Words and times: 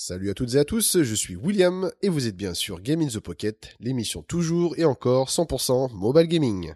Salut 0.00 0.30
à 0.30 0.34
toutes 0.34 0.54
et 0.54 0.58
à 0.58 0.64
tous, 0.64 1.02
je 1.02 1.14
suis 1.16 1.34
William 1.34 1.90
et 2.02 2.08
vous 2.08 2.28
êtes 2.28 2.36
bien 2.36 2.54
sur 2.54 2.80
Game 2.80 3.00
in 3.00 3.08
the 3.08 3.18
Pocket, 3.18 3.74
l'émission 3.80 4.22
toujours 4.22 4.78
et 4.78 4.84
encore 4.84 5.28
100% 5.28 5.92
mobile 5.92 6.28
gaming. 6.28 6.74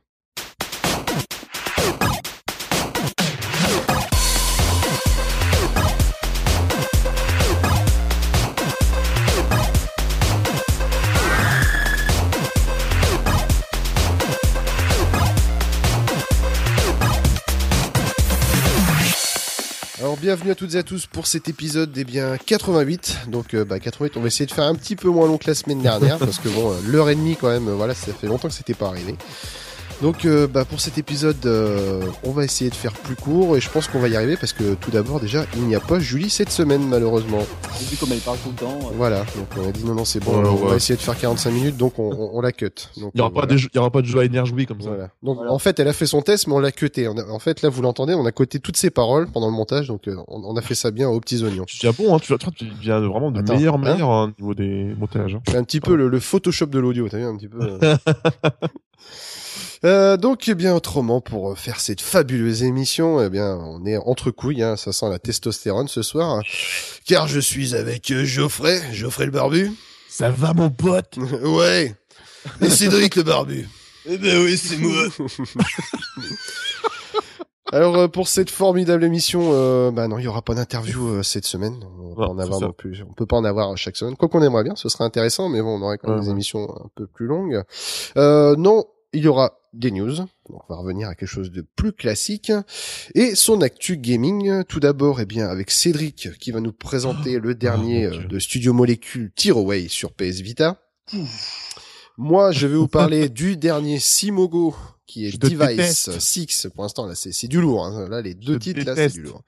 Bienvenue 20.22 20.52
à 20.52 20.54
toutes 20.54 20.76
et 20.76 20.78
à 20.78 20.84
tous 20.84 21.06
pour 21.06 21.26
cet 21.26 21.48
épisode 21.48 21.90
des 21.90 22.04
bien 22.04 22.36
88. 22.36 23.22
Donc 23.26 23.54
euh, 23.54 23.64
bah 23.64 23.80
88, 23.80 24.16
on 24.16 24.20
va 24.20 24.28
essayer 24.28 24.46
de 24.46 24.52
faire 24.52 24.66
un 24.66 24.76
petit 24.76 24.94
peu 24.94 25.08
moins 25.08 25.26
long 25.26 25.36
que 25.36 25.48
la 25.48 25.54
semaine 25.56 25.82
dernière 25.82 26.16
parce 26.20 26.38
que 26.38 26.48
bon, 26.48 26.70
euh, 26.70 26.76
l'heure 26.86 27.10
et 27.10 27.16
demie 27.16 27.34
quand 27.34 27.48
même, 27.48 27.66
euh, 27.66 27.74
voilà, 27.74 27.92
ça 27.92 28.12
fait 28.12 28.28
longtemps 28.28 28.46
que 28.46 28.54
c'était 28.54 28.72
pas 28.72 28.86
arrivé. 28.86 29.16
Donc 30.02 30.24
euh, 30.24 30.48
bah, 30.48 30.64
pour 30.64 30.80
cet 30.80 30.98
épisode, 30.98 31.36
euh, 31.46 32.02
on 32.24 32.32
va 32.32 32.44
essayer 32.44 32.68
de 32.70 32.74
faire 32.74 32.92
plus 32.92 33.14
court 33.14 33.56
et 33.56 33.60
je 33.60 33.70
pense 33.70 33.86
qu'on 33.86 34.00
va 34.00 34.08
y 34.08 34.16
arriver 34.16 34.36
parce 34.36 34.52
que 34.52 34.74
tout 34.74 34.90
d'abord 34.90 35.20
déjà, 35.20 35.44
il 35.54 35.62
n'y 35.62 35.76
a 35.76 35.80
pas 35.80 36.00
Julie 36.00 36.28
cette 36.28 36.50
semaine 36.50 36.86
malheureusement. 36.88 37.38
J'ai 37.78 37.86
vu 37.86 37.96
comme 37.96 38.10
elle 38.10 38.18
parle 38.18 38.38
tout 38.42 38.50
le 38.50 38.56
temps. 38.56 38.78
euh, 38.82 38.94
Voilà, 38.96 39.20
donc 39.36 39.46
on 39.56 39.68
a 39.68 39.70
dit 39.70 39.84
non 39.84 39.94
non 39.94 40.04
c'est 40.04 40.18
bon, 40.18 40.32
on 40.44 40.66
va 40.66 40.74
essayer 40.74 40.96
de 40.96 41.00
faire 41.00 41.16
45 41.16 41.50
minutes 41.52 41.76
donc 41.76 42.00
on, 42.00 42.10
on- 42.12 42.30
on 42.36 42.40
la 42.40 42.50
cut. 42.50 42.66
Donc, 42.96 43.12
Il 43.14 43.18
y 43.18 43.20
aura 43.20 43.30
euh, 43.30 43.32
voilà. 43.32 43.54
aura 43.76 43.90
pas 43.90 44.02
de 44.02 44.18
à 44.18 44.24
énergie 44.24 44.66
comme 44.66 44.80
ça. 44.82 44.88
Voilà. 44.88 45.08
Donc 45.22 45.36
Voilà. 45.36 45.52
en 45.52 45.58
fait, 45.60 45.78
elle 45.78 45.86
a 45.88 45.92
fait 45.92 46.06
son 46.06 46.20
test, 46.20 46.48
mais 46.48 46.54
on 46.54 46.58
l'a 46.58 46.72
cuté. 46.72 47.06
On 47.06 47.16
a- 47.16 47.26
En 47.30 47.38
fait, 47.38 47.62
là, 47.62 47.68
vous 47.68 47.80
l'entendez, 47.82 48.14
on 48.14 48.26
a 48.26 48.32
coté 48.32 48.58
toutes 48.58 48.76
ses 48.76 48.90
paroles 48.90 49.28
pendant 49.30 49.46
le 49.48 49.54
montage, 49.54 49.86
donc 49.86 50.08
euh, 50.08 50.16
on, 50.26 50.42
on 50.44 50.56
a 50.56 50.62
fait 50.62 50.74
ça 50.74 50.90
bien 50.90 51.08
aux 51.08 51.20
petits 51.20 51.42
oignons. 51.44 51.64
Tu 51.66 51.86
bon, 51.92 52.14
hein, 52.14 52.18
tu, 52.20 52.34
tu 52.56 52.64
deviens 52.64 52.98
vraiment 53.00 53.30
de 53.30 53.38
Attends, 53.38 53.54
meilleur 53.54 53.74
hein 53.76 53.78
meilleur 53.78 54.10
hein, 54.10 54.32
au 54.36 54.40
niveau 54.42 54.54
des 54.54 54.94
montages. 54.98 55.36
hein. 55.36 55.42
C'est 55.48 55.56
un 55.56 55.62
petit 55.64 55.80
peu 55.80 55.94
le, 55.94 56.08
le 56.08 56.18
Photoshop 56.20 56.66
de 56.66 56.78
l'audio, 56.80 57.08
t'as 57.08 57.18
vu 57.18 57.24
un 57.24 57.36
petit 57.36 57.48
peu. 57.48 57.60
euh. 59.84 60.16
Donc, 60.16 60.48
eh 60.48 60.54
bien, 60.54 60.74
autrement, 60.74 61.20
pour 61.20 61.52
euh, 61.52 61.54
faire 61.54 61.80
cette 61.80 62.00
fabuleuse 62.00 62.62
émission, 62.62 63.22
eh 63.22 63.28
bien, 63.30 63.56
on 63.56 63.84
est 63.84 63.96
entre 63.96 64.30
couilles, 64.30 64.62
hein, 64.62 64.76
ça 64.76 64.92
sent 64.92 65.08
la 65.10 65.18
testostérone 65.18 65.88
ce 65.88 66.02
soir, 66.02 66.30
hein, 66.30 66.40
car 67.06 67.26
je 67.28 67.40
suis 67.40 67.74
avec 67.74 68.10
euh, 68.10 68.24
Geoffrey, 68.24 68.80
Geoffrey 68.92 69.26
le 69.26 69.32
barbu. 69.32 69.72
Ça 70.08 70.30
va 70.30 70.52
mon 70.54 70.70
pote? 70.70 71.16
Ouais. 71.42 71.94
Et 72.60 72.68
Cédric 72.70 73.14
le 73.16 73.22
barbu. 73.22 73.68
Eh 74.04 74.18
ben 74.18 74.42
oui, 74.44 74.56
c'est 74.56 74.76
moi. 74.78 75.04
Alors 77.72 77.96
euh, 77.96 78.08
pour 78.08 78.28
cette 78.28 78.50
formidable 78.50 79.02
émission, 79.04 79.50
euh, 79.52 79.90
bah 79.90 80.06
non, 80.08 80.18
il 80.18 80.24
y 80.24 80.28
aura 80.28 80.42
pas 80.42 80.54
d'interview 80.54 81.06
euh, 81.08 81.22
cette 81.22 81.46
semaine. 81.46 81.76
On 81.98 82.20
en 82.22 82.38
avoir 82.38 82.60
non 82.60 82.72
plus. 82.72 83.02
On 83.08 83.14
peut 83.14 83.24
pas 83.24 83.36
en 83.36 83.44
avoir 83.44 83.74
chaque 83.78 83.96
semaine. 83.96 84.16
Quoi 84.16 84.28
qu'on 84.28 84.42
aimerait 84.42 84.64
bien, 84.64 84.76
ce 84.76 84.90
serait 84.90 85.04
intéressant, 85.04 85.48
mais 85.48 85.62
bon, 85.62 85.78
on 85.78 85.82
aurait 85.82 85.96
quand 85.96 86.08
même 86.08 86.18
Ouais, 86.18 86.22
des 86.22 86.28
ouais. 86.28 86.34
émissions 86.34 86.68
un 86.68 86.88
peu 86.94 87.06
plus 87.06 87.26
longues. 87.26 87.62
Euh, 88.18 88.56
non, 88.56 88.84
il 89.14 89.22
y 89.22 89.28
aura 89.28 89.52
des 89.72 89.90
news. 89.90 90.14
On 90.50 90.58
va 90.68 90.76
revenir 90.76 91.08
à 91.08 91.14
quelque 91.14 91.28
chose 91.28 91.50
de 91.50 91.62
plus 91.62 91.92
classique 91.92 92.52
et 93.14 93.34
son 93.34 93.60
actu 93.62 93.96
gaming. 93.96 94.64
Tout 94.64 94.80
d'abord, 94.80 95.20
eh 95.20 95.26
bien 95.26 95.48
avec 95.48 95.70
Cédric 95.70 96.28
qui 96.38 96.50
va 96.50 96.60
nous 96.60 96.72
présenter 96.72 97.38
le 97.38 97.54
dernier 97.54 98.08
Oh, 98.08 98.14
mon 98.14 98.20
euh, 98.20 98.26
de 98.26 98.38
Studio 98.38 98.72
Molecule 98.72 99.32
Tearaway 99.34 99.88
sur 99.88 100.12
PS 100.12 100.40
Vita. 100.40 100.80
Moi, 102.18 102.52
je 102.52 102.66
vais 102.66 102.76
vous 102.76 102.88
parler 102.88 103.28
du 103.30 103.56
dernier 103.56 103.98
Simogo 103.98 104.74
qui 105.06 105.26
est 105.26 105.36
Device 105.38 105.58
déteste. 105.76 106.20
6. 106.20 106.68
Pour 106.74 106.84
l'instant, 106.84 107.06
là, 107.06 107.14
c'est 107.14 107.48
du 107.48 107.60
lourd. 107.60 107.84
hein. 107.84 108.08
Là, 108.08 108.20
les 108.22 108.34
deux 108.34 108.58
titres, 108.58 108.84
là, 108.84 108.94
c'est 108.96 109.10
du 109.10 109.22
lourd. 109.22 109.42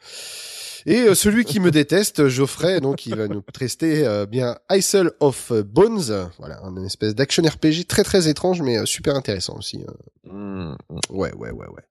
Et 0.87 1.01
euh, 1.03 1.15
celui 1.15 1.45
qui 1.45 1.61
me 1.61 1.71
déteste, 1.71 2.29
Geoffrey, 2.29 2.81
donc 2.81 3.07
il 3.07 3.15
va 3.15 3.27
nous 3.29 3.41
tester 3.41 4.07
euh, 4.07 4.27
bien 4.27 4.59
Isle 4.71 5.13
of 5.21 5.53
Bones, 5.53 6.29
voilà, 6.39 6.61
un 6.63 6.77
espèce 6.85 7.15
d'action 7.15 7.43
RPG 7.43 7.87
très 7.89 8.05
très 8.05 8.29
étrange 8.29 8.61
mais 8.61 8.77
euh, 8.79 8.85
super 8.85 9.15
intéressant 9.17 9.57
aussi. 9.57 9.83
euh. 9.83 10.31
Mmh. 10.33 10.77
Ouais, 11.11 11.33
ouais, 11.35 11.51
ouais, 11.51 11.67
ouais. 11.69 11.83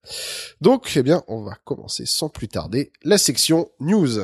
Donc, 0.62 0.92
eh 0.96 1.04
bien, 1.04 1.24
on 1.28 1.44
va 1.44 1.56
commencer 1.66 2.06
sans 2.06 2.30
plus 2.30 2.48
tarder 2.48 2.92
la 3.04 3.18
section 3.18 3.70
news. 3.80 4.20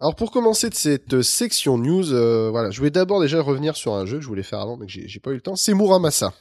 Alors 0.00 0.14
pour 0.14 0.30
commencer 0.30 0.70
de 0.70 0.76
cette 0.76 1.22
section 1.22 1.76
news, 1.76 2.12
euh, 2.12 2.50
voilà, 2.50 2.70
je 2.70 2.78
voulais 2.78 2.90
d'abord 2.90 3.20
déjà 3.20 3.42
revenir 3.42 3.74
sur 3.74 3.94
un 3.94 4.06
jeu 4.06 4.18
que 4.18 4.22
je 4.22 4.28
voulais 4.28 4.44
faire 4.44 4.60
avant 4.60 4.76
mais 4.76 4.86
que 4.86 4.92
j'ai 4.92 5.18
pas 5.18 5.30
eu 5.32 5.34
le 5.34 5.40
temps, 5.40 5.56
c'est 5.56 5.74
Muramasa. 5.74 6.32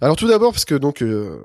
Alors 0.00 0.16
tout 0.16 0.26
d'abord 0.26 0.50
parce 0.52 0.64
que 0.64 0.74
donc 0.74 1.00
euh, 1.00 1.38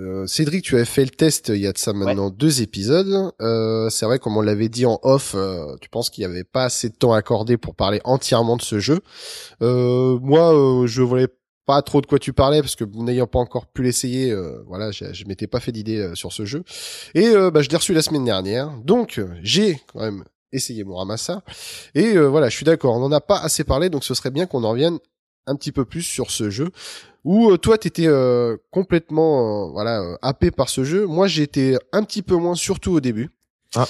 euh, 0.00 0.26
Cédric, 0.28 0.62
tu 0.62 0.76
avais 0.76 0.84
fait 0.84 1.04
le 1.04 1.10
test 1.10 1.48
il 1.48 1.60
y 1.60 1.66
a 1.66 1.72
de 1.72 1.78
ça 1.78 1.92
maintenant 1.92 2.30
deux 2.30 2.62
épisodes. 2.62 3.32
Euh, 3.40 3.90
c'est 3.90 4.06
vrai 4.06 4.20
comme 4.20 4.36
on 4.36 4.40
l'avait 4.40 4.68
dit 4.68 4.86
en 4.86 5.00
off, 5.02 5.34
euh, 5.34 5.74
tu 5.80 5.88
penses 5.88 6.10
qu'il 6.10 6.22
y 6.22 6.24
avait 6.24 6.44
pas 6.44 6.64
assez 6.64 6.88
de 6.88 6.94
temps 6.94 7.12
accordé 7.12 7.56
pour 7.56 7.74
parler 7.74 8.00
entièrement 8.04 8.56
de 8.56 8.62
ce 8.62 8.78
jeu. 8.78 9.00
Euh, 9.62 10.16
moi, 10.22 10.54
euh, 10.54 10.86
je 10.86 11.02
voulais 11.02 11.26
pas 11.66 11.82
trop 11.82 12.00
de 12.00 12.06
quoi 12.06 12.20
tu 12.20 12.32
parlais 12.32 12.62
parce 12.62 12.76
que 12.76 12.84
n'ayant 12.84 13.26
pas 13.26 13.40
encore 13.40 13.66
pu 13.66 13.82
l'essayer, 13.82 14.30
euh, 14.30 14.62
voilà, 14.68 14.92
je, 14.92 15.12
je 15.12 15.24
m'étais 15.26 15.48
pas 15.48 15.58
fait 15.58 15.72
d'idée 15.72 15.98
euh, 15.98 16.14
sur 16.14 16.32
ce 16.32 16.44
jeu. 16.44 16.62
Et 17.14 17.26
euh, 17.26 17.50
bah, 17.50 17.62
je 17.62 17.68
l'ai 17.68 17.76
reçu 17.76 17.92
la 17.92 18.00
semaine 18.00 18.24
dernière, 18.24 18.70
donc 18.84 19.18
euh, 19.18 19.28
j'ai 19.42 19.78
quand 19.92 20.00
même 20.00 20.24
essayé 20.52 20.84
Muramasa. 20.84 21.42
Et 21.94 22.16
euh, 22.16 22.28
voilà, 22.28 22.48
je 22.48 22.56
suis 22.56 22.64
d'accord, 22.64 22.96
on 22.96 23.00
n'en 23.00 23.12
a 23.12 23.20
pas 23.20 23.38
assez 23.38 23.64
parlé, 23.64 23.90
donc 23.90 24.04
ce 24.04 24.14
serait 24.14 24.30
bien 24.30 24.46
qu'on 24.46 24.64
en 24.64 24.70
revienne 24.70 24.98
un 25.46 25.56
petit 25.56 25.72
peu 25.72 25.84
plus 25.84 26.02
sur 26.02 26.30
ce 26.30 26.50
jeu. 26.50 26.70
Où 27.24 27.50
euh, 27.50 27.58
toi, 27.58 27.78
t'étais 27.78 28.06
euh, 28.06 28.56
complètement, 28.70 29.66
euh, 29.66 29.70
voilà, 29.72 30.00
euh, 30.00 30.16
happé 30.22 30.50
par 30.50 30.68
ce 30.68 30.84
jeu. 30.84 31.06
Moi, 31.06 31.26
été 31.38 31.76
un 31.92 32.04
petit 32.04 32.22
peu 32.22 32.36
moins, 32.36 32.54
surtout 32.54 32.92
au 32.92 33.00
début. 33.00 33.30
Ah. 33.74 33.86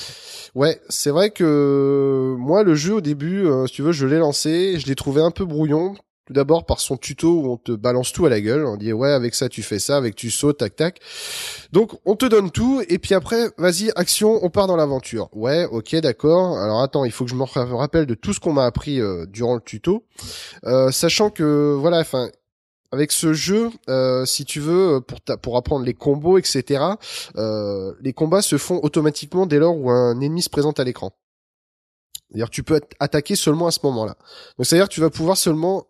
Ouais, 0.54 0.80
c'est 0.88 1.10
vrai 1.10 1.30
que 1.30 2.34
moi, 2.38 2.64
le 2.64 2.74
jeu 2.74 2.94
au 2.94 3.00
début, 3.00 3.47
euh, 3.47 3.66
si 3.66 3.74
tu 3.74 3.82
veux, 3.82 3.92
je 3.92 4.06
l'ai 4.06 4.18
lancé, 4.18 4.78
je 4.78 4.86
l'ai 4.86 4.97
trouvé 4.97 5.22
un 5.22 5.30
peu 5.30 5.44
brouillon. 5.44 5.94
Tout 6.28 6.34
d'abord 6.34 6.66
par 6.66 6.78
son 6.78 6.99
tuto 6.99 7.41
où 7.41 7.53
on 7.53 7.56
te 7.56 7.72
balance 7.72 8.12
tout 8.12 8.27
à 8.27 8.28
la 8.28 8.39
gueule. 8.43 8.66
On 8.66 8.77
dit 8.77 8.93
ouais 8.93 9.12
avec 9.12 9.34
ça 9.34 9.49
tu 9.49 9.62
fais 9.62 9.78
ça, 9.78 9.97
avec 9.97 10.15
tu 10.15 10.31
sautes, 10.31 10.59
tac 10.59 10.77
tac. 10.77 11.00
Donc 11.72 11.93
on 12.05 12.16
te 12.16 12.27
donne 12.27 12.50
tout 12.50 12.83
et 12.87 12.99
puis 12.99 13.15
après 13.15 13.49
vas-y 13.56 13.91
action, 13.97 14.39
on 14.44 14.50
part 14.50 14.66
dans 14.66 14.77
l'aventure. 14.77 15.31
Ouais 15.33 15.65
ok 15.65 15.97
d'accord. 15.97 16.59
Alors 16.59 16.83
attends 16.83 17.06
il 17.06 17.12
faut 17.12 17.25
que 17.25 17.31
je 17.31 17.34
me 17.34 17.44
rappelle 17.44 18.05
de 18.05 18.12
tout 18.12 18.34
ce 18.34 18.41
qu'on 18.41 18.53
m'a 18.53 18.66
appris 18.66 19.00
euh, 19.00 19.25
durant 19.25 19.55
le 19.55 19.62
tuto, 19.62 20.05
Euh, 20.65 20.91
sachant 20.91 21.31
que 21.31 21.75
voilà 21.81 22.00
enfin 22.00 22.28
avec 22.93 23.10
ce 23.10 23.33
jeu, 23.33 23.71
euh, 23.89 24.27
si 24.27 24.45
tu 24.45 24.60
veux, 24.60 25.00
pour, 25.00 25.21
pour 25.41 25.56
apprendre 25.56 25.87
les 25.87 25.95
combos, 25.95 26.37
etc., 26.37 26.84
les 27.37 28.12
combats 28.12 28.43
se 28.43 28.59
font 28.59 28.81
automatiquement 28.83 29.47
dès 29.47 29.59
lors 29.59 29.78
où 29.78 29.91
un 29.91 30.21
ennemi 30.21 30.43
se 30.43 30.50
présente 30.50 30.78
à 30.78 30.84
l'écran. 30.84 31.12
C'est-à-dire 32.28 32.50
tu 32.50 32.62
peux 32.62 32.78
attaqué 33.00 33.34
seulement 33.34 33.66
à 33.66 33.71
ce 33.71 33.81
moment-là. 33.84 34.16
Donc 34.59 34.66
c'est-à-dire 34.66 34.91
tu 34.91 35.00
vas 35.00 35.09
pouvoir 35.09 35.39
seulement 35.39 35.87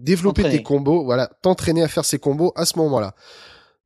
développer 0.00 0.42
T'entraîner. 0.42 0.58
tes 0.58 0.62
combos, 0.62 1.04
voilà, 1.04 1.28
t'entraîner 1.42 1.82
à 1.82 1.88
faire 1.88 2.04
ces 2.04 2.18
combos 2.18 2.52
à 2.56 2.64
ce 2.64 2.78
moment-là. 2.78 3.14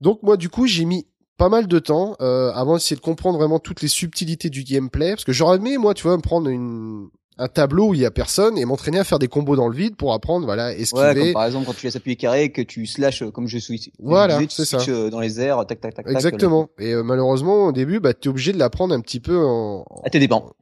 Donc 0.00 0.22
moi 0.22 0.36
du 0.36 0.48
coup 0.48 0.66
j'ai 0.66 0.84
mis 0.84 1.06
pas 1.36 1.48
mal 1.48 1.66
de 1.66 1.78
temps 1.78 2.16
euh, 2.20 2.52
avant 2.52 2.74
d'essayer 2.74 2.96
de 2.96 3.00
comprendre 3.00 3.38
vraiment 3.38 3.58
toutes 3.58 3.80
les 3.82 3.88
subtilités 3.88 4.50
du 4.50 4.62
gameplay, 4.62 5.10
parce 5.10 5.24
que 5.24 5.32
j'aurais 5.32 5.56
aimé 5.56 5.78
moi 5.78 5.94
tu 5.94 6.02
vois 6.04 6.16
me 6.16 6.22
prendre 6.22 6.48
une 6.48 7.08
un 7.36 7.48
tableau 7.48 7.88
où 7.88 7.94
il 7.94 8.00
y 8.00 8.04
a 8.06 8.12
personne 8.12 8.56
et 8.56 8.64
m'entraîner 8.64 9.00
à 9.00 9.04
faire 9.04 9.18
des 9.18 9.26
combos 9.26 9.56
dans 9.56 9.66
le 9.66 9.74
vide 9.74 9.96
pour 9.96 10.12
apprendre 10.12 10.44
voilà 10.46 10.72
esquiver. 10.72 11.02
Ouais, 11.02 11.14
comme 11.14 11.32
par 11.32 11.46
exemple 11.46 11.66
quand 11.66 11.72
tu 11.74 11.86
laisses 11.86 11.96
appuyer 11.96 12.14
carré, 12.16 12.52
que 12.52 12.62
tu 12.62 12.86
slash 12.86 13.22
euh, 13.22 13.30
comme 13.32 13.48
je 13.48 13.58
suis. 13.58 13.92
Voilà, 13.98 14.38
c'est 14.48 14.64
ça. 14.64 14.78
euh, 14.88 15.10
dans 15.10 15.18
les 15.18 15.40
airs, 15.40 15.66
tac 15.66 15.80
tac 15.80 15.94
tac. 15.94 16.06
tac, 16.06 16.14
Exactement. 16.14 16.68
Et 16.78 16.92
euh, 16.92 17.02
malheureusement, 17.02 17.66
au 17.66 17.72
début, 17.72 17.98
bah, 17.98 18.14
t'es 18.14 18.28
obligé 18.28 18.52
de 18.52 18.58
l'apprendre 18.58 18.94
un 18.94 19.00
petit 19.00 19.18
peu 19.18 19.36
en, 19.36 19.80
euh, 19.80 20.00
À 20.04 20.10
tes 20.10 20.20
dépens. 20.20 20.52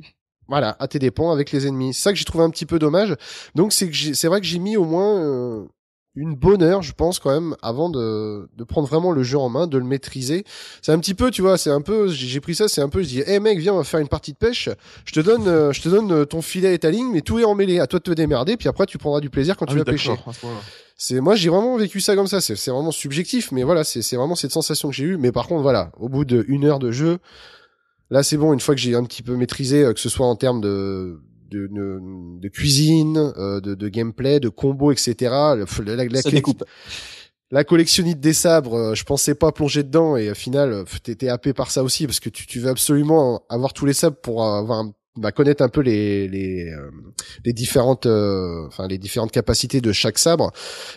Voilà, 0.48 0.76
à 0.78 0.88
tes 0.88 0.98
dépens 0.98 1.30
avec 1.32 1.52
les 1.52 1.66
ennemis. 1.66 1.94
C'est 1.94 2.02
ça 2.02 2.12
que 2.12 2.18
j'ai 2.18 2.24
trouvé 2.24 2.44
un 2.44 2.50
petit 2.50 2.66
peu 2.66 2.78
dommage. 2.78 3.16
Donc 3.54 3.72
c'est 3.72 3.88
que 3.88 4.14
c'est 4.14 4.28
vrai 4.28 4.40
que 4.40 4.46
j'ai 4.46 4.58
mis 4.58 4.76
au 4.76 4.84
moins 4.84 5.16
euh, 5.16 5.64
une 6.14 6.34
bonne 6.34 6.62
heure, 6.62 6.82
je 6.82 6.92
pense 6.92 7.18
quand 7.18 7.30
même, 7.30 7.56
avant 7.62 7.88
de, 7.88 8.46
de 8.54 8.64
prendre 8.64 8.86
vraiment 8.86 9.12
le 9.12 9.22
jeu 9.22 9.38
en 9.38 9.48
main, 9.48 9.66
de 9.66 9.78
le 9.78 9.84
maîtriser. 9.84 10.44
C'est 10.82 10.92
un 10.92 10.98
petit 10.98 11.14
peu, 11.14 11.30
tu 11.30 11.40
vois, 11.40 11.56
c'est 11.56 11.70
un 11.70 11.80
peu, 11.80 12.08
j'ai 12.08 12.40
pris 12.40 12.54
ça, 12.54 12.68
c'est 12.68 12.82
un 12.82 12.90
peu, 12.90 13.02
je 13.02 13.08
dis, 13.08 13.20
hey 13.20 13.40
mec, 13.40 13.58
viens, 13.58 13.72
on 13.72 13.78
va 13.78 13.84
faire 13.84 14.00
une 14.00 14.08
partie 14.08 14.32
de 14.32 14.36
pêche. 14.36 14.68
Je 15.06 15.12
te 15.12 15.20
donne, 15.20 15.48
euh, 15.48 15.72
je 15.72 15.80
te 15.80 15.88
donne 15.88 16.12
euh, 16.12 16.24
ton 16.26 16.42
filet 16.42 16.74
et 16.74 16.78
ta 16.78 16.90
ligne, 16.90 17.10
mais 17.10 17.22
tout 17.22 17.38
est 17.38 17.44
emmêlé. 17.44 17.80
À 17.80 17.86
toi 17.86 17.98
de 17.98 18.04
te 18.04 18.10
démerder, 18.10 18.58
puis 18.58 18.68
après 18.68 18.84
tu 18.84 18.98
prendras 18.98 19.20
du 19.20 19.30
plaisir 19.30 19.56
quand 19.56 19.64
Ah 19.68 19.72
tu 19.72 19.78
oui, 19.78 19.84
vas 19.86 19.90
pêcher. 19.90 20.12
C'est 20.98 21.18
moi 21.20 21.34
j'ai 21.34 21.48
vraiment 21.48 21.76
vécu 21.78 22.00
ça 22.00 22.14
comme 22.14 22.26
ça. 22.28 22.40
C'est 22.40 22.70
vraiment 22.70 22.92
subjectif, 22.92 23.50
mais 23.50 23.62
voilà, 23.62 23.82
c'est 23.82 24.02
c'est 24.02 24.16
vraiment 24.16 24.34
cette 24.34 24.52
sensation 24.52 24.90
que 24.90 24.94
j'ai 24.94 25.04
eue. 25.04 25.16
Mais 25.16 25.32
par 25.32 25.48
contre, 25.48 25.62
voilà, 25.62 25.90
au 25.98 26.08
bout 26.10 26.24
d'une 26.26 26.64
heure 26.64 26.78
de 26.78 26.92
jeu, 26.92 27.18
là 28.12 28.22
c'est 28.22 28.36
bon. 28.36 28.52
Une 28.52 28.60
fois 28.60 28.74
que 28.74 28.80
j'ai 28.80 28.94
un 28.94 29.04
petit 29.04 29.22
peu 29.22 29.36
maîtrisé, 29.36 29.82
euh, 29.84 29.92
que 29.92 30.00
ce 30.00 30.08
soit 30.08 30.26
en 30.26 30.36
termes 30.36 30.60
de 30.60 31.20
de, 31.50 31.66
de, 31.66 32.00
de 32.40 32.48
cuisine, 32.48 33.18
euh, 33.36 33.60
de, 33.60 33.74
de 33.74 33.88
gameplay, 33.88 34.40
de 34.40 34.48
combo, 34.48 34.90
etc. 34.90 35.14
La, 35.20 35.56
la, 35.84 36.04
la, 36.04 36.22
Ça 36.22 36.30
découpe. 36.30 36.64
la 37.50 37.64
collectionnite 37.64 38.20
des 38.20 38.32
sabres, 38.32 38.74
euh, 38.74 38.94
je 38.94 39.04
pensais 39.04 39.34
pas 39.34 39.52
plonger 39.52 39.82
dedans 39.82 40.16
et 40.16 40.30
au 40.30 40.34
final, 40.34 40.84
t'étais 41.02 41.28
happé 41.28 41.52
par 41.52 41.70
ça 41.70 41.82
aussi 41.82 42.06
parce 42.06 42.20
que 42.20 42.30
tu, 42.30 42.46
tu 42.46 42.60
veux 42.60 42.70
absolument 42.70 43.44
avoir 43.50 43.74
tous 43.74 43.84
les 43.84 43.92
sabres 43.92 44.16
pour 44.22 44.44
avoir 44.44 44.78
un 44.78 44.92
bah, 45.16 45.30
connaître 45.30 45.62
un 45.62 45.68
peu 45.68 45.82
les 45.82 46.26
les 46.26 46.70
euh, 46.70 46.90
les 47.44 47.52
différentes 47.52 48.06
euh, 48.06 48.66
enfin 48.66 48.88
les 48.88 48.98
différentes 48.98 49.30
capacités 49.30 49.80
de 49.80 49.92
chaque 49.92 50.18
sabre. 50.18 50.52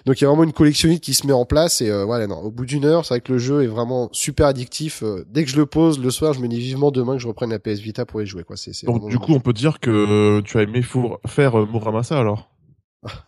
Donc 0.06 0.20
il 0.20 0.24
y 0.24 0.26
a 0.26 0.30
vraiment 0.30 0.44
une 0.44 0.54
collectionnite 0.54 1.04
qui 1.04 1.14
se 1.14 1.28
met 1.28 1.34
en 1.34 1.46
place 1.46 1.82
et 1.82 1.90
euh, 1.90 2.06
voilà 2.06 2.28
non, 2.28 2.38
au 2.38 2.52
bout 2.52 2.66
d'une 2.66 2.86
heure, 2.86 3.06
c'est 3.06 3.16
vrai 3.16 3.22
que 3.22 3.34
le 3.34 3.40
jeu 3.40 3.64
est 3.64 3.68
vraiment 3.68 4.10
super 4.14 4.48
addictif. 4.48 5.04
Euh, 5.04 5.26
dès 5.30 5.44
que 5.44 5.50
je 5.50 5.58
le 5.58 5.66
pose 5.66 6.00
le 6.00 6.12
soir, 6.12 6.34
je 6.34 6.40
me 6.40 6.48
dis 6.48 6.60
vivement 6.60 6.92
demain 6.92 7.16
que 7.16 7.22
je 7.22 7.28
reprenne 7.28 7.50
la 7.50 7.60
PS 7.60 7.80
Vita 7.80 8.06
pour 8.06 8.22
y 8.22 8.26
jouer 8.26 8.44
quoi. 8.44 8.56
C'est 8.56 8.86
Donc 8.86 9.10
du 9.10 9.20
coup, 9.20 9.34
on 9.34 9.40
peut 9.40 9.54
dire 9.54 9.80
que 9.80 10.42
tu 10.42 10.58
as 10.58 10.62
aimé 10.62 10.82
faire 11.28 11.60
euh, 11.60 11.66
Muramasa 11.66 12.18
alors? 12.18 12.50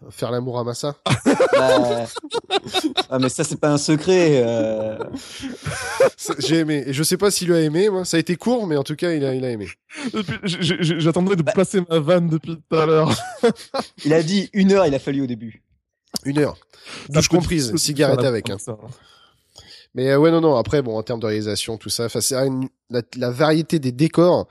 Faire 0.10 0.32
l'amour 0.32 0.60
à 0.60 0.64
Massa. 0.64 0.96
Bah, 1.54 2.06
Ah, 3.10 3.20
mais 3.20 3.30
ça, 3.30 3.44
c'est 3.44 3.60
pas 3.60 3.72
un 3.72 3.78
secret. 3.78 4.42
euh. 4.46 4.98
J'ai 6.40 6.58
aimé 6.60 6.84
et 6.88 6.94
je 6.94 7.04
sais 7.04 7.18
pas 7.18 7.32
s'il 7.32 7.52
a 7.54 7.60
aimé 7.62 7.90
moi. 7.90 8.06
Ça 8.06 8.18
a 8.18 8.20
été 8.20 8.36
court 8.36 8.68
mais 8.68 8.78
en 8.78 8.84
tout 8.84 8.96
cas 8.96 9.12
il 9.14 9.24
a 9.26 9.34
il 9.34 9.44
a 9.46 9.50
aimé. 9.52 9.68
Depuis- 10.14 10.38
j- 10.44 10.58
j- 10.62 10.78
j- 10.80 10.96
J'attendais 11.00 11.36
de 11.36 11.44
placer 11.44 11.82
ma 11.90 12.00
vanne 12.00 12.30
depuis 12.30 12.58
tout 12.70 12.76
à 12.76 12.86
l'heure. 12.86 13.12
Il 14.06 14.14
a 14.14 14.22
dit 14.24 14.50
une 14.54 14.72
heure, 14.72 14.86
il 14.86 14.94
a 14.96 15.00
fallu 15.00 15.22
au 15.22 15.26
début. 15.28 15.64
Une 16.26 16.38
heure. 16.40 16.58
Douche 17.10 17.28
comprise, 17.30 17.76
cigarette 17.78 18.24
avec. 18.24 18.50
Hein. 18.50 18.58
ça. 18.60 18.78
Mais 19.96 20.10
euh, 20.12 20.18
ouais, 20.20 20.32
non, 20.32 20.42
non. 20.42 20.56
Après, 20.56 20.82
bon, 20.82 20.98
en 20.98 21.04
termes 21.04 21.20
de 21.20 21.26
réalisation, 21.26 21.78
tout 21.78 21.90
ça, 21.90 22.06
enfin, 22.06 22.22
c'est 22.22 22.36
une- 22.36 22.70
la, 22.90 23.02
la 23.16 23.32
variété 23.32 23.80
des 23.80 23.92
décors, 23.92 24.48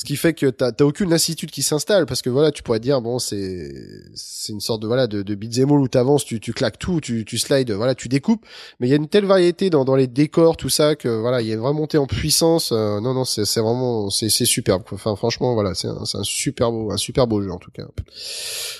ce 0.00 0.04
qui 0.06 0.16
fait 0.16 0.32
que 0.32 0.46
t'as 0.46 0.72
t'as 0.72 0.84
aucune 0.86 1.10
lassitude 1.10 1.50
qui 1.50 1.62
s'installe, 1.62 2.06
parce 2.06 2.22
que 2.22 2.30
voilà, 2.30 2.50
tu 2.52 2.62
pourrais 2.62 2.80
dire 2.80 3.02
bon, 3.02 3.18
c'est 3.18 3.70
c'est 4.14 4.50
une 4.54 4.60
sorte 4.60 4.80
de 4.80 4.86
voilà 4.86 5.06
de, 5.06 5.20
de 5.20 5.34
beat'em 5.34 5.70
all 5.70 5.78
où 5.80 5.88
t'avances, 5.88 6.24
tu 6.24 6.40
tu 6.40 6.54
claques 6.54 6.78
tout, 6.78 7.00
tu 7.02 7.26
tu 7.26 7.36
slides, 7.36 7.70
voilà, 7.72 7.94
tu 7.94 8.08
découpes. 8.08 8.46
Mais 8.78 8.86
il 8.86 8.90
y 8.90 8.94
a 8.94 8.96
une 8.96 9.08
telle 9.08 9.26
variété 9.26 9.68
dans 9.68 9.84
dans 9.84 9.96
les 9.96 10.06
décors, 10.06 10.56
tout 10.56 10.70
ça, 10.70 10.96
que 10.96 11.08
voilà, 11.08 11.42
il 11.42 11.48
y 11.48 11.50
a 11.50 11.54
une 11.54 11.60
vraie 11.60 11.74
montée 11.74 11.98
en 11.98 12.06
puissance. 12.06 12.72
euh, 12.72 12.98
non, 13.00 13.12
non, 13.12 13.24
c'est 13.26 13.44
c'est 13.44 13.60
vraiment 13.60 14.08
c'est 14.08 14.30
c'est 14.30 14.46
superbe. 14.46 14.84
quoi. 14.88 14.94
Enfin, 14.96 15.14
franchement, 15.16 15.52
voilà, 15.52 15.74
c'est 15.74 15.88
un 15.88 16.06
c'est 16.06 16.16
un 16.16 16.24
super 16.24 16.72
beau 16.72 16.90
un 16.90 16.96
super 16.96 17.26
beau 17.26 17.42
jeu 17.42 17.52
en 17.52 17.58
tout 17.58 17.70
cas. 17.70 17.84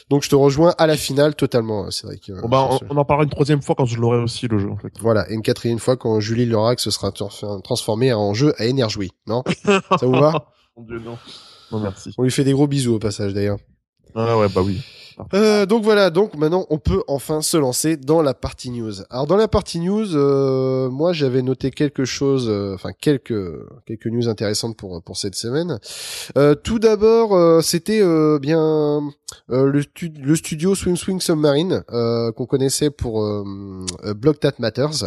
Donc, 0.08 0.22
je 0.24 0.30
te 0.30 0.34
rejoins 0.36 0.74
à 0.78 0.86
la 0.86 0.96
finale 0.96 1.34
totalement. 1.34 1.90
C'est 1.90 2.06
vrai 2.06 2.16
que 2.16 2.32
Bon, 2.40 2.48
bah, 2.48 2.66
on, 2.70 2.78
on 2.88 2.96
en 2.96 3.04
parlera 3.04 3.24
une 3.24 3.30
troisième 3.30 3.60
fois 3.60 3.74
quand 3.74 3.84
je 3.84 3.96
l'aurai 3.98 4.18
aussi 4.18 4.48
le 4.48 4.58
jeu 4.58 4.70
en 4.70 4.76
fait. 4.78 4.92
voilà, 5.00 5.30
et 5.30 5.34
une 5.34 5.42
quatrième 5.42 5.78
fois 5.78 5.96
quand 5.98 6.18
Julie 6.20 6.46
Lorax 6.46 6.82
se 6.82 6.90
sera 6.90 7.10
tra- 7.10 7.60
transformé 7.62 8.12
en 8.14 8.32
jeu 8.32 8.54
à 8.58 8.64
énergie, 8.64 9.10
non? 9.26 9.42
Ça 9.66 10.06
vous 10.06 10.12
va? 10.12 10.46
Mon 10.76 10.82
Dieu 10.84 10.98
non. 10.98 11.18
Non 11.72 11.80
merci. 11.80 12.12
On 12.18 12.22
lui 12.22 12.30
fait 12.30 12.44
des 12.44 12.52
gros 12.52 12.66
bisous 12.66 12.94
au 12.94 12.98
passage 12.98 13.34
d'ailleurs. 13.34 13.58
Ah 14.14 14.36
ouais 14.38 14.48
bah 14.48 14.62
oui. 14.64 14.80
Euh, 15.34 15.66
donc 15.66 15.84
voilà, 15.84 16.08
donc 16.08 16.34
maintenant 16.34 16.66
on 16.70 16.78
peut 16.78 17.02
enfin 17.06 17.42
se 17.42 17.56
lancer 17.58 17.96
dans 17.98 18.22
la 18.22 18.32
partie 18.32 18.70
news. 18.70 18.92
Alors 19.10 19.26
dans 19.26 19.36
la 19.36 19.48
partie 19.48 19.78
news, 19.78 20.16
euh, 20.16 20.88
moi 20.88 21.12
j'avais 21.12 21.42
noté 21.42 21.70
quelque 21.70 22.04
chose, 22.06 22.46
euh, 22.48 22.74
enfin 22.74 22.90
quelques 22.98 23.34
quelques 23.86 24.06
news 24.06 24.28
intéressantes 24.28 24.76
pour 24.78 25.02
pour 25.02 25.16
cette 25.18 25.34
semaine. 25.34 25.78
Euh, 26.38 26.54
tout 26.54 26.78
d'abord, 26.78 27.34
euh, 27.36 27.60
c'était 27.60 28.00
euh, 28.02 28.38
bien 28.40 29.02
euh, 29.50 29.66
le, 29.66 29.82
stu- 29.82 30.12
le 30.18 30.34
studio 30.36 30.74
Swing 30.74 30.96
Swing 30.96 31.20
Submarine 31.20 31.84
euh, 31.92 32.32
qu'on 32.32 32.46
connaissait 32.46 32.90
pour 32.90 33.22
euh, 33.22 33.44
euh, 34.04 34.14
Block 34.14 34.40
That 34.40 34.54
Matters. 34.58 35.04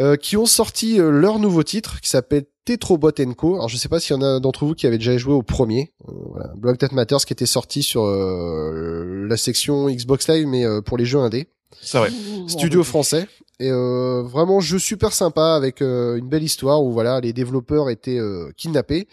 Euh, 0.00 0.16
qui 0.16 0.36
ont 0.36 0.46
sorti 0.46 0.98
euh, 0.98 1.10
leur 1.10 1.38
nouveau 1.38 1.62
titre 1.62 2.00
qui 2.00 2.08
s'appelle 2.08 2.44
Tetrobot 2.64 3.12
Co. 3.36 3.54
Alors 3.54 3.68
je 3.68 3.76
sais 3.76 3.88
pas 3.88 4.00
s'il 4.00 4.16
y 4.16 4.18
en 4.18 4.22
a 4.22 4.40
d'entre 4.40 4.64
vous 4.64 4.74
qui 4.74 4.86
avaient 4.86 4.98
déjà 4.98 5.16
joué 5.16 5.34
au 5.34 5.42
premier. 5.42 5.92
Euh, 6.08 6.12
voilà, 6.30 6.52
Block 6.56 6.78
That 6.78 6.88
Matters 6.92 7.24
qui 7.24 7.32
était 7.32 7.46
sorti 7.46 7.82
sur 7.82 8.04
euh, 8.04 9.26
la 9.28 9.36
section 9.36 9.88
Xbox 9.88 10.28
Live 10.28 10.46
mais 10.46 10.64
euh, 10.64 10.80
pour 10.80 10.96
les 10.96 11.04
jeux 11.04 11.18
indés. 11.18 11.48
Ça 11.80 12.02
ouais. 12.02 12.10
Studio 12.48 12.82
français 12.82 13.28
et 13.60 13.70
euh, 13.70 14.22
vraiment 14.22 14.60
jeu 14.60 14.78
super 14.78 15.12
sympa 15.12 15.54
avec 15.54 15.82
euh, 15.82 16.16
une 16.16 16.28
belle 16.28 16.42
histoire 16.42 16.82
où 16.82 16.92
voilà 16.92 17.20
les 17.20 17.32
développeurs 17.32 17.90
étaient 17.90 18.18
euh, 18.18 18.50
kidnappés 18.56 19.06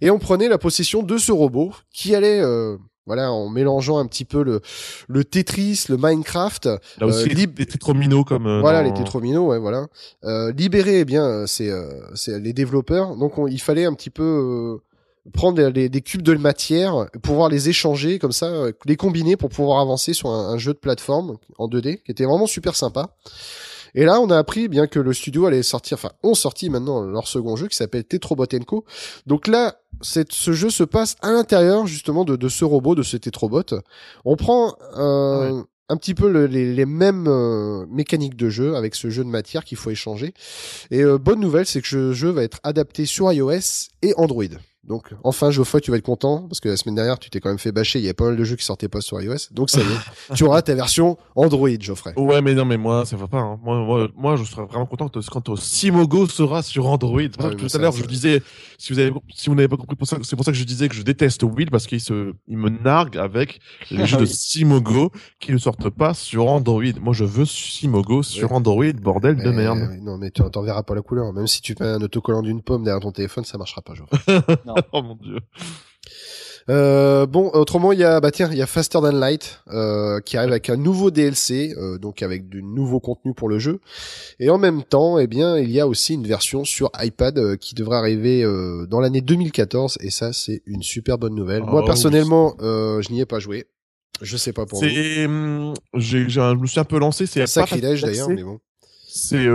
et 0.00 0.10
on 0.10 0.18
prenait 0.18 0.48
la 0.48 0.58
possession 0.58 1.02
de 1.02 1.16
ce 1.16 1.32
robot 1.32 1.72
qui 1.90 2.14
allait 2.14 2.40
euh, 2.40 2.76
voilà 3.06 3.30
en 3.32 3.48
mélangeant 3.48 3.98
un 3.98 4.06
petit 4.06 4.24
peu 4.24 4.42
le 4.42 4.60
le 5.08 5.24
Tetris, 5.24 5.84
le 5.88 5.96
Minecraft, 5.98 6.66
Là 6.98 7.06
aussi 7.06 7.28
Euh, 7.30 7.34
les, 7.34 7.66
tétrominos 7.66 8.24
comme. 8.24 8.46
euh, 8.46 8.60
voilà 8.60 8.82
dans- 8.82 8.88
les 8.88 8.94
tétrominos 8.94 9.46
ouais 9.48 9.58
voilà. 9.58 9.86
Euh, 10.24 10.52
libérer 10.52 11.00
eh 11.00 11.04
bien 11.04 11.24
euh, 11.24 11.46
c'est 11.46 11.68
euh, 11.70 11.90
c'est 12.14 12.38
les 12.40 12.52
développeurs. 12.52 13.16
Donc 13.16 13.36
on- 13.38 13.46
il 13.46 13.60
fallait 13.60 13.84
un 13.84 13.94
petit 13.94 14.10
peu 14.10 14.22
euh, 14.22 14.82
prendre 15.32 15.70
des, 15.70 15.88
des- 15.88 16.00
cubes 16.02 16.22
de 16.22 16.34
matière 16.34 17.06
pouvoir 17.22 17.48
les 17.48 17.68
échanger 17.70 18.18
comme 18.18 18.32
ça 18.32 18.50
les 18.86 18.96
combiner 18.96 19.36
pour 19.36 19.48
pouvoir 19.50 19.80
avancer 19.80 20.12
sur 20.14 20.28
un, 20.30 20.50
un 20.50 20.58
jeu 20.58 20.72
de 20.74 20.78
plateforme 20.78 21.36
en 21.58 21.66
2D 21.68 22.02
qui 22.02 22.10
était 22.12 22.24
vraiment 22.24 22.46
super 22.46 22.74
sympa. 22.76 23.14
Et 23.94 24.04
là 24.04 24.20
on 24.20 24.28
a 24.28 24.36
appris 24.36 24.64
eh 24.64 24.68
bien 24.68 24.86
que 24.88 24.98
le 24.98 25.12
studio 25.12 25.46
allait 25.46 25.62
sortir 25.62 25.96
enfin 25.98 26.10
ont 26.22 26.34
sorti 26.34 26.68
maintenant 26.68 27.02
leur 27.02 27.28
second 27.28 27.54
jeu 27.56 27.68
qui 27.68 27.76
s'appelle 27.76 28.04
Tetrobot 28.04 28.46
Co. 28.66 28.84
Donc 29.26 29.46
là 29.46 29.76
ce 30.02 30.52
jeu 30.52 30.70
se 30.70 30.84
passe 30.84 31.16
à 31.22 31.30
l'intérieur 31.32 31.86
justement 31.86 32.24
de, 32.24 32.36
de 32.36 32.48
ce 32.48 32.64
robot 32.64 32.94
de 32.94 33.02
ce 33.02 33.16
Tetrobot 33.16 33.74
on 34.24 34.36
prend 34.36 34.74
euh, 34.96 35.62
un 35.88 35.96
petit 35.96 36.14
peu 36.14 36.30
le- 36.30 36.46
les, 36.46 36.72
les 36.74 36.86
mêmes 36.86 37.26
euh, 37.28 37.84
mécaniques 37.90 38.36
de 38.36 38.48
jeu 38.48 38.74
avec 38.76 38.94
ce 38.94 39.10
jeu 39.10 39.22
de 39.24 39.28
matière 39.28 39.64
qu'il 39.64 39.76
faut 39.76 39.90
échanger. 39.90 40.32
Et 40.90 41.02
euh, 41.02 41.18
bonne 41.18 41.40
nouvelle, 41.40 41.66
c'est 41.66 41.82
que 41.82 41.88
ce 41.88 42.12
jeu 42.14 42.30
va 42.30 42.42
être 42.42 42.58
adapté 42.62 43.04
sur 43.04 43.30
iOS 43.30 43.90
et 44.02 44.14
Android. 44.16 44.44
Donc 44.88 45.14
enfin 45.24 45.50
Geoffroy, 45.50 45.80
tu 45.80 45.90
vas 45.90 45.96
être 45.96 46.04
content 46.04 46.42
parce 46.48 46.60
que 46.60 46.68
la 46.68 46.76
semaine 46.76 46.94
dernière 46.94 47.18
tu 47.18 47.30
t'es 47.30 47.40
quand 47.40 47.48
même 47.48 47.58
fait 47.58 47.72
bâcher. 47.72 47.98
Il 47.98 48.04
y 48.04 48.08
a 48.08 48.14
pas 48.14 48.24
mal 48.26 48.36
de 48.36 48.44
jeux 48.44 48.56
qui 48.56 48.64
sortaient 48.64 48.88
pas 48.88 49.00
sur 49.00 49.20
iOS. 49.20 49.48
Donc 49.52 49.70
ça 49.70 49.80
y 49.80 49.82
est, 49.82 50.34
tu 50.34 50.44
auras 50.44 50.62
ta 50.62 50.74
version 50.74 51.16
Android, 51.36 51.68
Geoffrey. 51.80 52.12
Ouais, 52.16 52.42
mais 52.42 52.54
non, 52.54 52.64
mais 52.64 52.76
moi, 52.76 53.06
ça 53.06 53.16
va 53.16 53.26
pas. 53.26 53.38
Hein. 53.38 53.58
Moi, 53.62 53.78
moi, 53.84 54.08
moi, 54.14 54.36
je 54.36 54.44
serais 54.44 54.64
vraiment 54.66 54.86
content 54.86 55.08
quand, 55.08 55.20
quand 55.30 55.56
Simogo 55.56 56.26
sera 56.28 56.62
sur 56.62 56.86
Android. 56.86 57.20
Ah 57.38 57.50
tout 57.50 57.66
à 57.72 57.78
l'heure, 57.78 57.92
je 57.92 58.04
disais, 58.04 58.42
si 58.78 58.92
vous 58.92 58.98
avez, 58.98 59.12
si 59.34 59.48
vous 59.48 59.54
n'avez 59.54 59.68
pas 59.68 59.76
compris, 59.76 59.96
pour 59.96 60.06
ça, 60.06 60.18
c'est 60.22 60.36
pour 60.36 60.44
ça 60.44 60.52
que 60.52 60.58
je 60.58 60.64
disais 60.64 60.88
que 60.88 60.94
je 60.94 61.02
déteste 61.02 61.42
Will 61.44 61.70
parce 61.70 61.86
qu'il 61.86 62.00
se, 62.00 62.32
il 62.46 62.58
me 62.58 62.68
nargue 62.68 63.16
avec 63.16 63.60
les 63.90 64.06
jeux 64.06 64.18
de. 64.18 64.24
Simogo 64.26 65.10
qui 65.40 65.52
ne 65.52 65.58
sortent 65.58 65.90
pas 65.90 66.12
sur 66.14 66.46
Android. 66.48 66.82
Moi, 67.00 67.14
je 67.14 67.24
veux 67.24 67.46
Simogo 67.46 68.22
sur 68.22 68.52
Android, 68.52 68.84
bordel 69.00 69.36
de 69.36 69.42
Mais- 69.50 69.52
merde. 69.52 69.98
Non 70.02 70.18
mais 70.18 70.30
tu 70.30 70.42
t'en 70.50 70.62
verras 70.62 70.82
pas 70.82 70.94
la 70.94 71.00
couleur. 71.02 71.32
Même 71.32 71.46
si 71.46 71.62
tu 71.62 71.74
mets 71.80 71.86
un 71.86 72.02
autocollant 72.02 72.42
d'une 72.42 72.62
pomme 72.62 72.84
derrière 72.84 73.00
ton 73.00 73.12
téléphone, 73.12 73.44
ça 73.44 73.56
marchera 73.58 73.80
pas, 73.82 73.94
Geoffrey. 73.94 74.18
oh 74.92 75.02
mon 75.02 75.16
dieu. 75.16 75.38
Euh, 76.70 77.26
bon, 77.26 77.50
autrement, 77.52 77.92
il 77.92 77.98
y 77.98 78.04
a, 78.04 78.20
bah 78.20 78.30
tiens, 78.30 78.48
il 78.50 78.56
y 78.56 78.62
a 78.62 78.66
Faster 78.66 78.98
Than 79.00 79.12
Light 79.12 79.60
euh, 79.68 80.20
qui 80.20 80.36
arrive 80.36 80.50
avec 80.50 80.70
un 80.70 80.76
nouveau 80.76 81.10
DLC, 81.10 81.74
euh, 81.76 81.98
donc 81.98 82.22
avec 82.22 82.48
du 82.48 82.62
nouveau 82.62 83.00
contenu 83.00 83.34
pour 83.34 83.48
le 83.48 83.58
jeu. 83.58 83.80
Et 84.40 84.48
en 84.48 84.56
même 84.56 84.82
temps, 84.82 85.18
eh 85.18 85.26
bien, 85.26 85.58
il 85.58 85.70
y 85.70 85.80
a 85.80 85.86
aussi 85.86 86.14
une 86.14 86.26
version 86.26 86.64
sur 86.64 86.90
iPad 86.98 87.38
euh, 87.38 87.56
qui 87.56 87.74
devrait 87.74 87.98
arriver 87.98 88.42
euh, 88.42 88.86
dans 88.86 89.00
l'année 89.00 89.20
2014. 89.20 89.98
Et 90.00 90.10
ça, 90.10 90.32
c'est 90.32 90.62
une 90.64 90.82
super 90.82 91.18
bonne 91.18 91.34
nouvelle. 91.34 91.62
Moi, 91.64 91.82
Oh, 91.82 91.86
personnellement, 91.86 92.54
euh, 92.60 93.02
je 93.02 93.12
n'y 93.12 93.20
ai 93.20 93.26
pas 93.26 93.40
joué. 93.40 93.66
Je 94.22 94.36
sais 94.36 94.52
pas 94.52 94.64
pour 94.64 94.78
vous. 94.80 94.86
C'est, 94.88 95.26
j'ai, 95.94 96.28
je 96.28 96.54
me 96.56 96.66
suis 96.66 96.80
un 96.80 96.84
peu 96.84 96.98
lancé. 96.98 97.26
C'est 97.26 97.42
Un 97.42 97.46
sacrilège 97.46 98.02
d'ailleurs, 98.02 98.28
mais 98.28 98.44
bon. 98.44 98.60
C'est, 99.06 99.46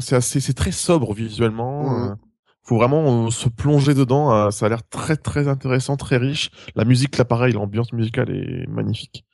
c'est 0.00 0.16
assez, 0.16 0.40
c'est 0.40 0.54
très 0.54 0.70
sobre 0.72 1.12
visuellement. 1.12 1.90
Mhm. 1.90 2.16
Faut 2.64 2.76
vraiment 2.76 3.26
euh, 3.26 3.30
se 3.30 3.48
plonger 3.48 3.94
dedans. 3.94 4.32
euh, 4.34 4.50
ça 4.50 4.66
a 4.66 4.68
l'air 4.68 4.82
très 4.88 5.16
très 5.16 5.48
intéressant, 5.48 5.96
très 5.96 6.16
riche. 6.16 6.50
La 6.74 6.84
musique, 6.84 7.16
là, 7.18 7.24
pareil, 7.24 7.52
l'ambiance 7.52 7.92
musicale 7.92 8.30
est 8.30 8.66
magnifique. 8.68 9.24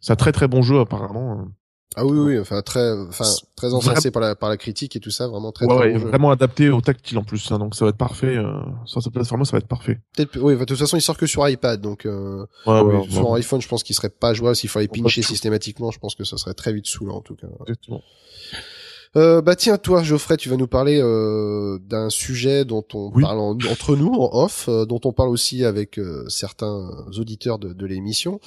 C'est 0.00 0.12
un 0.12 0.16
très 0.16 0.32
très 0.32 0.48
bon 0.48 0.62
jeu 0.62 0.80
apparemment. 0.80 1.40
euh. 1.40 1.44
Ah 1.96 2.06
oui, 2.06 2.16
oui, 2.18 2.38
enfin 2.38 2.62
très, 2.62 2.92
enfin 3.08 3.24
très 3.56 3.66
Vra- 3.68 3.74
encensé 3.74 4.12
par 4.12 4.22
la 4.22 4.36
par 4.36 4.48
la 4.48 4.56
critique 4.56 4.94
et 4.94 5.00
tout 5.00 5.10
ça, 5.10 5.26
vraiment 5.26 5.50
très, 5.50 5.66
Ouais, 5.66 5.74
très 5.76 5.86
ouais, 5.88 5.92
bon 5.94 5.98
jeu. 5.98 6.06
vraiment 6.08 6.30
adapté 6.30 6.70
au 6.70 6.80
tactile 6.80 7.18
en 7.18 7.24
plus. 7.24 7.50
hein, 7.50 7.58
donc 7.58 7.74
ça 7.74 7.84
va 7.84 7.88
être 7.88 7.96
parfait. 7.96 8.36
Euh, 8.36 8.60
sur 8.84 9.02
cette 9.02 9.12
plateforme, 9.12 9.44
ça 9.44 9.52
va 9.52 9.58
être 9.58 9.66
parfait. 9.66 9.98
Peut-être, 10.16 10.38
oui, 10.40 10.56
de 10.56 10.64
toute 10.64 10.78
façon, 10.78 10.96
il 10.96 11.00
sort 11.02 11.16
que 11.16 11.26
sur 11.26 11.48
iPad, 11.48 11.80
donc 11.80 12.06
euh, 12.06 12.46
Ouais, 12.64 12.80
oui, 12.80 12.94
ouais, 12.94 13.10
sur 13.10 13.34
iPhone, 13.34 13.60
je 13.60 13.66
pense 13.66 13.82
qu'il 13.82 13.96
serait 13.96 14.08
pas 14.08 14.34
jouable 14.34 14.54
s'il 14.54 14.70
fallait 14.70 14.86
pincher 14.86 15.22
systématiquement. 15.22 15.90
Je 15.90 15.98
pense 15.98 16.14
que 16.14 16.22
ça 16.22 16.36
serait 16.38 16.54
très 16.54 16.72
vite 16.72 16.86
saoulant 16.86 17.16
en 17.16 17.22
tout 17.22 17.34
cas. 17.34 17.48
exactement. 17.62 18.02
Euh, 19.16 19.42
bah 19.42 19.56
tiens, 19.56 19.76
toi, 19.76 20.04
Geoffrey, 20.04 20.36
tu 20.36 20.48
vas 20.48 20.56
nous 20.56 20.68
parler 20.68 21.00
euh, 21.02 21.78
d'un 21.84 22.10
sujet 22.10 22.64
dont 22.64 22.84
on 22.94 23.10
Oui. 23.12 23.24
parle 23.24 23.40
en- 23.40 23.58
entre 23.68 23.96
nous 23.96 24.12
en 24.14 24.30
off, 24.44 24.66
euh, 24.68 24.84
dont 24.86 25.00
on 25.04 25.12
parle 25.12 25.30
aussi 25.30 25.64
avec 25.64 25.98
euh, 25.98 26.24
certains 26.28 26.88
auditeurs 27.18 27.58
de, 27.58 27.72
de 27.72 27.86
l'émission. 27.86 28.38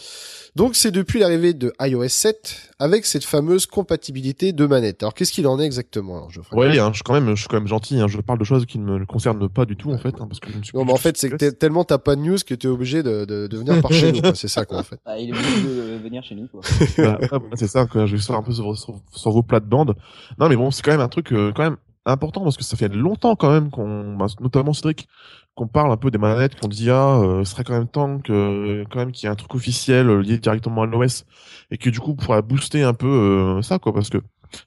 Donc, 0.55 0.75
c'est 0.75 0.91
depuis 0.91 1.19
l'arrivée 1.19 1.53
de 1.53 1.73
iOS 1.81 2.07
7 2.07 2.71
avec 2.79 3.05
cette 3.05 3.25
fameuse 3.25 3.65
compatibilité 3.65 4.53
de 4.53 4.65
manette. 4.65 5.03
Alors, 5.03 5.13
qu'est-ce 5.13 5.33
qu'il 5.33 5.47
en 5.47 5.59
est 5.59 5.65
exactement, 5.65 6.15
alors, 6.15 6.31
Geoffrey? 6.31 6.55
Ouais, 6.55 6.79
hein, 6.79 6.91
je 6.91 6.95
suis 6.95 7.03
quand 7.03 7.13
même, 7.13 7.31
je 7.35 7.41
suis 7.41 7.49
quand 7.49 7.57
même 7.57 7.67
gentil. 7.67 7.99
Hein, 7.99 8.07
je 8.07 8.21
parle 8.21 8.39
de 8.39 8.45
choses 8.45 8.65
qui 8.65 8.79
ne 8.79 8.99
me 8.99 9.05
concernent 9.05 9.49
pas 9.49 9.65
du 9.65 9.75
tout 9.75 9.91
en 9.91 9.97
fait, 9.97 10.15
hein, 10.21 10.27
parce 10.29 10.39
que 10.39 10.49
je 10.49 10.57
me 10.59 10.63
suis 10.63 10.77
Non, 10.77 10.85
mais 10.85 10.93
en 10.93 10.97
fait, 10.97 11.17
c'est 11.17 11.29
que 11.29 11.49
tellement 11.49 11.83
t'as 11.83 11.97
pas 11.97 12.15
de 12.15 12.21
news 12.21 12.37
que 12.45 12.55
t'es 12.55 12.69
obligé 12.69 13.03
de, 13.03 13.25
de, 13.25 13.47
de 13.47 13.57
venir 13.57 13.81
par 13.81 13.91
chez 13.91 14.13
nous. 14.13 14.21
quoi. 14.21 14.33
C'est 14.35 14.47
ça, 14.47 14.63
quoi, 14.63 14.77
en 14.77 14.83
fait. 14.83 14.99
Ah, 15.05 15.19
il 15.19 15.29
est 15.29 15.33
obligé 15.33 15.61
de 15.61 15.97
venir 16.01 16.23
chez 16.23 16.35
nous, 16.35 16.47
quoi. 16.47 16.61
Bah, 16.97 17.17
bah, 17.29 17.39
c'est 17.55 17.67
ça 17.67 17.85
que 17.85 18.05
je 18.05 18.15
vais 18.15 18.21
faire 18.21 18.37
un 18.37 18.43
peu 18.43 18.53
sur, 18.53 18.77
sur, 18.77 18.95
sur 19.13 19.31
vos 19.31 19.43
plates-bandes. 19.43 19.95
Non, 20.39 20.47
mais 20.47 20.52
bon, 20.55 20.71
c'est 20.71 20.81
quand 20.83 20.91
même 20.91 21.01
un 21.01 21.07
truc 21.09 21.31
euh, 21.33 21.51
quand 21.55 21.63
même 21.63 21.77
important 22.05 22.43
parce 22.43 22.57
que 22.57 22.63
ça 22.63 22.75
fait 22.77 22.89
longtemps 22.89 23.35
quand 23.35 23.51
même 23.51 23.69
qu'on, 23.69 24.15
bah, 24.15 24.27
notamment 24.41 24.73
Cédric, 24.73 25.07
qu'on 25.55 25.67
parle 25.67 25.91
un 25.91 25.97
peu 25.97 26.11
des 26.11 26.17
manettes, 26.17 26.59
qu'on 26.59 26.67
dit 26.67 26.89
ah, 26.89 27.19
euh, 27.21 27.43
ce 27.43 27.51
serait 27.51 27.63
quand 27.63 27.73
même 27.73 27.87
temps 27.87 28.19
que 28.19 28.83
quand 28.89 28.99
même 28.99 29.11
qu'il 29.11 29.27
y 29.27 29.29
ait 29.29 29.31
un 29.31 29.35
truc 29.35 29.55
officiel 29.55 30.09
euh, 30.09 30.21
lié 30.21 30.37
directement 30.37 30.83
à 30.83 30.85
l'OS 30.85 31.25
et 31.71 31.77
que 31.77 31.89
du 31.89 31.99
coup 31.99 32.15
pourra 32.15 32.41
booster 32.41 32.83
un 32.83 32.93
peu 32.93 33.61
ça 33.61 33.79
quoi, 33.79 33.93
parce 33.93 34.09
que 34.09 34.17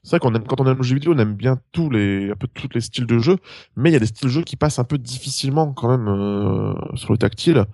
c'est 0.03 0.11
vrai 0.11 0.19
qu'on 0.19 0.33
aime 0.35 0.43
quand 0.45 0.59
on 0.61 0.65
aime 0.67 0.77
le 0.77 0.83
jeu 0.83 0.95
vidéo, 0.95 1.13
on 1.15 1.19
aime 1.19 1.35
bien 1.35 1.59
tous 1.71 1.89
les 1.89 2.31
un 2.31 2.35
peu 2.35 2.47
tous 2.47 2.69
les 2.73 2.81
styles 2.81 3.05
de 3.05 3.19
jeu, 3.19 3.37
mais 3.75 3.89
il 3.89 3.93
y 3.93 3.95
a 3.95 3.99
des 3.99 4.05
styles 4.07 4.27
de 4.27 4.33
jeu 4.33 4.41
qui 4.43 4.55
passent 4.55 4.79
un 4.79 4.83
peu 4.83 4.97
difficilement 4.97 5.73
quand 5.73 5.89
même 5.89 6.07
euh, 6.07 6.73
sur 6.95 7.11
le 7.13 7.17
tactile. 7.17 7.65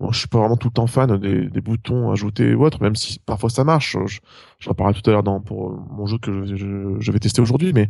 Bon, 0.00 0.12
je 0.12 0.18
suis 0.20 0.28
pas 0.28 0.38
vraiment 0.38 0.56
tout 0.56 0.68
le 0.68 0.72
temps 0.74 0.86
fan 0.86 1.16
des, 1.18 1.48
des 1.48 1.60
boutons 1.60 2.12
ajoutés 2.12 2.54
ou 2.54 2.64
autres, 2.64 2.80
même 2.82 2.94
si 2.94 3.18
parfois 3.20 3.50
ça 3.50 3.64
marche. 3.64 3.96
Je, 4.06 4.18
je 4.60 4.68
reparlerai 4.68 5.00
tout 5.00 5.10
à 5.10 5.12
l'heure 5.12 5.22
dans 5.24 5.40
pour 5.40 5.72
mon 5.90 6.06
jeu 6.06 6.18
que 6.18 6.44
je, 6.46 6.56
je, 6.56 6.96
je 7.00 7.12
vais 7.12 7.18
tester 7.18 7.40
aujourd'hui, 7.42 7.72
mais 7.72 7.88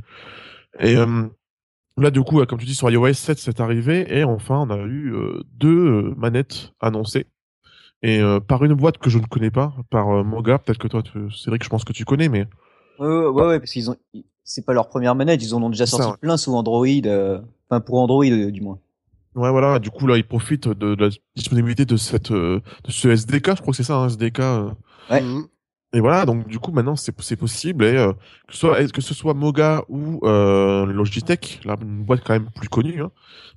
et 0.81 0.97
euh, 0.97 1.25
là 1.99 2.11
du 2.11 2.23
coup, 2.23 2.45
comme 2.47 2.59
tu 2.59 2.67
dis 2.67 2.75
sur 2.77 2.91
iOS 2.91 3.15
7, 3.15 3.39
c'est 3.39 3.61
arrivé 3.61 4.07
et 4.19 4.25
enfin 4.25 4.59
on 4.69 4.71
a 4.71 4.79
eu 4.79 5.15
euh, 5.15 5.43
deux 5.55 5.69
euh, 6.11 6.15
manettes 6.17 6.73
annoncées 6.81 7.27
et 8.03 8.21
euh, 8.21 8.41
par 8.41 8.65
une 8.65 8.75
boîte 8.75 8.99
que 8.99 9.11
je 9.11 9.19
ne 9.19 9.27
connais 9.27 9.51
pas, 9.51 9.75
par 9.91 10.11
euh, 10.11 10.25
Moga. 10.25 10.59
Peut-être 10.59 10.79
que 10.79 10.89
toi, 10.89 11.03
tu- 11.03 11.31
Cédric, 11.33 11.65
je 11.65 11.69
pense 11.69 11.85
que 11.85 11.93
tu 11.93 12.05
connais, 12.05 12.29
mais 12.29 12.47
Ouais, 12.99 13.07
ouais, 13.07 13.27
ouais, 13.29 13.47
ouais, 13.47 13.59
parce 13.61 13.73
qu'ils 13.73 13.91
ont, 13.91 13.97
c'est 14.45 14.65
pas 14.65 14.73
leur 14.73 14.89
première 14.89 15.15
manette, 15.15 15.43
ils 15.43 15.55
en 15.55 15.63
ont 15.63 15.71
déjà 15.71 15.87
sorti 15.87 16.05
ça, 16.07 16.11
ouais. 16.13 16.17
plein 16.21 16.37
sous 16.37 16.55
Android, 16.55 16.87
euh, 17.07 17.41
enfin 17.69 17.81
pour 17.81 17.99
Android 18.01 18.25
euh, 18.25 18.51
du 18.51 18.61
moins. 18.61 18.79
ouais, 19.35 19.51
voilà. 19.51 19.79
Du 19.79 19.91
coup, 19.91 20.07
là, 20.07 20.17
ils 20.17 20.27
profitent 20.27 20.69
de, 20.69 20.95
de 20.95 21.05
la 21.05 21.11
disponibilité 21.37 21.85
de 21.85 21.97
cette 21.97 22.33
de 22.33 22.61
ce 22.89 23.09
SDK. 23.09 23.57
Je 23.57 23.61
crois 23.63 23.73
que 23.73 23.77
c'est 23.77 23.83
ça, 23.83 23.97
un 23.97 24.07
SDK. 24.09 24.41
euh, 24.41 24.71
Ouais. 25.11 25.21
Mhm. 25.23 25.47
Et 25.95 26.01
voilà, 26.01 26.27
donc 26.27 26.47
du 26.49 26.59
coup 26.59 26.71
maintenant 26.71 26.97
c'est 26.97 27.19
c'est 27.23 27.35
possible 27.37 27.83
et 27.83 27.97
euh, 27.97 28.13
que 28.47 28.53
ce 28.53 28.59
soit 28.59 28.93
que 28.93 29.01
ce 29.01 29.15
soit 29.15 29.33
Moga 29.33 29.85
ou 29.89 30.21
euh, 30.23 30.85
Logitech, 30.85 31.61
là 31.65 31.77
une 31.81 32.05
boîte 32.05 32.21
quand 32.27 32.35
même 32.35 32.51
plus 32.55 32.69
connue, 32.69 33.01
hein, 33.01 33.11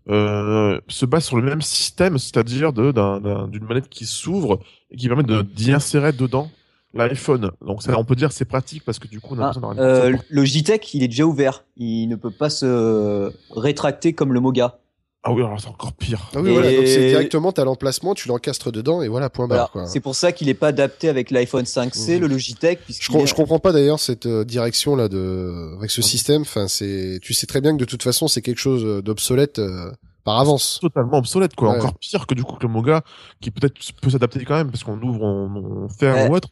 euh, 0.07 0.79
se 0.87 1.05
base 1.05 1.25
sur 1.25 1.35
le 1.35 1.43
même 1.43 1.61
système, 1.61 2.17
c'est-à-dire 2.17 2.71
de 2.71 2.93
d'un- 2.93 3.19
d'un- 3.19 3.49
d'une 3.49 3.65
manette 3.65 3.89
qui 3.89 4.05
s'ouvre 4.05 4.61
et 4.91 4.95
qui 4.95 5.09
permet 5.09 5.23
de 5.23 5.41
d'y 5.41 5.73
insérer 5.73 6.13
dedans 6.13 6.49
l'iPhone. 6.93 7.51
Donc 7.65 7.83
ça, 7.83 7.97
on 7.97 8.03
peut 8.03 8.15
dire 8.15 8.31
c'est 8.31 8.45
pratique 8.45 8.83
parce 8.85 8.99
que 8.99 9.07
du 9.07 9.19
coup 9.19 9.35
on 9.35 9.39
a 9.39 9.45
Ah, 9.45 9.47
besoin 9.53 9.75
d'avoir 9.75 9.85
euh, 9.95 10.11
console 10.11 10.25
Logitech, 10.29 10.93
il 10.93 11.03
est 11.03 11.07
déjà 11.07 11.25
ouvert, 11.25 11.63
il 11.77 12.07
ne 12.07 12.15
peut 12.15 12.31
pas 12.31 12.49
se 12.49 13.31
rétracter 13.55 14.13
comme 14.13 14.33
le 14.33 14.39
Moga. 14.39 14.77
Ah 15.23 15.31
oui, 15.31 15.43
alors 15.43 15.61
c'est 15.61 15.67
encore 15.67 15.93
pire. 15.93 16.31
Ah 16.35 16.39
oui, 16.41 16.49
Et- 16.49 16.53
voilà, 16.53 16.75
donc 16.75 16.87
c'est 16.87 17.09
directement, 17.09 17.51
t'as 17.51 17.63
l'emplacement, 17.63 18.15
tu 18.15 18.27
l'encastres 18.27 18.71
dedans 18.71 19.03
et 19.03 19.07
voilà, 19.07 19.29
point 19.29 19.45
Voilà. 19.45 19.63
barre, 19.63 19.71
quoi. 19.71 19.85
C'est 19.85 19.99
pour 19.99 20.15
ça 20.15 20.31
qu'il 20.31 20.47
n'est 20.47 20.55
pas 20.55 20.69
adapté 20.69 21.09
avec 21.09 21.29
l'iPhone 21.29 21.65
5C, 21.65 22.15
Mhm. 22.15 22.21
le 22.21 22.27
Logitech, 22.27 22.79
Je, 22.89 22.93
est- 23.15 23.25
je 23.27 23.35
comprends 23.35 23.59
pas 23.59 23.71
d'ailleurs 23.71 23.99
cette 23.99 24.25
euh, 24.25 24.43
direction 24.43 24.95
là 24.95 25.07
de 25.09 25.75
avec 25.77 25.91
ce 25.91 26.01
système. 26.01 26.41
Enfin, 26.41 26.67
c'est, 26.67 27.19
tu 27.21 27.35
sais 27.35 27.45
très 27.45 27.61
bien 27.61 27.73
que 27.73 27.77
de 27.79 27.85
toute 27.85 28.01
façon 28.01 28.27
c'est 28.27 28.41
quelque 28.41 28.57
chose 28.57 28.83
euh, 28.83 29.03
d'obsolète 29.03 29.59
euh, 29.59 29.91
par 30.23 30.39
avance. 30.39 30.79
Totalement 30.81 31.19
obsolète, 31.19 31.53
quoi. 31.55 31.69
Ouais. 31.69 31.77
Encore 31.77 31.93
pire 31.99 32.25
que 32.25 32.33
du 32.33 32.43
coup 32.43 32.55
que 32.55 32.65
le 32.65 32.73
Moga, 32.73 33.03
qui 33.41 33.51
peut-être 33.51 33.75
peut 34.01 34.09
s'adapter 34.09 34.43
quand 34.43 34.55
même 34.55 34.71
parce 34.71 34.83
qu'on 34.83 34.99
ouvre, 35.03 35.21
on, 35.21 35.83
on 35.85 35.89
ferme 35.89 36.15
Ouais. 36.17 36.29
ou 36.29 36.33
autre. 36.35 36.49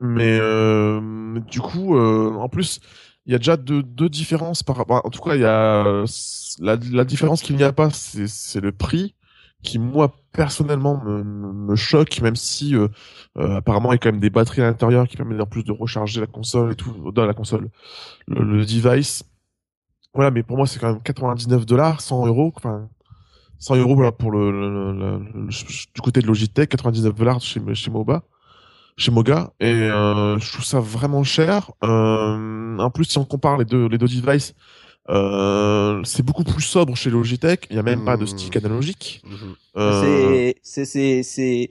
Mais 0.00 0.38
euh, 0.40 1.00
du 1.50 1.60
coup, 1.60 1.96
euh, 1.96 2.32
en 2.34 2.48
plus, 2.48 2.80
il 3.26 3.32
y 3.32 3.34
a 3.34 3.38
déjà 3.38 3.56
deux, 3.56 3.82
deux 3.82 4.08
différences 4.08 4.62
par 4.62 4.76
rapport. 4.76 5.00
En 5.04 5.10
tout 5.10 5.22
cas, 5.22 5.34
il 5.34 5.40
y 5.40 5.44
a 5.44 5.86
euh, 5.86 6.06
la, 6.60 6.76
la 6.92 7.04
différence 7.04 7.42
qu'il 7.42 7.56
n'y 7.56 7.62
a 7.62 7.72
pas, 7.72 7.90
c'est 7.90 8.60
le 8.60 8.72
prix 8.72 9.14
qui 9.62 9.78
moi 9.78 10.14
personnellement 10.32 11.02
me, 11.02 11.22
me 11.24 11.74
choque, 11.74 12.20
même 12.20 12.36
si 12.36 12.74
euh, 12.76 12.88
euh, 13.38 13.56
apparemment 13.56 13.92
il 13.92 13.94
y 13.94 13.96
a 13.96 13.98
quand 13.98 14.12
même 14.12 14.20
des 14.20 14.28
batteries 14.28 14.60
à 14.60 14.66
l'intérieur 14.66 15.08
qui 15.08 15.16
permettent 15.16 15.40
en 15.40 15.46
plus 15.46 15.64
de 15.64 15.72
recharger 15.72 16.20
la 16.20 16.26
console 16.26 16.72
et 16.72 16.74
tout 16.74 17.10
dans 17.12 17.24
la 17.24 17.32
console, 17.32 17.70
le, 18.28 18.44
le 18.44 18.66
device. 18.66 19.24
Voilà, 20.14 20.30
mais 20.30 20.42
pour 20.42 20.56
moi 20.56 20.66
c'est 20.66 20.78
quand 20.78 20.92
même 20.92 21.02
99 21.02 21.66
dollars, 21.66 22.00
100 22.00 22.26
euros, 22.26 22.52
enfin 22.56 22.88
100 23.58 23.76
euros 23.76 23.94
voilà, 23.94 24.12
pour 24.12 24.30
le- 24.30 24.50
le- 24.50 24.92
le- 24.92 25.48
du 25.48 26.00
côté 26.02 26.20
de 26.20 26.26
Logitech, 26.26 26.68
99 26.68 27.14
dollars 27.14 27.40
chez 27.40 27.60
chez 27.74 27.90
Moba, 27.90 28.22
chez 28.96 29.10
Moga, 29.10 29.52
et 29.60 29.66
euh, 29.72 30.38
je 30.38 30.52
trouve 30.52 30.64
ça 30.64 30.80
vraiment 30.80 31.24
cher. 31.24 31.70
Euh, 31.82 32.78
en 32.78 32.90
plus, 32.90 33.04
si 33.06 33.18
on 33.18 33.24
compare 33.24 33.58
les 33.58 33.64
deux 33.64 33.88
les 33.88 33.98
deux 33.98 34.06
devices, 34.08 34.54
euh, 35.10 36.00
c'est 36.04 36.22
beaucoup 36.22 36.44
plus 36.44 36.62
sobre 36.62 36.94
chez 36.96 37.10
Logitech. 37.10 37.66
Il 37.70 37.76
y 37.76 37.78
a 37.78 37.82
même 37.82 38.04
pas 38.04 38.16
de 38.16 38.24
Mmh. 38.24 38.28
stick 38.28 38.56
analogique. 38.56 39.22
Mhm. 39.24 39.54
Euh, 39.76 40.52
c'est, 40.62 40.84
c'est, 40.84 41.22
c'est, 41.22 41.70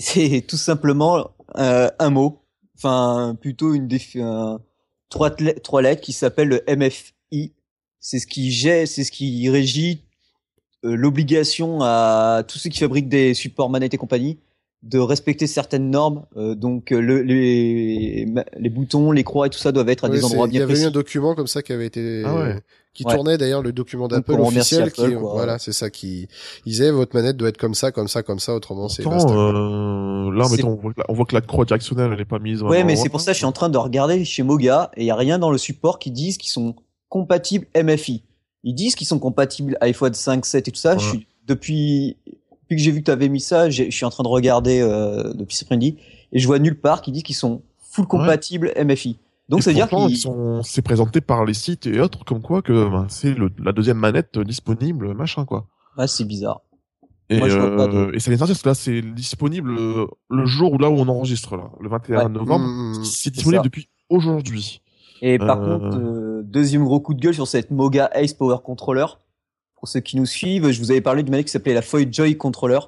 c'est, 0.00 0.44
tout 0.46 0.56
simplement 0.56 1.30
euh, 1.56 1.88
un 1.98 2.10
mot, 2.10 2.42
enfin 2.76 3.36
plutôt 3.40 3.74
une 3.74 3.88
défi- 3.88 4.20
un- 4.22 4.60
trois, 5.08 5.30
trois 5.30 5.82
lettres 5.82 6.02
qui 6.02 6.12
s'appelle 6.12 6.48
le 6.48 6.62
MFI. 6.68 7.52
C'est 8.00 8.18
ce 8.18 8.26
qui 8.26 8.50
gère, 8.52 8.86
c'est 8.86 9.02
ce 9.04 9.10
qui 9.10 9.48
régit 9.48 10.02
euh, 10.84 10.94
l'obligation 10.94 11.78
à 11.82 12.42
tous 12.46 12.58
ceux 12.58 12.68
qui 12.68 12.78
fabriquent 12.80 13.08
des 13.08 13.32
supports 13.34 13.70
manettes 13.70 13.94
et 13.94 13.96
compagnie 13.98 14.38
de 14.84 14.98
respecter 14.98 15.46
certaines 15.46 15.90
normes. 15.90 16.24
Euh, 16.36 16.54
donc 16.54 16.92
euh, 16.92 17.00
le, 17.00 17.22
les, 17.22 18.26
les 18.58 18.68
boutons, 18.68 19.12
les 19.12 19.24
croix 19.24 19.46
et 19.46 19.50
tout 19.50 19.58
ça 19.58 19.72
doivent 19.72 19.88
être 19.88 20.04
à 20.04 20.08
Ouais, 20.08 20.16
des 20.16 20.24
endroits 20.24 20.46
Il 20.46 20.50
y 20.50 20.52
bien 20.58 20.62
avait 20.64 20.72
eu 20.72 20.74
précis. 20.74 20.86
un 20.86 20.90
document 20.90 21.34
comme 21.34 21.46
ça 21.46 21.62
qui 21.62 21.72
avait 21.72 21.86
été, 21.86 22.22
Ah 22.26 22.34
ouais. 22.34 22.58
qui 22.92 23.04
Ouais. 23.06 23.14
tournait 23.14 23.38
d'ailleurs 23.38 23.62
le 23.62 23.72
document 23.72 24.08
d'Apple 24.08 24.32
officiel, 24.32 24.92
qui, 24.92 25.00
quoi. 25.14 25.32
voilà, 25.32 25.58
c'est 25.58 25.72
ça 25.72 25.88
qui, 25.88 26.28
ils 26.66 26.70
disaient 26.72 26.90
votre 26.90 27.16
manette 27.16 27.36
doit 27.38 27.48
être 27.48 27.56
comme 27.56 27.72
ça, 27.74 27.92
comme 27.92 28.08
ça, 28.08 28.22
comme 28.22 28.38
ça, 28.38 28.54
autrement 28.54 28.88
c'est 28.90 29.06
euh, 29.06 30.30
là, 30.32 30.48
mettons, 30.50 30.68
on 30.72 30.74
voit, 30.76 30.92
que 30.92 31.00
la, 31.00 31.06
on 31.08 31.14
voit 31.14 31.24
que 31.24 31.34
la 31.34 31.40
croix 31.40 31.64
directionnelle, 31.64 32.10
elle 32.12 32.20
est 32.20 32.24
pas 32.26 32.38
mise. 32.38 32.62
Ouais, 32.62 32.84
mais 32.84 32.96
c'est 32.96 33.08
pour 33.08 33.20
ça 33.22 33.30
que 33.30 33.34
je 33.34 33.38
suis 33.38 33.46
en 33.46 33.52
train 33.52 33.70
de 33.70 33.78
regarder 33.78 34.22
chez 34.24 34.42
Moga 34.42 34.90
et 34.96 35.02
il 35.02 35.06
y 35.06 35.10
a 35.10 35.16
rien 35.16 35.38
dans 35.38 35.50
le 35.50 35.58
support 35.58 35.98
qui 35.98 36.10
disent 36.10 36.36
qu'ils 36.36 36.50
sont 36.50 36.74
compatibles 37.08 37.66
MFI. 37.74 38.22
Ils 38.64 38.74
disent 38.74 38.94
qu'ils 38.96 39.06
sont 39.06 39.18
compatibles 39.18 39.76
iPhone 39.80 40.12
5, 40.14 40.44
7 40.44 40.68
et 40.68 40.70
tout 40.72 40.78
ça. 40.78 40.94
Ouais. 40.94 40.98
Je 41.00 41.08
suis 41.08 41.26
depuis 41.46 42.16
depuis 42.74 42.76
que 42.76 42.82
j'ai 42.82 42.90
vu 42.90 43.00
que 43.00 43.06
tu 43.06 43.10
avais 43.10 43.28
mis 43.28 43.40
ça, 43.40 43.70
je 43.70 43.90
suis 43.90 44.04
en 44.04 44.10
train 44.10 44.22
de 44.24 44.28
regarder 44.28 44.80
euh, 44.80 45.32
depuis 45.34 45.54
cet 45.56 45.66
après-midi 45.66 45.96
et 46.32 46.38
je 46.38 46.46
vois 46.46 46.58
nulle 46.58 46.78
part 46.80 47.02
qui 47.02 47.12
disent 47.12 47.22
qu'ils 47.22 47.34
sont 47.36 47.62
full 47.90 48.06
compatibles 48.06 48.72
MFI. 48.76 49.18
Donc 49.48 49.62
ça 49.62 49.70
veut 49.70 49.74
dire 49.74 49.88
qu'ils 49.88 50.10
ils 50.10 50.16
sont, 50.16 50.62
c'est 50.62 50.82
présenté 50.82 51.20
par 51.20 51.44
les 51.44 51.54
sites 51.54 51.86
et 51.86 52.00
autres 52.00 52.24
comme 52.24 52.40
quoi 52.40 52.62
que 52.62 52.88
ben, 52.88 53.06
c'est 53.08 53.34
la 53.62 53.72
deuxième 53.72 53.98
manette 53.98 54.38
disponible, 54.38 55.14
machin 55.14 55.44
quoi. 55.44 55.66
ah, 55.98 56.06
c'est 56.06 56.24
bizarre. 56.24 56.62
Et, 57.30 57.38
Moi, 57.38 57.48
je 57.48 57.56
pas 57.58 57.86
de- 57.86 57.96
euh, 57.96 58.12
et 58.14 58.20
ça 58.20 58.30
vient 58.30 58.34
de 58.36 58.38
sortir, 58.38 58.54
parce 58.54 58.62
que 58.62 58.68
là, 58.68 58.74
c'est 58.74 59.00
disponible 59.14 59.70
euh, 59.78 60.06
le 60.28 60.44
jour 60.46 60.72
où 60.74 60.78
là 60.78 60.90
où 60.90 60.94
on 60.98 61.08
enregistre 61.08 61.56
là, 61.56 61.70
le 61.80 61.88
21 61.88 62.18
Ouais. 62.24 62.28
novembre. 62.28 62.66
Mhm. 62.66 63.04
C'est 63.04 63.32
disponible 63.32 63.60
ça. 63.60 63.64
depuis 63.64 63.88
aujourd'hui. 64.10 64.82
Et 65.22 65.38
par 65.38 65.62
Euh. 65.62 65.78
contre, 65.78 66.42
deuxième 66.44 66.84
gros 66.84 67.00
coup 67.00 67.14
de 67.14 67.20
gueule 67.20 67.32
sur 67.34 67.46
cette 67.48 67.70
Moga 67.70 68.10
Ace 68.14 68.34
Power 68.34 68.58
Controller. 68.62 69.06
Pour 69.84 69.90
ceux 69.90 70.00
qui 70.00 70.16
nous 70.16 70.24
suivent, 70.24 70.70
je 70.70 70.80
vous 70.80 70.92
avais 70.92 71.02
parlé 71.02 71.22
d'une 71.22 71.30
manette 71.30 71.44
qui 71.44 71.52
s'appelait 71.52 71.74
la 71.74 71.82
Foy 71.82 72.08
Joy 72.10 72.38
Controller. 72.38 72.78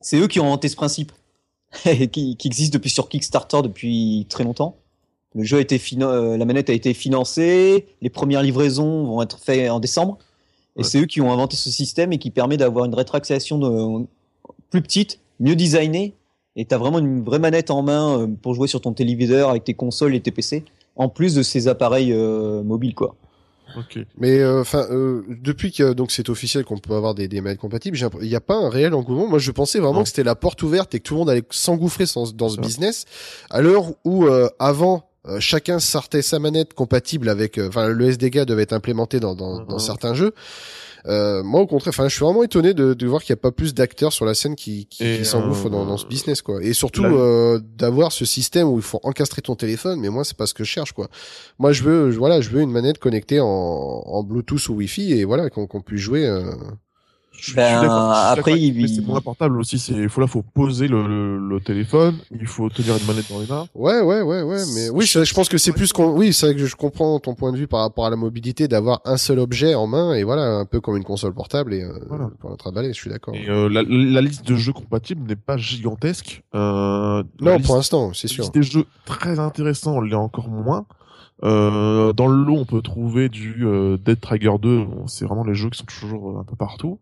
C'est 0.00 0.16
eux 0.16 0.28
qui 0.28 0.40
ont 0.40 0.46
inventé 0.46 0.70
ce 0.70 0.74
principe, 0.74 1.12
qui, 1.84 2.38
qui 2.38 2.48
existe 2.48 2.72
depuis 2.72 2.88
sur 2.88 3.10
Kickstarter 3.10 3.60
depuis 3.62 4.24
très 4.30 4.42
longtemps. 4.42 4.78
Le 5.34 5.44
jeu 5.44 5.58
a 5.58 5.60
été 5.60 5.78
euh, 6.00 6.38
la 6.38 6.44
manette 6.46 6.70
a 6.70 6.72
été 6.72 6.94
financée, 6.94 7.84
les 8.00 8.08
premières 8.08 8.40
livraisons 8.42 9.04
vont 9.04 9.20
être 9.20 9.38
faites 9.38 9.70
en 9.70 9.78
décembre. 9.78 10.16
Et 10.76 10.78
Ouais. 10.78 10.84
c'est 10.84 11.00
eux 11.00 11.04
qui 11.04 11.20
ont 11.20 11.30
inventé 11.30 11.54
ce 11.54 11.68
système 11.68 12.14
et 12.14 12.18
qui 12.18 12.30
permet 12.30 12.56
d'avoir 12.56 12.86
une 12.86 12.94
rétractation 12.94 13.58
de, 13.58 14.06
plus 14.70 14.80
petite, 14.80 15.20
mieux 15.38 15.54
designée. 15.54 16.14
Et 16.56 16.64
t'as 16.64 16.78
vraiment 16.78 16.98
une 16.98 17.22
vraie 17.22 17.40
manette 17.40 17.70
en 17.70 17.82
main 17.82 18.20
euh, 18.20 18.26
pour 18.26 18.54
jouer 18.54 18.68
sur 18.68 18.80
ton 18.80 18.94
téléviseur 18.94 19.50
avec 19.50 19.64
tes 19.64 19.74
consoles 19.74 20.14
et 20.14 20.20
tes 20.22 20.30
PC 20.30 20.64
en 20.96 21.10
plus 21.10 21.34
de 21.34 21.42
ces 21.42 21.68
appareils 21.68 22.10
euh, 22.10 22.62
mobiles 22.62 22.94
quoi. 22.94 23.16
Ok. 23.76 23.98
Mais 24.18 24.44
enfin, 24.46 24.86
euh, 24.90 25.22
depuis 25.28 25.72
que 25.72 25.92
donc 25.92 26.10
c'est 26.12 26.28
officiel 26.28 26.64
qu'on 26.64 26.78
peut 26.78 26.94
avoir 26.94 27.14
des, 27.14 27.28
des 27.28 27.40
manettes 27.40 27.58
compatibles, 27.58 27.98
il 28.22 28.28
n'y 28.28 28.34
a 28.34 28.40
pas 28.40 28.54
un 28.56 28.68
réel 28.70 28.94
engouement. 28.94 29.26
Moi, 29.26 29.38
je 29.38 29.50
pensais 29.50 29.78
vraiment 29.80 29.94
Non. 29.98 30.02
que 30.02 30.08
c'était 30.08 30.22
la 30.24 30.34
porte 30.36 30.62
ouverte 30.62 30.94
et 30.94 30.98
que 31.00 31.04
tout 31.04 31.14
le 31.14 31.18
monde 31.20 31.30
allait 31.30 31.44
s'engouffrer 31.50 32.06
sans- 32.06 32.32
dans 32.34 32.48
ce 32.48 32.60
business. 32.60 33.04
À 33.50 33.60
l'heure 33.60 33.86
où 34.04 34.24
euh, 34.26 34.48
avant 34.58 35.08
euh, 35.28 35.40
chacun 35.40 35.80
sortait 35.80 36.22
sa 36.22 36.38
manette 36.38 36.72
compatible 36.74 37.28
avec, 37.28 37.58
euh, 37.58 37.66
enfin 37.68 37.88
le 37.88 38.06
SDK 38.06 38.44
devait 38.44 38.62
être 38.62 38.72
implémenté 38.72 39.18
dans, 39.18 39.34
dans, 39.34 39.64
dans 39.64 39.74
Mhm. 39.74 39.78
certains 39.80 40.14
jeux. 40.14 40.32
Euh, 41.08 41.42
moi, 41.42 41.60
au 41.60 41.66
contraire, 41.66 41.90
enfin, 41.90 42.08
je 42.08 42.14
suis 42.14 42.24
vraiment 42.24 42.42
étonné 42.42 42.74
de, 42.74 42.94
de 42.94 43.06
voir 43.06 43.22
qu'il 43.22 43.32
n'y 43.32 43.38
a 43.38 43.42
pas 43.42 43.52
plus 43.52 43.74
d'acteurs 43.74 44.12
sur 44.12 44.24
la 44.24 44.34
scène 44.34 44.56
qui, 44.56 44.86
qui, 44.86 45.04
qui 45.18 45.24
s'engouffrent 45.24 45.66
euh, 45.66 45.70
dans, 45.70 45.84
dans 45.86 45.96
ce 45.96 46.06
business, 46.06 46.42
quoi. 46.42 46.62
Et 46.62 46.72
surtout 46.72 47.02
la- 47.02 47.16
euh, 47.16 47.60
d'avoir 47.76 48.10
ce 48.12 48.24
système 48.24 48.68
où 48.68 48.76
il 48.76 48.82
faut 48.82 49.00
encastrer 49.04 49.42
ton 49.42 49.54
téléphone. 49.54 50.00
Mais 50.00 50.08
moi, 50.08 50.24
c'est 50.24 50.36
pas 50.36 50.46
ce 50.46 50.54
que 50.54 50.64
je 50.64 50.68
cherche, 50.70 50.92
quoi. 50.92 51.08
Moi, 51.58 51.72
je 51.72 51.82
veux, 51.84 52.10
je- 52.10 52.18
voilà, 52.18 52.40
je 52.40 52.50
veux 52.50 52.60
une 52.60 52.70
manette 52.72 52.98
connectée 52.98 53.40
en, 53.40 53.46
en 53.46 54.22
Bluetooth 54.24 54.68
ou 54.68 54.74
Wi-Fi 54.74 55.12
et 55.12 55.24
voilà 55.24 55.48
qu'on 55.50 55.66
qu'on 55.66 55.80
puisse 55.80 56.00
jouer. 56.00 56.26
Je 57.38 57.44
suis- 57.44 57.54
Ben, 57.54 57.82
je 57.82 57.86
après, 57.88 58.58
il- 58.60 58.74
mais 58.74 58.88
c'est 58.88 59.00
moins 59.06 59.20
portable 59.20 59.58
aussi. 59.60 59.78
C'est, 59.78 60.08
faut 60.08 60.20
là, 60.20 60.26
faut 60.26 60.42
poser 60.42 60.88
le, 60.88 61.06
le, 61.06 61.38
le 61.48 61.60
téléphone. 61.60 62.16
Il 62.38 62.46
faut 62.46 62.68
tenir 62.68 62.96
une 62.96 63.06
manette 63.06 63.30
dans 63.30 63.40
les 63.40 63.46
mains. 63.46 63.66
Ouais, 63.74 64.00
ouais, 64.00 64.22
ouais, 64.22 64.42
ouais. 64.42 64.62
Mais 64.74 64.88
oui, 64.90 65.04
Je- 65.06 65.24
je, 65.24 65.34
pense 65.34 65.48
que 65.48 65.58
c'est 65.58 65.72
plus 65.72 65.92
qu'on. 65.92 66.10
Oui, 66.12 66.32
c'est 66.32 66.46
vrai 66.46 66.54
que 66.54 66.66
je 66.66 66.76
comprends 66.76 67.18
ton 67.20 67.34
point 67.34 67.52
de 67.52 67.56
vue 67.58 67.66
par 67.66 67.80
rapport 67.80 68.06
à 68.06 68.10
la 68.10 68.16
mobilité 68.16 68.68
d'avoir 68.68 69.00
un 69.04 69.16
seul 69.16 69.38
objet 69.38 69.74
en 69.74 69.86
main 69.86 70.14
et 70.14 70.24
voilà, 70.24 70.42
un 70.42 70.64
peu 70.64 70.80
comme 70.80 70.96
une 70.96 71.04
console 71.04 71.34
portable 71.34 71.74
et 71.74 71.82
euh, 71.82 71.92
Voilà. 72.08 72.30
pour 72.40 72.50
la 72.50 72.56
trimballer. 72.56 72.88
Je 72.88 72.98
suis 73.00 73.10
d'accord. 73.10 73.34
Et 73.34 73.48
euh, 73.48 73.68
la, 73.68 73.82
la 73.82 74.20
liste 74.20 74.46
de 74.46 74.54
jeux 74.56 74.72
compatibles 74.72 75.26
n'est 75.28 75.36
pas 75.36 75.56
gigantesque. 75.56 76.42
Euh, 76.54 77.22
Non, 77.40 77.56
liste- 77.56 77.66
pour 77.66 77.76
l'instant, 77.76 78.12
c'est 78.14 78.28
la 78.28 78.34
sûr. 78.34 78.42
liste 78.44 78.54
des 78.54 78.62
jeux 78.62 78.84
très 79.04 79.38
intéressants, 79.38 79.96
on 79.96 80.00
l'est 80.00 80.14
encore 80.14 80.48
moins. 80.48 80.86
Euh, 81.44 82.12
dans 82.12 82.28
le 82.28 82.42
lot, 82.44 82.56
on 82.56 82.64
peut 82.64 82.80
trouver 82.82 83.28
du 83.28 83.64
euh, 83.66 83.96
Dead 83.98 84.20
Trigger 84.20 84.52
2. 84.60 84.84
Bon, 84.84 85.06
c'est 85.06 85.24
vraiment 85.26 85.44
les 85.44 85.54
jeux 85.54 85.68
qui 85.70 85.78
sont 85.78 85.84
toujours 85.84 86.30
euh, 86.30 86.40
un 86.40 86.44
peu 86.44 86.56
partout. 86.56 86.98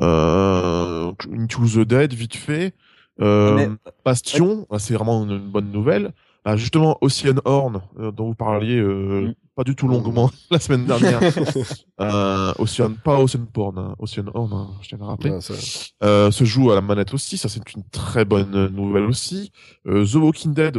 Euh, 0.00 1.12
Into 1.32 1.66
the 1.66 1.80
Dead, 1.80 2.12
vite 2.12 2.36
fait. 2.36 2.74
Euh, 3.20 3.54
Mais- 3.56 3.68
Bastion, 4.04 4.66
bah, 4.70 4.78
c'est 4.78 4.94
vraiment 4.94 5.24
une, 5.24 5.32
une 5.32 5.50
bonne 5.50 5.70
nouvelle. 5.72 6.12
bah, 6.44 6.56
justement 6.56 6.96
Ocean 7.02 7.40
Horn 7.44 7.82
euh, 7.98 8.10
dont 8.12 8.28
vous 8.28 8.34
parliez 8.34 8.78
euh, 8.78 9.28
Mm. 9.28 9.34
pas 9.56 9.64
du 9.64 9.74
tout 9.74 9.88
longuement 9.88 10.30
la 10.52 10.60
semaine 10.60 10.86
dernière. 10.86 11.20
euh, 12.00 12.52
Ocean, 12.58 12.94
pas 13.04 13.18
Ocean 13.18 13.44
Porn, 13.52 13.76
hein, 13.76 13.94
Ocean 13.98 14.26
Horn, 14.32 14.52
hein, 14.52 14.68
je 14.80 14.88
tiens 14.88 14.98
à 14.98 15.00
le 15.02 15.06
rappeler. 15.08 15.30
Ouais, 15.32 15.38
Euh, 16.04 16.30
se 16.30 16.44
joue 16.44 16.70
à 16.70 16.76
la 16.76 16.80
manette 16.80 17.12
aussi, 17.12 17.36
ça 17.36 17.48
c'est 17.48 17.74
une 17.74 17.82
très 17.90 18.24
bonne 18.24 18.68
nouvelle 18.68 19.04
aussi. 19.04 19.50
Euh, 19.88 20.06
The 20.06 20.14
Walking 20.14 20.54
Dead, 20.54 20.78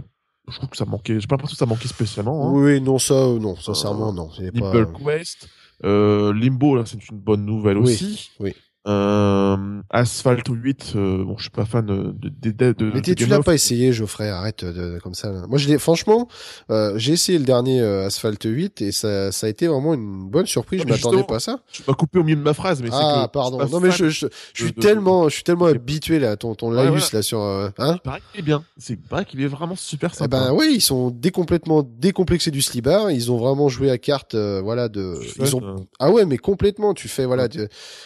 je 0.50 0.58
trouve 0.58 0.70
que 0.70 0.78
ça 0.78 0.86
manquait, 0.86 1.20
j'ai 1.20 1.28
pas 1.28 1.36
l'impression 1.36 1.56
que 1.56 1.60
ça 1.60 1.66
manquait 1.66 1.88
spécialement. 1.88 2.48
Hein. 2.48 2.52
Oui, 2.54 2.82
non, 2.82 2.98
ça, 3.00 3.14
euh, 3.14 3.40
non, 3.40 3.56
sincèrement, 3.56 4.12
non. 4.14 4.30
c'est 4.36 4.52
pas- 4.60 4.86
Quest, 4.86 5.48
euh, 5.86 6.34
Limbo 6.34 6.76
là 6.76 6.84
c'est 6.86 7.10
une 7.10 7.18
bonne 7.20 7.46
nouvelle 7.46 7.78
Oui, 7.78 7.94
aussi. 7.94 8.32
oui. 8.40 8.54
Euh, 8.88 9.82
Asphalt 9.90 10.48
8, 10.50 10.94
euh, 10.96 11.24
bon 11.26 11.36
je 11.38 11.44
suis 11.44 11.50
pas 11.52 11.66
fan 11.66 11.86
de 11.86 12.14
de 12.18 12.30
de, 12.30 12.52
de, 12.52 12.72
de 12.72 12.92
Mais 12.94 13.02
tu 13.02 13.26
l'as 13.26 13.40
pas 13.42 13.54
essayé, 13.54 13.92
Geoffrey, 13.92 14.30
arrête 14.30 14.64
de, 14.64 14.72
de- 14.72 15.00
comme 15.00 15.14
ça. 15.14 15.32
là. 15.32 15.46
Moi, 15.48 15.58
je 15.58 15.78
franchement, 15.78 16.28
euh, 16.72 16.94
j'ai 16.98 17.14
essayé 17.14 17.38
le 17.38 17.44
dernier 17.44 17.82
euh, 17.82 18.06
Asphalt 18.08 18.42
8 18.44 18.82
et 18.82 18.92
ça, 18.92 19.32
ça 19.34 19.48
a 19.48 19.50
été 19.50 19.68
vraiment 19.68 19.94
une 19.94 20.30
bonne 20.30 20.46
surprise. 20.46 20.80
Non, 20.80 20.86
je 20.88 20.94
m'attendais 20.94 21.24
pas 21.24 21.36
à 21.36 21.40
ça. 21.40 21.60
Tu 21.72 21.84
m'as 21.88 21.94
coupé 21.94 22.20
au 22.20 22.24
milieu 22.24 22.38
de 22.38 22.42
ma 22.42 22.54
phrase, 22.54 22.82
mais 22.82 22.90
Ah, 22.94 23.26
que 23.28 23.34
pardon. 23.34 23.60
je 23.60 23.66
suis 23.66 23.72
pas 23.72 23.78
Non, 23.80 23.84
mais 23.86 23.92
je, 23.92 24.10
je, 24.10 24.28
je 24.54 24.64
suis 24.64 24.72
de- 24.72 24.78
de- 24.78 24.82
tellement, 24.82 25.28
je 25.28 25.36
suis 25.36 25.44
tellement 25.44 25.66
habitué 25.66 26.20
là, 26.20 26.38
ton, 26.38 26.56
ton 26.56 26.70
Ouais, 26.70 26.78
laïus 26.86 27.12
là 27.12 27.22
sur, 27.22 27.42
euh, 27.42 27.70
hein. 27.80 27.96
Il 27.96 28.02
paraît 28.02 28.22
qu'il 28.32 28.40
est 28.40 28.44
bien. 28.44 28.64
C'est 28.78 28.98
vrai 29.10 29.26
qu'il 29.26 29.42
est 29.42 29.48
vraiment 29.48 29.76
super 29.76 30.12
Eh 30.14 30.18
sympa. 30.18 30.28
ben 30.48 30.54
oui, 30.54 30.72
ils 30.76 30.82
sont 30.82 31.14
complètement 31.34 31.84
décomplexés 31.84 32.52
du 32.52 32.62
slibard. 32.62 33.12
Ils 33.12 33.32
ont 33.32 33.38
vraiment 33.38 33.68
joué 33.70 33.92
à 33.92 33.98
carte, 33.98 34.36
euh, 34.36 34.62
voilà, 34.64 34.88
de. 34.90 35.16
Ils 35.40 35.56
ont 35.56 35.62
euh, 35.64 35.76
Ah 36.00 36.12
ouais, 36.12 36.26
mais 36.26 36.38
complètement. 36.38 36.94
Tu 36.94 37.08
fais 37.10 37.26
voilà, 37.26 37.50
tu, 37.50 37.60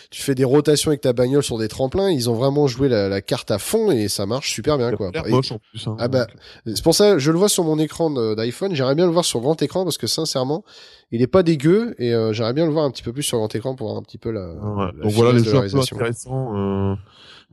tu 0.10 0.22
fais 0.22 0.34
des 0.36 0.44
avec 0.68 1.02
ta 1.02 1.14
bagnole 1.14 1.44
sur 1.44 1.58
des 1.58 1.68
tremplins. 1.68 2.10
Ils 2.10 2.30
ont 2.30 2.34
vraiment 2.34 2.68
joué 2.68 2.90
la, 2.90 3.10
la 3.10 3.22
carte 3.22 3.52
à 3.52 3.60
fond 3.60 3.92
et 3.92 4.08
ça 4.08 4.26
marche 4.26 4.52
super 4.52 4.78
bien 4.78 4.92
quoi. 4.94 5.12
Et- 5.26 5.32
moche 5.32 5.52
en 5.52 5.60
plus. 5.60 5.88
Hein, 5.88 5.96
Ah 6.00 6.08
bah, 6.08 6.28
c'est 6.66 6.84
pour 6.84 6.96
ça, 6.96 7.18
je 7.18 7.32
le 7.32 7.38
vois 7.38 7.50
sur 7.50 7.64
mon 7.64 7.78
écran 7.80 8.10
d'iPhone. 8.36 8.74
J'aimerais 8.76 8.96
bien 8.96 9.06
le 9.06 9.12
voir 9.12 9.26
sur 9.26 9.40
grand 9.42 9.62
écran 9.62 9.84
parce 9.84 9.98
que 9.98 10.08
sincèrement, 10.08 10.64
il 11.12 11.22
est 11.22 11.28
pas 11.28 11.44
dégueu 11.44 11.96
et 12.00 12.14
euh, 12.14 12.34
j'aimerais 12.34 12.54
bien 12.54 12.66
le 12.66 12.72
voir 12.72 12.86
un 12.86 12.92
petit 12.92 13.04
peu 13.04 13.14
plus 13.14 13.24
sur 13.24 13.38
grand 13.38 13.54
écran 13.56 13.76
pour 13.76 13.88
voir 13.88 14.00
un 14.00 14.04
petit 14.04 14.18
peu 14.18 14.32
la. 14.32 14.54
Ouais. 14.54 14.86
la 14.98 15.04
Donc 15.04 15.12
voilà 15.12 15.32
les 15.38 15.44
jeux 15.44 15.56
intéressants 15.56 16.56
euh, 16.58 16.96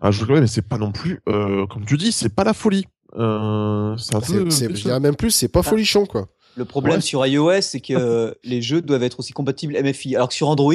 à 0.01 0.11
jouer, 0.11 0.41
mais 0.41 0.47
c'est 0.47 0.63
pas 0.67 0.79
non 0.79 0.93
plus, 0.93 1.21
euh, 1.29 1.67
comme 1.67 1.85
tu 1.85 1.97
dis, 1.97 2.13
c'est 2.13 2.35
pas 2.35 2.45
la 2.45 2.55
folie. 2.55 2.87
Euh, 3.19 3.97
c'est 3.99 4.75
je 4.75 4.83
dirais 4.83 5.01
même 5.01 5.17
plus, 5.17 5.31
c'est 5.31 5.49
pas 5.49 5.63
folichon 5.63 6.07
quoi. 6.07 6.29
Le 6.57 6.65
problème 6.65 6.97
Ouais. 6.97 7.01
sur 7.01 7.25
iOS, 7.27 7.61
c'est 7.63 7.81
que 7.81 8.35
les 8.45 8.63
jeux 8.63 8.83
doivent 8.83 9.03
être 9.03 9.21
aussi 9.21 9.33
compatibles 9.33 9.75
MFI. 9.83 10.17
Alors 10.17 10.29
que 10.29 10.35
sur 10.35 10.49
Android, 10.49 10.75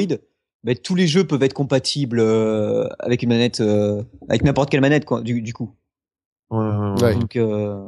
bah, 0.66 0.74
tous 0.74 0.94
les 0.96 1.06
jeux 1.06 1.24
peuvent 1.24 1.42
être 1.44 1.54
compatibles 1.54 2.18
euh, 2.20 2.88
avec 2.98 3.22
une 3.22 3.28
manette, 3.30 3.60
euh, 3.60 4.02
avec 4.28 4.42
n'importe 4.44 4.68
quelle 4.68 4.80
manette, 4.80 5.04
quoi, 5.04 5.22
du, 5.22 5.40
du 5.40 5.52
coup. 5.54 5.70
Ouais, 6.50 6.58
ouais, 6.58 7.02
ouais. 7.02 7.14
Donc, 7.14 7.36
euh, 7.36 7.86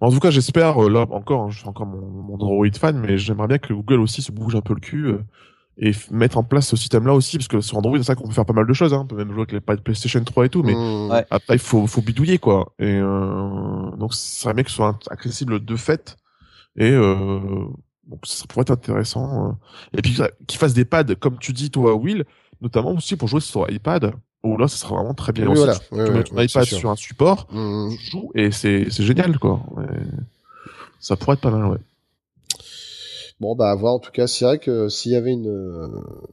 En 0.00 0.10
tout 0.10 0.20
cas, 0.20 0.30
j'espère, 0.30 0.80
là 0.88 1.06
encore, 1.10 1.42
hein, 1.42 1.50
je 1.50 1.58
suis 1.58 1.68
encore 1.68 1.86
mon, 1.86 2.00
mon 2.00 2.34
Android 2.34 2.66
fan, 2.78 2.98
mais 2.98 3.18
j'aimerais 3.18 3.48
bien 3.48 3.58
que 3.58 3.72
Google 3.72 4.00
aussi 4.00 4.22
se 4.22 4.32
bouge 4.32 4.54
un 4.54 4.60
peu 4.60 4.74
le 4.74 4.80
cul 4.80 5.06
euh, 5.08 5.18
et 5.78 5.92
mettre 6.10 6.38
en 6.38 6.44
place 6.44 6.68
ce 6.68 6.76
système-là 6.76 7.14
aussi, 7.14 7.36
parce 7.38 7.48
que 7.48 7.60
sur 7.60 7.78
Android, 7.78 7.96
c'est 7.98 8.04
ça 8.04 8.14
qu'on 8.14 8.26
peut 8.28 8.34
faire 8.34 8.44
pas 8.46 8.52
mal 8.52 8.66
de 8.66 8.72
choses, 8.72 8.92
hein. 8.94 9.00
on 9.02 9.06
peut 9.06 9.16
même 9.16 9.32
jouer 9.32 9.46
avec 9.48 9.52
les 9.52 9.76
PlayStation 9.76 10.22
3 10.22 10.46
et 10.46 10.48
tout, 10.50 10.62
mais 10.62 10.74
Mmh. 10.74 11.10
Ouais. 11.10 11.24
après 11.30 11.54
il 11.54 11.58
faut, 11.60 11.86
faut 11.86 12.02
bidouiller 12.02 12.38
quoi. 12.38 12.72
Et 12.78 12.84
euh, 13.00 13.90
donc, 13.96 14.12
ça 14.14 14.42
serait 14.42 14.54
bien 14.54 14.64
que 14.64 14.70
ce 14.70 14.76
soit 14.76 14.98
accessible 15.10 15.64
de 15.64 15.76
fait, 15.76 16.16
et 16.76 16.90
euh, 16.90 17.64
donc 18.06 18.20
ça 18.24 18.44
pourrait 18.48 18.62
être 18.62 18.70
intéressant. 18.72 19.48
euh. 19.48 19.52
Et 19.98 20.02
puis 20.02 20.18
qu'ils 20.46 20.58
fassent 20.58 20.74
des 20.74 20.84
pads, 20.84 21.14
comme 21.16 21.38
tu 21.38 21.52
dis 21.52 21.70
toi, 21.70 21.94
Will, 21.94 22.24
notamment 22.60 22.92
aussi 22.92 23.16
pour 23.16 23.28
jouer 23.28 23.40
sur 23.40 23.70
iPad. 23.70 24.12
Où 24.44 24.56
là, 24.56 24.66
ça 24.66 24.76
serait 24.76 24.94
vraiment 24.96 25.14
très 25.14 25.32
bien 25.32 25.46
Oui, 25.46 25.52
aussi. 25.52 25.62
voilà. 25.62 25.78
Tu, 25.78 25.94
Ouais, 25.94 26.04
tu 26.04 26.10
ouais, 26.10 26.18
mets 26.18 26.24
ton 26.24 26.36
ouais, 26.36 26.44
iPad 26.46 26.64
sur 26.64 26.90
un 26.90 26.96
support, 26.96 27.46
Mmh. 27.52 27.90
tu 27.96 28.10
joues 28.10 28.30
et 28.34 28.50
c'est 28.50 28.86
c'est 28.90 29.04
génial 29.04 29.38
quoi. 29.38 29.60
Ça 30.98 31.16
pourrait 31.16 31.34
être 31.34 31.40
pas 31.40 31.50
mal 31.50 31.64
ouais. 31.66 31.78
Bon 33.42 33.56
bah 33.56 33.70
à 33.70 33.74
voir. 33.74 33.94
En 33.94 33.98
tout 33.98 34.12
cas 34.12 34.26
c'est 34.28 34.44
vrai 34.44 34.58
que 34.58 34.88
s'il 34.88 35.10
y 35.12 35.16
avait 35.16 35.32
une, 35.32 35.48
euh, 35.48 35.88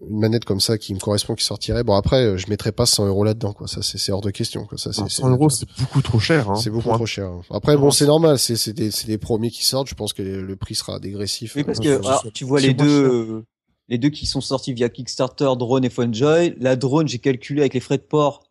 une 0.08 0.20
manette 0.20 0.46
comme 0.46 0.60
ça 0.60 0.78
qui 0.78 0.94
me 0.94 1.00
correspond 1.00 1.34
qui 1.34 1.44
sortirait 1.44 1.84
bon 1.84 1.96
après 1.96 2.24
euh, 2.24 2.38
je 2.38 2.48
mettrais 2.50 2.72
pas 2.72 2.86
100 2.86 3.08
euros 3.08 3.24
là-dedans 3.24 3.51
quoi. 3.54 3.68
Ça 3.68 3.82
c'est 3.82 4.12
hors 4.12 4.22
de 4.22 4.30
question 4.30 4.66
quoi. 4.66 4.78
Ça 4.78 4.94
c'est 4.94 5.00
Alors, 5.00 5.12
c'est- 5.12 5.22
100 5.24 5.30
euros 5.32 5.50
c'est 5.50 5.68
beaucoup 5.80 6.01
trop 6.04 6.20
cher. 6.20 6.50
Hein, 6.51 6.56
c'est 6.56 6.70
beaucoup 6.70 6.92
un- 6.92 6.96
trop 6.96 7.08
cher 7.08 7.32
après 7.50 7.75
bon 7.75 7.86
Non, 7.86 7.92
c'est 7.92 8.00
c'est- 8.00 8.06
normal. 8.08 8.38
C'est 8.38 8.56
c'est 8.56 8.74
des 8.74 8.92
c'est 8.92 9.08
des 9.08 9.18
premiers 9.18 9.50
qui 9.50 9.66
sortent. 9.66 9.89
Je 9.89 9.96
pense 9.96 10.13
que 10.13 10.22
le 10.22 10.56
prix 10.56 10.75
sera 10.75 11.00
dégressif 11.00 11.56
oui, 11.56 11.63
parce 11.63 11.80
Euh, 11.80 11.84
que 12.00 12.06
alors, 12.06 12.25
tu 12.34 12.46
vois 12.46 12.60
les 12.62 12.74
deux, 12.75 12.86
euh, 13.04 13.46
les 13.88 13.98
deux 13.98 14.10
qui 14.10 14.28
sont 14.28 14.39
sortis 14.42 14.74
via 14.74 14.88
Kickstarter, 14.89 15.50
Drone 15.58 15.84
et 15.84 15.89
Funjoy. 15.89 16.53
La 16.60 16.75
Drone, 16.75 17.07
j'ai 17.07 17.18
calculé 17.20 17.62
avec 17.62 17.74
les 17.74 17.79
frais 17.79 17.98
de 17.98 18.03
port, 18.03 18.44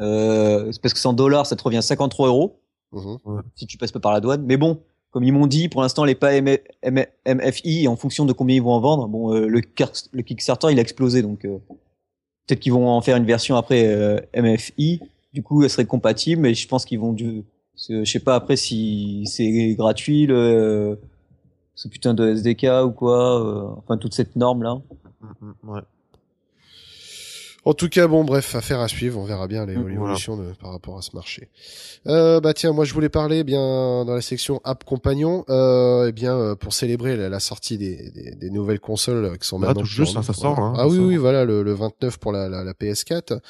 euh, 0.00 0.72
c'est 0.72 0.80
parce 0.80 0.94
que 0.94 1.00
c'est 1.00 1.08
en 1.08 1.12
dollars, 1.12 1.46
ça 1.46 1.54
te 1.54 1.62
revient 1.62 1.82
53 1.82 2.28
euros. 2.28 2.60
Mhm. 2.92 3.18
si 3.56 3.66
tu 3.66 3.76
passes 3.76 3.92
pas 3.92 4.00
par 4.00 4.12
la 4.12 4.20
douane. 4.20 4.42
Mais 4.46 4.56
bon, 4.56 4.80
comme 5.16 5.24
ils 5.24 5.32
m'ont 5.32 5.46
dit, 5.46 5.70
pour 5.70 5.80
l'instant, 5.80 6.04
les 6.04 6.14
pas 6.14 6.34
M- 6.34 6.58
MFI, 7.26 7.88
en 7.88 7.96
fonction 7.96 8.26
de 8.26 8.34
combien 8.34 8.56
ils 8.56 8.62
vont 8.62 8.72
en 8.72 8.80
vendre, 8.80 9.08
bon, 9.08 9.32
euh, 9.34 9.46
le, 9.46 9.62
Kickstarter, 10.20 10.68
il 10.70 10.78
a 10.78 10.82
explosé, 10.82 11.22
donc 11.22 11.46
euh, 11.46 11.56
peut-être 12.46 12.60
qu'ils 12.60 12.74
vont 12.74 12.86
en 12.86 13.00
faire 13.00 13.16
une 13.16 13.24
version 13.24 13.56
après 13.56 13.86
euh, 13.86 14.20
MFI. 14.36 15.00
Du 15.32 15.42
coup, 15.42 15.62
elle 15.62 15.70
serait 15.70 15.86
compatible, 15.86 16.42
mais 16.42 16.52
je 16.52 16.68
pense 16.68 16.84
qu'ils 16.84 16.98
vont 16.98 17.14
du, 17.14 17.44
je 17.88 18.04
sais 18.04 18.20
pas 18.20 18.34
après 18.34 18.56
si 18.56 19.22
c'est 19.24 19.74
gratuit 19.74 20.26
le 20.26 20.98
ce 21.74 21.88
putain 21.88 22.12
de 22.12 22.34
SDK 22.34 22.66
ou 22.84 22.90
quoi, 22.90 23.40
euh, 23.42 23.74
enfin 23.78 23.96
toute 23.96 24.12
cette 24.12 24.36
norme 24.36 24.64
là. 24.64 24.82
Mm, 25.22 25.46
mm, 25.46 25.70
ouais. 25.70 25.80
En 27.68 27.74
tout 27.74 27.88
cas, 27.88 28.06
bon, 28.06 28.22
bref, 28.22 28.54
affaire 28.54 28.78
à 28.80 28.86
suivre. 28.86 29.18
On 29.18 29.24
verra 29.24 29.48
bien 29.48 29.66
l'évo- 29.66 29.88
l'évolution 29.88 30.38
par 30.60 30.70
rapport 30.70 30.96
à 30.98 31.02
ce 31.02 31.10
marché. 31.14 31.48
Euh, 32.06 32.38
bah 32.40 32.54
tiens, 32.54 32.72
moi 32.72 32.84
je 32.84 32.94
voulais 32.94 33.08
parler 33.08 33.42
bien 33.42 34.04
dans 34.04 34.14
la 34.14 34.20
section 34.20 34.60
App 34.62 34.84
Compagnon, 34.84 35.44
euh, 35.50 36.06
eh 36.08 36.12
bien 36.12 36.36
euh, 36.38 36.54
pour 36.54 36.72
célébrer 36.72 37.16
la, 37.16 37.28
la 37.28 37.40
sortie 37.40 37.76
des, 37.76 38.10
des, 38.12 38.36
des 38.36 38.50
nouvelles 38.50 38.78
consoles 38.78 39.24
euh, 39.24 39.36
qui 39.36 39.48
sont 39.48 39.56
Ah, 39.56 39.66
maintenant 39.66 39.80
tout 39.80 39.86
juste, 39.88 40.16
hein, 40.16 40.22
ça 40.22 40.32
sort, 40.32 40.60
hein, 40.60 40.74
ah 40.76 40.82
ça 40.82 40.86
oui, 40.86 40.96
sort. 40.96 41.06
oui, 41.06 41.16
voilà 41.16 41.44
le, 41.44 41.64
le 41.64 41.72
29 41.74 42.18
pour 42.18 42.30
la, 42.30 42.48
la, 42.48 42.62
la 42.62 42.72
PS4. 42.72 43.40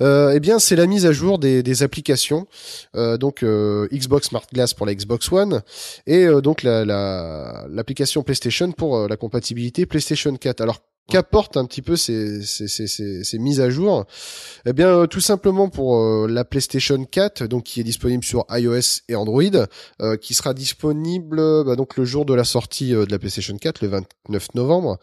Euh, 0.00 0.32
eh 0.34 0.40
bien, 0.40 0.58
c'est 0.58 0.74
la 0.74 0.86
mise 0.88 1.06
à 1.06 1.12
jour 1.12 1.38
des, 1.38 1.62
des 1.62 1.82
applications. 1.84 2.48
Euh, 2.96 3.16
donc 3.16 3.44
Xbox 3.44 4.28
Smart 4.30 4.42
Glass 4.52 4.74
pour 4.74 4.86
la 4.86 4.94
Xbox 4.96 5.30
One 5.30 5.62
et 6.08 6.24
euh, 6.26 6.40
donc 6.40 6.64
la 6.64 6.84
la- 6.84 7.64
l'application 7.70 8.24
PlayStation 8.24 8.72
pour 8.72 9.06
la 9.08 9.16
compatibilité 9.16 9.86
PlayStation 9.86 10.34
4. 10.36 10.60
Alors 10.62 10.80
qu'apportent 11.08 11.56
un 11.56 11.64
petit 11.64 11.82
peu 11.82 11.96
ces, 11.96 12.42
ces, 12.42 12.68
ces, 12.68 12.86
ces, 12.86 13.38
mises 13.38 13.60
à 13.60 13.70
jour. 13.70 14.04
Eh 14.66 14.72
bien, 14.72 14.88
euh, 14.88 15.06
tout 15.06 15.20
simplement 15.20 15.68
pour 15.68 15.96
euh, 15.96 16.26
la 16.28 16.44
PlayStation 16.44 17.04
4, 17.04 17.46
donc 17.46 17.64
qui 17.64 17.80
est 17.80 17.84
disponible 17.84 18.24
sur 18.24 18.46
iOS 18.50 19.02
et 19.08 19.14
Android, 19.14 19.42
euh, 20.00 20.16
qui 20.16 20.34
sera 20.34 20.54
disponible 20.54 21.38
euh, 21.38 21.64
bah, 21.64 21.76
donc 21.76 21.96
le 21.96 22.04
jour 22.04 22.24
de 22.24 22.34
la 22.34 22.44
sortie 22.44 22.94
euh, 22.94 23.04
de 23.04 23.10
la 23.10 23.18
PlayStation 23.18 23.56
4, 23.56 23.82
le 23.82 23.88
29 23.88 24.54
novembre. 24.54 24.98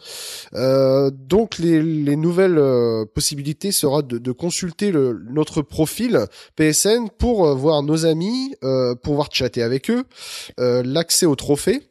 Donc 1.12 1.59
les, 1.59 1.81
les 1.81 2.15
nouvelles 2.15 2.62
possibilités 3.13 3.71
sera 3.71 4.01
de, 4.01 4.17
de 4.17 4.31
consulter 4.31 4.91
le, 4.91 5.21
notre 5.29 5.62
profil 5.62 6.25
PSN 6.55 7.09
pour 7.17 7.55
voir 7.55 7.83
nos 7.83 8.05
amis, 8.05 8.55
euh, 8.63 8.95
pouvoir 8.95 9.29
chatter 9.31 9.62
avec 9.62 9.89
eux, 9.89 10.03
l'accès 10.57 11.25
aux 11.25 11.35
trophées, 11.35 11.88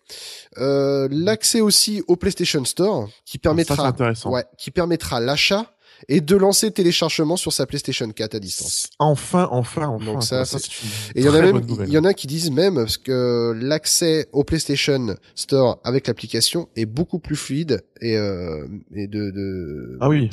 euh, 0.59 1.09
l'accès 1.11 1.61
aussi 1.61 2.03
au 2.07 2.17
PlayStation 2.17 2.65
Store 2.65 3.09
qui 3.25 3.33
c'est 3.33 3.39
permettra 3.39 3.95
ouais, 4.27 4.45
qui 4.57 4.71
permettra 4.71 5.21
l'achat 5.21 5.67
et 6.09 6.21
de 6.21 6.37
lancer 6.37 6.67
le 6.67 6.73
téléchargement 6.73 7.37
sur 7.37 7.53
sa 7.53 7.67
PlayStation 7.67 8.09
4 8.11 8.35
à 8.35 8.39
distance. 8.39 8.89
Enfin, 8.99 9.49
enfin, 9.51 9.87
enfin. 9.89 10.05
Donc 10.05 10.23
ça, 10.23 10.43
une 10.45 10.59
Et 11.17 11.21
il 11.21 11.25
y 11.25 11.29
en 11.29 11.35
a 11.35 11.41
même, 11.43 11.61
il 11.87 11.93
y 11.93 11.99
en 11.99 12.05
a 12.05 12.15
qui 12.15 12.27
disent 12.27 12.51
même 12.51 12.75
parce 12.77 12.99
que 12.99 13.53
l'accès 13.61 14.29
au 14.33 14.45
PlayStation 14.45 15.15
Store 15.35 15.81
avec 15.85 16.07
l'application 16.07 16.69
est 16.77 16.87
beaucoup 16.87 17.19
plus 17.19 17.37
fluide 17.37 17.83
et, 18.01 18.17
euh, 18.17 18.67
et 18.95 19.07
de, 19.09 19.31
de 19.31 19.97
Ah 20.01 20.09
oui. 20.09 20.31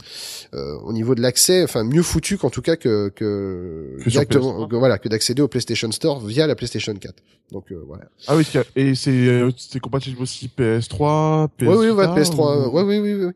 euh, 0.53 0.75
au 0.83 0.93
niveau 0.93 1.15
de 1.15 1.21
l'accès, 1.21 1.63
enfin 1.63 1.83
mieux 1.83 2.03
foutu 2.03 2.37
qu'en 2.37 2.49
tout 2.51 2.61
cas 2.61 2.75
que 2.75 3.09
que, 3.15 3.97
Que 4.03 4.09
directement, 4.09 4.65
PS3. 4.65 4.69
que, 4.69 4.75
voilà, 4.75 4.97
que 4.99 5.09
d'accéder 5.09 5.41
au 5.41 5.47
PlayStation 5.47 5.91
Store 5.91 6.19
via 6.23 6.45
la 6.47 6.55
PlayStation 6.55 6.93
4. 6.93 7.15
Donc 7.51 7.71
euh, 7.71 7.81
voilà. 7.87 8.05
Ah 8.27 8.35
oui, 8.35 8.45
et 8.75 8.95
c'est 8.95 9.11
euh, 9.11 9.51
c'est 9.57 9.79
compatible 9.79 10.19
aussi 10.21 10.49
PS3, 10.57 11.47
PS. 11.57 11.67
Ouais, 11.67 11.75
oui, 11.75 11.89
ouais, 11.89 12.05
PS3, 12.07 12.67
ou- 12.67 12.71
ouais, 12.71 12.81
oui, 12.83 12.99
oui, 12.99 13.13
oui. 13.25 13.31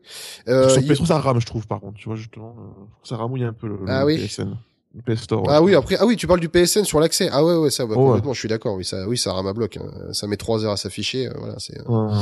Euh, 0.48 0.68
Sur 0.68 0.82
il- 0.82 0.88
PS3, 0.90 1.06
ça 1.06 1.18
rame, 1.20 1.40
je 1.40 1.46
trouve, 1.46 1.66
par 1.66 1.80
contre. 1.80 1.96
Tu 1.98 2.08
vois, 2.08 2.16
justement, 2.20 2.54
euh, 2.58 2.84
ça 3.02 3.16
ramouille 3.16 3.44
un 3.44 3.52
peu 3.52 3.66
le, 3.66 3.78
Ah 3.88 4.00
le 4.00 4.06
oui. 4.06 4.16
PSN. 4.18 4.56
PS 5.06 5.22
Store. 5.22 5.44
Ah 5.48 5.62
oui, 5.62 5.74
après, 5.76 5.96
ah 6.00 6.04
oui, 6.06 6.16
tu 6.16 6.26
parles 6.26 6.40
du 6.40 6.48
PSN 6.48 6.84
sur 6.84 6.98
l'accès. 6.98 7.28
Ah 7.30 7.44
ouais, 7.44 7.54
ouais, 7.54 7.70
ça, 7.70 7.86
bah, 7.86 7.94
Oh, 7.96 8.00
ouais. 8.00 8.06
complètement, 8.08 8.32
je 8.32 8.40
suis 8.40 8.48
d'accord. 8.48 8.74
Oui, 8.74 8.84
ça, 8.84 9.06
oui, 9.06 9.16
ça 9.16 9.32
rame 9.32 9.46
à 9.46 9.52
bloc. 9.52 9.76
hein. 9.76 9.84
Ça 10.12 10.26
met 10.26 10.36
trois 10.36 10.64
heures 10.64 10.72
à 10.72 10.76
s'afficher. 10.76 11.28
euh, 11.28 11.32
voilà, 11.38 11.54
c'est. 11.58 11.80
Ouais, 11.86 11.94
ouais, 11.96 12.12
ouais. 12.12 12.18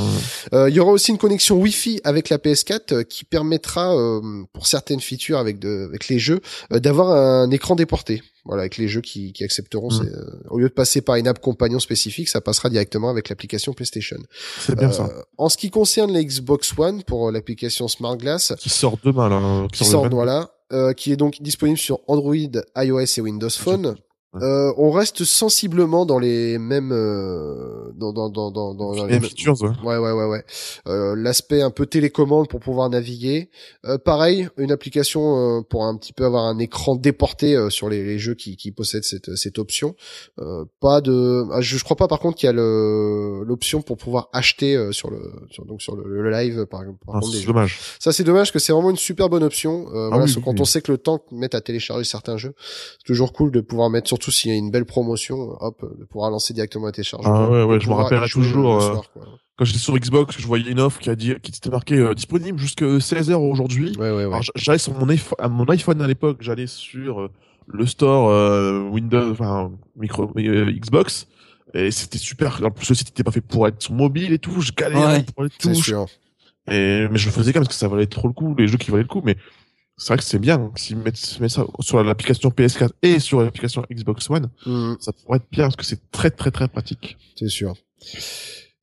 Euh, 0.53 0.69
il 0.69 0.77
y 0.77 0.81
aura 0.81 0.93
aussi 0.93 1.11
une 1.11 1.19
connexion 1.19 1.57
Wi-Fi 1.57 2.01
avec 2.05 2.29
la 2.29 2.37
PS4 2.37 2.93
euh, 2.93 3.03
qui 3.05 3.25
permettra, 3.25 3.97
euh, 3.97 4.21
pour 4.53 4.67
certaines 4.67 5.01
features 5.01 5.39
avec 5.39 5.59
de, 5.59 5.87
avec 5.89 6.09
les 6.09 6.19
jeux, 6.19 6.41
euh, 6.73 6.79
d'avoir 6.79 7.11
un 7.11 7.51
écran 7.51 7.75
déporté. 7.75 8.23
Voilà, 8.45 8.63
avec 8.63 8.79
les 8.79 8.89
jeux 8.89 9.01
qui, 9.03 9.33
qui 9.35 9.45
accepteront. 9.45 9.91
Mm. 9.91 10.07
euh, 10.07 10.31
au 10.51 10.59
lieu 10.59 10.69
de 10.69 10.73
passer 10.75 11.01
par 11.03 11.17
une 11.17 11.27
app 11.29 11.39
compagnon 11.41 11.79
spécifique, 11.81 12.29
ça 12.29 12.41
passera 12.41 12.71
directement 12.71 13.11
avec 13.11 13.29
l'application 13.31 13.73
PlayStation. 13.75 14.17
C'est 14.61 14.77
bien 14.79 14.91
ça. 14.93 15.09
En 15.39 15.49
ce 15.49 15.57
qui 15.59 15.71
concerne 15.71 16.13
la 16.13 16.23
Xbox 16.23 16.73
One 16.79 17.03
pour 17.03 17.31
l'application 17.31 17.89
Smart 17.89 18.17
Glass, 18.17 18.55
Qui 18.59 18.69
sort 18.71 18.97
demain, 19.05 19.29
là. 19.29 19.67
qui 19.73 19.85
sort 19.85 20.03
22. 20.05 20.15
voilà, 20.15 20.51
euh, 20.73 20.93
qui 20.93 21.13
est 21.13 21.17
donc 21.17 21.41
disponible 21.41 21.79
sur 21.79 22.01
Android, 22.07 22.35
iOS 22.77 23.01
et 23.17 23.21
Windows 23.21 23.51
Phone. 23.51 23.97
Euh, 24.35 24.73
on 24.77 24.91
reste 24.91 25.25
sensiblement 25.25 26.05
dans 26.05 26.19
les 26.19 26.59
mêmes 26.59 26.93
euh, 26.93 27.91
dans 27.97 28.13
dans 28.13 28.29
dans 28.29 28.51
dans, 28.51 28.75
dans 28.75 28.93
les 28.93 29.03
Les 29.05 29.21
mêmes- 29.21 29.23
features, 29.23 29.61
ouais. 29.63 29.71
Ouais, 29.83 29.97
ouais, 29.97 30.13
ouais, 30.13 30.27
ouais. 30.27 30.45
Euh, 30.87 31.15
L'aspect 31.17 31.63
un 31.63 31.71
peu 31.71 31.87
télécommande 31.87 32.47
pour 32.49 32.61
pouvoir 32.61 32.91
naviguer. 32.91 33.49
Euh, 33.87 33.97
pareil, 33.97 34.49
une 34.59 34.71
application 34.71 35.59
euh, 35.59 35.63
pour 35.63 35.85
un 35.87 35.97
petit 35.97 36.13
peu 36.13 36.27
avoir 36.27 36.45
un 36.45 36.59
écran 36.59 36.95
déporté 36.95 37.57
euh, 37.57 37.71
sur 37.71 37.89
les, 37.89 38.05
les 38.05 38.19
jeux 38.19 38.35
qui, 38.35 38.59
qui 38.59 38.71
possèdent 38.71 39.05
cette, 39.05 39.35
cette 39.35 39.59
option. 39.59 39.95
Euh, 40.41 40.67
pas 40.81 41.01
de, 41.01 41.47
ah, 41.51 41.63
je, 41.63 41.79
je 41.79 41.85
crois 41.85 41.97
pas 41.97 42.07
par 42.07 42.21
contre 42.21 42.37
qu'il 42.37 42.49
y 42.49 42.51
a 42.51 42.53
le- 42.53 43.45
l'option 43.45 43.81
pour 43.81 43.97
pouvoir 43.97 44.29
acheter 44.35 44.77
euh, 44.77 44.93
sur 44.93 45.11
le 45.11 45.21
sur, 45.51 45.65
donc 45.65 45.81
sur 45.81 45.97
le, 45.97 46.05
le 46.23 46.31
live 46.31 46.67
par, 46.67 46.83
par 47.07 47.17
Ah, 47.17 47.21
c'est 47.23 47.39
jeux. 47.39 47.47
dommage. 47.47 47.79
Ça 47.99 48.13
c'est 48.13 48.25
dommage 48.25 48.53
que 48.53 48.59
c'est 48.59 48.73
vraiment 48.75 48.91
une 48.91 48.97
super 48.97 49.31
bonne 49.31 49.43
option. 49.43 49.87
Euh, 49.95 50.09
voilà, 50.09 50.25
oui, 50.25 50.29
sauf 50.29 50.37
oui, 50.39 50.43
quand 50.45 50.53
oui. 50.53 50.61
on 50.61 50.65
sait 50.67 50.83
que 50.83 50.93
le 50.93 50.99
temps 50.99 51.17
que 51.19 51.35
met 51.35 51.55
à 51.55 51.63
télécharger 51.63 52.05
certains 52.05 52.37
jeux, 52.37 52.53
c'est 52.99 53.07
toujours 53.07 53.33
cool 53.33 53.51
de 53.51 53.61
pouvoir 53.63 53.89
mettre, 53.89 54.09
surtout 54.19 54.31
s'il 54.31 54.51
y 54.51 54.55
a 54.55 54.57
une 54.57 54.71
belle 54.71 54.85
promotion, 54.85 55.37
hop, 55.61 55.85
de 55.99 56.05
pouvoir 56.05 56.31
lancer 56.31 56.53
directement 56.55 56.89
un 56.89 56.93
téléchargement. 56.93 57.35
Ah 57.35 57.49
ouais, 57.51 57.63
ouais, 57.63 57.81
je 57.81 57.89
me 57.89 57.95
rappellerai 57.95 58.29
toujours, 58.29 58.77
euh, 58.77 58.81
soir. 58.81 59.05
Quand 59.57 59.65
j'étais 59.65 59.79
sur 59.79 59.97
Xbox, 59.99 60.37
je 60.39 60.47
voyais 60.47 60.71
une 60.71 60.81
offre 60.81 61.01
qui 61.01 61.11
a 61.11 61.17
dit, 61.17 61.35
qui 61.43 61.53
était 61.57 61.71
marquée 61.71 61.97
euh, 61.97 62.15
disponible 62.15 62.59
jusque 62.59 62.83
16h 62.83 63.35
aujourd'hui. 63.35 63.97
Ouais, 63.99 64.11
ouais, 64.13 64.25
ouais. 64.27 64.41
J'allais 64.55 64.79
sur 64.79 64.95
mon 64.95 65.09
iPhone, 65.09 65.37
à 65.41 65.49
mon 65.49 65.65
iPhone 65.67 66.01
à 66.03 66.07
l'époque, 66.07 66.39
j'allais 66.41 66.67
sur 66.69 67.21
euh, 67.23 67.31
le 67.67 67.87
store 67.87 68.29
euh, 68.31 68.81
Windows, 68.89 69.31
enfin 69.33 69.73
micro 69.97 70.31
euh, 70.37 70.71
Xbox, 70.73 71.27
et 71.75 71.91
c'était 71.91 72.19
super. 72.19 72.61
En 72.65 72.71
plus, 72.71 72.89
le 72.89 72.95
site 72.95 73.09
n'était 73.09 73.25
pas 73.25 73.33
fait 73.33 73.41
pour 73.41 73.67
être 73.67 73.83
sur 73.83 73.93
mobile 73.95 74.33
et 74.33 74.39
tout. 74.39 74.61
Je 74.61 74.73
galérais 74.73 75.19
Ouais, 75.19 75.25
pour 75.35 75.45
les 75.45 75.51
C'est 75.59 75.73
touches. 75.73 75.85
sûr. 75.87 76.07
Et 76.71 77.09
mais 77.11 77.19
je 77.19 77.27
le 77.27 77.33
faisais 77.33 77.53
quand 77.53 77.61
même 77.61 77.67
parce 77.67 77.77
que 77.77 77.81
ça 77.81 77.89
valait 77.89 78.07
trop 78.07 78.29
le 78.29 78.35
coup, 78.35 78.55
les 78.59 78.69
jeux 78.69 78.77
qui 78.79 78.91
valaient 78.91 79.03
le 79.03 79.09
coup. 79.09 79.23
Mais 79.25 79.37
c'est 79.99 80.09
vrai 80.09 80.17
que 80.19 80.25
c'est 80.25 80.39
bien 80.39 80.55
hein, 80.61 80.71
s'ils 80.77 80.97
mettent, 80.97 81.39
mettent 81.41 81.51
ça 81.51 81.67
sur 81.81 82.03
l'application 82.03 82.49
PS4 82.51 82.91
et 83.03 83.19
sur 83.19 83.43
l'application 83.43 83.85
Xbox 83.93 84.31
One, 84.31 84.49
Mhm. 84.65 84.97
ça 85.01 85.13
pourrait 85.13 85.37
être 85.39 85.51
bien 85.51 85.65
parce 85.65 85.77
que 85.77 85.85
c'est 85.85 86.01
très 86.11 86.31
très 86.31 86.51
très 86.51 86.69
pratique. 86.69 87.17
C'est 87.39 87.49
sûr. 87.51 87.75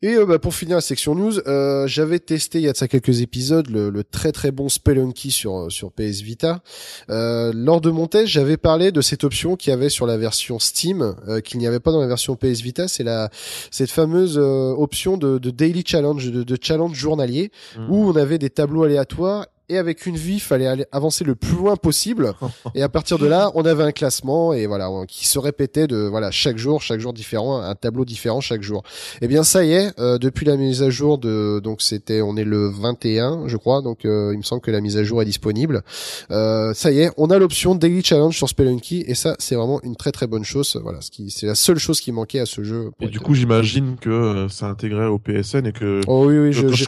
Et 0.01 0.15
euh, 0.17 0.25
bah, 0.25 0.37
pour 0.39 0.53
finir 0.53 0.75
la 0.75 0.81
section 0.81 1.15
news, 1.15 1.39
euh, 1.47 1.87
j'avais 1.87 2.19
testé 2.19 2.59
il 2.59 2.65
y 2.65 2.67
a 2.67 2.73
de 2.73 2.77
ça 2.77 2.87
quelques 2.87 3.21
épisodes 3.21 3.67
le, 3.69 3.89
le 3.89 4.03
très 4.03 4.31
très 4.33 4.51
bon 4.51 4.69
Spelunky 4.69 5.31
sur 5.31 5.55
euh, 5.57 5.69
sur 5.69 5.91
PS 5.93 6.21
Vita. 6.21 6.61
Euh, 7.09 7.51
lors 7.55 7.81
de 7.81 7.89
mon 7.89 8.05
test, 8.05 8.27
j'avais 8.27 8.57
parlé 8.57 8.91
de 8.91 9.01
cette 9.01 9.23
option 9.23 9.55
qu'il 9.55 9.71
y 9.71 9.73
avait 9.73 9.89
sur 9.89 10.05
la 10.05 10.17
version 10.17 10.59
Steam, 10.59 11.15
euh, 11.27 11.39
qu'il 11.39 11.59
n'y 11.59 11.65
avait 11.65 11.79
pas 11.79 11.91
dans 11.91 12.01
la 12.01 12.07
version 12.07 12.35
PS 12.35 12.61
Vita. 12.61 12.87
C'est 12.87 13.03
la 13.03 13.29
cette 13.71 13.89
fameuse 13.89 14.37
euh, 14.37 14.73
option 14.77 15.17
de, 15.17 15.39
de 15.39 15.49
daily 15.49 15.83
challenge, 15.87 16.29
de, 16.29 16.43
de 16.43 16.57
challenge 16.61 16.93
journalier, 16.95 17.51
où 17.89 18.05
on 18.07 18.15
avait 18.15 18.37
des 18.37 18.49
tableaux 18.51 18.83
aléatoires 18.83 19.47
et 19.69 19.77
avec 19.77 20.05
une 20.05 20.15
vie, 20.15 20.39
fallait 20.39 20.67
aller 20.67 20.85
avancer 20.91 21.23
le 21.23 21.35
plus 21.35 21.55
loin 21.55 21.75
possible. 21.75 22.33
Et 22.75 22.81
à 22.81 22.89
partir 22.89 23.17
de 23.17 23.25
là, 23.27 23.51
on 23.55 23.65
avait 23.65 23.83
un 23.83 23.91
classement 23.91 24.53
et 24.53 24.67
voilà 24.67 24.89
qui 25.07 25.27
se 25.27 25.39
répétait 25.39 25.87
de 25.87 25.97
voilà 25.97 26.31
chaque 26.31 26.57
jour, 26.57 26.81
chaque 26.81 26.99
jour 26.99 27.13
différent, 27.13 27.59
un 27.61 27.75
tableau 27.75 28.05
différent 28.05 28.41
chaque 28.41 28.61
jour. 28.61 28.83
Eh 29.21 29.27
bien 29.27 29.43
ça 29.43 29.63
y 29.65 29.71
est, 29.73 29.91
euh, 29.99 30.17
depuis 30.17 30.45
la 30.45 30.57
mise 30.57 30.83
à 30.83 30.89
jour 30.89 31.17
de 31.17 31.59
donc 31.63 31.81
c'était 31.81 32.21
on 32.21 32.37
est 32.37 32.43
le 32.43 32.69
21 32.69 33.47
je 33.47 33.57
crois 33.57 33.81
donc 33.81 34.05
euh, 34.05 34.31
il 34.33 34.37
me 34.37 34.43
semble 34.43 34.61
que 34.61 34.71
la 34.71 34.81
mise 34.81 34.97
à 34.97 35.03
jour 35.03 35.21
est 35.21 35.25
disponible. 35.25 35.81
Euh, 36.31 36.73
ça 36.73 36.91
y 36.91 36.99
est, 36.99 37.11
on 37.17 37.29
a 37.29 37.37
l'option 37.37 37.75
Daily 37.75 38.03
Challenge 38.03 38.35
sur 38.35 38.49
Spelunky 38.49 39.03
et 39.07 39.15
ça 39.15 39.35
c'est 39.39 39.55
vraiment 39.55 39.79
une 39.83 39.95
très 39.95 40.11
très 40.11 40.27
bonne 40.27 40.43
chose. 40.45 40.79
Voilà, 40.83 41.01
ce 41.01 41.11
qui 41.11 41.29
c'est 41.31 41.47
la 41.47 41.55
seule 41.55 41.77
chose 41.79 41.99
qui 42.01 42.11
manquait 42.11 42.39
à 42.39 42.45
ce 42.45 42.63
jeu. 42.63 42.91
Et 43.01 43.07
du 43.07 43.19
coup, 43.19 43.33
j'imagine 43.33 43.95
que 43.99 44.09
euh, 44.09 44.49
c'est 44.49 44.65
intégré 44.65 45.05
au 45.05 45.17
PSN 45.19 45.65
et 45.65 45.71
que 45.71 46.01
oh 46.07 46.25
oui 46.27 46.37
oui, 46.39 46.53
je, 46.53 46.67
je- 46.69 46.85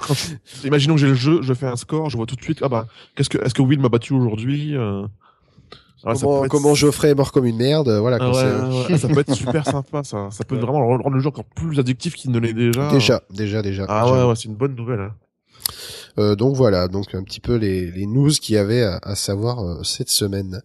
Imaginons 0.66 0.96
que 0.96 1.02
j'ai 1.02 1.08
le 1.08 1.16
jeu, 1.16 1.42
je 1.42 1.54
fais 1.54 1.66
un 1.68 1.76
score, 1.76 2.10
je 2.10 2.18
vois 2.18 2.26
tout 2.26 2.36
de 2.36 2.42
suite, 2.42 2.62
ah 2.68 2.82
bah, 2.84 2.88
qu'est-ce 3.16 3.30
que, 3.30 3.38
est-ce 3.40 3.54
que 3.54 3.62
Will 3.62 3.80
m'a 3.80 3.90
battu 3.90 4.14
aujourd'hui 4.14 4.76
euh... 4.76 5.06
ah, 6.06 6.14
comment, 6.20 6.46
être- 6.46 6.50
comment 6.52 6.74
Geoffrey 6.76 7.10
est 7.10 7.16
mort 7.16 7.32
comme 7.32 7.46
une 7.46 7.58
merde, 7.58 7.90
voilà. 7.90 8.18
Ah 8.22 8.30
ouais, 8.30 8.90
ouais, 8.92 8.98
ça 8.98 9.08
peut 9.08 9.20
être 9.20 9.34
super 9.34 9.66
sympa, 9.66 10.04
ça. 10.04 10.30
Ça 10.32 10.44
peut 10.44 10.56
Ouais. 10.56 10.62
vraiment 10.62 10.86
rendre 10.86 11.10
le 11.10 11.20
jeu 11.20 11.28
encore 11.28 11.46
plus 11.46 11.80
addictif 11.80 12.16
qu'il 12.16 12.32
ne 12.32 12.40
l'est 12.40 12.54
déjà. 12.54 12.90
Déjà, 12.90 13.22
déjà, 13.30 13.62
déjà. 13.62 13.86
Ah 13.90 14.04
déjà. 14.04 14.14
ouais, 14.14 14.30
ouais, 14.30 14.36
c'est 14.36 14.46
une 14.46 14.56
bonne 14.56 14.76
nouvelle. 14.76 15.00
Hein. 15.02 15.14
Euh, 16.20 16.36
donc 16.36 16.56
voilà, 16.56 16.88
donc 16.88 17.14
un 17.14 17.24
petit 17.24 17.40
peu 17.40 17.56
les, 17.56 17.92
les 17.92 18.06
news 18.08 18.30
qu'il 18.32 18.56
y 18.56 18.58
avait 18.58 18.82
à, 18.84 19.00
à 19.04 19.16
savoir 19.16 19.60
euh, 19.60 19.84
cette 19.84 20.10
semaine. 20.10 20.62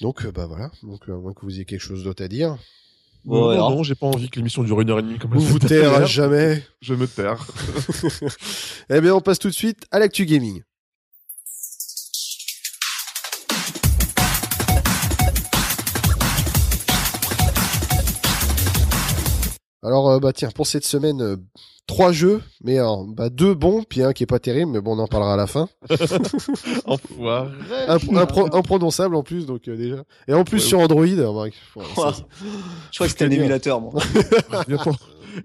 Donc 0.00 0.24
euh, 0.24 0.32
bah 0.32 0.46
voilà, 0.46 0.70
donc 0.82 1.08
euh, 1.08 1.14
à 1.14 1.18
moins 1.18 1.32
que 1.32 1.40
vous 1.42 1.54
ayez 1.54 1.64
quelque 1.64 1.80
chose 1.80 2.02
d'autre 2.04 2.24
à 2.24 2.28
dire. 2.28 2.56
Bon, 3.24 3.52
non, 3.56 3.70
non, 3.70 3.82
j'ai 3.82 3.94
pas 3.96 4.06
envie 4.06 4.28
que 4.30 4.36
l'émission 4.36 4.62
dure 4.62 4.80
une 4.80 4.90
heure 4.90 4.98
et 5.00 5.02
demie 5.02 5.18
comme 5.18 5.32
Vous 5.32 5.40
vous 5.40 5.58
tout 5.58 5.66
à 5.66 5.68
taire 5.68 5.94
à 5.94 5.98
l'heure. 6.00 6.08
jamais. 6.08 6.62
Je 6.80 6.94
me 6.94 7.06
taire. 7.08 7.44
Eh 8.90 9.00
bien 9.00 9.14
on 9.14 9.20
passe 9.20 9.38
tout 9.38 9.48
de 9.48 9.54
suite 9.54 9.84
à 9.90 9.98
l'actu 9.98 10.26
gaming. 10.26 10.62
Alors 19.82 20.08
euh, 20.10 20.18
bah 20.18 20.32
tiens 20.32 20.50
pour 20.50 20.66
cette 20.66 20.84
semaine 20.84 21.20
euh, 21.22 21.36
trois 21.86 22.10
jeux 22.12 22.42
mais 22.64 22.78
alors, 22.78 23.04
bah 23.04 23.28
deux 23.30 23.54
bons 23.54 23.82
puis 23.88 24.02
un 24.02 24.12
qui 24.12 24.22
est 24.22 24.26
pas 24.26 24.38
terrible 24.38 24.72
mais 24.72 24.80
bon 24.80 24.96
on 24.96 24.98
en 25.00 25.06
parlera 25.06 25.34
à 25.34 25.36
la 25.36 25.46
fin 25.46 25.68
Enfoiré. 26.86 27.50
Impro- 27.88 28.14
impro- 28.18 28.56
imprononçable 28.56 29.14
en 29.16 29.22
plus 29.22 29.46
donc 29.46 29.68
euh, 29.68 29.76
déjà 29.76 30.02
et 30.28 30.34
en 30.34 30.44
plus 30.44 30.58
Ouais, 30.58 30.64
sur 30.68 30.80
Android 30.80 31.04
alors, 31.06 31.36
ouais, 31.36 31.52
voilà, 31.74 31.90
ça, 31.94 32.00
Ouah. 32.00 32.12
Je 32.90 32.96
crois 32.96 33.06
que 33.06 33.12
c'était 33.12 33.24
un 33.26 33.30
émulateur, 33.30 33.80
moi. 33.80 33.92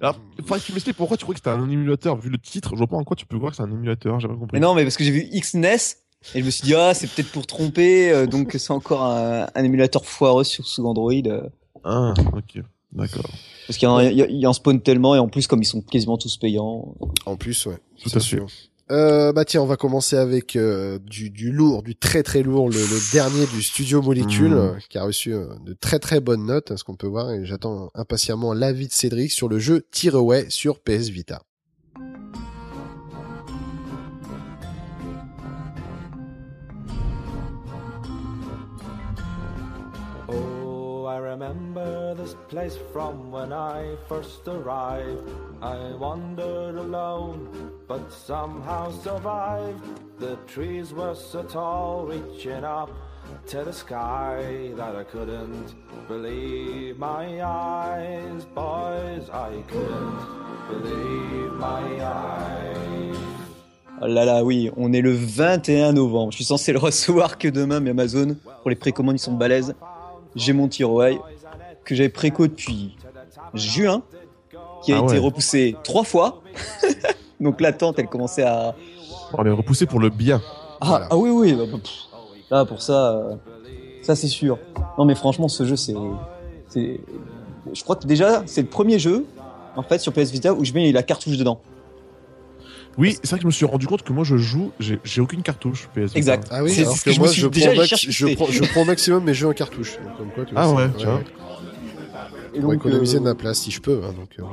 Alors, 0.02 0.16
faudrait 0.46 0.60
que 0.62 0.66
tu 0.66 0.72
m'expliques 0.72 0.96
pourquoi 0.96 1.18
tu 1.18 1.24
crois 1.24 1.34
que 1.36 1.40
c'était 1.40 1.50
un 1.50 1.70
émulateur. 1.70 2.16
Vu 2.16 2.30
le 2.30 2.38
titre, 2.38 2.70
je 2.72 2.78
vois 2.78 2.88
pas 2.88 2.96
en 2.96 3.04
quoi 3.04 3.18
tu 3.18 3.26
peux 3.26 3.36
voir 3.36 3.52
que 3.52 3.58
c'est 3.58 3.64
un 3.64 3.70
émulateur. 3.72 4.22
J'ai 4.22 4.30
pas 4.30 4.36
compris. 4.36 4.50
Mais 4.54 4.60
non, 4.62 4.74
mais 4.74 4.84
parce 4.84 4.96
que 4.96 5.04
j'ai 5.04 5.12
vu 5.12 5.28
XNES 5.34 5.98
et 6.34 6.40
je 6.40 6.46
me 6.46 6.50
suis 6.50 6.64
dit 6.64 6.74
ah 6.76 6.94
c'est 6.94 7.08
peut-être 7.08 7.30
pour 7.32 7.46
tromper, 7.46 8.10
euh, 8.10 8.26
donc 8.26 8.56
c'est 8.58 8.72
encore 8.72 9.04
un, 9.04 9.48
un 9.54 9.64
émulateur 9.66 10.06
foireux 10.06 10.46
sur 10.46 10.66
sous 10.66 10.86
Android. 10.86 11.12
euh, 11.26 11.42
Ah, 11.84 12.14
ok. 12.34 12.64
D'accord. 12.94 13.30
parce 13.68 13.78
qu'il 13.78 13.88
y, 13.88 13.92
en 13.92 13.98
a- 13.98 14.04
il 14.06 14.18
y, 14.32 14.40
y 14.40 14.48
en 14.48 14.54
spawn 14.54 14.82
tellement 14.82 15.16
et 15.16 15.20
en 15.20 15.30
plus 15.30 15.48
comme 15.48 15.62
ils 15.62 15.66
sont 15.66 15.82
quasiment 15.82 16.18
tous 16.18 16.38
payants. 16.38 16.94
En 17.26 17.36
plus, 17.38 17.66
ouais. 17.66 17.78
Tout 18.02 18.10
c'est 18.10 18.18
à 18.18 18.20
fait. 18.20 18.26
sûr. 18.26 18.48
Euh, 18.92 19.32
bah 19.32 19.46
tiens, 19.46 19.62
on 19.62 19.66
va 19.66 19.78
commencer 19.78 20.18
avec 20.18 20.58
euh, 20.58 21.00
du, 21.00 21.30
du 21.30 21.54
lourd, 21.54 21.82
du 21.82 21.96
très 21.96 22.24
très 22.24 22.44
lourd, 22.44 22.70
le, 22.70 22.76
le 22.76 23.14
dernier 23.14 23.46
du 23.56 23.64
studio 23.64 24.02
Molecule, 24.02 24.52
euh, 24.54 24.74
qui 24.90 24.98
a 24.98 25.04
reçu 25.06 25.34
euh, 25.34 25.46
de 25.66 25.72
très 25.72 25.98
très 25.98 26.20
bonnes 26.20 26.46
notes, 26.46 26.72
à 26.72 26.78
ce 26.78 26.84
qu'on 26.84 26.96
peut 26.98 27.08
voir, 27.08 27.32
et 27.32 27.46
j'attends 27.46 27.90
impatiemment 27.96 28.54
l'avis 28.54 28.88
de 28.90 28.92
Cédric 28.92 29.32
sur 29.32 29.48
le 29.48 29.60
jeu 29.60 29.86
Tearaway 29.92 30.48
sur 30.50 30.82
PS 30.82 31.08
Vita. 31.08 31.42
Remember 41.32 42.14
this 42.14 42.36
place 42.50 42.78
from 42.92 43.32
when 43.32 43.54
I 43.54 43.96
first 44.10 44.46
arrived. 44.48 45.30
I 45.62 45.78
wandered 45.98 46.76
alone, 46.76 47.40
but 47.88 48.12
somehow 48.12 48.92
survived. 48.92 49.82
The 50.20 50.36
trees 50.46 50.94
were 50.94 51.16
so 51.16 51.44
tall, 51.44 52.06
reaching 52.06 52.66
up 52.66 52.92
to 53.48 53.64
the 53.64 53.72
sky, 53.72 54.72
that 54.76 54.94
I 54.94 55.06
couldn't 55.06 55.68
believe 56.10 57.00
my 57.00 57.42
eyes. 57.42 58.44
Boys, 58.54 59.30
I 59.32 59.64
couldn't 59.72 60.22
believe 60.70 61.54
my 61.54 61.86
eyes. 62.04 63.18
Oh 64.04 64.08
là 64.08 64.26
là, 64.26 64.44
oui, 64.44 64.70
on 64.76 64.92
est 64.92 65.02
le 65.02 65.14
21 65.14 65.94
novembre. 65.94 66.32
Je 66.32 66.38
suis 66.38 66.46
censé 66.46 66.74
le 66.74 66.80
recevoir 66.80 67.38
que 67.38 67.48
demain, 67.48 67.80
mais 67.80 67.92
Amazon, 67.92 68.36
pour 68.62 68.70
les 68.70 68.76
précommandes, 68.76 69.16
ils 69.16 69.20
sont 69.20 69.34
balèzes. 69.34 69.76
J'ai 70.36 70.54
mon 70.54 70.68
Tearaway 70.68 71.20
que 71.84 71.96
j'avais 71.96 72.10
préco 72.10 72.48
depuis 72.48 72.96
juin, 73.54 74.02
qui 74.84 74.94
a 74.94 74.98
Ah 75.00 75.04
été 75.04 75.14
ouais. 75.14 75.20
repoussé 75.20 75.76
trois 75.84 76.04
fois. 76.04 76.42
Donc 77.40 77.60
l'attente, 77.62 77.98
elle 78.00 78.08
commençait 78.08 78.44
à... 78.44 78.76
On 79.34 79.46
est 79.46 79.50
repoussé 79.52 79.86
pour 79.86 80.00
le 80.00 80.10
bien. 80.10 80.42
Ah, 80.80 80.86
Voilà. 80.88 81.08
ah 81.10 81.18
oui, 81.18 81.30
oui, 81.30 81.54
bah, 81.54 81.64
pff, 81.72 81.92
là 82.50 82.66
pour 82.66 82.82
ça, 82.82 83.12
euh, 83.16 83.36
ça 84.02 84.16
c'est 84.16 84.28
sûr. 84.28 84.58
Non 84.98 85.06
mais 85.06 85.16
franchement, 85.16 85.48
ce 85.48 85.66
jeu, 85.66 85.76
c'est- 85.76 85.94
Je 86.76 87.84
crois 87.84 87.96
que 87.96 88.06
déjà, 88.08 88.44
c'est 88.46 88.62
le 88.62 88.68
premier 88.68 89.00
jeu, 89.00 89.26
en 89.76 89.84
fait, 89.84 90.00
sur 90.00 90.12
PS 90.14 90.32
Vita 90.32 90.54
où 90.54 90.64
je 90.66 90.74
mets 90.74 90.92
la 90.92 91.04
cartouche 91.04 91.38
dedans. 91.38 91.62
Oui, 92.98 93.18
c'est 93.24 93.30
vrai 93.30 93.38
que 93.38 93.44
je 93.44 93.48
me 93.48 93.52
suis 93.52 93.66
rendu 93.66 93.88
compte 93.88 94.04
que 94.04 94.12
moi 94.14 94.24
je 94.24 94.36
joue, 94.38 94.72
j'ai 94.80 95.00
j'ai 95.04 95.22
aucune 95.22 95.42
cartouche 95.44 95.88
PS. 95.96 96.16
Exact. 96.16 96.48
Ah 96.52 96.64
oui, 96.64 96.72
C'est 96.72 96.82
alors 96.82 96.98
ce 96.98 97.02
que, 97.04 97.10
que 97.10 97.14
je 97.16 97.20
moi 97.20 97.32
je, 97.32 97.48
prends 97.48 97.74
max- 97.76 97.88
cherché, 97.88 98.12
je, 98.12 98.28
c'est- 98.28 98.36
prends, 98.36 98.48
je 98.48 98.64
prends 98.66 98.82
au 98.82 98.86
maximum 98.86 99.24
mes 99.24 99.34
jeux 99.34 99.48
en 99.48 99.54
cartouche. 99.54 99.98
Donc, 99.98 100.18
Comme 100.18 100.32
quoi, 100.32 100.46
tu 100.46 100.54
vois, 100.54 100.64
Ah 100.64 100.72
ouais, 100.72 100.90
tu 100.98 101.06
vois. 101.06 101.22
Et 102.54 102.60
Pour 102.60 102.72
donc, 102.72 102.76
économiser 102.82 103.16
euh, 103.18 103.20
de 103.20 103.24
ma 103.26 103.36
place 103.36 103.60
si 103.60 103.72
je 103.72 103.80
peux. 103.82 104.02
hein, 104.04 104.14
donc, 104.14 104.30
euh. 104.40 104.44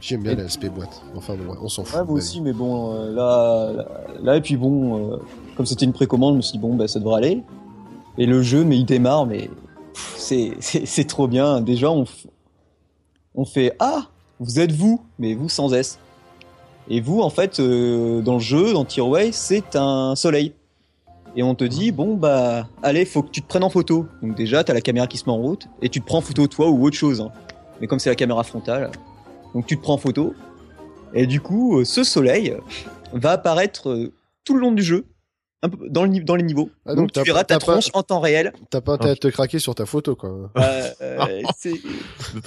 J'aime 0.00 0.22
bien 0.22 0.34
la 0.34 0.44
SP 0.50 0.66
boîte. 0.68 1.02
Enfin 1.16 1.34
bon, 1.34 1.52
ouais, 1.52 1.58
on 1.62 1.68
s'en 1.68 1.84
fout. 1.84 1.98
Ouais, 1.98 2.04
moi 2.04 2.14
aussi, 2.14 2.40
mais 2.40 2.52
bon, 2.52 2.94
euh, 2.94 3.12
là, 3.12 3.72
là, 3.72 3.88
là, 4.22 4.36
et 4.36 4.40
puis 4.40 4.56
bon, 4.56 5.12
euh, 5.12 5.16
comme 5.56 5.66
c'était 5.66 5.84
une 5.84 5.92
précommande, 5.92 6.34
je 6.34 6.36
me 6.38 6.42
suis 6.42 6.52
dit, 6.52 6.58
bon, 6.58 6.74
bah, 6.74 6.88
ça 6.88 6.98
devrait 7.00 7.16
aller. 7.18 7.42
Et 8.18 8.26
le 8.26 8.42
jeu, 8.42 8.64
mais 8.64 8.76
il 8.78 8.84
démarre, 8.84 9.26
mais 9.26 9.48
c'est, 10.16 10.52
c'est, 10.60 10.86
c'est 10.86 11.04
trop 11.04 11.26
bien. 11.28 11.60
Déjà, 11.60 11.90
on, 11.90 12.04
f- 12.04 12.26
on 13.34 13.44
fait, 13.44 13.74
ah, 13.78 14.06
vous 14.40 14.58
êtes 14.60 14.72
vous, 14.72 15.02
mais 15.18 15.34
vous 15.34 15.48
sans 15.48 15.72
S. 15.72 15.98
Et 16.88 17.00
vous, 17.00 17.20
en 17.20 17.30
fait, 17.30 17.60
euh, 17.60 18.20
dans 18.22 18.34
le 18.34 18.40
jeu, 18.40 18.72
dans 18.72 18.84
Tearaway, 18.84 19.30
c'est 19.32 19.76
un 19.76 20.14
soleil. 20.16 20.52
et 21.36 21.42
on 21.42 21.54
te 21.54 21.64
dit 21.64 21.92
bon 21.92 22.14
bah 22.16 22.68
allez 22.82 23.06
faut 23.06 23.22
que 23.22 23.30
tu 23.30 23.40
te 23.40 23.48
prennes 23.48 23.64
en 23.64 23.70
photo. 23.70 24.06
Donc 24.20 24.34
déjà 24.36 24.62
t'as 24.64 24.74
la 24.74 24.82
caméra 24.82 25.06
qui 25.06 25.16
se 25.16 25.24
met 25.24 25.32
en 25.32 25.38
route 25.38 25.66
et 25.80 25.88
tu 25.88 26.00
te 26.02 26.06
prends 26.06 26.18
en 26.18 26.22
photo 26.22 26.46
toi 26.46 26.68
ou 26.68 26.84
autre 26.84 26.96
chose. 26.96 27.20
hein. 27.22 27.30
Mais 27.80 27.86
comme 27.86 27.98
c'est 27.98 28.10
la 28.10 28.16
caméra 28.16 28.42
frontale, 28.44 28.90
donc 29.54 29.64
tu 29.66 29.78
te 29.78 29.82
prends 29.82 29.94
en 29.94 29.98
photo. 29.98 30.34
Et 31.14 31.26
du 31.26 31.40
coup 31.40 31.78
euh, 31.78 31.84
ce 31.86 32.04
soleil 32.04 32.54
va 33.14 33.30
apparaître 33.32 33.88
euh, 33.88 34.12
tout 34.44 34.52
le 34.54 34.60
long 34.60 34.72
du 34.72 34.82
jeu, 34.82 35.06
un 35.62 35.70
peu 35.70 35.88
dans, 35.88 36.02
le, 36.02 36.10
ni- 36.10 36.22
dans 36.22 36.34
les 36.36 36.42
niveaux. 36.42 36.68
Ah, 36.84 36.94
donc, 36.94 37.12
donc 37.14 37.24
tu 37.24 37.30
verras 37.30 37.44
ta 37.44 37.54
pas- 37.54 37.60
tronche 37.60 37.88
en 37.94 38.02
temps 38.02 38.20
réel. 38.20 38.52
T'as 38.68 38.82
pas 38.82 38.92
intérêt 38.94 39.12
à 39.12 39.16
te 39.16 39.28
craquer 39.28 39.58
sur 39.58 39.74
ta 39.74 39.86
photo, 39.86 40.14
quoi. 40.16 40.50
Euh, 40.58 40.90
euh, 41.00 41.42
c'est- 41.58 41.80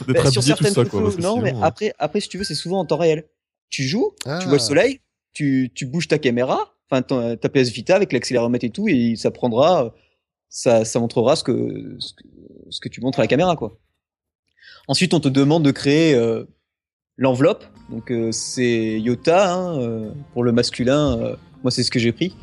bah, 0.07 0.29
sur 0.29 0.41
tout 0.41 0.47
certaines 0.47 0.73
ça, 0.73 0.85
photos, 0.85 1.17
non, 1.17 1.37
mais 1.41 1.53
après, 1.63 1.93
après 1.97 2.19
si 2.19 2.29
tu 2.29 2.37
veux 2.37 2.43
c'est 2.43 2.53
souvent 2.53 2.79
en 2.81 2.85
temps 2.85 2.97
réel. 2.97 3.23
Tu 3.69 3.83
joues, 3.83 4.11
Ah. 4.25 4.39
tu 4.39 4.45
vois 4.47 4.57
le 4.57 4.61
soleil, 4.63 4.99
tu, 5.33 5.71
tu 5.73 5.85
bouges 5.85 6.07
ta 6.07 6.17
caméra, 6.17 6.73
enfin 6.89 7.01
ta 7.01 7.49
PS 7.49 7.69
Vita 7.69 7.95
avec 7.95 8.13
l'accéléromètre 8.13 8.65
et 8.65 8.69
tout, 8.69 8.87
et 8.87 9.15
ça 9.15 9.31
prendra, 9.31 9.93
ça, 10.49 10.85
ça 10.85 10.99
montrera 10.99 11.35
ce 11.35 11.43
que, 11.43 11.95
ce 11.99 12.13
que, 12.13 12.23
ce 12.69 12.79
que 12.79 12.89
tu 12.89 13.01
montres 13.01 13.19
à 13.19 13.23
la 13.23 13.27
caméra, 13.27 13.55
quoi. 13.55 13.77
Ensuite, 14.87 15.13
on 15.13 15.19
te 15.19 15.27
demande 15.29 15.63
de 15.63 15.71
créer 15.71 16.13
euh, 16.13 16.43
l'enveloppe. 17.17 17.65
Donc 17.89 18.11
euh, 18.11 18.31
c'est 18.31 18.99
Yota 18.99 19.53
hein, 19.53 19.79
euh, 19.81 20.11
pour 20.33 20.43
le 20.43 20.51
masculin. 20.51 21.35
moi, 21.63 21.71
c'est 21.71 21.81
ce 21.83 21.89
que 21.91 21.99
j'ai 21.99 22.11
pris. 22.11 22.35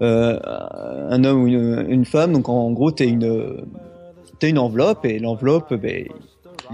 Un 0.00 1.24
homme 1.24 1.42
ou 1.42 1.46
une, 1.46 1.86
une 1.88 2.04
femme. 2.04 2.32
Donc 2.32 2.48
en 2.48 2.70
gros, 2.72 2.90
t'as 2.90 3.04
une, 3.06 3.64
t'as 4.38 4.48
une 4.48 4.58
enveloppe 4.58 5.04
et 5.04 5.18
l'enveloppe, 5.18 5.74
ben, 5.74 6.06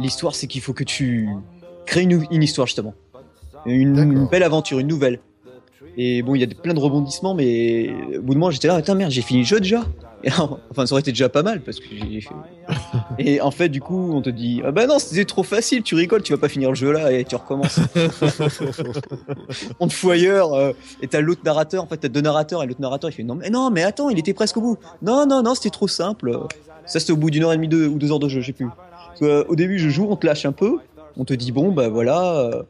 l'histoire, 0.01 0.35
c'est 0.35 0.47
qu'il 0.47 0.61
faut 0.63 0.73
que 0.73 0.85
tu 0.85 1.29
crées 1.87 2.03
une, 2.03 2.25
une 2.31 2.43
histoire 2.43 2.67
justement, 2.67 2.95
une, 3.67 4.27
belle 4.31 4.43
aventure, 4.43 4.79
une 4.79 4.89
nouvelle. 4.89 5.21
Et 5.97 6.23
bon, 6.23 6.35
il 6.35 6.41
y 6.41 6.45
a 6.45 6.47
des- 6.47 6.55
plein 6.55 6.75
de 6.75 6.79
rebondissements, 6.79 7.35
mais 7.35 7.91
au 8.19 8.23
bout 8.23 8.35
de 8.35 8.39
moi, 8.39 8.51
j'étais 8.51 8.69
là, 8.69 8.75
attends 8.77 8.95
merde, 8.95 9.11
j'ai 9.11 9.23
fini 9.23 9.41
le 9.41 9.47
jeu 9.47 9.61
déjà. 9.61 9.85
Et 10.25 10.31
enfin, 10.33 10.85
ça 10.85 10.93
aurait 10.95 11.01
été 11.01 11.13
déjà 11.13 11.29
pas 11.29 11.45
mal 11.45 11.61
parce 11.61 11.79
que 11.79 11.87
j'ai 11.91 12.21
fait. 12.21 12.35
Et 13.19 13.41
en 13.41 13.53
fait, 13.53 13.69
du 13.69 13.81
coup, 13.81 14.13
on 14.13 14.21
te 14.21 14.31
dit, 14.31 14.61
ah 14.65 14.73
bah 14.73 14.87
non, 14.87 14.99
c'était 14.99 15.25
trop 15.25 15.45
facile, 15.45 15.83
tu 15.85 15.95
rigoles, 15.95 16.23
tu 16.23 16.33
vas 16.33 16.39
pas 16.39 16.49
finir 16.49 16.71
le 16.71 16.75
jeu 16.75 16.91
là 16.91 17.13
et 17.13 17.25
tu 17.25 17.37
recommences. 17.37 17.79
on 19.81 19.87
te 19.89 19.93
fout 19.93 20.11
ailleurs 20.13 20.55
euh, 20.55 20.73
et 21.03 21.07
t'as 21.09 21.21
l'autre 21.21 21.43
narrateur, 21.45 21.85
en 21.85 21.87
fait, 21.87 21.99
t'as 21.99 22.09
deux 22.09 22.21
narrateurs 22.21 22.63
et 22.63 22.67
l'autre 22.67 22.81
narrateur 22.81 23.11
il 23.11 23.13
fait 23.13 23.23
non 23.23 23.37
mais 23.37 23.51
non 23.51 23.71
mais 23.71 23.83
attends, 23.85 24.11
il 24.11 24.19
était 24.19 24.35
presque 24.35 24.57
au 24.57 24.61
bout. 24.61 24.77
Non 25.03 25.27
non 25.27 25.43
non, 25.43 25.55
c'était 25.55 25.71
trop 25.71 25.89
simple. 25.89 26.37
Ça 26.87 26.99
c'était 27.01 27.13
au 27.13 27.17
bout 27.17 27.31
d'une 27.31 27.45
heure 27.45 27.53
et 27.53 27.57
demie 27.57 27.69
deux, 27.69 27.87
ou 27.87 27.97
deux 27.99 28.11
heures 28.11 28.19
de 28.19 28.29
jeu, 28.29 28.41
je 28.41 28.47
sais 28.47 28.53
plus. 28.53 28.67
Parce 28.67 29.21
que, 29.21 29.25
euh, 29.25 29.45
au 29.49 29.57
début, 29.57 29.79
je 29.79 29.89
joue, 29.89 30.07
on 30.11 30.17
te 30.17 30.27
lâche 30.27 30.47
un 30.47 30.53
peu, 30.53 30.79
on 31.17 31.25
te 31.25 31.35
dit 31.35 31.53
bon 31.53 31.71
bah 31.73 31.89
voilà. 31.89 32.39
euh, 32.39 32.63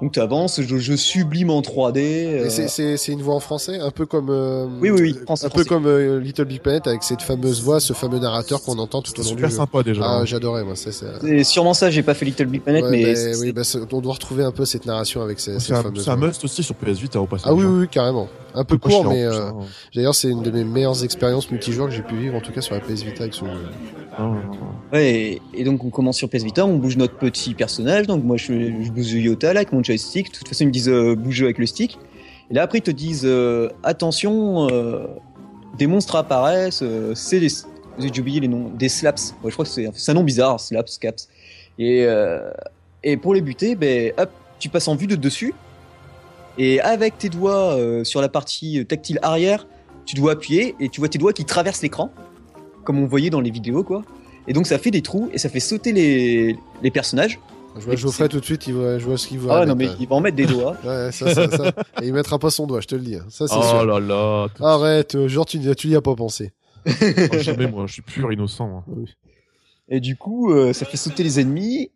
donc 0.00 0.12
t'avances, 0.12 0.60
je, 0.62 0.76
je 0.78 0.94
sublime 0.94 1.50
en 1.50 1.60
3D. 1.60 1.98
euh, 2.00 2.46
Et 2.46 2.50
c'est- 2.50 2.68
c'est 2.68 2.96
c'est 2.96 3.12
une 3.12 3.22
voix 3.22 3.34
en 3.34 3.40
français, 3.40 3.78
un 3.78 3.90
peu 3.90 4.06
comme 4.06 4.28
euh, 4.30 4.66
Oui, 4.80 4.90
oui, 4.90 5.00
oui, 5.02 5.14
français, 5.24 5.46
un 5.46 5.50
peu 5.50 5.64
comme 5.64 5.86
euh, 5.86 6.18
Little 6.20 6.44
Big 6.46 6.60
Planet 6.60 6.86
avec 6.86 7.02
cette 7.02 7.22
fameuse 7.22 7.62
voix, 7.62 7.78
ce 7.80 7.92
fameux 7.92 8.18
narrateur 8.18 8.62
qu'on 8.62 8.78
entend 8.78 9.02
tout 9.02 9.12
au 9.12 9.22
long 9.22 9.22
du 9.22 9.28
super 9.36 9.50
jeu. 9.50 9.56
sympa 9.56 9.82
déjà. 9.82 10.02
Ah, 10.04 10.22
j'adorais 10.24 10.64
moi, 10.64 10.76
ça 10.76 10.90
c'est. 10.92 11.44
Sûrement 11.44 11.74
ça, 11.74 11.90
j'ai 11.90 12.02
pas 12.02 12.14
fait 12.14 12.24
Little 12.24 12.46
Big 12.46 12.62
Planet, 12.62 12.84
Ouais, 12.84 12.90
mais 12.90 13.02
mais 13.04 13.14
c'est- 13.14 13.36
oui, 13.38 13.52
bah, 13.52 13.62
on 13.92 14.00
doit 14.00 14.14
retrouver 14.14 14.44
un 14.44 14.52
peu 14.52 14.64
cette 14.64 14.86
narration 14.86 15.22
avec 15.22 15.38
ces, 15.40 15.54
C'est 15.54 15.60
cette 15.60 15.76
un, 15.76 15.82
fameuse 15.82 16.04
c'est 16.04 16.10
un 16.10 16.16
voix. 16.16 16.28
must 16.28 16.44
aussi 16.44 16.62
sur 16.62 16.74
PS8 16.74 17.16
au 17.18 17.26
passage. 17.26 17.46
Ah 17.50 17.54
oui, 17.54 17.64
hein. 17.64 17.68
oui, 17.70 17.80
oui, 17.82 17.88
carrément. 17.88 18.28
Un 18.54 18.64
peu 18.64 18.76
court, 18.76 19.06
mais 19.08 19.22
euh, 19.24 19.46
hein. 19.48 19.54
d'ailleurs 19.94 20.14
c'est 20.14 20.28
une 20.28 20.42
de 20.42 20.50
mes 20.50 20.62
meilleures 20.64 21.02
expériences 21.04 21.50
multijoueurs 21.50 21.88
que 21.88 21.94
j'ai 21.94 22.02
pu 22.02 22.16
vivre, 22.16 22.34
en 22.36 22.40
tout 22.42 22.52
cas 22.52 22.60
sur 22.60 22.74
la 22.74 22.80
PS 22.82 23.02
Vita 23.02 23.22
avec 23.22 23.32
ce 23.32 23.40
jeu. 23.46 23.50
Ah, 24.18 24.30
ouais, 24.92 25.10
et, 25.10 25.42
et 25.54 25.64
donc 25.64 25.82
on 25.84 25.88
commence 25.88 26.18
sur 26.18 26.28
PS 26.28 26.42
Vita, 26.44 26.66
on 26.66 26.76
bouge 26.76 26.98
notre 26.98 27.14
petit 27.16 27.54
personnage, 27.54 28.06
donc 28.06 28.22
moi 28.24 28.36
je, 28.36 28.52
je 28.82 28.90
bouge 28.90 29.10
Yota 29.10 29.54
là 29.54 29.60
avec 29.60 29.72
mon 29.72 29.81
joystick, 29.84 30.32
de 30.32 30.38
toute 30.38 30.48
façon 30.48 30.64
ils 30.64 30.68
me 30.68 30.72
disent 30.72 30.88
euh, 30.88 31.14
bouge 31.14 31.42
avec 31.42 31.58
le 31.58 31.66
stick, 31.66 31.98
et 32.50 32.54
là 32.54 32.62
après 32.62 32.78
ils 32.78 32.82
te 32.82 32.90
disent 32.90 33.24
euh, 33.24 33.68
attention, 33.82 34.68
euh, 34.70 35.06
des 35.78 35.86
monstres 35.86 36.16
apparaissent, 36.16 36.84
c'est 37.14 37.40
des, 37.40 37.48
j'ai 37.98 38.20
oublié 38.20 38.40
les 38.40 38.48
noms, 38.48 38.70
des 38.70 38.88
slaps, 38.88 39.34
ouais, 39.42 39.50
je 39.50 39.54
crois 39.54 39.64
que 39.64 39.70
c'est 39.70 40.10
un 40.10 40.14
nom 40.14 40.24
bizarre, 40.24 40.60
slaps, 40.60 40.98
caps, 40.98 41.28
et, 41.78 42.06
et 43.02 43.16
pour 43.16 43.32
les 43.32 43.40
buter, 43.40 43.74
ben 43.74 44.12
hop, 44.18 44.30
tu 44.58 44.68
passes 44.68 44.88
en 44.88 44.94
vue 44.94 45.06
de 45.06 45.16
dessus, 45.16 45.54
et 46.58 46.80
avec 46.80 47.16
tes 47.16 47.30
doigts 47.30 47.78
sur 48.04 48.20
la 48.20 48.28
partie 48.28 48.84
tactile 48.84 49.18
arrière, 49.22 49.66
tu 50.04 50.14
dois 50.14 50.32
appuyer, 50.32 50.74
et 50.78 50.90
tu 50.90 51.00
vois 51.00 51.08
tes 51.08 51.18
doigts 51.18 51.32
qui 51.32 51.46
traversent 51.46 51.80
l'écran, 51.80 52.10
comme 52.84 52.98
on 52.98 53.06
voyait 53.06 53.30
dans 53.30 53.40
les 53.40 53.50
vidéos 53.50 53.82
quoi. 53.82 54.02
Et 54.46 54.52
donc 54.52 54.66
ça 54.66 54.78
fait 54.78 54.90
des 54.90 55.02
trous 55.02 55.30
et 55.32 55.38
ça 55.38 55.48
fait 55.48 55.60
sauter 55.60 55.92
les, 55.92 56.56
les 56.82 56.90
personnages. 56.90 57.38
Je 57.76 57.80
vois 57.86 57.96
Geoffrey 57.96 58.28
tout 58.28 58.38
de 58.40 58.44
suite, 58.44 58.66
il 58.66 58.74
voit, 58.74 58.98
je 58.98 59.04
vois 59.04 59.16
ce 59.16 59.26
qu'il 59.26 59.38
voit. 59.38 59.60
Ah 59.60 59.66
non 59.66 59.74
mais 59.74 59.88
ouais. 59.88 59.94
il 59.98 60.06
va 60.08 60.16
en 60.16 60.20
mettre 60.20 60.36
des 60.36 60.46
doigts. 60.46 60.76
Ouais, 60.84 61.10
ça, 61.12 61.34
ça, 61.34 61.50
ça. 61.50 61.72
Et 62.02 62.06
il 62.08 62.12
mettra 62.12 62.38
pas 62.38 62.50
son 62.50 62.66
doigt, 62.66 62.80
je 62.80 62.86
te 62.86 62.94
le 62.94 63.00
dis. 63.00 63.16
hein. 63.16 63.24
Ça, 63.30 63.48
c'est 63.48 63.54
Oh 63.58 63.62
sûr. 63.62 63.86
là 63.86 63.98
là. 63.98 64.48
Arrête, 64.60 65.14
euh, 65.14 65.28
genre 65.28 65.46
tu, 65.46 65.58
n'y- 65.58 65.74
tu 65.74 65.88
n'y 65.88 65.96
as 65.96 66.02
pas 66.02 66.14
pensé. 66.14 66.52
Oh, 66.86 67.38
jamais 67.38 67.66
moi, 67.66 67.86
je 67.86 67.94
suis 67.94 68.02
pur 68.02 68.30
innocent. 68.32 68.84
hein. 68.88 69.04
Et 69.88 70.00
du 70.00 70.16
coup, 70.16 70.52
euh, 70.52 70.72
ça 70.72 70.84
fait 70.84 70.96
sauter 70.96 71.22
les 71.22 71.40
ennemis 71.40 71.90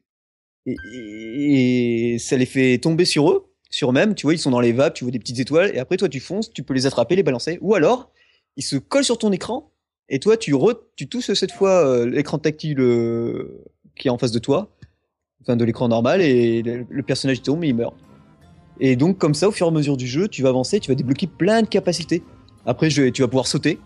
et, 0.67 0.77
et- 0.95 2.15
et 2.15 2.19
ça 2.19 2.37
les 2.37 2.47
fait 2.47 2.79
tomber 2.79 3.05
sur 3.05 3.31
eux, 3.31 3.47
sur 3.71 3.91
eux-mêmes. 3.91 4.15
Tu 4.15 4.27
vois, 4.27 4.35
ils 4.35 4.39
sont 4.39 4.51
dans 4.51 4.61
les 4.61 4.73
vapes, 4.73 4.95
tu 4.95 5.05
vois 5.05 5.11
des 5.13 5.19
petites 5.19 5.39
étoiles 5.41 5.71
et 5.75 5.79
après 5.79 5.97
toi 5.97 6.09
tu 6.09 6.21
fonces, 6.21 6.53
tu 6.53 6.63
peux 6.63 6.75
les 6.75 6.87
attraper, 6.87 7.17
les 7.17 7.23
balancer. 7.23 7.59
Ou 7.61 7.75
alors, 7.75 8.11
ils 8.57 8.63
se 8.63 8.77
collent 8.77 9.05
sur 9.05 9.19
ton 9.19 9.31
écran 9.33 9.71
et 10.09 10.19
toi 10.21 10.37
tu 10.37 10.55
re, 10.55 10.73
tu 10.97 11.09
touches 11.09 11.33
cette 11.33 11.53
fois 11.53 11.87
euh, 11.87 12.07
l'écran 12.07 12.39
tactile 12.39 12.81
euh, 12.81 13.63
qui 13.97 14.09
est 14.09 14.11
en 14.11 14.19
face 14.19 14.33
de 14.33 14.39
toi, 14.39 14.69
de 15.55 15.65
l'écran 15.65 15.89
normal 15.89 16.21
et 16.23 16.63
le, 16.63 17.03
personnage 17.03 17.43
tombe 17.43 17.63
et 17.63 17.69
il 17.69 17.77
meurt. 17.77 17.95
Et 18.81 18.97
donc 18.97 19.19
comme 19.19 19.35
ça, 19.35 19.49
au 19.49 19.53
fur 19.53 19.67
et 19.67 19.71
à 19.71 19.73
mesure 19.73 19.97
du 19.97 20.07
jeu, 20.07 20.27
tu 20.27 20.43
vas 20.43 20.49
avancer, 20.49 20.81
tu 20.81 20.91
vas 20.91 20.97
débloquer 20.97 21.29
plein 21.29 21.63
de 21.63 21.69
capacités. 21.69 22.23
Après, 22.67 22.89
tu 22.89 23.23
vas 23.23 23.29
pouvoir 23.29 23.47
sauter. 23.47 23.79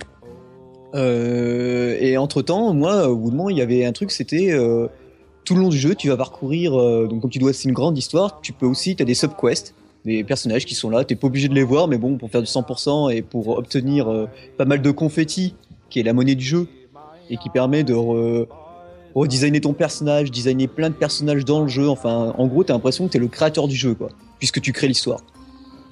Euh, 0.94 1.96
et 2.00 2.16
entre 2.16 2.42
temps, 2.42 2.72
moi, 2.72 3.08
au 3.08 3.16
bout 3.16 3.30
de 3.30 3.36
moment, 3.36 3.50
il 3.50 3.58
y 3.58 3.62
avait 3.62 3.84
un 3.84 3.92
truc, 3.92 4.10
c'était 4.10 4.52
euh, 4.52 4.88
tout 5.44 5.54
le 5.54 5.60
long 5.60 5.68
du 5.68 5.76
jeu, 5.76 5.94
tu 5.94 6.08
vas 6.08 6.16
parcourir. 6.16 6.78
euh, 6.78 7.06
donc, 7.06 7.20
comme 7.20 7.30
tu 7.30 7.38
dois, 7.38 7.52
c'est 7.52 7.68
une 7.68 7.74
grande 7.74 7.96
histoire. 7.96 8.40
Tu 8.40 8.52
peux 8.52 8.66
aussi, 8.66 8.96
tu 8.96 9.02
as 9.02 9.06
des 9.06 9.14
subquests, 9.14 9.74
des 10.04 10.24
personnages 10.24 10.64
qui 10.64 10.74
sont 10.74 10.88
là. 10.88 11.04
T'es 11.04 11.14
pas 11.14 11.26
obligé 11.26 11.48
de 11.48 11.54
les 11.54 11.62
voir, 11.62 11.88
mais 11.88 11.98
bon, 11.98 12.16
pour 12.16 12.30
faire 12.30 12.40
du 12.40 12.48
100% 12.48 13.14
et 13.14 13.22
pour 13.22 13.48
obtenir 13.58 14.28
pas 14.56 14.64
mal 14.64 14.80
de 14.80 14.90
confetti, 14.90 15.54
qui 15.90 16.00
est 16.00 16.04
la 16.04 16.14
monnaie 16.14 16.34
du 16.34 16.44
jeu, 16.44 16.66
et 17.28 17.36
qui 17.36 17.50
permet 17.50 17.84
de 17.84 17.94
re- 19.14 19.20
redesigner 19.20 19.60
ton 19.60 19.72
personnage, 19.72 20.30
designer 20.30 20.68
plein 20.68 20.88
de 20.90 20.94
personnages 20.94 21.44
dans 21.44 21.62
le 21.62 21.68
jeu. 21.68 21.88
Enfin, 21.88 22.34
en 22.36 22.46
gros, 22.46 22.64
t'as 22.64 22.72
l'impression 22.74 23.06
que 23.06 23.12
t'es 23.12 23.18
le 23.18 23.28
créateur 23.28 23.68
du 23.68 23.76
jeu, 23.76 23.94
quoi, 23.94 24.08
puisque 24.38 24.60
tu 24.60 24.72
crées 24.72 24.88
l'histoire. 24.88 25.20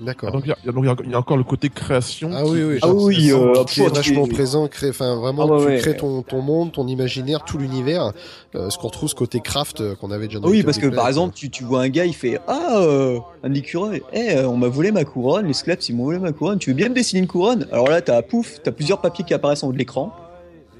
Ah, 0.00 0.04
D'accord. 0.04 0.31
donc 0.31 0.42
il 0.44 0.50
y, 0.50 0.52
a- 0.52 0.72
donc, 0.72 0.85
il 1.02 1.09
y 1.09 1.12
y 1.12 1.16
encore 1.16 1.37
le 1.37 1.42
côté 1.42 1.70
création. 1.70 2.31
Ah 2.33 2.44
oui, 2.46 2.62
oui, 2.62 2.78
Ah 2.83 2.88
oui, 2.88 3.26
c'est- 3.26 3.33
euh, 3.33 3.64
qui 3.64 3.81
est 3.83 3.88
vachement 3.92 4.26
tu- 4.28 4.33
présent, 4.33 4.68
crée, 4.68 4.90
enfin 4.90 5.16
vraiment, 5.16 5.42
Ah 5.52 5.59
tu 5.59 5.66
ouais. 5.66 5.78
crées 5.78 5.96
ton, 5.96 6.22
ton 6.22 6.40
monde, 6.40 6.70
ton 6.70 6.87
imaginaire, 6.87 7.42
tout 7.44 7.59
l'univers, 7.59 8.12
euh, 8.54 8.70
ce 8.70 8.78
qu'on 8.78 8.87
retrouve 8.87 9.09
ce 9.09 9.16
côté 9.16 9.40
craft 9.40 9.81
euh, 9.81 9.96
qu'on 9.96 10.12
avait 10.12 10.28
déjà 10.28 10.38
dans 10.38 10.48
oui, 10.48 10.62
parce 10.62 10.78
que 10.78 10.87
par 10.87 11.09
exemple, 11.09 11.35
tu, 11.35 11.50
tu 11.50 11.64
vois 11.64 11.83
un 11.83 11.88
gars, 11.88 12.04
il 12.04 12.14
fait 12.14 12.38
Ah, 12.46 12.76
euh, 12.81 13.18
un 13.42 13.52
écureuil, 13.54 14.02
eh, 14.12 14.37
euh, 14.37 14.48
on 14.48 14.57
m'a 14.57 14.68
volé 14.68 14.92
ma 14.92 15.02
couronne, 15.02 15.46
les 15.48 15.52
Sclaps, 15.52 15.88
ils 15.88 15.96
m'ont 15.96 16.04
volé 16.04 16.20
ma 16.20 16.31
couronne, 16.31 16.61
tu 16.61 16.70
veux 16.70 16.76
bien 16.76 16.90
me 16.90 16.94
dessiner 16.94 17.18
une 17.22 17.26
couronne? 17.26 17.66
Alors 17.72 17.88
là, 17.88 18.00
t'as 18.00 18.22
pouf, 18.22 18.61
t'as 18.62 18.70
plusieurs 18.70 19.00
papiers 19.00 19.24
qui 19.24 19.35
apparaissent 19.35 19.64
en 19.64 19.68
haut 19.68 19.72
de 19.72 19.78
l'écran, 19.78 20.12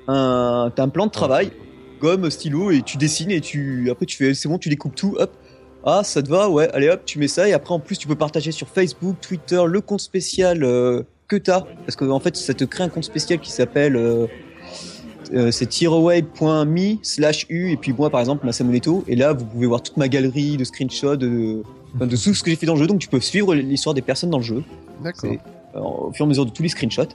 un, 0.07 0.71
t'as 0.75 0.85
un 0.85 0.89
plan 0.91 1.07
de 1.07 1.11
travail, 1.11 1.51
gomme, 1.99 2.31
stylo, 2.31 2.71
et 2.71 2.83
tu 2.83 2.97
dessines, 2.97 3.31
et 3.31 3.41
tu 3.41 3.89
après 3.91 4.07
tu 4.07 4.17
fais 4.17 4.35
C'est 4.35 4.49
bon, 4.49 4.59
tu 4.59 4.69
découpes 4.69 4.95
tout, 4.95 5.17
hop. 5.19 5.33
Ah, 5.85 6.03
ça 6.05 6.23
te 6.23 6.29
va, 6.29 6.51
ouais, 6.51 6.69
allez 6.73 6.89
hop, 6.89 7.03
tu 7.05 7.19
mets 7.19 7.29
ça, 7.29 7.49
et 7.49 7.53
après 7.53 7.73
en 7.73 7.81
plus, 7.81 7.97
tu 7.99 8.09
peux 8.09 8.17
partager 8.17 8.53
sur 8.53 8.69
Facebook, 8.69 9.17
Twitter, 9.21 9.63
le 9.67 9.81
compte 9.81 10.01
spécial 10.01 10.65
euh, 10.65 11.03
que 11.29 11.37
t'as, 11.37 11.63
parce 11.85 11.97
que 11.97 12.05
en 12.05 12.21
fait, 12.21 12.37
ça 12.37 12.55
te 12.55 12.65
crée 12.65 12.85
un 12.85 12.89
compte 12.89 13.05
spécial 13.05 13.39
qui 13.39 13.53
s'appelle. 13.53 13.97
euh, 13.97 14.27
euh, 15.35 15.51
c'est 15.51 15.67
tireway.me 15.67 16.97
slash 17.03 17.47
u 17.51 17.71
et 17.71 17.77
puis 17.77 17.93
moi 17.93 18.09
par 18.09 18.21
exemple 18.21 18.47
ma 18.47 18.53
Samoneto 18.53 19.05
et 19.07 19.15
là 19.15 19.35
vous 19.35 19.45
pouvez 19.45 19.67
voir 19.67 19.83
toute 19.83 19.97
ma 19.99 20.09
galerie 20.09 20.57
de 20.57 20.65
screenshots 20.65 21.17
de, 21.17 21.63
tout 22.01 22.17
ce 22.35 22.43
que 22.43 22.51
j'ai 22.51 22.57
fait 22.57 22.65
dans 22.65 22.75
le 22.75 22.81
jeu 22.81 22.87
donc 22.87 22.99
tu 22.99 23.09
peux 23.09 23.21
suivre 23.21 23.55
l'histoire 23.55 23.95
des 23.95 24.01
personnes 24.01 24.31
dans 24.31 24.39
le 24.39 24.45
jeu 24.45 24.63
D'accord. 25.03 25.31
euh, 25.75 25.81
au 25.81 26.13
fur 26.15 26.25
et 26.25 26.27
à 26.27 26.29
mesure 26.29 26.47
de 26.47 26.51
tous 26.51 26.63
les 26.63 26.71
screenshots 26.71 27.11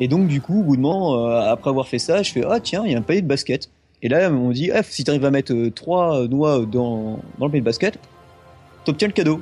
et 0.00 0.08
donc 0.08 0.26
du 0.26 0.42
coup 0.42 0.60
au 0.60 0.64
bout 0.64 0.76
de 0.76 0.82
moment 0.82 1.28
euh, 1.28 1.50
après 1.50 1.70
avoir 1.70 1.88
fait 1.88 1.98
ça 1.98 2.22
je 2.22 2.30
fais 2.30 2.42
ah 2.46 2.60
tiens 2.60 2.82
il 2.84 2.92
y 2.92 2.94
a 2.94 2.98
un 2.98 3.02
panier 3.02 3.22
de 3.22 3.26
basket 3.26 3.70
et 4.02 4.08
là 4.08 4.30
on 4.30 4.50
dit 4.50 4.70
ah, 4.72 4.82
si 4.82 5.04
tu 5.04 5.10
arrives 5.10 5.24
à 5.24 5.30
mettre 5.30 5.52
euh, 5.52 5.70
trois 5.70 6.26
noix 6.28 6.60
dans, 6.66 7.18
dans 7.38 7.46
le 7.46 7.50
panier 7.50 7.60
de 7.60 7.64
basket 7.64 7.98
t'obtiens 8.84 9.08
le 9.08 9.12
cadeau 9.14 9.40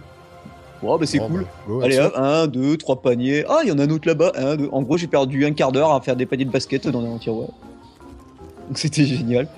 Bon, 0.80 0.96
bah 0.96 1.06
c'est 1.06 1.18
Bon, 1.18 1.26
cool. 1.26 1.40
bah, 1.42 1.48
go, 1.66 1.80
Allez 1.82 1.98
hop, 1.98 2.12
un, 2.16 2.46
deux, 2.46 2.76
trois 2.76 3.02
paniers. 3.02 3.44
Ah, 3.48 3.62
il 3.64 3.68
y 3.68 3.72
en 3.72 3.80
a 3.80 3.82
un 3.82 3.90
autre 3.90 4.06
là-bas. 4.06 4.30
Un, 4.36 4.54
deux. 4.54 4.68
En 4.70 4.82
gros, 4.82 4.96
j'ai 4.96 5.08
perdu 5.08 5.44
un 5.44 5.52
quart 5.52 5.72
d'heure 5.72 5.92
à 5.92 6.00
faire 6.00 6.14
des 6.14 6.24
paniers 6.24 6.44
de 6.44 6.52
basket 6.52 6.86
dans 6.86 7.04
un 7.04 7.18
tiroir. 7.18 7.48
Donc 8.68 8.78
c'était 8.78 9.04
génial. 9.04 9.48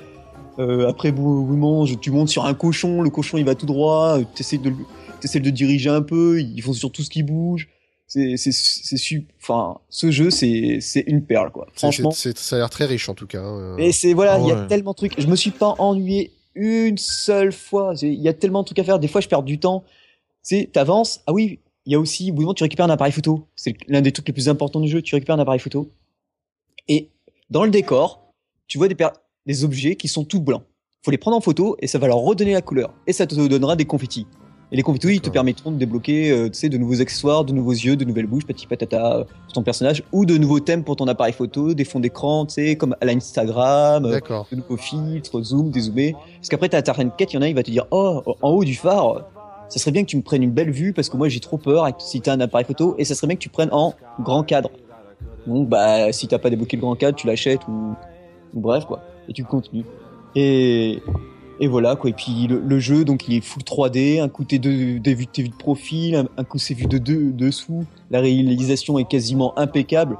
Euh, 0.59 0.89
après, 0.89 1.11
je- 1.11 1.95
tu 1.97 2.11
montes 2.11 2.31
sur 2.31 2.47
un 2.47 2.55
cochon, 2.55 3.03
le 3.03 3.11
cochon 3.11 3.37
il 3.37 3.45
va 3.45 3.55
tout 3.55 3.67
droit, 3.67 4.19
euh, 4.19 4.25
t'essaies 4.35 4.57
de, 4.57 4.71
de 4.71 5.45
le 5.45 5.53
diriger 5.53 5.91
un 5.91 6.01
peu, 6.01 6.41
ils 6.41 6.63
font 6.63 6.73
sur 6.73 6.91
tout 6.91 7.03
ce 7.03 7.11
qui 7.11 7.23
bouge. 7.23 7.69
C'est, 8.13 8.37
c'est, 8.37 8.51
c'est 8.51 9.25
enfin, 9.41 9.79
ce 9.89 10.11
jeu, 10.11 10.31
c'est, 10.31 10.79
c'est 10.81 11.05
une 11.07 11.25
perle, 11.25 11.53
quoi. 11.53 11.69
C'est- 11.75 11.79
Franchement. 11.79 12.11
c'est- 12.11 12.37
c'est- 12.37 12.43
ça 12.43 12.57
a 12.57 12.59
l'air 12.59 12.69
très 12.69 12.85
riche 12.87 13.09
en 13.09 13.15
tout 13.15 13.29
cas. 13.29 13.41
hein. 13.41 13.77
Et 13.79 13.93
c'est 13.93 14.15
voilà, 14.15 14.41
il 14.41 14.49
y 14.49 14.51
a 14.51 14.63
Ouais. 14.63 14.67
tellement 14.67 14.91
de 14.91 14.97
trucs. 14.97 15.21
Je 15.21 15.29
me 15.29 15.37
suis 15.37 15.53
pas 15.53 15.77
ennuyé 15.79 16.33
une 16.57 16.99
seule 16.99 17.53
fois. 17.53 17.95
Il 18.03 18.15
y 18.21 18.29
a 18.29 18.35
tellement 18.35 18.63
de 18.63 18.67
trucs 18.67 18.81
à 18.81 18.85
faire. 18.85 18.99
Des 18.99 19.07
fois, 19.07 19.21
je 19.21 19.29
perds 19.29 19.45
du 19.45 19.61
temps. 19.61 19.85
Tu 20.45 20.57
sais, 20.57 20.71
t'avances. 20.73 21.21
Ah 21.29 21.33
oui, 21.33 21.61
il 21.87 21.93
y 21.93 21.95
a 21.95 22.01
aussi, 22.01 22.33
au 22.33 22.35
bout 22.35 22.41
moment, 22.43 22.55
tu 22.55 22.65
récupères 22.65 22.87
un 22.87 22.91
appareil 22.91 23.13
photo. 23.13 23.47
C'est 23.55 23.77
l'un 23.87 24.01
des 24.01 24.11
trucs 24.11 24.27
les 24.27 24.33
plus 24.35 24.49
importants 24.49 24.81
du 24.81 24.89
jeu. 24.89 25.03
Tu 25.03 25.15
récupères 25.15 25.37
un 25.37 25.41
appareil 25.41 25.61
photo. 25.61 25.89
Et 26.89 27.11
dans 27.49 27.63
le 27.65 27.71
décor, 27.71 28.33
tu 28.67 28.77
vois 28.79 28.89
des, 28.89 28.97
des 29.47 29.65
objets 29.65 29.95
qui 29.95 30.09
sont 30.09 30.25
tout 30.25 30.41
blancs. 30.41 30.65
faut 31.05 31.13
les 31.13 31.19
prendre 31.19 31.37
en 31.37 31.41
photo 31.41 31.77
et 31.81 31.87
ça 31.87 31.99
va 31.99 32.09
leur 32.09 32.19
redonner 32.19 32.53
la 32.55 32.61
couleur. 32.61 32.93
Et 33.07 33.13
ça 33.13 33.27
te 33.27 33.35
donnera 33.37 33.77
des 33.77 33.85
confettis. 33.87 34.27
Et 34.73 34.77
les 34.77 34.83
confettis, 34.83 35.09
ils 35.09 35.21
te 35.21 35.31
permettront 35.31 35.73
de 35.73 35.77
débloquer 35.77 36.31
euh, 36.31 36.49
tu 36.49 36.59
sais, 36.59 36.69
de 36.69 36.79
nouveaux 36.79 37.01
accessoires, 37.01 37.45
de 37.45 37.53
nouveaux 37.53 37.73
yeux, 37.73 37.97
de 37.97 38.05
nouvelles 38.05 38.27
bouches, 38.27 38.47
petit 38.47 38.67
patata 38.67 39.25
pour 39.45 39.53
ton 39.53 39.63
personnage, 39.63 40.05
ou 40.13 40.25
de 40.25 40.39
nouveaux 40.39 40.61
thèmes 40.61 40.85
pour 40.85 40.97
ton 40.97 41.09
appareil 41.09 41.33
photo, 41.33 41.75
des 41.75 41.85
fonds 41.85 41.99
d'écran, 41.99 42.47
tu 42.47 42.55
sais, 42.55 42.77
comme 42.77 42.95
à 43.01 43.05
l'Instagram, 43.05 44.05
euh, 44.05 44.21
de 44.21 44.57
nouveaux 44.57 44.77
filtres, 44.77 45.43
zoom, 45.43 45.71
dézoomer. 45.71 46.13
Parce 46.37 46.49
qu'après, 46.49 46.69
t'as 46.69 46.85
certaines 46.85 47.11
quêtes, 47.11 47.33
il 47.33 47.37
y 47.37 47.39
en 47.39 47.43
a, 47.43 47.49
il 47.49 47.55
va 47.55 47.65
te 47.65 47.71
dire, 47.71 47.87
oh, 47.91 48.23
en 48.43 48.51
haut 48.51 48.65
du 48.65 48.77
phare, 48.77 49.25
ça 49.69 49.79
serait 49.81 49.91
bien 49.91 50.03
que 50.03 50.09
tu 50.09 50.17
me 50.17 50.23
prennes 50.23 50.43
une 50.43 50.51
belle 50.51 50.71
vue 50.71 50.93
parce 50.93 51.09
que 51.09 51.17
moi 51.17 51.29
j'ai 51.29 51.39
trop 51.39 51.57
peur 51.57 51.87
si 51.99 52.21
t'as 52.21 52.33
un 52.33 52.41
appareil 52.41 52.67
photo, 52.67 52.95
et 52.99 53.05
ça 53.05 53.15
serait 53.15 53.27
bien 53.27 53.37
que 53.37 53.43
tu 53.43 53.49
prennes 53.49 53.71
en 53.73 53.95
grand 54.21 54.43
cadre. 54.45 54.71
Donc, 55.47 55.69
bah, 55.69 56.13
si 56.13 56.29
t'as 56.29 56.39
pas 56.39 56.51
débloqué 56.51 56.77
le 56.77 56.83
grand 56.83 56.95
cadre, 56.95 57.17
tu 57.17 57.27
l'achètes 57.27 57.67
ou, 57.67 57.95
ou 58.55 58.61
bref, 58.61 58.85
quoi. 58.85 59.01
Et 59.29 59.33
tu 59.33 59.45
continues. 59.45 59.85
Et, 60.37 61.03
et 61.61 61.69
voilà, 61.69 61.95
quoi. 61.97 62.11
Et 62.11 62.13
puis, 62.15 62.47
le, 62.47 62.59
le 62.61 62.79
jeu, 62.81 63.05
donc, 63.05 63.29
il 63.29 63.35
est 63.37 63.41
full 63.45 63.63
3D. 63.63 64.19
Un 64.19 64.29
coup, 64.29 64.45
t'es 64.45 64.59
de, 64.59 64.99
t'es 64.99 65.15
vues 65.15 65.27
de 65.27 65.53
profil. 65.57 66.15
Un, 66.17 66.29
un 66.37 66.45
coup, 66.45 66.59
c'est 66.59 66.75
vu 66.75 66.87
de, 66.87 66.99
de 66.99 67.31
dessous. 67.31 67.85
La 68.11 68.21
réalisation 68.21 68.99
est 68.99 69.05
quasiment 69.05 69.57
impeccable. 69.59 70.17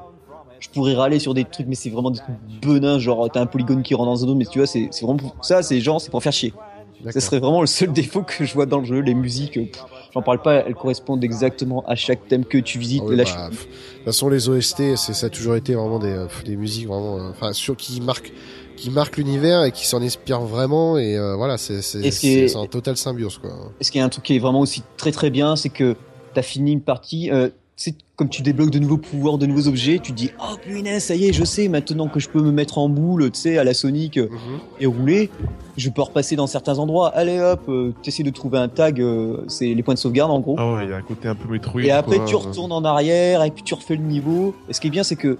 Je 0.59 0.69
pourrais 0.69 0.95
râler 0.95 1.19
sur 1.19 1.33
des 1.33 1.47
trucs, 1.47 1.67
mais 1.67 1.75
c'est 1.75 1.89
vraiment 1.91 2.11
des 2.11 2.19
trucs 2.21 2.37
benins. 2.63 2.99
Genre, 2.99 3.31
t'as 3.33 3.41
un 3.41 3.47
polygone 3.47 3.83
qui 3.83 3.95
rentre 3.95 4.11
dans 4.11 4.25
un 4.25 4.29
autre, 4.29 4.37
mais 4.39 4.45
tu 4.47 4.59
vois, 4.59 4.67
c'est 4.67 4.91
vraiment 5.01 5.17
pour 5.17 5.35
ça, 5.41 5.63
c'est 5.63 5.81
genre, 5.81 6.01
c'est 6.01 6.11
pour 6.11 6.23
faire 6.23 6.33
chier. 6.33 6.53
Ça 6.53 7.05
D'accord. 7.07 7.23
serait 7.23 7.39
vraiment 7.39 7.61
le 7.63 7.67
seul 7.67 7.93
défaut 7.95 8.23
que 8.23 8.45
je 8.45 8.53
vois 8.53 8.67
dans 8.67 8.79
le 8.81 8.85
jeu. 8.85 8.99
Les 9.01 9.15
musiques, 9.15 9.57
euh, 9.57 9.65
j'en 10.13 10.21
parle 10.21 10.43
pas, 10.43 10.57
elles 10.57 10.75
correspondent 10.75 11.25
exactement 11.25 11.83
à 11.87 11.95
chaque 11.95 12.29
thème 12.29 12.45
que 12.45 12.59
tu 12.59 12.79
visites. 12.79 13.01
Ah 13.07 13.09
oui, 13.09 13.17
bah, 13.17 13.25
je- 13.25 13.33
de 13.33 13.57
toute 13.57 13.69
façon, 14.05 14.29
les 14.29 14.51
OST, 14.51 14.97
c'est 14.97 15.15
ça 15.15 15.27
a 15.27 15.31
toujours 15.31 15.57
été 15.57 15.75
vraiment 15.75 15.99
des, 15.99 16.09
euh, 16.13 16.27
des 16.45 16.57
musiques 16.57 16.89
vraiment, 16.89 17.17
euh, 17.19 17.31
enfin, 17.31 17.55
sur 17.55 17.75
qui 17.75 18.03
marquent, 18.03 18.35
qui 18.81 18.91
marquent 18.91 19.17
l'univers 19.19 19.65
et 19.65 19.73
qui 19.73 19.87
s'en 19.87 20.01
inspirent 20.03 20.41
vraiment. 20.41 20.97
Et 20.99 21.17
euh, 21.17 21.37
voilà, 21.37 21.59
c'est 21.59 21.83
ce 21.83 22.57
en 22.57 22.67
total 22.67 22.97
symbiose 22.97 23.39
quoi. 23.39 23.51
Et 23.81 23.85
ce 23.85 23.91
qui 23.91 23.99
est 23.99 24.03
un 24.03 24.09
truc 24.09 24.25
qui 24.25 24.37
est 24.37 24.39
vraiment 24.39 24.61
aussi 24.61 24.83
très 24.97 25.13
très 25.13 25.31
bien, 25.31 25.57
c'est 25.57 25.69
que 25.69 25.97
t'as 26.35 26.43
fini 26.43 26.73
une 26.73 26.81
partie, 26.81 27.31
euh, 27.31 27.49
tu 27.77 27.93
comme 28.17 28.29
tu 28.29 28.43
débloques 28.43 28.71
de 28.71 28.79
nouveaux 28.79 28.99
pouvoirs, 28.99 29.39
de 29.39 29.47
nouveaux 29.47 29.67
objets, 29.67 29.99
tu 29.99 30.13
te 30.13 30.17
dis, 30.17 30.31
oh 30.39 30.55
punaise, 30.63 31.05
ça 31.05 31.15
y 31.15 31.27
est, 31.27 31.33
je 31.33 31.43
sais 31.43 31.69
maintenant 31.69 32.07
que 32.07 32.21
je 32.21 32.29
peux 32.29 32.43
me 32.43 32.53
mettre 32.53 32.77
en 32.77 32.91
boule, 32.91 33.31
tu 33.31 33.41
sais, 33.41 33.57
à 33.57 33.65
la 33.65 33.73
Sonic 33.73 34.19
euh, 34.19 34.29
Mhm. 34.29 34.59
et 34.81 34.85
rouler. 34.87 35.31
Je 35.79 35.89
peux 35.89 36.03
repasser 36.03 36.37
dans 36.37 36.47
certains 36.47 36.79
endroits. 36.79 37.09
Allez 37.09 37.41
hop, 37.41 37.63
euh, 37.71 37.95
t'essaies 38.03 38.23
de 38.23 38.29
trouver 38.29 38.59
un 38.59 38.69
tag, 38.69 39.01
euh, 39.01 39.39
c'est 39.49 39.73
les 39.73 39.83
points 39.83 39.95
de 39.95 39.99
sauvegarde 39.99 40.31
en 40.31 40.41
gros. 40.41 40.57
Ah 40.59 40.75
ouais, 40.75 40.85
il 40.85 40.91
y 40.91 40.93
a 40.93 40.97
un 40.97 41.03
côté 41.03 41.29
un 41.29 41.35
peu 41.35 41.49
Metroid. 41.51 41.81
Et 41.81 41.91
après, 41.91 42.17
quoi. 42.19 42.27
tu 42.27 42.35
retournes 42.37 42.73
en 42.73 42.85
arrière 42.85 43.43
et 43.45 43.51
puis 43.51 43.63
tu 43.63 43.73
refais 43.73 43.97
le 43.97 44.03
niveau. 44.03 44.55
Et 44.69 44.75
ce 44.75 44.81
qui 44.83 44.89
est 44.89 44.91
bien, 44.91 45.03
c'est 45.03 45.17
que 45.17 45.39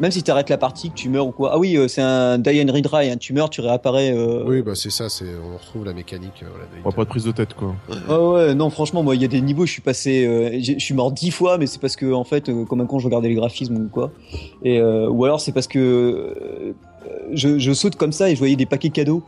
même 0.00 0.10
si 0.10 0.22
tu 0.22 0.30
arrêtes 0.30 0.50
la 0.50 0.58
partie, 0.58 0.90
que 0.90 0.94
tu 0.94 1.08
meurs 1.08 1.26
ou 1.26 1.32
quoi. 1.32 1.50
Ah 1.54 1.58
oui, 1.58 1.76
euh, 1.76 1.88
c'est 1.88 2.02
un 2.02 2.38
die 2.38 2.62
and 2.62 2.72
retry. 2.72 3.10
Hein, 3.10 3.16
tu 3.16 3.32
meurs, 3.32 3.50
tu 3.50 3.60
réapparais. 3.60 4.12
Euh... 4.16 4.44
Oui, 4.46 4.62
bah 4.62 4.72
c'est 4.74 4.90
ça, 4.90 5.08
c'est 5.08 5.24
on 5.24 5.56
retrouve 5.56 5.84
la 5.84 5.92
mécanique. 5.94 6.42
euh, 6.42 6.82
Ouais, 6.84 6.92
pas 6.92 7.04
de 7.04 7.08
prise 7.08 7.24
de 7.24 7.32
tête, 7.32 7.54
quoi. 7.54 7.74
Ah 8.08 8.20
ouais, 8.20 8.54
non, 8.54 8.70
franchement, 8.70 9.02
moi, 9.02 9.14
il 9.14 9.22
y 9.22 9.24
a 9.24 9.28
des 9.28 9.40
niveaux, 9.40 9.66
je 9.66 9.72
suis 9.72 9.82
passé, 9.82 10.26
euh, 10.26 10.50
j'ai- 10.60 10.78
je 10.78 10.84
suis 10.84 10.94
mort 10.94 11.12
dix 11.12 11.30
fois, 11.30 11.58
mais 11.58 11.66
c'est 11.66 11.80
parce 11.80 11.96
que, 11.96 12.12
en 12.12 12.24
fait, 12.24 12.48
euh, 12.48 12.64
comme 12.64 12.80
un 12.80 12.86
con, 12.86 12.98
je 12.98 13.06
regardais 13.06 13.28
les 13.28 13.34
graphismes 13.34 13.76
ou 13.76 13.88
quoi. 13.88 14.12
Et, 14.62 14.78
euh, 14.78 15.08
ou 15.08 15.24
alors, 15.24 15.40
c'est 15.40 15.52
parce 15.52 15.66
que 15.68 15.78
euh, 15.78 16.72
je, 17.32 17.58
je 17.58 17.72
saute 17.72 17.96
comme 17.96 18.12
ça 18.12 18.28
et 18.30 18.34
je 18.34 18.38
voyais 18.38 18.56
des 18.56 18.66
paquets 18.66 18.90
cadeaux. 18.90 19.22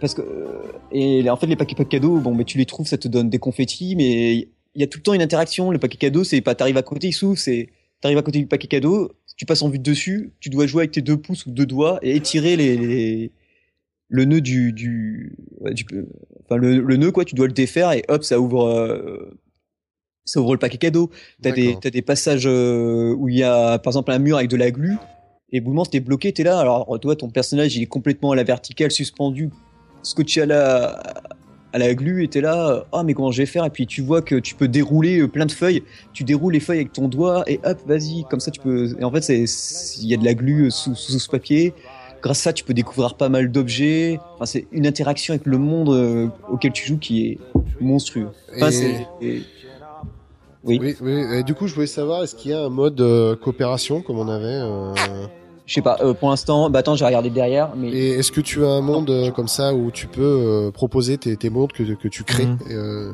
Parce 0.00 0.14
que, 0.14 0.22
euh, 0.22 0.46
et 0.92 1.28
en 1.28 1.36
fait, 1.36 1.46
les 1.46 1.56
paquets 1.56 1.74
cadeaux, 1.84 2.16
bon, 2.18 2.34
mais 2.34 2.44
tu 2.44 2.56
les 2.56 2.64
trouves, 2.66 2.86
ça 2.86 2.96
te 2.96 3.06
donne 3.08 3.28
des 3.28 3.38
confettis, 3.38 3.94
mais 3.96 4.34
il 4.74 4.80
y 4.80 4.82
a 4.82 4.86
tout 4.86 4.98
le 4.98 5.02
temps 5.02 5.12
une 5.12 5.20
interaction. 5.22 5.70
Le 5.70 5.78
paquet 5.78 5.98
cadeau, 5.98 6.24
c'est 6.24 6.40
pas 6.40 6.54
t'arrives 6.54 6.78
à 6.78 6.82
côté, 6.82 7.08
il 7.08 7.12
s'ouvre, 7.12 7.36
c'est 7.38 7.68
t'arrives 8.00 8.16
à 8.16 8.22
côté 8.22 8.38
du 8.38 8.46
paquet 8.46 8.66
cadeau, 8.66 9.10
tu 9.40 9.46
passes 9.46 9.62
en 9.62 9.70
vue 9.70 9.78
de 9.78 9.82
dessus, 9.82 10.32
tu 10.38 10.50
dois 10.50 10.66
jouer 10.66 10.82
avec 10.82 10.90
tes 10.92 11.00
deux 11.00 11.16
pouces 11.16 11.46
ou 11.46 11.50
deux 11.50 11.64
doigts 11.64 11.98
et 12.02 12.14
étirer 12.14 12.56
les, 12.56 12.76
les- 12.76 13.30
le 14.10 14.24
nœud 14.26 14.42
du, 14.42 14.74
du, 14.74 15.34
ouais, 15.60 15.72
du 15.72 15.86
enfin 16.44 16.56
le, 16.56 16.78
le 16.80 16.96
nœud 16.98 17.10
quoi, 17.10 17.24
tu 17.24 17.34
dois 17.34 17.46
le 17.46 17.54
défaire 17.54 17.90
et 17.92 18.04
hop, 18.08 18.22
ça 18.22 18.38
ouvre, 18.38 18.66
euh, 18.68 19.34
ça 20.26 20.40
ouvre 20.42 20.52
le 20.52 20.58
paquet 20.58 20.76
cadeau. 20.76 21.08
T'as 21.40 21.52
des, 21.52 21.90
des 21.90 22.02
passages 22.02 22.42
euh, 22.46 23.14
où 23.16 23.30
il 23.30 23.36
y 23.38 23.42
a 23.42 23.78
par 23.78 23.92
exemple 23.92 24.12
un 24.12 24.18
mur 24.18 24.36
avec 24.36 24.50
de 24.50 24.56
la 24.58 24.70
glu 24.70 24.98
et 25.52 25.62
moment 25.62 25.86
t'es 25.86 26.00
bloqué, 26.00 26.34
t'es 26.34 26.42
là. 26.42 26.58
Alors 26.60 27.00
toi, 27.00 27.16
ton 27.16 27.30
personnage 27.30 27.74
il 27.76 27.82
est 27.82 27.86
complètement 27.86 28.32
à 28.32 28.36
la 28.36 28.44
verticale, 28.44 28.90
suspendu, 28.90 29.48
scotché 30.02 30.42
à 30.42 30.46
la 30.46 31.02
à 31.72 31.78
la 31.78 31.94
glu 31.94 32.24
et 32.24 32.28
t'es 32.28 32.40
là, 32.40 32.84
ah 32.92 33.02
mais 33.04 33.14
comment 33.14 33.30
je 33.30 33.38
vais 33.42 33.46
faire? 33.46 33.64
Et 33.64 33.70
puis 33.70 33.86
tu 33.86 34.02
vois 34.02 34.22
que 34.22 34.34
tu 34.36 34.54
peux 34.54 34.68
dérouler 34.68 35.20
euh, 35.20 35.28
plein 35.28 35.46
de 35.46 35.52
feuilles, 35.52 35.82
tu 36.12 36.24
déroules 36.24 36.52
les 36.54 36.60
feuilles 36.60 36.78
avec 36.78 36.92
ton 36.92 37.08
doigt 37.08 37.44
et 37.46 37.60
hop, 37.64 37.78
vas-y, 37.86 38.24
comme 38.28 38.40
ça 38.40 38.50
tu 38.50 38.60
peux. 38.60 38.96
Et 38.98 39.04
en 39.04 39.10
fait, 39.10 39.28
il 39.28 40.06
y 40.08 40.14
a 40.14 40.16
de 40.16 40.24
la 40.24 40.34
glu 40.34 40.66
euh, 40.66 40.70
sous, 40.70 40.94
sous 40.94 41.18
ce 41.18 41.28
papier. 41.28 41.74
Grâce 42.22 42.40
à 42.40 42.42
ça, 42.42 42.52
tu 42.52 42.64
peux 42.64 42.74
découvrir 42.74 43.14
pas 43.14 43.28
mal 43.30 43.50
d'objets. 43.50 44.18
Enfin, 44.34 44.44
c'est 44.44 44.66
une 44.72 44.86
interaction 44.86 45.32
avec 45.32 45.46
le 45.46 45.56
monde 45.58 45.88
euh, 45.90 46.28
auquel 46.50 46.72
tu 46.72 46.86
joues 46.86 46.98
qui 46.98 47.26
est 47.28 47.38
monstrueux. 47.80 48.28
Enfin, 48.56 48.70
et- 49.22 49.42
Oui. 50.62 50.78
Oui, 50.82 50.96
oui. 51.00 51.24
Et 51.38 51.42
du 51.42 51.54
coup, 51.54 51.66
je 51.66 51.74
voulais 51.74 51.86
savoir, 51.86 52.22
est-ce 52.22 52.34
qu'il 52.34 52.50
y 52.50 52.54
a 52.54 52.60
un 52.60 52.68
mode 52.68 53.00
euh, 53.00 53.34
coopération 53.36 54.02
comme 54.02 54.18
on 54.18 54.28
avait 54.28 54.44
euh, 54.44 54.92
Je 55.70 55.74
sais 55.76 55.82
pas, 55.82 55.98
euh, 56.00 56.14
pour 56.14 56.30
l'instant, 56.30 56.68
bah 56.68 56.80
attends, 56.80 56.96
j'ai 56.96 57.04
regardé 57.04 57.30
derrière, 57.30 57.70
mais 57.76 57.90
Et 57.90 58.08
est-ce 58.18 58.32
que 58.32 58.40
tu 58.40 58.64
as 58.64 58.68
un 58.70 58.80
monde 58.80 59.08
euh, 59.08 59.30
comme 59.30 59.46
ça 59.46 59.72
où 59.72 59.92
tu 59.92 60.08
peux 60.08 60.20
euh, 60.20 60.72
proposer 60.72 61.16
tes, 61.16 61.36
tes 61.36 61.48
mondes 61.48 61.70
que, 61.72 61.84
que 61.94 62.08
tu 62.08 62.24
crées 62.24 62.46
Mhm. 62.46 62.58
euh, 62.72 63.12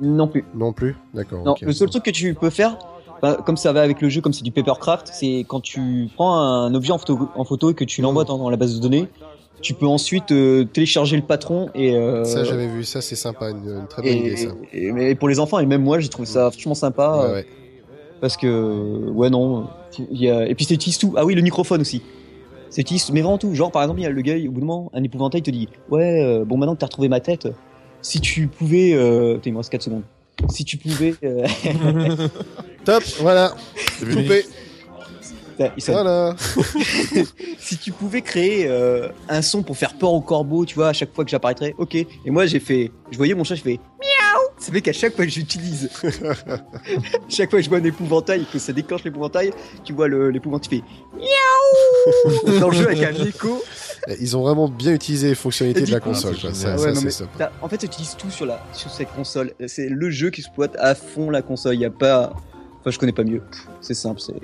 non 0.00 0.26
plus. 0.26 0.42
Non 0.54 0.72
plus? 0.72 0.96
D'accord. 1.12 1.44
Non, 1.44 1.52
ok. 1.52 1.60
le 1.60 1.72
seul 1.74 1.90
truc 1.90 2.02
que 2.04 2.10
tu 2.10 2.32
peux 2.32 2.48
faire, 2.48 2.78
bah, 3.20 3.36
comme 3.44 3.58
ça 3.58 3.74
va 3.74 3.82
avec 3.82 4.00
le 4.00 4.08
jeu, 4.08 4.22
comme 4.22 4.32
c'est 4.32 4.42
du 4.44 4.50
papercraft, 4.50 5.10
c'est 5.12 5.44
quand 5.46 5.60
tu 5.60 6.08
prends 6.16 6.40
un 6.40 6.72
objet 6.74 6.90
en 6.92 6.96
photo, 6.96 7.28
en 7.36 7.44
photo 7.44 7.70
et 7.70 7.74
que 7.74 7.84
tu 7.84 8.00
l'envoies 8.00 8.24
dans, 8.24 8.38
dans 8.38 8.48
la 8.48 8.56
base 8.56 8.74
de 8.76 8.80
données, 8.80 9.06
tu 9.60 9.74
peux 9.74 9.86
ensuite 9.86 10.32
euh, 10.32 10.64
télécharger 10.64 11.16
le 11.16 11.22
patron 11.26 11.68
et. 11.74 11.94
euh, 11.94 12.24
Ça, 12.24 12.44
j'avais 12.44 12.66
vu, 12.66 12.82
ça, 12.84 13.02
c'est 13.02 13.14
sympa, 13.14 13.50
une, 13.50 13.58
une 13.80 13.86
très 13.88 14.00
bonne 14.00 14.12
et, 14.12 14.20
idée, 14.20 14.36
ça. 14.36 14.48
et- 14.72 14.90
mais 14.92 15.14
pour 15.14 15.28
les 15.28 15.38
enfants 15.38 15.58
et 15.58 15.66
même 15.66 15.82
moi, 15.82 15.98
j'ai 16.00 16.08
trouvé 16.08 16.24
ça 16.24 16.44
vachement 16.48 16.74
sympa 16.74 17.26
Ouais, 17.26 17.32
ouais. 17.34 17.46
Parce 18.20 18.36
que 18.36 19.10
ouais 19.10 19.30
non, 19.30 19.68
il 20.10 20.20
y 20.20 20.30
a, 20.30 20.46
et 20.46 20.54
puis 20.54 20.64
c'est 20.64 20.74
utilise 20.74 20.98
tout. 20.98 21.14
Ah 21.16 21.24
oui, 21.24 21.34
le 21.34 21.42
microphone 21.42 21.80
aussi. 21.80 22.02
C'est 22.68 22.82
utilise 22.82 23.10
mais 23.10 23.20
vraiment 23.20 23.38
tout. 23.38 23.54
Genre 23.54 23.72
par 23.72 23.82
exemple, 23.82 24.00
il 24.00 24.04
y 24.04 24.06
a 24.06 24.10
le 24.10 24.22
gars 24.22 24.36
au 24.36 24.50
bout 24.50 24.60
d'un 24.60 24.66
moment, 24.66 24.90
un 24.94 25.02
épouvantail 25.02 25.42
te 25.42 25.50
dit 25.50 25.68
ouais 25.90 26.22
euh, 26.22 26.44
bon 26.44 26.56
maintenant 26.56 26.74
que 26.74 26.80
t'as 26.80 26.86
retrouvé 26.86 27.08
ma 27.08 27.20
tête, 27.20 27.48
si 28.02 28.20
tu 28.20 28.46
pouvais, 28.46 28.92
euh... 28.94 29.34
Putain, 29.34 29.50
il 29.50 29.52
me 29.52 29.58
reste 29.58 29.70
4 29.70 29.82
secondes. 29.82 30.02
Si 30.48 30.64
tu 30.64 30.76
pouvais, 30.78 31.14
euh... 31.22 31.46
Top, 32.84 33.02
voilà, 33.20 33.54
coupé. 33.98 34.44
Voilà. 35.88 36.34
si 37.58 37.76
tu 37.76 37.92
pouvais 37.92 38.22
créer 38.22 38.66
euh, 38.66 39.08
un 39.28 39.42
son 39.42 39.62
pour 39.62 39.76
faire 39.76 39.92
peur 39.92 40.14
au 40.14 40.22
corbeau, 40.22 40.64
tu 40.64 40.74
vois, 40.74 40.88
à 40.88 40.92
chaque 40.94 41.14
fois 41.14 41.24
que 41.24 41.30
j'apparaîtrais, 41.30 41.74
ok. 41.76 41.94
Et 41.94 42.30
moi, 42.30 42.46
j'ai 42.46 42.60
fait, 42.60 42.90
je 43.10 43.18
voyais 43.18 43.34
mon 43.34 43.44
chat, 43.44 43.56
je 43.56 43.62
fais 43.62 43.78
Ça 44.60 44.70
fait 44.72 44.82
qu'à 44.82 44.92
chaque 44.92 45.16
fois 45.16 45.24
que 45.24 45.30
j'utilise, 45.30 45.88
chaque 47.30 47.48
fois 47.48 47.58
que 47.58 47.64
je 47.64 47.70
vois 47.70 47.78
un 47.78 47.84
épouvantail 47.84 48.42
et 48.42 48.44
que 48.44 48.58
ça 48.58 48.74
déclenche 48.74 49.02
l'épouvantail, 49.04 49.52
tu 49.84 49.94
vois 49.94 50.06
l'épouvantail 50.06 50.80
fait 50.80 50.84
miaou 51.16 52.58
dans 52.60 52.68
le 52.68 52.76
jeu 52.76 52.86
avec 52.86 53.02
un 53.02 53.24
écho. 53.24 53.64
Ils 54.20 54.36
ont 54.36 54.42
vraiment 54.42 54.68
bien 54.68 54.92
utilisé 54.92 55.28
les 55.28 55.34
fonctionnalités 55.34 55.86
de 55.86 55.90
la 55.90 56.00
console, 56.00 56.34
c'est 56.34 56.40
quoi. 56.42 56.54
Ça, 56.54 56.72
Ouais, 56.72 56.78
ça, 56.78 56.92
non, 56.92 57.10
c'est 57.10 57.24
mais 57.38 57.46
En 57.62 57.68
fait, 57.70 57.78
tu 57.78 57.86
utilises 57.86 58.16
tout 58.18 58.30
sur 58.30 58.44
la 58.44 58.62
sur 58.74 58.90
cette 58.90 59.10
console. 59.14 59.54
C'est 59.66 59.88
le 59.88 60.10
jeu 60.10 60.28
qui 60.28 60.42
exploite 60.42 60.76
à 60.78 60.94
fond 60.94 61.30
la 61.30 61.40
console. 61.40 61.74
Il 61.74 61.80
y 61.80 61.86
a 61.86 61.90
pas, 61.90 62.34
enfin, 62.80 62.90
je 62.90 62.98
connais 62.98 63.12
pas 63.12 63.24
mieux. 63.24 63.42
C'est 63.80 63.94
simple, 63.94 64.20
c'est. 64.20 64.34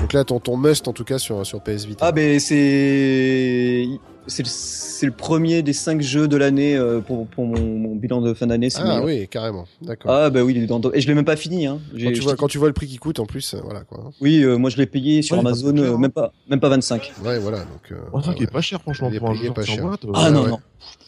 Donc 0.00 0.12
là, 0.12 0.22
ton, 0.22 0.38
ton 0.38 0.56
must, 0.56 0.86
en 0.86 0.92
tout 0.92 1.04
cas, 1.04 1.18
sur, 1.18 1.44
sur 1.44 1.60
PS 1.62 1.84
Vita. 1.84 2.06
Ah 2.06 2.12
ben 2.12 2.38
c'est 2.38 3.88
c'est 4.26 4.42
le, 4.42 4.48
c'est 4.48 5.06
le 5.06 5.12
premier 5.12 5.62
des 5.62 5.72
cinq 5.72 6.00
jeux 6.02 6.26
de 6.28 6.36
l'année 6.36 6.76
euh, 6.76 7.00
pour, 7.00 7.26
pour 7.26 7.44
mon, 7.46 7.60
mon 7.60 7.94
bilan 7.94 8.20
de 8.20 8.34
fin 8.34 8.46
d'année. 8.46 8.68
Ah 8.76 9.02
oui, 9.04 9.28
carrément. 9.28 9.66
D'accord. 9.82 10.10
Ah 10.10 10.30
bah 10.30 10.42
oui, 10.42 10.54
il 10.56 10.62
est 10.62 10.66
dans 10.66 10.80
et 10.92 11.00
je 11.00 11.06
l'ai 11.08 11.14
même 11.14 11.24
pas 11.24 11.36
fini 11.36 11.66
hein. 11.66 11.78
Quand, 11.92 11.96
tu 11.98 12.14
je 12.16 12.22
vois, 12.22 12.36
quand 12.36 12.48
tu 12.48 12.58
vois 12.58 12.68
le 12.68 12.74
prix 12.74 12.86
qui 12.86 12.96
coûte, 12.96 13.20
en 13.20 13.26
plus, 13.26 13.54
euh, 13.54 13.58
voilà, 13.62 13.80
quoi. 13.84 14.10
Oui, 14.20 14.42
euh, 14.42 14.56
moi 14.56 14.70
je 14.70 14.76
l'ai 14.76 14.86
payé 14.86 15.22
sur 15.22 15.36
Ouais, 15.36 15.42
il 15.42 15.42
est 15.42 15.44
pas 15.44 15.48
Amazon 15.50 15.76
euh, 15.78 15.94
hein. 15.94 15.98
même 15.98 16.10
pas 16.12 16.32
même 16.48 16.60
pas 16.60 16.68
25. 16.68 17.12
Ouais, 17.24 17.38
voilà, 17.38 17.58
donc... 17.60 17.92
euh, 17.92 17.96
ouais, 18.12 18.34
qu'il 18.34 18.42
est 18.44 18.50
pas 18.50 18.60
cher, 18.60 18.80
franchement, 18.80 19.08
Il 19.10 19.16
est 19.16 19.18
pour 19.20 19.30
un 19.30 19.34
jeu 19.34 19.52
pas 19.52 19.64
cher. 19.64 19.82
boîte. 19.84 20.00
Ah 20.14 20.24
Ouais, 20.26 20.30
non 20.32 20.42
ouais. 20.44 20.50
non. 20.50 20.58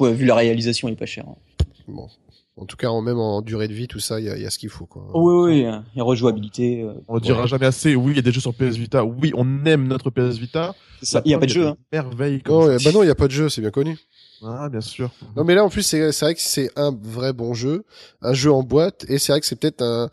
Ouais, 0.00 0.12
vu 0.12 0.24
la 0.26 0.35
réalisation, 0.35 0.88
il 0.88 0.92
est 0.92 0.96
pas 0.96 1.07
cher. 1.07 1.24
hein. 1.28 1.35
Bon. 1.88 2.07
En 2.60 2.64
tout 2.66 2.76
cas, 2.76 2.88
en, 2.88 3.00
même 3.02 3.18
en 3.18 3.40
durée 3.40 3.68
de 3.68 3.72
vie, 3.72 3.86
tout 3.88 4.00
ça, 4.00 4.18
il 4.20 4.26
y 4.26 4.30
a, 4.30 4.36
il 4.36 4.42
y 4.42 4.46
a 4.46 4.50
ce 4.50 4.58
qu'il 4.58 4.68
faut, 4.68 4.84
quoi. 4.86 5.06
Oh, 5.14 5.44
oui 5.46 5.60
oui, 5.62 5.66
hein. 5.66 5.84
et 5.96 6.00
rejouabilité. 6.00 6.82
euh, 6.82 6.92
On 7.06 7.14
ne 7.16 7.20
dira 7.20 7.42
Ouais. 7.42 7.48
jamais 7.48 7.66
assez, 7.66 7.94
oui, 7.94 8.12
il 8.12 8.16
y 8.16 8.18
a 8.18 8.22
des 8.22 8.32
jeux 8.32 8.40
sur 8.40 8.52
PS 8.52 8.76
Vita, 8.76 9.04
oui, 9.04 9.32
on 9.36 9.64
aime 9.64 9.86
notre 9.86 10.10
PS 10.10 10.38
Vita. 10.38 10.74
ça. 11.02 11.22
Il 11.24 11.30
y 11.30 11.34
a 11.34 11.38
pas 11.38 11.46
de 11.46 11.50
jeu. 11.50 11.68
Hein. 11.68 11.76
Merveille. 11.92 12.42
Non, 12.48 12.68
euh, 12.68 12.78
bah 12.84 12.90
non, 12.92 13.02
il 13.04 13.06
y 13.06 13.10
a 13.10 13.14
pas 13.14 13.26
de 13.28 13.32
jeu, 13.32 13.48
c'est 13.48 13.61
bien 13.61 13.70
connu. 13.70 13.96
Ah, 14.44 14.68
bien 14.68 14.80
sûr. 14.80 15.11
Non, 15.36 15.44
mais 15.44 15.54
là, 15.54 15.64
en 15.64 15.68
plus, 15.68 15.82
c'est 15.82 16.12
c'est 16.12 16.24
vrai 16.24 16.34
que 16.34 16.40
c'est 16.40 16.70
un 16.76 16.92
vrai 17.02 17.32
bon 17.32 17.54
jeu, 17.54 17.84
un 18.22 18.34
jeu 18.34 18.52
en 18.52 18.62
boîte, 18.62 19.04
et 19.09 19.18
c'est 19.18 19.32
vrai 19.32 19.40
que 19.40 19.46
c'est 19.46 19.56
peut-être 19.59 19.82
un 19.82 20.11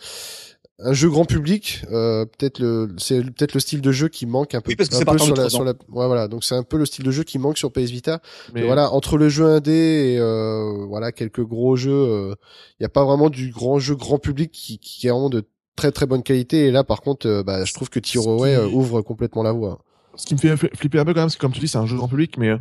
un 0.80 0.92
jeu 0.94 1.10
grand 1.10 1.24
public, 1.26 1.84
euh, 1.92 2.26
peut-être 2.26 2.60
le 2.60 2.90
c'est 2.98 3.22
peut-être 3.22 3.54
le 3.54 3.60
style 3.62 3.80
de 3.82 3.92
jeu 3.94 4.10
qui 4.10 4.26
manque 4.26 4.54
un 4.56 4.62
peu, 4.62 4.72
Oui, 4.72 4.76
parce 4.76 4.90
que 4.90 4.96
un 4.96 5.00
c'est 5.00 5.06
peu 5.06 5.18
sur 5.18 5.30
la, 5.36 5.44
300. 5.44 5.50
sur 5.58 5.64
la 5.64 5.72
ouais, 5.72 6.08
voilà 6.08 6.28
donc 6.28 6.44
c'est 6.44 6.56
un 6.56 6.64
peu 6.64 6.78
le 6.78 6.86
style 6.86 7.06
de 7.06 7.12
jeu 7.12 7.24
qui 7.24 7.40
manque 7.40 7.58
sur 7.58 7.72
PS 7.72 7.90
Vita. 7.92 8.22
Mais 8.54 8.64
voilà 8.64 8.92
entre 8.92 9.18
le 9.18 9.30
jeu 9.30 9.46
indé 9.46 9.72
et 10.16 10.20
euh, 10.20 10.86
voilà 10.88 11.12
quelques 11.14 11.44
gros 11.46 11.76
jeux, 11.78 12.34
il 12.80 12.84
y 12.84 12.86
a 12.86 12.90
pas 12.90 13.06
vraiment 13.06 13.30
du 13.30 13.52
grand 13.52 13.80
jeu 13.80 13.96
grand 13.96 14.20
public 14.20 14.52
qui 14.52 14.78
qui 14.80 15.08
est 15.08 15.12
vraiment 15.12 15.30
de 15.30 15.44
très 15.78 15.92
très 15.92 16.06
bonne 16.06 16.24
qualité 16.24 16.66
et 16.68 16.72
là 16.72 16.84
par 16.84 17.02
contre 17.02 17.28
euh, 17.28 17.44
bah 17.44 17.64
je 17.66 17.74
trouve 17.74 17.90
que 17.90 18.00
Ce 18.04 18.12
qui- 18.12 18.18
euh, 18.18 18.68
ouvre 18.68 19.02
complètement 19.02 19.44
la 19.44 19.52
voie. 19.54 19.80
ce 20.16 20.26
qui 20.26 20.34
me 20.34 20.40
fait 20.40 20.56
fl- 20.56 20.76
flipper 20.76 21.00
un 21.00 21.06
peu 21.06 21.14
quand 21.14 21.22
même, 21.22 21.30
c'est 21.30 21.38
que 21.38 21.42
comme 21.42 21.52
tu 21.54 21.60
dis, 21.62 21.68
c'est 21.68 21.78
un 21.78 21.86
jeu 21.86 21.96
grand 21.98 22.08
public, 22.10 22.38
mais 22.38 22.50
euh, 22.50 22.58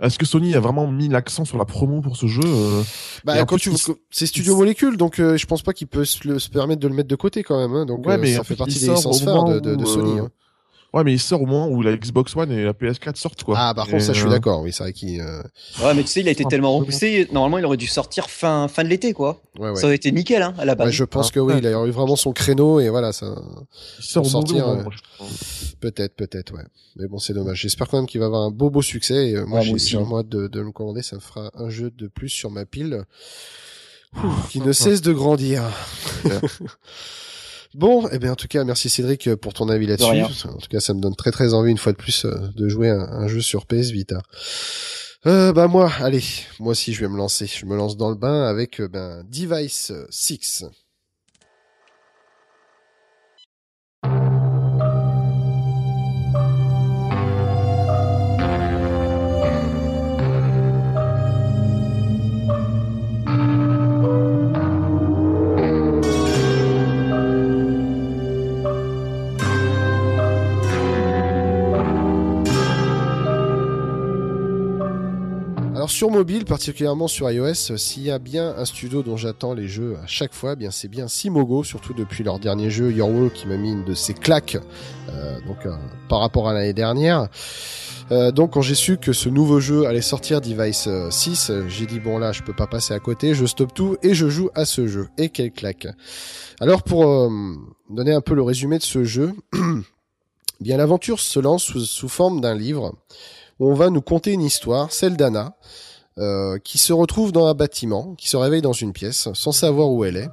est-ce 0.00 0.18
que 0.18 0.26
Sony 0.26 0.54
a 0.54 0.60
vraiment 0.60 0.86
mis 0.86 1.08
l'accent 1.08 1.44
sur 1.44 1.58
la 1.58 1.64
promo 1.64 2.00
pour 2.00 2.16
ce 2.16 2.26
jeu 2.26 2.42
euh, 2.44 2.82
Bah 3.24 3.44
quand 3.44 3.56
plus, 3.56 3.70
tu 3.74 3.92
c'est 4.10 4.26
Studio 4.26 4.56
Molecule 4.56 4.96
donc 4.96 5.18
euh, 5.18 5.36
je 5.36 5.46
pense 5.46 5.62
pas 5.62 5.72
qu'il 5.72 5.86
peut 5.86 6.04
se, 6.04 6.26
le- 6.28 6.38
se 6.38 6.48
permettre 6.50 6.80
de 6.80 6.88
le 6.88 6.94
mettre 6.94 7.08
de 7.08 7.16
côté 7.16 7.42
quand 7.42 7.58
même 7.58 7.74
hein, 7.74 7.86
donc 7.86 8.06
Ouais, 8.06 8.14
euh, 8.14 8.18
mais 8.18 8.34
ça 8.34 8.44
fait 8.44 8.56
partie 8.56 8.78
des 8.78 8.88
licences 8.88 9.22
phares 9.22 9.60
de, 9.60 9.84
Sony. 9.84 10.18
hein. 10.18 10.28
Ouais, 10.94 11.04
mais 11.04 11.12
il 11.12 11.18
sort 11.20 11.42
au 11.42 11.46
moment 11.46 11.68
où 11.68 11.82
la 11.82 11.94
Xbox 11.96 12.34
One 12.36 12.50
et 12.50 12.64
la 12.64 12.72
PS4 12.72 13.16
sortent, 13.16 13.42
quoi. 13.44 13.56
Ah 13.58 13.74
par 13.74 13.86
Et, 13.88 13.90
contre 13.90 14.02
ça 14.04 14.12
je 14.14 14.18
suis 14.20 14.28
euh, 14.28 14.30
d'accord 14.30 14.62
oui 14.62 14.72
c'est 14.72 14.82
vrai 14.84 14.92
qu'il 14.94 15.20
euh, 15.20 15.42
Ouais, 15.82 15.92
mais 15.94 16.02
tu 16.02 16.08
sais, 16.08 16.20
il 16.20 16.28
a 16.28 16.30
été 16.30 16.44
Ah, 16.46 16.48
tellement 16.48 16.74
repoussé. 16.78 17.28
Normalement, 17.32 17.58
il 17.58 17.66
aurait 17.66 17.76
dû 17.76 17.86
sortir 17.86 18.30
fin, 18.30 18.66
fin 18.68 18.82
de 18.82 18.88
l'été, 18.88 19.12
quoi. 19.12 19.42
ouais 19.58 19.70
ouais. 19.70 19.76
Ça 19.76 19.86
aurait 19.86 19.96
été 19.96 20.10
nickel, 20.12 20.40
hein, 20.42 20.54
à 20.58 20.64
la 20.64 20.74
base. 20.74 20.86
Ouais, 20.86 20.92
je 20.92 21.04
pense 21.04 21.28
Ah, 21.28 21.34
que 21.34 21.40
oui, 21.40 21.52
ouais. 21.54 21.58
il 21.58 21.66
a 21.66 21.70
eu 21.86 21.90
vraiment 21.90 22.16
son 22.16 22.32
créneau 22.32 22.80
et 22.80 22.88
voilà, 22.88 23.12
ça 23.12 23.34
Il 23.98 24.04
sort 24.04 24.22
pour 24.22 24.30
sortir, 24.32 24.68
euh, 24.68 24.82
moi, 24.82 24.92
je 24.96 25.02
trouve. 25.18 25.76
peut-être, 25.80 26.14
peut-être, 26.16 26.54
ouais. 26.54 26.64
Mais 26.96 27.08
bon, 27.08 27.18
c'est 27.18 27.34
dommage. 27.34 27.60
J'espère 27.60 27.88
quand 27.88 27.98
même 27.98 28.06
qu'il 28.06 28.20
va 28.20 28.26
avoir 28.26 28.42
un 28.42 28.50
beau 28.50 28.70
beau 28.70 28.80
succès. 28.80 29.28
Et, 29.30 29.36
euh, 29.36 29.44
moi, 29.44 29.60
j'ai 29.60 29.74
vraiment 29.96 30.20
hâte 30.20 30.28
de, 30.30 30.46
de 30.46 30.60
le 30.60 30.70
commander. 30.72 31.02
Ça 31.02 31.16
me 31.16 31.20
fera 31.20 31.50
un 31.54 31.68
jeu 31.68 31.90
de 31.90 32.06
plus 32.08 32.30
sur 32.30 32.50
ma 32.50 32.64
pile 32.64 33.04
Ouh, 34.16 34.28
qui 34.50 34.60
ne 34.60 34.72
cesse 34.72 35.02
de 35.02 35.12
grandir. 35.12 35.62
bon, 37.76 38.08
eh 38.10 38.18
bien, 38.18 38.32
en 38.32 38.36
tout 38.36 38.48
cas, 38.48 38.64
merci 38.64 38.88
Cédric 38.88 39.34
pour 39.36 39.54
ton 39.54 39.68
avis 39.68 39.86
là-dessus. 39.86 40.46
En 40.46 40.58
tout 40.58 40.68
cas, 40.68 40.80
ça 40.80 40.94
me 40.94 41.00
donne 41.00 41.14
très 41.14 41.30
très 41.30 41.54
envie 41.54 41.70
une 41.70 41.78
fois 41.78 41.92
de 41.92 41.96
plus 41.96 42.24
euh, 42.24 42.34
de 42.56 42.68
jouer 42.68 42.90
un, 42.90 43.00
un 43.00 43.28
jeu 43.28 43.40
sur 43.40 43.66
PS 43.66 43.90
Vita. 43.90 44.22
Euh, 45.26 45.52
bah 45.52 45.66
moi, 45.66 45.90
allez, 46.00 46.22
moi 46.60 46.72
aussi 46.72 46.92
je 46.92 47.00
vais 47.00 47.08
me 47.08 47.16
lancer. 47.16 47.46
Je 47.46 47.66
me 47.66 47.76
lance 47.76 47.96
dans 47.96 48.10
le 48.10 48.16
bain 48.16 48.44
avec 48.44 48.80
euh, 48.80 48.88
ben 48.88 49.24
Device 49.24 49.92
6. 50.10 50.64
Sur 75.96 76.10
mobile, 76.10 76.44
particulièrement 76.44 77.08
sur 77.08 77.30
iOS, 77.30 77.70
euh, 77.70 77.76
s'il 77.78 78.02
y 78.02 78.10
a 78.10 78.18
bien 78.18 78.54
un 78.58 78.66
studio 78.66 79.02
dont 79.02 79.16
j'attends 79.16 79.54
les 79.54 79.66
jeux 79.66 79.96
à 80.04 80.06
chaque 80.06 80.34
fois, 80.34 80.52
eh 80.52 80.56
bien 80.56 80.70
c'est 80.70 80.88
bien 80.88 81.08
Simogo, 81.08 81.64
surtout 81.64 81.94
depuis 81.94 82.22
leur 82.22 82.38
dernier 82.38 82.68
jeu 82.68 82.92
Your 82.92 83.08
Wall 83.08 83.30
qui 83.30 83.46
m'a 83.46 83.56
mis 83.56 83.72
une 83.72 83.82
de 83.82 83.94
ses 83.94 84.12
claques 84.12 84.58
euh, 85.08 85.38
donc 85.46 85.64
euh, 85.64 85.74
par 86.10 86.20
rapport 86.20 86.50
à 86.50 86.52
l'année 86.52 86.74
dernière. 86.74 87.28
Donc 88.10 88.52
quand 88.52 88.60
j'ai 88.60 88.74
su 88.74 88.98
que 88.98 89.14
ce 89.14 89.30
nouveau 89.30 89.58
jeu 89.58 89.86
allait 89.86 90.02
sortir 90.02 90.42
Device 90.42 90.86
euh, 90.86 91.10
6, 91.10 91.48
euh, 91.48 91.64
j'ai 91.66 91.86
dit 91.86 91.98
bon 91.98 92.18
là 92.18 92.30
je 92.30 92.42
peux 92.42 92.52
pas 92.52 92.66
passer 92.66 92.92
à 92.92 93.00
côté, 93.00 93.34
je 93.34 93.46
stoppe 93.46 93.72
tout 93.72 93.96
et 94.02 94.12
je 94.12 94.28
joue 94.28 94.50
à 94.54 94.66
ce 94.66 94.86
jeu. 94.86 95.08
Et 95.16 95.30
quelle 95.30 95.50
claque 95.50 95.88
Alors 96.60 96.82
pour 96.82 97.30
donner 97.88 98.12
un 98.12 98.20
peu 98.20 98.34
le 98.34 98.42
résumé 98.42 98.76
de 98.76 98.82
ce 98.82 99.04
jeu, 99.04 99.32
bien 100.60 100.76
l'aventure 100.76 101.20
se 101.20 101.40
lance 101.40 101.74
sous 101.78 102.08
forme 102.10 102.42
d'un 102.42 102.54
livre 102.54 102.92
on 103.60 103.74
va 103.74 103.90
nous 103.90 104.02
conter 104.02 104.32
une 104.32 104.42
histoire, 104.42 104.92
celle 104.92 105.16
d'Anna, 105.16 105.56
euh, 106.18 106.58
qui 106.58 106.78
se 106.78 106.92
retrouve 106.92 107.32
dans 107.32 107.46
un 107.46 107.54
bâtiment, 107.54 108.14
qui 108.16 108.28
se 108.28 108.36
réveille 108.36 108.62
dans 108.62 108.72
une 108.72 108.92
pièce, 108.92 109.28
sans 109.34 109.52
savoir 109.52 109.90
où 109.90 110.04
elle 110.04 110.16
est. 110.16 110.30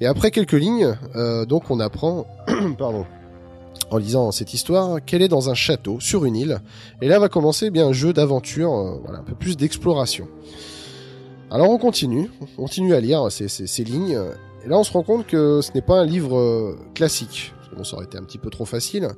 Et 0.00 0.06
après 0.06 0.30
quelques 0.30 0.52
lignes, 0.52 0.96
euh, 1.16 1.44
donc 1.44 1.70
on 1.70 1.80
apprend, 1.80 2.26
pardon, 2.78 3.06
en 3.90 3.98
lisant 3.98 4.30
cette 4.30 4.54
histoire, 4.54 5.04
qu'elle 5.04 5.22
est 5.22 5.28
dans 5.28 5.50
un 5.50 5.54
château, 5.54 5.98
sur 6.00 6.24
une 6.24 6.36
île. 6.36 6.60
Et 7.02 7.08
là 7.08 7.18
va 7.18 7.28
commencer 7.28 7.66
eh 7.66 7.70
bien 7.70 7.88
un 7.88 7.92
jeu 7.92 8.12
d'aventure, 8.12 8.72
euh, 8.72 9.00
voilà, 9.02 9.18
un 9.18 9.24
peu 9.24 9.34
plus 9.34 9.56
d'exploration. 9.56 10.28
Alors 11.50 11.70
on 11.70 11.78
continue, 11.78 12.30
on 12.40 12.62
continue 12.62 12.94
à 12.94 13.00
lire 13.00 13.26
ces, 13.30 13.84
lignes. 13.84 14.20
Et 14.64 14.68
là 14.68 14.78
on 14.78 14.84
se 14.84 14.92
rend 14.92 15.02
compte 15.02 15.26
que 15.26 15.60
ce 15.60 15.72
n'est 15.72 15.82
pas 15.82 16.00
un 16.00 16.04
livre 16.04 16.76
classique. 16.94 17.52
Bon, 17.76 17.84
ça 17.84 17.96
aurait 17.96 18.06
été 18.06 18.18
un 18.18 18.22
petit 18.22 18.38
peu 18.38 18.50
trop 18.50 18.64
facile. 18.64 19.08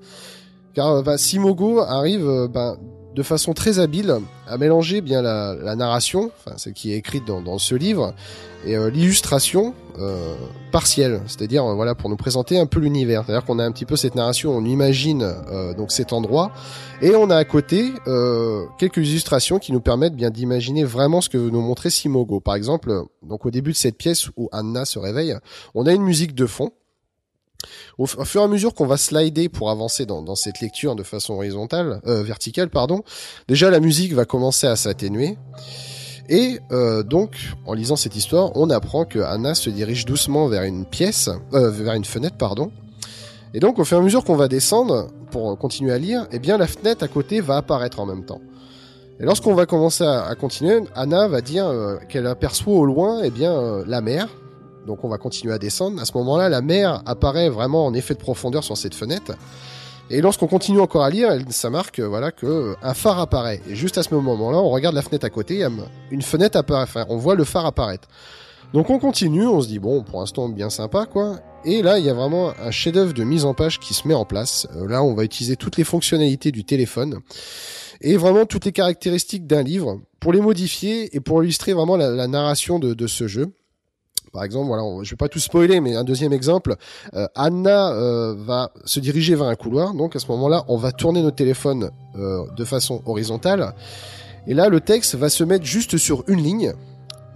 Car 0.74 1.02
bah, 1.02 1.16
Simogo 1.16 1.80
arrive 1.80 2.48
bah, 2.52 2.76
de 3.14 3.22
façon 3.22 3.52
très 3.52 3.78
habile 3.78 4.14
à 4.46 4.58
mélanger 4.58 5.00
bien 5.00 5.22
la, 5.22 5.76
narration, 5.76 6.30
enfin 6.38 6.56
celle 6.56 6.72
qui 6.72 6.92
est 6.92 6.96
écrite 6.96 7.24
dans, 7.26 7.58
ce 7.58 7.74
livre, 7.74 8.14
et 8.64 8.76
euh, 8.76 8.90
l'illustration 8.90 9.74
euh, 9.98 10.36
partielle, 10.72 11.20
c'est-à-dire 11.26 11.64
euh, 11.64 11.74
voilà 11.74 11.94
pour 11.94 12.10
nous 12.10 12.16
présenter 12.16 12.58
un 12.58 12.66
peu 12.66 12.80
l'univers. 12.80 13.24
C'est-à-dire 13.24 13.44
qu'on 13.44 13.58
a 13.58 13.64
un 13.64 13.72
petit 13.72 13.86
peu 13.86 13.96
cette 13.96 14.14
narration, 14.14 14.56
on 14.56 14.64
imagine 14.64 15.32
donc 15.76 15.90
cet 15.90 16.12
endroit, 16.12 16.52
et 17.02 17.14
on 17.14 17.30
a 17.30 17.36
à 17.36 17.44
côté 17.44 17.92
quelques 18.78 18.98
illustrations 18.98 19.58
qui 19.58 19.72
nous 19.72 19.80
permettent 19.80 20.16
bien 20.16 20.30
d'imaginer 20.30 20.84
vraiment 20.84 21.20
ce 21.20 21.28
que 21.28 21.38
veut 21.38 21.50
nous 21.50 21.60
montrer 21.62 21.90
Simogo. 21.90 22.40
Par 22.40 22.54
exemple, 22.54 23.02
donc 23.22 23.46
au 23.46 23.50
début 23.50 23.72
de 23.72 23.76
cette 23.76 23.96
pièce 23.96 24.28
où 24.36 24.48
Anna 24.52 24.84
se 24.84 24.98
réveille, 24.98 25.36
on 25.74 25.86
a 25.86 25.92
une 25.92 26.02
musique 26.02 26.34
de 26.34 26.46
fond. 26.46 26.72
Au, 27.98 28.06
fur 28.06 28.40
et 28.40 28.44
à 28.44 28.48
mesure 28.48 28.72
qu'on 28.72 28.86
va 28.86 28.96
slider 28.96 29.48
pour 29.48 29.70
avancer 29.70 30.06
dans, 30.06 30.36
cette 30.36 30.60
lecture 30.60 30.94
de 30.94 31.02
façon 31.02 31.34
horizontale, 31.34 32.00
euh, 32.06 32.22
verticale, 32.22 32.70
pardon, 32.70 33.02
déjà 33.48 33.68
la 33.70 33.80
musique 33.80 34.12
va 34.12 34.24
commencer 34.24 34.68
à 34.68 34.76
s'atténuer. 34.76 35.36
Et 36.28 36.60
euh, 36.70 37.02
donc, 37.02 37.36
en 37.66 37.72
lisant 37.72 37.96
cette 37.96 38.14
histoire, 38.14 38.52
on 38.54 38.70
apprend 38.70 39.04
que 39.04 39.18
Anna 39.18 39.54
se 39.56 39.70
dirige 39.70 40.04
doucement 40.04 40.46
vers 40.46 40.62
une 40.62 40.84
pièce, 40.84 41.30
euh, 41.52 41.70
vers 41.70 41.94
une 41.94 42.04
fenêtre, 42.04 42.36
pardon. 42.36 42.70
Et 43.54 43.60
donc, 43.60 43.80
au 43.80 43.84
fur 43.84 43.96
et 43.96 44.00
à 44.00 44.04
mesure 44.04 44.22
qu'on 44.24 44.36
va 44.36 44.46
descendre 44.46 45.08
pour 45.32 45.58
continuer 45.58 45.92
à 45.92 45.98
lire, 45.98 46.28
eh 46.30 46.38
bien, 46.38 46.58
la 46.58 46.68
fenêtre 46.68 47.02
à 47.02 47.08
côté 47.08 47.40
va 47.40 47.56
apparaître 47.56 47.98
en 47.98 48.06
même 48.06 48.24
temps. 48.24 48.40
Et 49.18 49.24
lorsqu'on 49.24 49.54
va 49.54 49.66
commencer 49.66 50.04
à, 50.04 50.32
continuer, 50.36 50.80
Anna 50.94 51.26
va 51.26 51.40
dire 51.40 51.98
qu'elle 52.08 52.28
aperçoit 52.28 52.74
au 52.74 52.84
loin, 52.84 53.22
eh 53.24 53.30
bien, 53.30 53.82
la 53.84 54.00
mer. 54.00 54.28
Donc, 54.88 55.04
on 55.04 55.08
va 55.08 55.18
continuer 55.18 55.52
à 55.52 55.58
descendre. 55.58 56.00
À 56.00 56.06
ce 56.06 56.16
moment-là, 56.16 56.48
la 56.48 56.62
mer 56.62 57.02
apparaît 57.04 57.50
vraiment 57.50 57.84
en 57.84 57.92
effet 57.92 58.14
de 58.14 58.18
profondeur 58.18 58.64
sur 58.64 58.76
cette 58.78 58.94
fenêtre. 58.94 59.32
Et 60.08 60.22
lorsqu'on 60.22 60.46
continue 60.46 60.80
encore 60.80 61.04
à 61.04 61.10
lire, 61.10 61.38
ça 61.50 61.68
marque 61.68 61.98
euh, 61.98 62.08
voilà 62.08 62.32
que 62.32 62.46
euh, 62.46 62.74
un 62.82 62.94
phare 62.94 63.18
apparaît. 63.18 63.60
Et 63.68 63.74
juste 63.74 63.98
à 63.98 64.02
ce 64.02 64.14
moment-là, 64.14 64.56
on 64.56 64.70
regarde 64.70 64.94
la 64.94 65.02
fenêtre 65.02 65.26
à 65.26 65.30
côté, 65.30 65.62
une 66.10 66.22
fenêtre 66.22 66.56
apparaît. 66.56 66.84
Enfin, 66.84 67.04
on 67.10 67.18
voit 67.18 67.34
le 67.34 67.44
phare 67.44 67.66
apparaître. 67.66 68.08
Donc 68.72 68.88
on 68.88 68.98
continue, 68.98 69.46
on 69.46 69.60
se 69.60 69.68
dit 69.68 69.78
bon, 69.78 70.02
pour 70.02 70.20
l'instant 70.20 70.48
bien 70.48 70.70
sympa 70.70 71.04
quoi. 71.04 71.40
Et 71.66 71.82
là, 71.82 71.98
il 71.98 72.06
y 72.06 72.08
a 72.08 72.14
vraiment 72.14 72.54
un 72.58 72.70
chef-d'œuvre 72.70 73.12
de 73.12 73.24
mise 73.24 73.44
en 73.44 73.52
page 73.52 73.78
qui 73.78 73.92
se 73.92 74.08
met 74.08 74.14
en 74.14 74.24
place. 74.24 74.66
Euh, 74.76 74.88
là, 74.88 75.02
on 75.02 75.12
va 75.12 75.24
utiliser 75.24 75.56
toutes 75.56 75.76
les 75.76 75.84
fonctionnalités 75.84 76.52
du 76.52 76.64
téléphone 76.64 77.20
et 78.00 78.16
vraiment 78.16 78.46
toutes 78.46 78.64
les 78.64 78.72
caractéristiques 78.72 79.46
d'un 79.46 79.62
livre 79.62 80.00
pour 80.20 80.32
les 80.32 80.40
modifier 80.40 81.14
et 81.14 81.20
pour 81.20 81.44
illustrer 81.44 81.74
vraiment 81.74 81.98
la, 81.98 82.26
narration 82.28 82.78
de 82.78 83.06
ce 83.06 83.26
jeu. 83.26 83.52
Par 84.32 84.44
exemple, 84.44 84.68
voilà, 84.68 84.82
je 85.02 85.10
vais 85.10 85.16
pas 85.16 85.28
tout 85.28 85.38
spoiler, 85.38 85.80
mais 85.80 85.96
un 85.96 86.04
deuxième 86.04 86.32
exemple, 86.32 86.76
euh, 87.14 87.26
Anna 87.34 87.92
euh, 87.92 88.34
va 88.36 88.70
se 88.84 89.00
diriger 89.00 89.34
vers 89.34 89.46
un 89.46 89.54
couloir. 89.54 89.94
Donc 89.94 90.16
à 90.16 90.18
ce 90.18 90.26
moment-là, 90.28 90.64
on 90.68 90.76
va 90.76 90.92
tourner 90.92 91.22
notre 91.22 91.36
téléphone 91.36 91.90
euh, 92.16 92.44
de 92.56 92.64
façon 92.64 93.02
horizontale. 93.06 93.74
Et 94.46 94.54
là, 94.54 94.68
le 94.68 94.80
texte 94.80 95.14
va 95.14 95.28
se 95.28 95.44
mettre 95.44 95.64
juste 95.64 95.96
sur 95.96 96.24
une 96.26 96.42
ligne. 96.42 96.72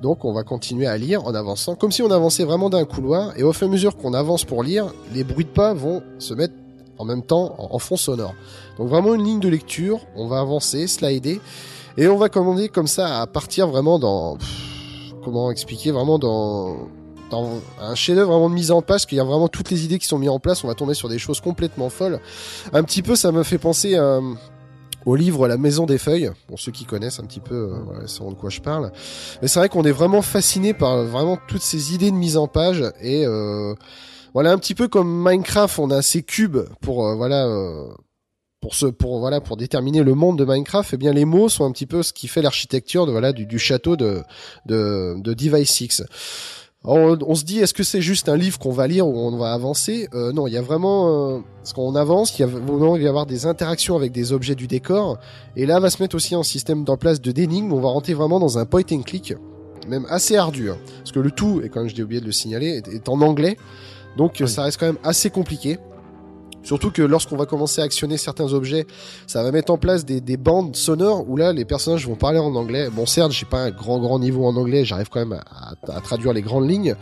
Donc 0.03 0.24
on 0.24 0.32
va 0.32 0.43
continuer 0.43 0.86
à 0.86 0.99
lire 0.99 1.24
en 1.26 1.34
avançant, 1.34 1.76
comme 1.76 1.93
si 1.93 2.03
on 2.03 2.11
avançait 2.11 2.45
vraiment 2.45 2.70
d'un 2.70 2.84
couloir. 2.84 3.32
Et 3.38 3.43
au 3.43 3.53
fur 3.53 3.68
et 3.68 3.70
à 3.70 3.72
mesure 3.72 3.97
qu'on 3.97 4.14
avance 4.14 4.45
pour 4.45 4.62
lire, 4.62 4.93
les 5.14 5.24
bruits 5.24 5.45
de 5.45 5.51
pas 5.51 5.74
vont 5.74 6.03
se 6.18 6.34
mettre 6.34 6.55
en 6.99 7.05
même 7.05 7.22
temps 7.22 7.55
en, 7.59 7.78
fond 7.78 7.97
sonore. 7.97 8.34
Donc 8.78 8.88
vraiment 8.88 9.14
une 9.14 9.24
ligne 9.24 9.40
de 9.40 9.49
lecture. 9.49 10.01
On 10.16 10.26
va 10.26 10.40
avancer, 10.40 10.86
slider, 10.86 11.40
et 11.97 12.09
on 12.09 12.16
va 12.16 12.28
commander 12.28 12.68
comme 12.68 12.86
ça 12.86 13.20
à 13.20 13.26
partir 13.26 13.68
vraiment 13.68 13.99
dans 13.99 14.38
comment 15.25 15.51
expliquer 15.51 15.91
vraiment 15.91 16.18
dans 16.18 16.89
dans 17.31 17.61
un 17.81 17.95
chef-d'œuvre 17.95 18.31
vraiment 18.31 18.51
de 18.51 18.55
mise 18.55 18.70
en 18.70 18.83
page, 18.83 19.07
qu'il 19.07 19.16
y 19.16 19.20
a 19.20 19.25
vraiment 19.25 19.49
toutes 19.49 19.70
les 19.70 19.87
idées 19.87 19.99
qui 19.99 20.07
sont 20.07 20.18
mises 20.18 20.29
en 20.29 20.39
place, 20.39 20.64
on 20.64 20.68
va 20.68 20.75
tomber 20.75 20.93
sur 20.93 21.09
des 21.09 21.18
choses 21.18 21.41
complètement 21.41 21.89
folles. 21.89 22.20
Un 22.75 22.83
petit 22.83 23.01
peu, 23.01 23.16
ça 23.16 23.33
me 23.33 23.43
fait 23.43 23.57
penser 23.57 23.97
à, 23.97 24.20
au 25.07 25.16
livre 25.16 25.49
La 25.49 25.57
Maison 25.57 25.87
des 25.87 25.97
Feuilles, 25.97 26.31
pour 26.47 26.61
ceux 26.61 26.73
qui 26.73 26.85
connaissent 26.85 27.20
un 27.20 27.25
petit 27.25 27.41
peu, 27.41 27.55
euh, 27.55 27.79
voilà, 27.87 28.07
sauront 28.07 28.33
de 28.33 28.37
quoi 28.37 28.51
je 28.51 28.61
parle. 28.61 28.93
Mais 29.41 29.49
c'est 29.49 29.61
vrai 29.61 29.70
qu'on 29.70 29.85
est 29.85 29.93
vraiment 29.93 30.20
fasciné 30.20 30.75
par 30.75 30.93
euh, 30.93 31.05
vraiment 31.07 31.39
toutes 31.49 31.62
ces 31.62 31.95
idées 31.95 32.11
de 32.11 32.16
mise 32.16 32.37
en 32.37 32.49
page 32.49 32.85
et 33.01 33.25
euh, 33.27 33.75
voilà 34.35 34.53
un 34.53 34.59
petit 34.59 34.75
peu 34.75 34.89
comme 34.89 35.23
Minecraft, 35.29 35.79
on 35.79 35.91
a 35.91 36.01
ces 36.01 36.23
cubes 36.23 36.61
pour 36.81 37.07
euh, 37.07 37.14
voilà 37.14 37.47
euh, 37.47 37.89
pour 38.63 38.75
ce 38.75 38.87
pour 38.87 39.19
voilà 39.19 39.43
pour 39.43 39.59
déterminer 39.59 40.03
le 40.03 40.15
monde 40.15 40.39
de 40.39 40.47
Minecraft. 40.47 40.95
Et 40.95 40.97
bien 40.97 41.13
les 41.13 41.27
mots 41.27 41.51
sont 41.51 41.65
un 41.67 41.73
petit 41.73 41.85
peu 41.87 42.03
ce 42.03 42.15
qui 42.15 42.29
fait 42.29 42.41
l'architecture 42.41 43.05
de 43.05 43.11
voilà 43.13 43.33
du, 43.35 43.45
du 43.45 43.59
château 43.59 43.97
de 43.97 44.23
de, 44.65 45.17
de 45.21 45.35
Device 45.35 45.71
6. 45.71 46.03
On, 46.85 47.17
on 47.25 47.37
se 47.37 47.45
dit, 47.45 47.61
est-ce 47.61 47.75
que 47.75 47.85
c'est 47.85 48.01
juste 48.03 48.29
un 48.29 48.37
livre 48.37 48.59
qu'on 48.59 48.73
va 48.73 48.89
lire 48.89 49.07
ou 49.07 49.17
on 49.17 49.37
va 49.37 49.53
avancer? 49.53 50.09
Euh, 50.15 50.33
Non, 50.33 50.49
il 50.49 50.53
y 50.53 50.57
a 50.57 50.63
vraiment, 50.63 51.37
euh, 51.37 51.39
parce 51.59 51.73
qu'on 51.75 51.95
avance, 51.95 52.37
il 52.37 52.41
y 52.41 52.45
a 52.45 52.49
vraiment 52.49 52.97
il 52.97 53.03
va 53.03 53.05
y 53.05 53.09
avoir 53.09 53.25
des 53.25 53.47
interactions 53.47 53.95
avec 53.95 54.11
des 54.11 54.33
objets 54.33 54.57
du 54.57 54.67
décor, 54.67 55.17
et 55.55 55.65
là 55.65 55.79
va 55.79 55.91
se 55.91 56.03
mettre 56.03 56.17
aussi 56.17 56.35
un 56.35 56.43
système 56.43 56.85
en 56.89 56.97
place 56.97 57.21
de 57.21 57.31
d'énigmes. 57.31 57.73
On 57.73 57.81
va 57.81 57.89
rentrer 57.91 58.15
vraiment 58.15 58.41
dans 58.41 58.59
un 58.59 58.65
point 58.67 58.83
and 58.91 59.03
click, 59.03 59.33
même 59.89 60.07
assez 60.11 60.35
ardu, 60.37 60.71
hein. 60.71 60.77
parce 60.99 61.13
que 61.13 61.21
le 61.21 61.31
tout, 61.31 61.61
et 61.63 61.69
quand 61.69 61.83
même 61.85 61.89
j'ai 61.89 62.03
oublié 62.03 62.21
de 62.21 62.27
le 62.27 62.33
signaler, 62.33 62.71
est, 62.79 62.89
est 62.89 63.09
en 63.09 63.21
anglais, 63.21 63.57
donc 64.17 64.39
Oui. 64.41 64.49
ça 64.49 64.65
reste 64.65 64.81
quand 64.81 64.87
même 64.87 64.99
assez 65.05 65.31
compliqué. 65.31 65.79
Surtout 66.63 66.91
que 66.91 67.03
lorsqu'on 67.03 67.37
va 67.37 67.47
commencer 67.47 67.81
à 67.81 67.85
actionner 67.85 68.17
certains 68.17 68.53
objets, 68.53 68.87
ça 69.27 69.43
va 69.43 69.51
mettre 69.51 69.73
en 69.73 69.79
place 69.79 70.05
des, 70.05 70.21
des 70.21 70.37
bandes 70.37 70.77
sonores 70.77 71.29
où 71.29 71.37
là 71.37 71.53
les 71.53 71.65
personnages 71.65 72.07
vont 72.07 72.15
parler 72.15 72.39
en 72.39 72.55
anglais. 72.55 72.89
Bon 72.91 73.07
certes, 73.07 73.33
j'ai 73.33 73.47
pas 73.47 73.61
un 73.61 73.71
grand 73.71 73.99
grand 73.99 74.19
niveau 74.19 74.47
en 74.47 74.57
anglais, 74.57 74.85
j'arrive 74.85 75.09
quand 75.09 75.21
même 75.21 75.41
à, 75.51 76.01
traduire 76.01 76.33
les 76.33 76.43
grandes 76.43 76.69
lignes, 76.69 76.95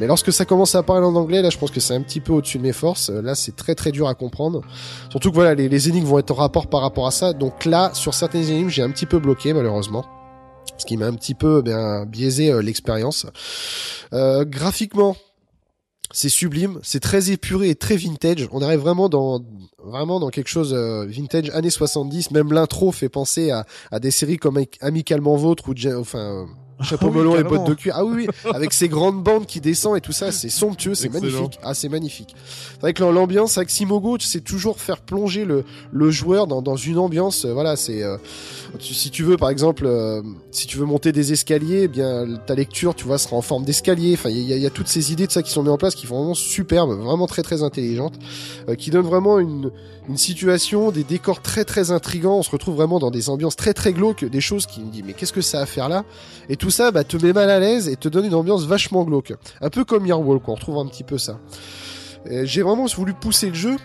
mais 0.00 0.06
lorsque 0.06 0.32
ça 0.32 0.44
commence 0.44 0.74
à 0.74 0.82
parler 0.82 1.06
en 1.06 1.14
anglais, 1.14 1.42
là 1.42 1.50
je 1.50 1.58
pense 1.58 1.70
que 1.70 1.80
c'est 1.80 1.94
un 1.94 2.02
petit 2.02 2.20
peu 2.20 2.32
au-dessus 2.32 2.58
de 2.58 2.62
mes 2.62 2.72
forces. 2.72 3.10
Euh, 3.10 3.22
Là 3.28 3.34
c'est 3.34 3.54
très 3.56 3.74
très 3.74 3.92
dur 3.92 4.08
à 4.08 4.14
comprendre. 4.14 4.62
Surtout 5.10 5.30
que 5.30 5.34
voilà, 5.34 5.54
les, 5.54 5.68
les 5.68 5.88
énigmes 5.88 6.06
vont 6.06 6.18
être 6.18 6.30
en 6.30 6.34
rapport 6.34 6.68
par 6.68 6.80
rapport 6.80 7.06
à 7.06 7.10
ça. 7.10 7.32
Donc 7.32 7.64
là, 7.64 7.90
sur 7.92 8.14
certaines 8.14 8.44
énigmes, 8.44 8.70
j'ai 8.70 8.82
un 8.82 8.90
petit 8.90 9.06
peu 9.06 9.18
bloqué 9.18 9.52
malheureusement. 9.52 10.04
Ce 10.78 10.86
qui 10.86 10.96
m'a 10.96 11.06
un 11.06 11.14
petit 11.14 11.34
peu 11.34 11.60
bien 11.60 12.06
biaisé 12.06 12.50
euh, 12.50 12.62
l'expérience. 12.62 13.26
Euh, 14.12 14.44
graphiquement, 14.44 15.16
c'est 16.10 16.28
sublime, 16.28 16.80
c'est 16.82 17.00
très 17.00 17.30
épuré 17.30 17.70
et 17.70 17.74
très 17.74 17.96
vintage. 17.96 18.48
On 18.52 18.62
arrive 18.62 18.80
vraiment 18.80 19.08
dans 19.08 19.42
vraiment 19.84 20.20
dans 20.20 20.30
quelque 20.30 20.48
chose 20.48 20.72
euh, 20.74 21.06
vintage 21.06 21.50
années 21.50 21.70
70. 21.70 22.30
Même 22.30 22.52
l'intro 22.52 22.92
fait 22.92 23.08
penser 23.08 23.50
à, 23.50 23.66
à 23.90 24.00
des 24.00 24.10
séries 24.10 24.38
comme 24.38 24.62
Amicalement 24.80 25.36
Vôtre 25.36 25.68
ou 25.68 25.74
enfin 25.98 26.18
euh, 26.18 26.44
Chapeau 26.82 27.06
Ah 27.08 27.10
oui, 27.10 27.18
melon 27.18 27.36
et 27.36 27.42
bottes 27.44 27.66
de 27.66 27.74
cuir. 27.74 27.94
Ah 27.96 28.04
oui, 28.04 28.26
oui, 28.28 28.50
avec 28.54 28.72
ces 28.72 28.88
grandes 28.88 29.22
bandes 29.22 29.46
qui 29.46 29.60
descendent 29.60 29.96
et 29.96 30.00
tout 30.00 30.12
ça, 30.12 30.30
c'est 30.32 30.48
somptueux, 30.48 30.94
c'est 30.94 31.08
magnifique. 31.12 31.58
Ah, 31.62 31.74
c'est 31.74 31.88
magnifique. 31.88 32.34
C'est 32.74 32.80
vrai 32.80 32.92
que 32.94 33.02
l'ambiance 33.02 33.58
avec 33.58 33.70
Simogo, 33.70 34.16
c'est 34.20 34.42
toujours 34.42 34.78
faire 34.80 35.00
plonger 35.00 35.44
le, 35.44 35.64
le 35.92 36.10
joueur 36.10 36.46
dans, 36.46 36.62
dans 36.62 36.76
une 36.76 36.98
ambiance. 36.98 37.44
euh, 37.44 37.52
voilà, 37.52 37.74
c'est 37.76 38.02
euh, 38.02 38.16
tu- 38.78 38.94
si 38.94 39.10
tu 39.10 39.24
veux 39.24 39.36
par 39.36 39.50
exemple, 39.50 39.86
euh, 39.86 40.22
si 40.52 40.66
tu 40.68 40.78
veux 40.78 40.84
monter 40.86 41.10
des 41.12 41.32
escaliers, 41.32 41.82
eh 41.84 41.88
bien 41.88 42.26
ta 42.46 42.54
lecture, 42.54 42.94
tu 42.94 43.04
vois, 43.06 43.18
sera 43.18 43.36
en 43.36 43.42
forme 43.42 43.64
d'escalier. 43.64 44.14
Enfin, 44.14 44.30
il 44.30 44.38
y, 44.38 44.52
a- 44.52 44.56
il 44.56 44.62
y 44.62 44.66
a 44.66 44.70
toutes 44.70 44.88
ces 44.88 45.12
idées 45.12 45.26
de 45.26 45.32
ça 45.32 45.42
qui 45.42 45.50
sont 45.50 45.62
mises 45.62 45.72
en 45.72 45.78
place, 45.78 45.94
qui 45.96 46.06
font 46.06 46.18
vraiment 46.18 46.34
superbes, 46.34 46.90
vraiment 47.00 47.26
très 47.26 47.42
très 47.42 47.62
intelligentes, 47.62 48.14
euh, 48.68 48.74
qui 48.76 48.90
donnent 48.90 49.06
vraiment 49.06 49.38
une 49.38 49.70
une 50.10 50.16
situation, 50.16 50.90
des 50.90 51.04
décors 51.04 51.42
très 51.42 51.66
très 51.66 51.90
intrigants. 51.90 52.38
On 52.38 52.42
se 52.42 52.50
retrouve 52.50 52.76
vraiment 52.76 52.98
dans 52.98 53.10
des 53.10 53.28
ambiances 53.28 53.56
très 53.56 53.74
très 53.74 53.92
glauques, 53.92 54.24
des 54.24 54.40
choses 54.40 54.64
qui 54.64 54.80
me 54.80 54.90
disent 54.90 55.02
mais 55.06 55.12
qu'est-ce 55.12 55.34
que 55.34 55.42
ça 55.42 55.58
a 55.58 55.62
à 55.64 55.66
faire 55.66 55.90
là? 55.90 56.06
Et 56.48 56.56
tout 56.56 56.67
ça, 56.70 56.90
bah, 56.90 57.04
te 57.04 57.16
met 57.16 57.32
mal 57.32 57.50
à 57.50 57.60
l'aise 57.60 57.88
et 57.88 57.96
te 57.96 58.08
donne 58.08 58.24
une 58.24 58.34
ambiance 58.34 58.64
vachement 58.64 59.04
glauque, 59.04 59.32
un 59.60 59.70
peu 59.70 59.84
comme 59.84 60.06
Yearwalk. 60.06 60.48
On 60.48 60.54
retrouve 60.54 60.78
un 60.78 60.86
petit 60.86 61.04
peu 61.04 61.18
ça. 61.18 61.38
Euh, 62.30 62.44
J'ai 62.44 62.62
vraiment 62.62 62.86
voulu 62.86 63.14
pousser 63.14 63.48
le 63.48 63.54
jeu 63.54 63.76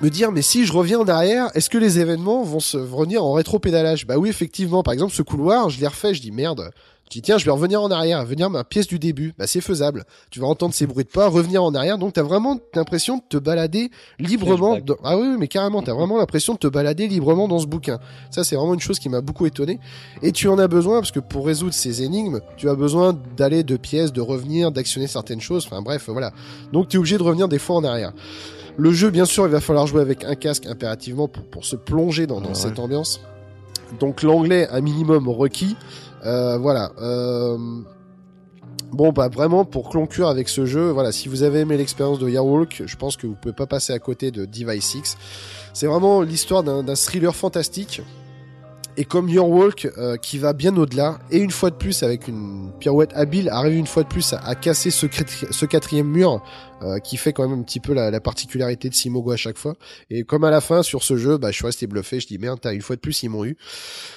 me 0.00 0.10
dire 0.10 0.30
mais 0.32 0.42
si 0.42 0.64
je 0.64 0.72
reviens 0.72 1.00
en 1.00 1.08
arrière, 1.08 1.48
est-ce 1.54 1.70
que 1.70 1.78
les 1.78 1.98
événements 1.98 2.42
vont 2.42 2.60
se 2.60 2.76
revenir 2.76 3.24
en 3.24 3.32
rétro-pédalage? 3.32 4.06
Bah 4.06 4.16
oui, 4.16 4.28
effectivement, 4.28 4.82
par 4.82 4.94
exemple 4.94 5.12
ce 5.12 5.22
couloir, 5.22 5.70
je 5.70 5.80
l'ai 5.80 5.86
refait, 5.86 6.14
je 6.14 6.20
dis 6.20 6.30
merde. 6.30 6.70
Je 7.08 7.14
dis 7.14 7.22
tiens, 7.22 7.38
je 7.38 7.44
vais 7.46 7.50
revenir 7.50 7.80
en 7.82 7.90
arrière, 7.90 8.22
venir 8.26 8.50
ma 8.50 8.64
pièce 8.64 8.86
du 8.86 8.98
début. 8.98 9.32
Bah 9.38 9.46
c'est 9.46 9.62
faisable. 9.62 10.04
Tu 10.30 10.40
vas 10.40 10.46
entendre 10.46 10.74
ces 10.74 10.86
bruits 10.86 11.04
de 11.04 11.08
pas, 11.08 11.26
revenir 11.28 11.62
en 11.64 11.74
arrière, 11.74 11.96
donc 11.96 12.12
t'as 12.12 12.22
vraiment 12.22 12.58
l'impression 12.74 13.16
de 13.16 13.22
te 13.28 13.36
balader 13.38 13.90
librement. 14.18 14.78
Dans- 14.78 14.96
Ah 15.02 15.16
oui, 15.16 15.26
oui, 15.30 15.36
mais 15.38 15.48
carrément, 15.48 15.80
t'as 15.82 15.94
vraiment 15.94 16.18
l'impression 16.18 16.52
de 16.52 16.58
te 16.58 16.66
balader 16.66 17.08
librement 17.08 17.48
dans 17.48 17.58
ce 17.60 17.66
bouquin. 17.66 17.98
Ça 18.30 18.44
c'est 18.44 18.56
vraiment 18.56 18.74
une 18.74 18.80
chose 18.80 18.98
qui 18.98 19.08
m'a 19.08 19.22
beaucoup 19.22 19.46
étonné. 19.46 19.80
Et 20.22 20.32
tu 20.32 20.48
en 20.48 20.58
as 20.58 20.68
besoin 20.68 20.98
parce 21.00 21.10
que 21.12 21.20
pour 21.20 21.46
résoudre 21.46 21.72
ces 21.72 22.02
énigmes, 22.02 22.40
tu 22.58 22.68
as 22.68 22.74
besoin 22.74 23.18
d'aller 23.38 23.62
de 23.62 23.76
pièces, 23.78 24.12
de 24.12 24.20
revenir, 24.20 24.70
d'actionner 24.70 25.06
certaines 25.06 25.40
choses. 25.40 25.64
Enfin 25.66 25.80
bref, 25.80 26.08
voilà. 26.08 26.32
Donc 26.74 26.88
tu 26.88 26.96
es 26.96 26.98
obligé 26.98 27.16
de 27.16 27.22
revenir 27.22 27.48
des 27.48 27.58
fois 27.58 27.76
en 27.76 27.84
arrière. 27.84 28.12
Le 28.76 28.92
jeu, 28.92 29.10
bien 29.10 29.24
sûr, 29.24 29.46
il 29.46 29.50
va 29.50 29.60
falloir 29.60 29.86
jouer 29.86 30.02
avec 30.02 30.24
un 30.24 30.34
casque 30.34 30.66
impérativement 30.66 31.26
pour, 31.26 31.42
pour 31.44 31.64
se 31.64 31.74
plonger 31.74 32.26
dans, 32.26 32.36
dans 32.40 32.46
Ah 32.46 32.48
ouais. 32.50 32.54
cette 32.54 32.78
ambiance. 32.78 33.20
Donc 34.00 34.22
l'anglais, 34.22 34.68
un 34.70 34.82
minimum 34.82 35.28
requis. 35.28 35.74
Euh, 36.24 36.58
voilà. 36.58 36.92
Euh... 37.00 37.56
Bon, 38.90 39.12
bah 39.12 39.28
vraiment, 39.28 39.66
pour 39.66 39.90
conclure 39.90 40.28
avec 40.28 40.48
ce 40.48 40.64
jeu, 40.64 40.90
voilà, 40.90 41.12
si 41.12 41.28
vous 41.28 41.42
avez 41.42 41.60
aimé 41.60 41.76
l'expérience 41.76 42.18
de 42.18 42.28
Yearwalk, 42.28 42.84
je 42.86 42.96
pense 42.96 43.18
que 43.18 43.26
vous 43.26 43.34
pouvez 43.34 43.52
pas 43.52 43.66
passer 43.66 43.92
à 43.92 43.98
côté 43.98 44.30
de 44.30 44.46
Device 44.46 44.84
6. 44.84 45.16
C'est 45.74 45.86
vraiment 45.86 46.22
l'histoire 46.22 46.62
d'un 46.62 46.94
thriller 46.94 47.36
fantastique. 47.36 48.00
Et 48.98 49.04
comme 49.04 49.28
Your 49.28 49.48
Walk, 49.48 49.88
euh, 49.96 50.16
qui 50.16 50.38
va 50.38 50.52
bien 50.52 50.76
au-delà, 50.76 51.20
et 51.30 51.38
une 51.38 51.52
fois 51.52 51.70
de 51.70 51.76
plus, 51.76 52.02
avec 52.02 52.26
une 52.26 52.72
pirouette 52.80 53.12
habile, 53.14 53.48
arrive 53.48 53.76
une 53.76 53.86
fois 53.86 54.02
de 54.02 54.08
plus 54.08 54.32
à, 54.32 54.56
casser 54.56 54.90
ce, 54.90 55.06
quatrième 55.66 56.08
mur, 56.08 56.42
euh, 56.82 56.98
qui 56.98 57.16
fait 57.16 57.32
quand 57.32 57.48
même 57.48 57.60
un 57.60 57.62
petit 57.62 57.78
peu 57.78 57.94
la, 57.94 58.10
la 58.10 58.20
particularité 58.20 58.88
de 58.88 58.94
Simogo 58.94 59.30
à 59.30 59.36
chaque 59.36 59.56
fois. 59.56 59.76
Et 60.10 60.24
comme 60.24 60.42
à 60.42 60.50
la 60.50 60.60
fin, 60.60 60.82
sur 60.82 61.04
ce 61.04 61.16
jeu, 61.16 61.38
bah, 61.38 61.52
je 61.52 61.56
suis 61.58 61.64
resté 61.64 61.86
bluffé, 61.86 62.18
je 62.18 62.26
dis 62.26 62.38
merde, 62.38 62.58
t'as 62.60 62.74
une 62.74 62.82
fois 62.82 62.96
de 62.96 63.00
plus, 63.00 63.22
ils 63.22 63.28
m'ont 63.28 63.44
eu. 63.44 63.56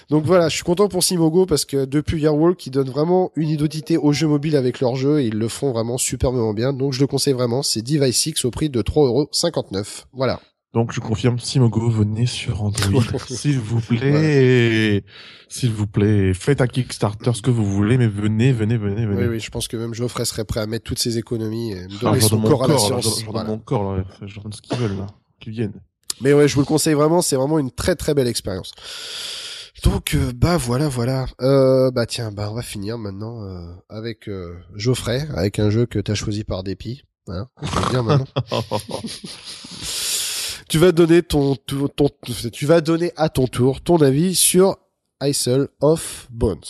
Donc 0.10 0.26
voilà, 0.26 0.50
je 0.50 0.56
suis 0.56 0.64
content 0.64 0.88
pour 0.88 1.04
Simogo, 1.04 1.46
parce 1.46 1.66
que 1.66 1.86
depuis 1.86 2.20
Your 2.20 2.36
Walk, 2.36 2.66
ils 2.66 2.72
donnent 2.72 2.90
vraiment 2.90 3.32
une 3.36 3.50
identité 3.50 3.98
au 3.98 4.14
jeu 4.14 4.26
mobile 4.26 4.56
avec 4.56 4.80
leur 4.80 4.96
jeu, 4.96 5.20
et 5.20 5.28
ils 5.28 5.38
le 5.38 5.48
font 5.48 5.72
vraiment 5.74 6.00
superbement 6.00 6.56
bien. 6.56 6.74
Donc 6.74 6.94
je 6.94 7.02
le 7.02 7.06
conseille 7.06 7.34
vraiment, 7.34 7.62
c'est 7.62 7.84
Device 7.84 8.18
6 8.18 8.46
au 8.46 8.50
prix 8.50 8.72
de 8.72 8.82
3,59€. 8.82 10.06
Voilà. 10.12 10.40
Donc 10.74 10.94
je 10.94 11.02
confirme, 11.02 11.38
Simogo, 11.38 11.90
venez 11.90 12.26
sur 12.26 12.64
Android, 12.64 13.04
s'il 13.28 13.60
vous 13.60 13.82
plaît, 13.82 15.04
s'il 15.50 15.70
vous 15.72 15.86
plaît, 15.88 16.34
faites 16.34 16.62
un 16.62 16.68
Kickstarter, 16.68 17.34
ce 17.34 17.42
que 17.42 17.52
vous 17.52 17.66
voulez, 17.66 17.98
mais 17.98 18.08
venez, 18.08 18.54
venez, 18.54 18.78
venez, 18.78 19.06
venez. 19.06 19.22
Oui, 19.24 19.28
oui, 19.32 19.40
je 19.42 19.50
pense 19.50 19.68
que 19.68 19.76
même 19.76 19.94
Geoffrey 19.94 20.24
serait 20.24 20.46
prêt 20.46 20.62
à 20.62 20.68
mettre 20.68 20.86
toutes 20.86 21.00
ses 21.00 21.18
économies 21.18 21.74
et 21.74 21.76
me 21.88 21.96
Ah, 21.98 22.12
donner 22.12 22.22
son 22.22 22.40
corps 22.42 22.64
à 22.64 22.68
la 22.70 22.76
corps, 22.76 22.90
là, 22.90 23.02
science. 23.02 23.20
je 23.20 23.26
donne 23.26 23.34
Voilà. 23.34 23.50
mon 23.50 23.58
corps, 23.60 23.96
là, 23.98 24.06
je 24.26 24.40
donne 24.40 24.54
ce 24.54 24.62
qu'ils 24.62 24.78
veulent, 24.78 24.98
là, 24.98 25.08
qu'ils 25.42 25.52
viennent. 25.52 25.74
Mais 26.22 26.32
ouais, 26.32 26.48
je 26.48 26.56
vous 26.56 26.62
le 26.62 26.66
conseille 26.66 26.94
vraiment, 26.94 27.22
c'est 27.22 27.36
vraiment 27.36 27.60
une 27.60 27.72
très 27.72 27.96
très 27.96 28.14
belle 28.14 28.28
expérience. 28.28 28.72
Donc 29.84 30.14
euh, 30.16 30.32
bah 30.36 30.56
voilà 30.58 30.88
voilà. 30.88 31.26
Euh, 31.42 31.92
bah 31.92 32.06
tiens, 32.06 32.32
bah 32.32 32.48
on 32.50 32.54
va 32.54 32.62
finir 32.62 32.98
maintenant 32.98 33.44
euh, 33.44 33.74
avec 33.90 34.30
euh, 34.30 34.56
Geoffrey, 34.76 35.28
avec 35.36 35.58
un 35.60 35.70
jeu 35.70 35.86
que 35.86 35.98
t'as 36.00 36.14
choisi 36.14 36.44
par 36.46 36.64
dépit. 36.64 37.02
Hein, 37.28 37.48
on 37.62 37.68
peut 37.68 37.80
le 37.86 37.90
dire 37.90 38.04
maintenant. 38.04 38.26
tu 40.72 40.78
vas 40.78 40.94
donner 40.94 41.22
à 43.18 43.28
ton 43.28 43.46
tour 43.46 43.82
ton 43.82 43.98
avis 43.98 44.36
sur 44.36 44.78
Isle 45.22 45.68
of 45.82 46.30
Bones. 46.32 46.62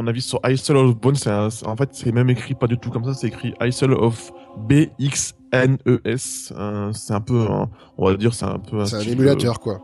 Mon 0.00 0.06
avis 0.06 0.22
sur 0.22 0.40
Isle 0.48 0.76
of 0.76 0.96
Bones, 0.96 1.16
c'est 1.16 1.30
un- 1.30 1.48
en 1.66 1.76
fait, 1.76 1.90
c'est 1.92 2.10
même 2.10 2.30
écrit 2.30 2.54
pas 2.54 2.66
du 2.66 2.78
tout 2.78 2.88
comme 2.88 3.04
ça, 3.04 3.12
c'est 3.12 3.26
écrit 3.26 3.52
Isle 3.60 3.92
of 3.92 4.32
B-X-N-E-S. 4.56 6.54
Euh, 6.56 6.90
c'est 6.94 7.12
un 7.12 7.20
peu, 7.20 7.42
un- 7.42 7.68
on 7.98 8.06
va 8.08 8.16
dire, 8.16 8.32
c'est 8.32 8.46
un 8.46 8.58
peu 8.58 8.82
C'est 8.86 8.96
un 8.96 9.00
émulateur 9.00 9.60
quoi. 9.60 9.80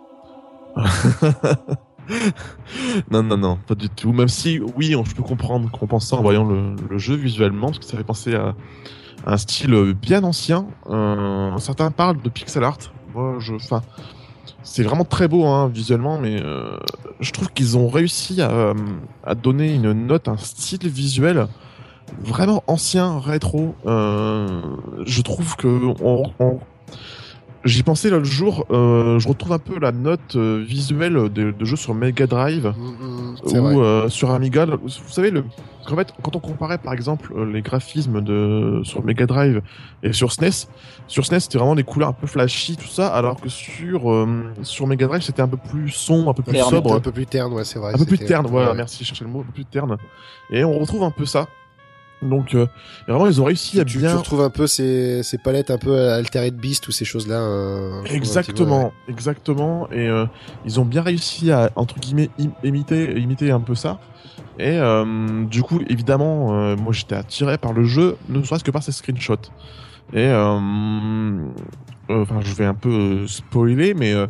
euh, 0.78 0.82
non, 3.10 3.22
non, 3.22 3.36
non, 3.36 3.58
pas 3.66 3.74
du 3.74 3.90
tout. 3.90 4.12
Même 4.14 4.28
si, 4.28 4.58
oui, 4.76 4.96
on, 4.96 5.04
je 5.04 5.14
peux 5.14 5.22
comprendre 5.22 5.70
qu'on 5.70 5.86
pense 5.86 6.08
ça 6.08 6.16
en 6.16 6.22
voyant 6.22 6.44
le, 6.44 6.76
le 6.88 6.96
jeu 6.98 7.14
visuellement, 7.14 7.66
parce 7.66 7.80
que 7.80 7.84
ça 7.84 7.98
fait 7.98 8.04
penser 8.04 8.34
à, 8.34 8.54
à 9.26 9.34
un 9.34 9.36
style 9.36 9.92
bien 10.00 10.24
ancien. 10.24 10.66
Euh, 10.88 11.54
certains 11.58 11.90
parlent 11.90 12.22
de 12.22 12.28
pixel 12.30 12.64
art. 12.64 12.78
Moi, 13.14 13.36
je, 13.38 13.52
enfin, 13.54 13.82
c'est 14.66 14.82
vraiment 14.82 15.04
très 15.04 15.28
beau 15.28 15.46
hein, 15.46 15.68
visuellement, 15.68 16.18
mais 16.18 16.42
euh, 16.42 16.76
je 17.20 17.30
trouve 17.30 17.50
qu'ils 17.52 17.78
ont 17.78 17.88
réussi 17.88 18.42
à, 18.42 18.74
donner 19.34 19.72
une 19.72 19.92
note, 19.92 20.28
un 20.28 20.36
style 20.36 20.88
visuel 20.88 21.46
vraiment 22.20 22.62
ancien, 22.66 23.20
rétro. 23.20 23.74
Euh, 23.86 24.60
je 25.04 25.22
trouve 25.22 25.56
que 25.56 25.94
j'y 27.66 27.82
pensais 27.82 28.08
l'autre 28.10 28.24
jour. 28.24 28.64
euh, 28.70 29.18
je 29.18 29.28
retrouve 29.28 29.52
un 29.52 29.58
peu 29.58 29.78
la 29.78 29.92
note 29.92 30.36
euh, 30.36 30.64
visuelle 30.66 31.14
de, 31.14 31.50
de 31.50 31.64
jeux 31.64 31.76
sur 31.76 31.94
Mega 31.94 32.26
Drive 32.26 32.72
Mm, 32.76 32.82
mm, 32.82 33.58
vrai. 33.60 33.74
ou 33.74 33.82
euh, 33.82 34.08
sur 34.08 34.30
Amiga. 34.30 34.64
Vous 34.66 34.88
savez, 34.88 35.30
le, 35.30 35.44
en 35.90 35.96
fait, 35.96 36.12
quand 36.22 36.34
on 36.34 36.40
comparait 36.40 36.78
par 36.78 36.92
exemple 36.92 37.32
euh, 37.36 37.44
les 37.50 37.62
graphismes 37.62 38.20
de 38.20 38.80
sur 38.84 39.04
Mega 39.04 39.26
Drive 39.26 39.60
et 40.02 40.12
sur 40.12 40.32
SNES, 40.32 40.66
sur 41.06 41.24
SNES 41.26 41.40
c'était 41.40 41.58
vraiment 41.58 41.74
des 41.74 41.84
couleurs 41.84 42.08
un 42.08 42.12
peu 42.12 42.26
flashy, 42.26 42.76
tout 42.76 42.88
ça, 42.88 43.08
alors 43.08 43.40
que 43.40 43.48
sur 43.48 44.10
euh, 44.10 44.26
sur 44.62 44.86
Mega 44.86 45.06
Drive 45.06 45.22
c'était 45.22 45.42
un 45.42 45.48
peu 45.48 45.56
plus 45.58 45.90
sombre, 45.90 46.30
un 46.30 46.34
peu 46.34 46.42
plus 46.42 46.54
Terne, 46.54 46.70
sobre, 46.70 46.94
un 46.94 47.00
peu 47.00 47.12
plus 47.12 47.26
terne, 47.26 47.52
ouais, 47.52 47.64
c'est 47.64 47.78
vrai. 47.78 47.92
un 47.94 47.98
peu 47.98 48.04
plus 48.06 48.18
terne. 48.18 48.46
Voilà, 48.46 48.70
ouais. 48.70 48.76
merci, 48.76 49.04
je 49.04 49.08
cherchais 49.08 49.24
le 49.24 49.30
mot, 49.30 49.40
un 49.40 49.44
peu 49.44 49.52
plus 49.52 49.64
terne. 49.64 49.96
Et 50.50 50.64
on 50.64 50.78
retrouve 50.78 51.02
un 51.02 51.10
peu 51.10 51.26
ça. 51.26 51.46
Donc 52.22 52.54
euh, 52.54 52.66
vraiment 53.06 53.26
ils 53.26 53.40
ont 53.40 53.44
réussi 53.44 53.78
à 53.78 53.84
tu, 53.84 53.98
bien 53.98 54.10
tu 54.10 54.16
retrouves 54.16 54.40
un 54.40 54.50
peu 54.50 54.66
ces, 54.66 55.22
ces 55.22 55.36
palettes 55.38 55.70
un 55.70 55.78
peu 55.78 56.10
altérées 56.10 56.50
de 56.50 56.56
Beast 56.56 56.88
ou 56.88 56.92
ces 56.92 57.04
choses-là. 57.04 57.40
euh, 57.40 58.02
peu, 58.02 58.14
Exactement, 58.14 58.84
ouais. 58.86 58.90
exactement. 59.08 59.88
Et 59.90 60.08
euh, 60.08 60.24
ils 60.64 60.80
ont 60.80 60.84
bien 60.86 61.02
réussi 61.02 61.50
à 61.50 61.70
entre 61.76 61.98
guillemets 62.00 62.30
im- 62.40 62.52
imiter, 62.64 63.18
imiter 63.20 63.50
un 63.50 63.60
peu 63.60 63.74
ça. 63.74 63.98
Et 64.58 64.78
euh, 64.78 65.44
du 65.44 65.62
coup, 65.62 65.80
évidemment, 65.88 66.54
euh, 66.58 66.76
moi 66.76 66.92
j'étais 66.94 67.14
attiré 67.16 67.58
par 67.58 67.74
le 67.74 67.84
jeu, 67.84 68.16
ne 68.28 68.42
serait-ce 68.42 68.64
que 68.64 68.70
par 68.70 68.82
ses 68.82 68.92
screenshots. 68.92 69.36
Et 70.14 70.26
enfin, 72.08 72.40
je 72.40 72.54
vais 72.54 72.64
un 72.64 72.74
peu 72.74 73.26
spoiler, 73.26 73.92
mais 73.94 74.12
euh, 74.14 74.26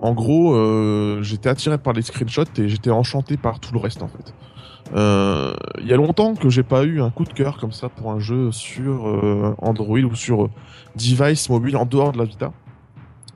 en 0.00 0.12
gros, 0.12 0.54
euh, 0.54 1.22
j'étais 1.22 1.48
attiré 1.48 1.78
par 1.78 1.92
les 1.92 2.02
screenshots 2.02 2.44
et 2.58 2.68
j'étais 2.68 2.90
enchanté 2.90 3.36
par 3.36 3.58
tout 3.58 3.72
le 3.72 3.80
reste 3.80 4.02
en 4.02 4.08
fait. 4.08 4.32
Euh, 4.94 5.54
Il 5.80 5.86
y 5.86 5.92
a 5.92 5.96
longtemps 5.96 6.34
que 6.34 6.50
j'ai 6.50 6.62
pas 6.62 6.84
eu 6.84 7.00
un 7.00 7.10
coup 7.10 7.24
de 7.24 7.32
cœur 7.32 7.58
comme 7.58 7.72
ça 7.72 7.88
pour 7.88 8.10
un 8.12 8.18
jeu 8.18 8.52
sur 8.52 9.08
euh, 9.08 9.54
Android 9.58 9.98
ou 9.98 10.14
sur 10.14 10.44
euh, 10.44 10.50
device 10.96 11.48
mobile 11.48 11.76
en 11.76 11.86
dehors 11.86 12.12
de 12.12 12.18
la 12.18 12.24
Vita. 12.24 12.52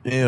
Et 0.05 0.23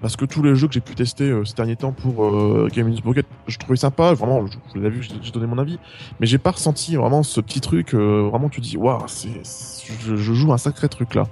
parce 0.00 0.14
que 0.14 0.24
tous 0.24 0.44
les 0.44 0.54
jeux 0.54 0.68
que 0.68 0.74
j'ai 0.74 0.80
pu 0.80 0.94
tester 0.94 1.42
ces 1.44 1.52
derniers 1.54 1.74
temps 1.74 1.92
pour 1.92 2.24
euh, 2.24 2.68
Game 2.72 2.86
in 2.86 2.94
Pocket, 3.02 3.26
je 3.48 3.58
trouvais 3.58 3.76
sympa, 3.76 4.14
vraiment, 4.14 4.46
je, 4.46 4.56
je 4.74 4.80
l'ai 4.80 4.88
vu, 4.88 5.02
j'ai 5.20 5.32
donné 5.32 5.46
mon 5.46 5.58
avis, 5.58 5.80
mais 6.20 6.26
j'ai 6.26 6.38
pas 6.38 6.52
ressenti 6.52 6.94
vraiment 6.94 7.24
ce 7.24 7.40
petit 7.40 7.60
truc, 7.60 7.94
vraiment 7.94 8.48
tu 8.48 8.60
dis, 8.60 8.76
waouh, 8.76 9.06
je, 9.08 10.16
je 10.16 10.32
joue 10.32 10.52
un 10.52 10.56
sacré 10.56 10.88
truc 10.88 11.16
là. 11.16 11.24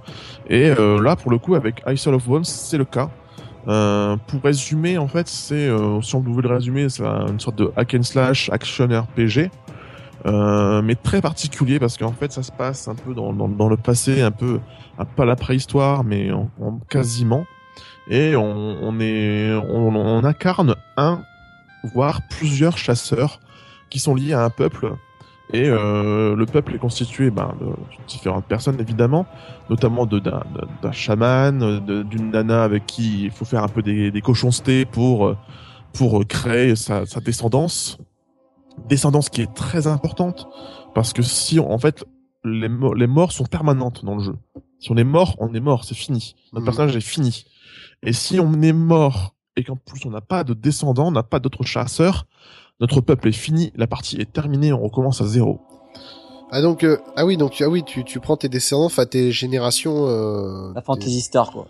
Et 0.49 0.75
là, 0.75 1.15
pour 1.15 1.31
le 1.31 1.39
coup, 1.39 1.55
avec 1.55 1.81
Isle 1.87 2.15
of 2.15 2.27
Bones, 2.27 2.45
c'est 2.45 2.77
le 2.77 2.85
cas. 2.85 3.09
Euh, 3.69 4.17
pour 4.29 4.43
résumer, 4.43 4.97
en 4.99 5.09
fait, 5.09 5.27
c'est, 5.29 5.67
euh, 5.69 6.01
si 6.01 6.15
on 6.15 6.23
pouvait 6.23 6.43
le 6.43 6.49
résumer, 6.55 6.89
c'est 6.89 7.05
un- 7.05 7.27
une 7.27 7.41
sorte 7.41 7.57
de 7.57 7.73
hack 7.77 7.95
and 7.99 8.03
slash 8.05 8.49
action 8.51 8.87
RPG. 8.89 9.51
Euh, 10.25 10.83
mais 10.83 10.97
très 10.97 11.21
particulier 11.21 11.79
parce 11.79 11.97
qu'en 11.97 12.11
fait 12.11 12.33
ça 12.33 12.43
se 12.43 12.51
passe 12.51 12.89
un 12.89 12.97
peu 12.97 13.15
dans, 13.15 13.31
le 13.69 13.77
passé, 13.77 14.23
un 14.23 14.33
peu, 14.33 14.59
à 14.99 15.25
la 15.25 15.37
préhistoire, 15.37 16.03
mais 16.03 16.33
en, 16.33 16.51
en 16.61 16.79
quasiment. 16.89 17.45
Et 18.09 18.35
on, 18.35 18.99
est, 19.01 19.53
on 19.69 20.25
incarne 20.25 20.75
un, 20.97 21.21
voire 21.95 22.23
plusieurs 22.29 22.79
chasseurs 22.79 23.41
qui 23.91 23.99
sont 24.01 24.15
liés 24.15 24.33
à 24.33 24.43
un 24.45 24.51
peuple. 24.51 24.95
Et 25.53 25.69
euh, 25.69 26.35
le 26.35 26.45
peuple 26.47 26.75
est 26.75 26.79
constitué 26.79 27.31
ben, 27.31 27.55
de 27.61 27.67
différentes 28.09 28.47
personnes 28.47 28.81
évidemment, 28.81 29.27
notamment 29.71 30.05
d'un 30.07 30.93
chaman, 30.93 31.79
d'une 32.05 32.31
nana 32.31 32.65
avec 32.65 32.85
qui 32.87 33.25
il 33.25 33.31
faut 33.31 33.45
faire 33.45 33.63
un 33.63 33.69
peu 33.69 33.81
des, 33.83 34.11
des 34.11 34.21
cochonstés 34.21 34.85
pour 34.85 35.27
euh, 35.27 35.37
pour 35.93 36.27
créer 36.27 36.75
sa, 36.77 37.07
sa 37.07 37.21
descendance, 37.21 37.97
descendance 38.89 39.29
qui 39.31 39.41
est 39.43 39.55
très 39.55 39.87
importante 39.87 40.47
parce 40.95 41.13
que 41.13 41.23
si 41.23 41.59
on- 41.61 41.71
en 41.73 41.79
fait 41.79 42.05
les, 42.45 42.69
mo- 42.69 42.93
les 42.95 43.07
morts 43.07 43.33
sont 43.33 43.45
permanentes 43.45 44.05
dans 44.05 44.17
le 44.17 44.23
jeu. 44.23 44.35
Si 44.79 44.91
on 44.93 44.97
est 44.97 45.05
mort, 45.05 45.35
on 45.39 45.53
est 45.55 45.61
mort, 45.61 45.85
c'est 45.85 45.97
fini. 45.97 46.35
Notre 46.53 46.61
Mhm. 46.63 46.65
personnage 46.67 46.97
est 46.97 47.01
fini. 47.01 47.45
Et 48.03 48.13
si 48.13 48.39
on 48.41 48.61
est 48.63 48.73
mort 48.75 49.35
et 49.57 49.65
qu'en 49.65 49.77
plus 49.77 50.05
on 50.07 50.11
n'a 50.11 50.21
pas 50.21 50.45
de 50.45 50.55
descendants, 50.55 51.07
on 51.09 51.13
n'a 51.13 51.23
pas 51.23 51.39
d'autres 51.39 51.65
chasseurs, 51.65 52.27
notre 52.81 53.01
peuple 53.01 53.29
est 53.29 53.33
fini, 53.33 53.73
la 53.77 53.87
partie 53.87 54.17
est 54.21 54.33
terminée, 54.33 54.73
on 54.73 54.83
recommence 54.83 55.21
à 55.21 55.27
zéro. 55.27 55.61
Ah 56.51 56.63
donc 56.63 56.85
euh, 56.85 56.97
ah 57.17 57.27
oui 57.27 57.37
donc 57.37 57.61
ah 57.61 57.69
oui 57.69 57.83
tu, 57.85 58.05
tu 58.05 58.21
prends 58.21 58.37
tes 58.37 58.49
descendants, 58.49 58.85
enfin 58.87 59.05
tes 59.07 59.33
générations. 59.33 60.07
Euh, 60.09 60.73
La 60.75 60.81
tes- 60.81 60.87
Fantasy 60.87 61.21
Star, 61.21 61.51
quoi. 61.51 61.67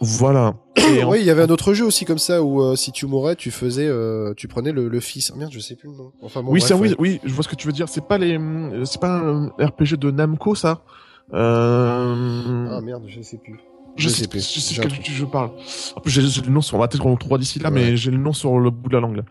Voilà. 0.00 0.54
Et 0.76 1.04
Oui, 1.08 1.18
il 1.20 1.26
y 1.26 1.30
avait 1.30 1.42
un 1.42 1.48
autre 1.50 1.74
jeu 1.74 1.84
aussi 1.84 2.04
comme 2.04 2.18
ça 2.18 2.42
où 2.42 2.62
euh, 2.62 2.74
si 2.76 2.90
tu 2.92 3.06
mourais, 3.06 3.36
tu 3.36 3.50
faisais, 3.50 3.86
euh, 3.86 4.32
tu 4.36 4.48
prenais 4.48 4.72
le, 4.72 4.88
le 4.88 5.00
fils. 5.00 5.30
Ah, 5.34 5.36
merde, 5.38 5.50
je 5.52 5.58
sais 5.60 5.74
plus 5.74 5.90
le 5.90 5.96
nom. 5.96 6.12
Enfin 6.22 6.42
bon. 6.42 6.52
oui, 6.52 6.60
ça, 6.60 6.76
oui, 6.76 6.90
ouais. 6.90 6.96
oui, 6.98 7.20
je 7.24 7.34
vois 7.34 7.42
ce 7.44 7.48
que 7.48 7.56
tu 7.56 7.66
veux 7.66 7.72
dire. 7.72 7.88
C'est 7.88 8.06
pas 8.06 8.16
les, 8.18 8.38
c'est 8.84 9.00
pas 9.00 9.10
un 9.18 9.48
RPG 9.58 9.96
de 9.98 10.10
Namco, 10.10 10.54
ça? 10.54 10.82
Euh... 11.34 12.68
Ah 12.70 12.80
merde, 12.80 13.04
je 13.08 13.20
sais 13.20 13.36
plus. 13.38 13.58
Je, 13.96 14.04
je 14.04 14.08
sais, 14.08 14.22
sais 14.22 14.28
plus. 14.28 14.52
je 14.54 14.60
sais 14.60 14.80
quel 14.80 14.92
je 15.04 15.24
parle. 15.24 15.50
En 15.96 16.00
plus, 16.00 16.10
j'ai 16.10 16.22
le 16.42 16.50
nom 16.50 16.60
sur, 16.60 16.76
on 16.76 16.80
va 16.80 16.88
peut-être 16.88 17.02
qu'on 17.02 17.16
le 17.34 17.38
d'ici 17.38 17.58
là, 17.58 17.70
Ouais. 17.70 17.74
mais 17.90 17.96
j'ai 17.96 18.10
le 18.10 18.16
nom 18.18 18.32
sur 18.32 18.58
le 18.58 18.70
bout 18.70 18.88
de 18.88 18.94
la 18.94 19.00
langue. 19.00 19.16
là. 19.16 19.22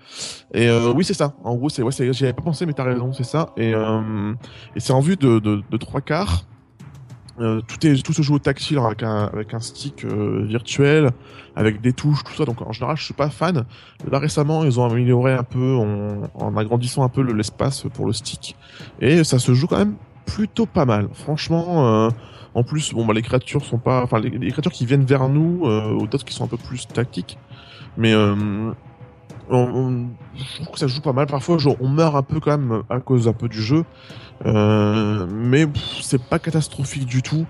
Et 0.53 0.67
euh, 0.67 0.91
oui, 0.93 1.03
c'est 1.03 1.13
ça. 1.13 1.33
En 1.43 1.55
gros, 1.55 1.69
c'est, 1.69 1.81
ouais, 1.81 1.91
c'est, 1.91 2.11
j'y 2.13 2.23
avais 2.23 2.33
pas 2.33 2.41
pensé, 2.43 2.65
mais 2.65 2.73
t'as 2.73 2.83
raison, 2.83 3.13
c'est 3.13 3.23
ça. 3.23 3.49
Et, 3.57 3.73
euh, 3.73 4.33
et 4.75 4.79
c'est 4.79 4.93
en 4.93 4.99
vue 4.99 5.15
de, 5.15 5.39
de, 5.39 5.61
de 5.69 5.77
trois 5.77 6.01
quarts. 6.01 6.43
Euh, 7.39 7.61
tout 7.61 7.87
est, 7.87 8.03
tout 8.03 8.11
se 8.11 8.21
joue 8.21 8.35
au 8.35 8.39
tactile 8.39 8.79
avec 8.79 9.01
un, 9.01 9.29
avec 9.31 9.53
un 9.53 9.61
stick 9.61 10.03
euh, 10.03 10.43
virtuel, 10.45 11.11
avec 11.55 11.79
des 11.79 11.93
touches, 11.93 12.21
tout 12.25 12.33
ça. 12.33 12.43
Donc 12.43 12.61
en 12.61 12.73
général, 12.73 12.97
je 12.97 13.05
suis 13.05 13.13
pas 13.13 13.29
fan. 13.29 13.63
Là 14.11 14.19
récemment, 14.19 14.65
ils 14.65 14.77
ont 14.77 14.83
amélioré 14.83 15.31
un 15.33 15.43
peu 15.43 15.75
en, 15.77 16.23
en 16.33 16.57
agrandissant 16.57 17.01
un 17.01 17.07
peu 17.07 17.21
le- 17.21 17.31
l'espace 17.31 17.85
pour 17.93 18.05
le 18.05 18.11
stick, 18.11 18.57
et 18.99 19.23
ça 19.23 19.39
se 19.39 19.53
joue 19.53 19.67
quand 19.67 19.77
même 19.77 19.95
plutôt 20.25 20.65
pas 20.65 20.83
mal. 20.83 21.07
Franchement, 21.13 21.87
euh, 21.87 22.09
en 22.55 22.63
plus, 22.63 22.93
bon, 22.93 23.05
bah, 23.05 23.13
les 23.13 23.21
créatures 23.21 23.63
sont 23.63 23.77
pas, 23.77 24.03
enfin, 24.03 24.19
les, 24.19 24.51
créatures 24.51 24.71
qui 24.71 24.85
viennent 24.85 25.05
vers 25.05 25.29
nous, 25.29 25.65
euh, 25.65 25.93
ou 25.93 26.07
d'autres 26.07 26.25
qui 26.25 26.33
sont 26.33 26.45
un 26.45 26.47
peu 26.47 26.57
plus 26.57 26.87
tactiques, 26.87 27.37
mais 27.97 28.13
euh, 28.13 28.71
je 29.51 30.55
trouve 30.55 30.71
que 30.71 30.79
ça 30.79 30.87
joue 30.87 31.01
pas 31.01 31.13
mal. 31.13 31.27
Parfois, 31.27 31.57
genre, 31.57 31.75
on 31.79 31.87
meurt 31.87 32.15
un 32.15 32.23
peu 32.23 32.39
quand 32.39 32.57
même 32.57 32.83
à 32.89 32.99
cause 32.99 33.27
un 33.27 33.33
peu 33.33 33.47
du 33.47 33.61
jeu, 33.61 33.85
euh, 34.45 35.27
mais 35.31 35.67
c'est 36.01 36.23
pas 36.23 36.39
catastrophique 36.39 37.05
du 37.05 37.21
tout. 37.21 37.45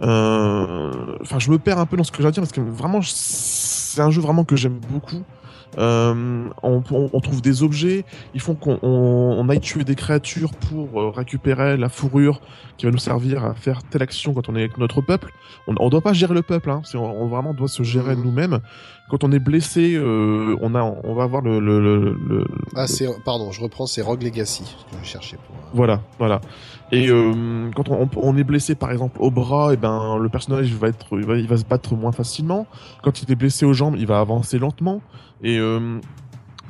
Enfin, 0.00 1.38
je 1.38 1.50
me 1.50 1.58
perds 1.58 1.78
un 1.78 1.86
peu 1.86 1.96
dans 1.96 2.04
ce 2.04 2.10
que 2.10 2.22
j'ai 2.22 2.28
à 2.28 2.30
dire 2.30 2.42
parce 2.42 2.52
que 2.52 2.60
vraiment, 2.60 3.00
c'est 3.02 4.00
un 4.02 4.10
jeu 4.10 4.20
vraiment 4.20 4.44
que 4.44 4.56
j'aime 4.56 4.80
beaucoup. 4.90 5.22
Euh, 5.78 6.44
on, 6.62 6.82
on- 6.90 7.10
on 7.12 7.20
trouve 7.20 7.40
des 7.40 7.62
objets, 7.62 8.04
ils 8.34 8.40
font 8.40 8.54
qu'on 8.54 8.78
on, 8.82 9.36
on 9.38 9.48
aille 9.48 9.60
tuer 9.60 9.84
des 9.84 9.94
créatures 9.94 10.50
pour 10.52 11.00
euh, 11.00 11.10
récupérer 11.10 11.76
la 11.76 11.88
fourrure 11.88 12.40
qui 12.76 12.84
va 12.86 12.92
nous 12.92 12.98
servir 12.98 13.44
à 13.44 13.54
faire 13.54 13.82
telle 13.84 14.02
action 14.02 14.34
quand 14.34 14.48
on 14.48 14.56
est 14.56 14.60
avec 14.60 14.76
notre 14.78 15.00
peuple. 15.00 15.32
On, 15.66 15.74
on 15.78 15.88
doit 15.88 16.00
pas 16.02 16.12
gérer 16.12 16.34
le 16.34 16.42
peuple, 16.42 16.70
hein, 16.70 16.82
on, 16.94 16.98
on 16.98 17.26
vraiment 17.28 17.54
doit 17.54 17.68
se 17.68 17.82
gérer 17.82 18.14
Mhm. 18.16 18.22
nous-mêmes. 18.24 18.58
Quand 19.10 19.24
on 19.24 19.32
est 19.32 19.38
blessé, 19.38 19.94
euh, 19.94 20.56
on 20.62 20.74
a, 20.74 20.82
on 20.82 21.14
va 21.14 21.24
avoir 21.24 21.42
le, 21.42 21.58
le, 21.60 21.80
le, 21.80 22.16
le- 22.28 22.44
Ah 22.76 22.86
c'est, 22.86 23.06
pardon, 23.24 23.50
je 23.52 23.60
reprends, 23.60 23.86
c'est 23.86 24.00
Rogue 24.02 24.22
Legacy 24.22 24.64
que 24.90 24.96
je 25.02 25.06
cherchais 25.08 25.36
pour. 25.36 25.54
euh, 25.56 25.70
voilà, 25.74 26.00
voilà. 26.18 26.40
Et 26.92 27.08
euh, 27.08 27.70
quand 27.74 27.88
on, 27.88 28.08
on 28.16 28.36
est 28.36 28.44
blessé, 28.44 28.74
par 28.74 28.90
exemple, 28.92 29.16
au 29.20 29.30
bras, 29.30 29.72
et 29.72 29.76
ben 29.78 30.18
le 30.18 30.28
personnage 30.28 30.72
va 30.74 30.88
être, 30.88 31.06
il 31.12 31.24
va, 31.24 31.36
il 31.36 31.48
va 31.48 31.56
se 31.56 31.64
battre 31.64 31.94
moins 31.96 32.12
facilement. 32.12 32.66
Quand 33.02 33.22
il 33.22 33.32
est 33.32 33.34
blessé 33.34 33.64
aux 33.64 33.72
jambes, 33.72 33.96
il 33.98 34.06
va 34.06 34.20
avancer 34.20 34.58
lentement. 34.58 35.00
Et 35.42 35.58
euh, 35.58 35.98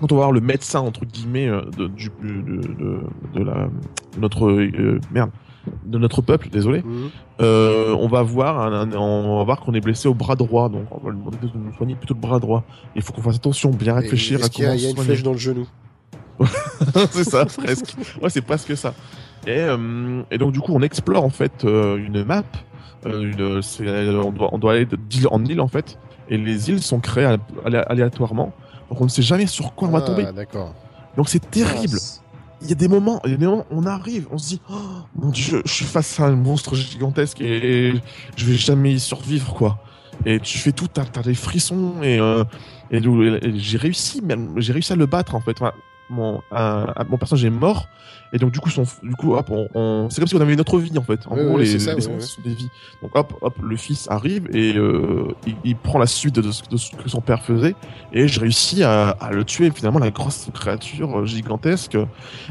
quand 0.01 0.13
on 0.13 0.15
va 0.15 0.21
voir 0.23 0.33
le 0.33 0.41
médecin 0.41 0.79
entre 0.81 1.05
guillemets 1.05 1.49
euh, 1.49 1.63
de, 1.77 1.89
du, 1.89 2.09
de, 2.23 2.61
de, 2.63 3.01
de 3.35 3.43
la, 3.45 3.69
de 4.15 4.21
notre 4.21 4.49
euh, 4.49 5.01
merde, 5.11 5.31
de 5.87 5.99
notre 5.99 6.23
peuple, 6.23 6.49
désolé. 6.51 6.83
mhm. 6.83 7.11
Euh, 7.41 7.93
on 7.99 8.07
va 8.07 8.23
voir, 8.23 8.61
un- 8.61 8.93
un- 8.93 8.97
on 8.97 9.39
va 9.39 9.45
voir 9.45 9.61
qu'on 9.61 9.75
est 9.75 9.81
blessé 9.81 10.07
au 10.07 10.15
bras 10.15 10.37
droit, 10.37 10.69
donc 10.69 10.85
on 10.93 11.05
va 11.05 11.11
lui 11.11 11.19
demander 11.19 11.39
de 11.39 11.51
nous 11.59 11.73
soigner 11.75 11.97
plutôt 11.97 12.15
le 12.15 12.21
bras 12.21 12.39
droit. 12.39 12.63
Il 12.95 13.03
faut 13.03 13.13
qu'on 13.13 13.23
fasse 13.23 13.37
attention, 13.37 13.71
bien 13.71 13.95
réfléchir 13.95 14.39
à 14.39 14.43
Est-ce 14.43 14.51
qu'il 14.51 14.65
y 14.65 14.67
a, 14.67 14.71
comment 14.71 14.79
il 14.79 14.83
y 14.85 14.87
a 14.87 14.91
une 14.91 14.97
flèche 14.99 15.23
dans 15.25 15.33
le 15.33 15.39
genou? 15.39 15.67
C'est 17.11 17.25
ça, 17.25 17.45
presque. 17.45 17.95
Ouais, 18.21 18.31
c'est 18.31 18.43
presque 18.43 18.77
ça. 18.77 18.95
Et, 19.47 19.59
euh, 19.59 20.23
et 20.31 20.39
donc 20.39 20.53
du 20.53 20.61
coup, 20.61 20.73
on 20.75 20.83
explore 20.83 21.25
en 21.25 21.31
fait 21.31 21.65
euh, 21.65 21.97
une 21.97 22.25
map. 22.25 22.45
Euh, 23.07 23.23
une, 23.33 24.17
on, 24.17 24.31
doit, 24.31 24.51
on 24.53 24.59
doit 24.59 24.73
aller 24.75 24.87
d'île 25.09 25.27
en 25.31 25.45
île 25.45 25.61
en 25.61 25.69
fait. 25.69 25.99
Et 26.29 26.37
les 26.39 26.71
îles 26.71 26.83
sont 26.83 27.01
créées 27.01 27.25
alé- 27.27 27.39
alé- 27.65 27.85
aléatoirement. 27.89 28.53
Donc 28.89 29.01
on 29.01 29.05
ne 29.05 29.09
sait 29.11 29.23
jamais 29.23 29.47
sur 29.47 29.75
quoi 29.75 29.89
on 29.89 29.91
va 29.91 29.99
Ah, 29.99 30.07
tomber. 30.07 30.23
Donc 31.17 31.29
c'est 31.29 31.51
terrible. 31.51 31.99
Il 32.61 32.69
y 32.69 32.73
a 32.73 32.77
des 32.77 32.87
moments, 32.87 33.21
il 33.25 33.33
y 33.33 33.35
a 33.35 33.37
des 33.37 33.47
moments, 33.47 33.67
on 33.73 33.87
arrive, 33.87 34.29
on 34.31 34.39
se 34.39 34.51
dit, 34.51 34.61
oh, 34.71 34.75
mon 35.17 35.31
dieu, 35.31 35.63
je 35.67 35.73
suis 35.73 35.85
face 35.85 36.21
à 36.21 36.27
un 36.27 36.37
monstre 36.37 36.77
gigantesque 36.77 37.41
et 37.41 37.93
je 38.37 38.47
vais 38.47 38.55
jamais 38.55 38.93
y 38.93 39.01
survivre 39.01 39.53
quoi. 39.53 39.79
Et 40.25 40.39
tu 40.39 40.59
fais 40.59 40.71
tout, 40.71 40.87
t'as 40.87 41.03
as 41.17 41.23
des 41.23 41.35
frissons 41.35 41.95
et, 42.05 42.21
euh, 42.21 42.45
et, 42.93 42.99
et 42.99 43.59
j'ai 43.59 43.79
réussi, 43.79 44.23
même, 44.23 44.53
j'ai 44.59 44.73
réussi 44.73 44.93
à 44.93 44.97
le 44.97 45.07
battre 45.07 45.35
en 45.35 45.41
fait. 45.41 45.61
Enfin, 45.61 45.73
mon, 46.11 46.43
un- 46.51 46.93
mon 47.09 47.17
personnage 47.17 47.45
est 47.45 47.51
mort 47.51 47.89
et 48.35 48.39
donc 48.39 48.51
du 48.51 48.61
coup, 48.61 48.71
son, 48.71 48.85
du 49.03 49.15
coup, 49.15 49.35
hop, 49.35 49.47
on, 49.51 49.69
on- 49.75 50.11
c'est 50.11 50.21
comme 50.21 50.29
si 50.29 50.35
on 50.37 50.41
avait 50.41 50.55
une 50.55 50.61
autre 50.61 50.79
vie 50.79 50.97
en 50.99 51.03
fait. 51.03 51.27
En 51.27 51.37
Oui, 51.37 51.45
gros, 51.45 51.57
oui, 51.59 51.65
les, 51.65 51.79
ça, 51.79 51.95
les 51.95 52.07
oui, 52.07 52.21
sont 52.23 52.43
des 52.43 52.55
vies. 52.55 52.69
Donc 53.03 53.15
hop, 53.15 53.35
hop, 53.41 53.55
le 53.63 53.77
fils 53.77 54.09
arrive 54.11 54.49
et 54.55 54.75
euh, 54.77 55.29
il, 55.47 55.55
il 55.65 55.77
prend 55.77 55.99
la 55.99 56.07
suite 56.07 56.35
de 56.37 56.51
ce, 56.51 56.63
de 56.69 56.77
ce 56.77 56.95
que 56.97 57.09
son 57.09 57.21
père 57.21 57.43
faisait 57.43 57.75
et 58.13 58.29
je 58.29 58.41
réussis 58.41 58.83
à, 58.83 59.11
à 59.11 59.31
le 59.33 59.45
tuer 59.45 59.71
finalement 59.71 59.99
la 59.99 60.11
grosse 60.11 60.49
créature 60.55 61.21
euh, 61.21 61.27
gigantesque. 61.27 61.97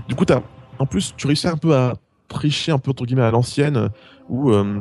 Du 0.08 0.16
coup, 0.16 0.26
t'as, 0.26 0.42
en 0.80 0.86
plus, 0.86 1.14
tu 1.18 1.28
réussis 1.28 1.48
un 1.48 1.58
peu 1.58 1.76
à 1.76 1.96
tricher 2.28 2.72
un 2.72 2.78
peu 2.80 2.92
entre 2.92 3.06
guillemets 3.06 3.24
à 3.24 3.32
l'ancienne 3.32 3.90
où 4.30 4.52
euh, 4.52 4.80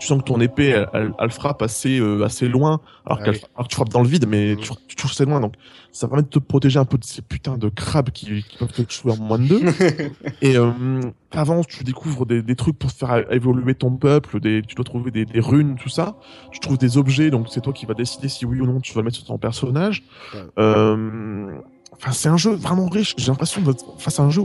tu 0.00 0.06
sens 0.08 0.18
que 0.18 0.24
ton 0.24 0.40
épée 0.40 0.68
elle, 0.70 0.88
elle- 0.92 1.12
elle 1.18 1.30
frappe 1.30 1.62
assez 1.62 2.00
euh, 2.00 2.24
assez 2.24 2.48
loin 2.48 2.80
alors, 3.06 3.18
Ah 3.20 3.30
alors 3.54 3.64
que 3.64 3.68
tu 3.68 3.76
frappes 3.76 3.90
dans 3.90 4.02
le 4.02 4.08
vide 4.08 4.26
mais 4.26 4.54
Mhm. 4.56 4.60
tu, 4.60 4.70
tu 4.88 4.96
touches 4.96 5.12
assez 5.12 5.24
loin 5.26 5.40
donc 5.40 5.54
ça 5.92 6.08
permet 6.08 6.22
de 6.22 6.28
te 6.28 6.38
protéger 6.40 6.78
un 6.78 6.84
peu 6.84 6.98
de 6.98 7.04
ces 7.04 7.22
putains 7.22 7.58
de 7.58 7.68
crabes 7.68 8.10
qui, 8.10 8.42
qui 8.44 8.56
peuvent 8.58 8.72
te 8.72 8.82
tuer 8.82 9.10
en 9.10 9.16
moins 9.16 9.38
de 9.38 9.46
deux 9.46 9.60
et 10.42 10.56
euh, 10.56 11.00
avant 11.32 11.62
tu 11.62 11.84
découvres 11.84 12.26
des, 12.26 12.42
des 12.42 12.56
trucs 12.56 12.78
pour 12.78 12.90
faire 12.90 13.30
évoluer 13.32 13.74
ton 13.74 13.92
peuple 13.96 14.40
des, 14.40 14.62
tu 14.66 14.74
dois 14.74 14.84
trouver 14.84 15.10
des, 15.10 15.24
des 15.26 15.40
runes 15.40 15.76
tout 15.76 15.88
ça 15.90 16.16
tu 16.50 16.58
trouves 16.60 16.78
des 16.78 16.96
objets 16.98 17.30
donc 17.30 17.46
c'est 17.50 17.60
toi 17.60 17.72
qui 17.72 17.86
vas 17.86 17.94
décider 17.94 18.28
si 18.28 18.44
oui 18.46 18.60
ou 18.60 18.66
non 18.66 18.80
tu 18.80 18.92
vas 18.94 19.00
le 19.00 19.04
mettre 19.04 19.16
sur 19.18 19.26
ton 19.26 19.38
personnage 19.38 20.02
Ouais. 20.34 20.40
euh, 20.58 21.58
enfin 21.92 22.12
c'est 22.12 22.28
un 22.28 22.36
jeu 22.36 22.52
vraiment 22.52 22.88
riche 22.88 23.14
j'ai 23.18 23.26
l'impression 23.28 23.60
d'être 23.60 23.84
face 23.98 24.18
à 24.20 24.22
un 24.22 24.30
jeu 24.30 24.42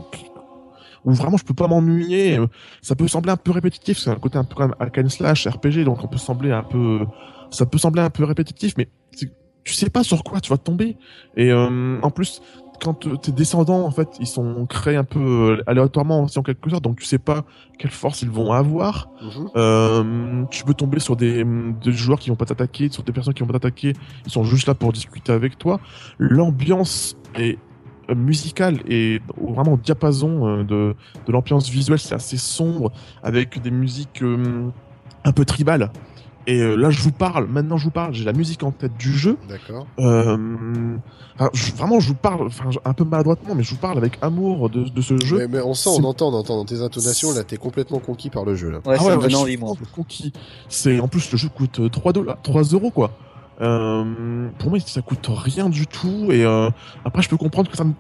où 1.06 1.14
vraiment 1.14 1.38
je 1.38 1.46
peux 1.46 1.54
pas 1.54 1.68
m'ennuyer. 1.68 2.40
Ça 2.82 2.96
peut 2.96 3.08
sembler 3.08 3.32
un 3.32 3.38
peu 3.38 3.52
répétitif, 3.52 3.98
c'est 3.98 4.10
un 4.10 4.16
côté 4.16 4.38
un 4.38 4.44
peu 4.44 4.56
quand 4.56 4.68
même 4.68 4.76
hack 4.80 4.98
and 4.98 5.10
slash 5.10 5.48
RPG, 5.48 5.84
donc 5.86 6.04
on 6.04 6.08
peut 6.08 6.18
sembler 6.18 6.52
un 6.52 6.64
peu, 6.64 7.06
ça 7.52 7.66
peut 7.66 7.78
sembler 7.78 8.02
un 8.02 8.10
peu 8.10 8.24
répétitif, 8.24 8.74
mais 8.78 8.90
tu 9.66 9.74
sais 9.74 9.90
pas 9.90 10.04
sur 10.04 10.24
quoi 10.24 10.40
tu 10.40 10.52
vas 10.52 10.58
tomber. 10.58 10.96
Et 11.36 11.52
euh, 11.52 12.00
en 12.02 12.12
plus, 12.12 12.42
quand 12.82 13.20
tes 13.20 13.32
descendants, 13.32 13.86
en 13.86 13.92
fait, 13.92 14.10
ils 14.20 14.28
sont 14.28 14.66
créés 14.68 14.96
un 14.96 15.04
peu 15.04 15.20
euh, 15.58 15.64
aléatoirement 15.66 16.24
aussi 16.24 16.38
en 16.38 16.44
quelque 16.44 16.70
sorte, 16.70 16.84
donc 16.84 17.00
tu 17.00 17.06
sais 17.06 17.18
pas 17.18 17.44
quelle 17.80 17.92
force 17.92 18.22
ils 18.22 18.30
vont 18.30 18.52
avoir. 18.52 19.10
Mhm. 19.22 19.50
Euh, 19.56 20.44
tu 20.52 20.64
peux 20.64 20.76
tomber 20.76 21.00
sur 21.00 21.16
des, 21.16 21.44
des 21.44 21.92
joueurs 21.92 22.20
qui 22.20 22.30
vont 22.30 22.36
pas 22.36 22.46
t'attaquer, 22.46 22.90
sur 22.90 23.04
des 23.04 23.12
personnes 23.12 23.34
qui 23.34 23.42
vont 23.42 23.48
pas 23.48 23.54
t'attaquer, 23.54 23.94
ils 24.26 24.32
sont 24.32 24.44
juste 24.44 24.68
là 24.68 24.76
pour 24.76 24.94
discuter 24.94 25.32
avec 25.32 25.58
toi. 25.58 25.80
L'ambiance 26.20 27.18
est 27.36 27.58
musicale 28.14 28.80
et 28.88 29.22
vraiment 29.42 29.74
au 29.74 29.78
diapason 29.78 30.46
euh, 30.48 30.64
de, 30.64 30.96
de 31.26 31.32
l'ambiance 31.32 31.70
visuelle, 31.70 32.00
c'est 32.00 32.16
assez 32.16 32.38
sombre 32.38 32.92
avec 33.24 33.62
des 33.62 33.72
musiques 33.72 34.22
euh, 34.22 34.68
un 35.24 35.32
peu 35.32 35.46
tribales. 35.46 35.92
Et 36.48 36.60
euh, 36.60 36.76
là, 36.76 36.92
je 36.92 37.02
vous 37.02 37.12
parle, 37.12 37.48
maintenant 37.48 37.78
je 37.78 37.86
vous 37.86 37.92
parle, 37.92 38.14
j'ai 38.14 38.24
la 38.24 38.32
musique 38.34 38.62
en 38.62 38.70
tête 38.70 38.96
du 39.00 39.12
jeu. 39.18 39.36
D'accord. 39.50 39.88
Euh, 39.98 40.96
enfin, 41.34 41.50
je- 41.54 41.72
vraiment, 41.74 42.00
je 42.00 42.10
vous 42.10 42.14
parle, 42.14 42.46
enfin, 42.46 42.66
un 42.86 42.94
peu 42.94 43.04
maladroitement, 43.04 43.56
mais 43.56 43.64
je 43.64 43.72
vous 43.72 43.80
parle 43.80 43.98
avec 43.98 44.20
amour 44.22 44.70
de, 44.70 44.84
de 44.84 45.02
ce 45.02 45.18
jeu. 45.18 45.38
Mais, 45.40 45.48
mais 45.48 45.62
on 45.62 45.74
sent, 45.74 45.90
on 45.98 46.04
entend, 46.04 46.28
on 46.30 46.34
entend 46.36 46.58
dans 46.58 46.66
tes 46.66 46.82
intonations, 46.82 47.34
là, 47.34 47.44
t'es 47.44 47.58
complètement 47.58 47.98
conquis 47.98 48.30
par 48.30 48.46
le 48.46 48.54
jeu, 48.54 48.70
là. 48.70 48.78
Ouais, 48.86 48.96
Ah 48.96 48.98
ça 49.00 49.04
me 49.06 49.16
ouais, 49.16 49.22
donne 49.24 49.30
je 49.32 49.36
envie, 49.38 49.52
suis 49.54 49.60
moi. 49.60 49.72
vraiment 49.74 49.88
conquis. 49.96 50.34
C'est 50.70 51.00
en 51.00 51.08
plus 51.08 51.32
le 51.32 51.38
jeu 51.40 51.50
coûte 51.50 51.80
euh, 51.80 51.90
3 51.90 52.14
dollars, 52.14 52.38
3 52.44 52.62
euros 52.62 52.92
quoi. 52.92 53.10
Euh, 53.62 54.48
pour 54.60 54.70
moi, 54.70 54.80
ça 54.80 55.02
coûte 55.02 55.28
rien 55.30 55.70
du 55.70 55.88
tout 55.88 56.28
et 56.32 56.44
euh, 56.46 56.70
après 57.06 57.22
je 57.22 57.30
peux 57.30 57.38
comprendre 57.38 57.70
que 57.72 57.78
ça 57.78 57.84
me 57.86 57.94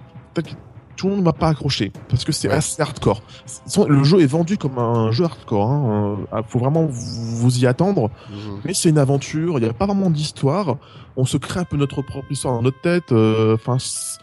tout 0.98 1.08
le 1.10 1.16
monde 1.16 1.24
m'a 1.26 1.34
pas 1.34 1.50
accroché 1.50 1.92
parce 2.10 2.24
que 2.24 2.32
c'est 2.32 2.48
Ouais. 2.48 2.54
assez 2.56 2.82
hardcore. 2.82 3.22
Le 3.88 4.04
jeu 4.06 4.22
est 4.22 4.26
vendu 4.28 4.58
comme 4.58 4.78
un 4.80 5.12
jeu 5.12 5.26
hardcore. 5.26 5.70
Hein. 5.70 6.18
euh, 6.34 6.42
faut 6.48 6.60
vraiment 6.60 6.86
vous, 6.90 7.58
y 7.60 7.68
attendre. 7.68 8.10
Mhm. 8.30 8.60
Mais 8.64 8.74
c'est 8.74 8.90
une 8.90 8.98
aventure. 8.98 9.58
Il 9.60 9.64
n'y 9.64 9.70
a 9.70 9.74
pas 9.74 9.86
vraiment 9.88 10.10
d'histoire. 10.10 10.78
On 11.18 11.26
se 11.26 11.36
crée 11.38 11.60
un 11.62 11.66
peu 11.66 11.76
notre 11.78 12.02
propre 12.02 12.32
histoire 12.32 12.54
dans 12.56 12.62
notre 12.62 12.80
tête. 12.82 13.12
euh, 13.12 13.56
Enfin. 13.56 13.78
c'est- 13.80 14.20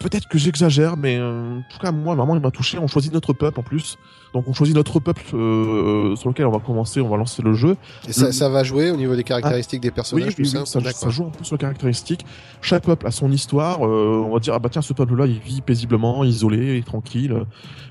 Peut-être 0.00 0.28
que- 0.28 0.38
j'exagère, 0.38 0.96
mais 0.96 1.16
euh, 1.18 1.58
en 1.58 1.62
tout 1.70 1.78
cas, 1.78 1.90
moi, 1.92 2.14
vraiment, 2.14 2.34
il 2.36 2.40
m'a 2.42 2.50
touché. 2.50 2.78
On 2.78 2.86
choisit 2.86 3.12
notre 3.12 3.32
peuple 3.32 3.60
en 3.60 3.62
plus. 3.62 3.96
Donc, 4.34 4.48
on 4.48 4.52
choisit 4.52 4.74
notre 4.74 4.98
peuple 5.00 5.22
euh, 5.34 6.16
sur 6.16 6.28
lequel 6.28 6.46
on 6.46 6.50
va 6.50 6.58
commencer, 6.58 7.00
on 7.00 7.08
va 7.08 7.16
lancer 7.16 7.40
le 7.42 7.54
jeu. 7.54 7.76
Et 8.08 8.12
ça, 8.12 8.26
Le- 8.26 8.32
ça 8.32 8.48
va 8.48 8.64
jouer 8.64 8.90
au 8.90 8.96
niveau 8.96 9.14
des 9.16 9.22
caractéristiques 9.24 9.80
des 9.80 9.88
Oui, 9.88 9.94
personnages, 9.94 10.28
oui, 10.28 10.34
tout 10.34 10.42
oui, 10.42 10.66
ça. 10.66 10.92
ça, 10.92 11.08
joue 11.10 11.24
un 11.26 11.30
peu 11.30 11.44
sur 11.44 11.54
les 11.54 11.60
caractéristiques. 11.60 12.26
Chaque 12.60 12.82
peuple 12.82 13.06
a 13.06 13.10
son 13.10 13.30
histoire. 13.30 13.86
euh, 13.86 14.24
on 14.26 14.32
va 14.34 14.40
dire, 14.40 14.54
ah 14.54 14.58
bah 14.58 14.68
tiens, 14.70 14.82
ce 14.82 14.92
peuple-là, 14.92 15.26
il 15.26 15.38
vit 15.38 15.60
paisiblement, 15.60 16.24
isolé, 16.24 16.82
tranquille. 16.84 17.32
euh, 17.32 17.44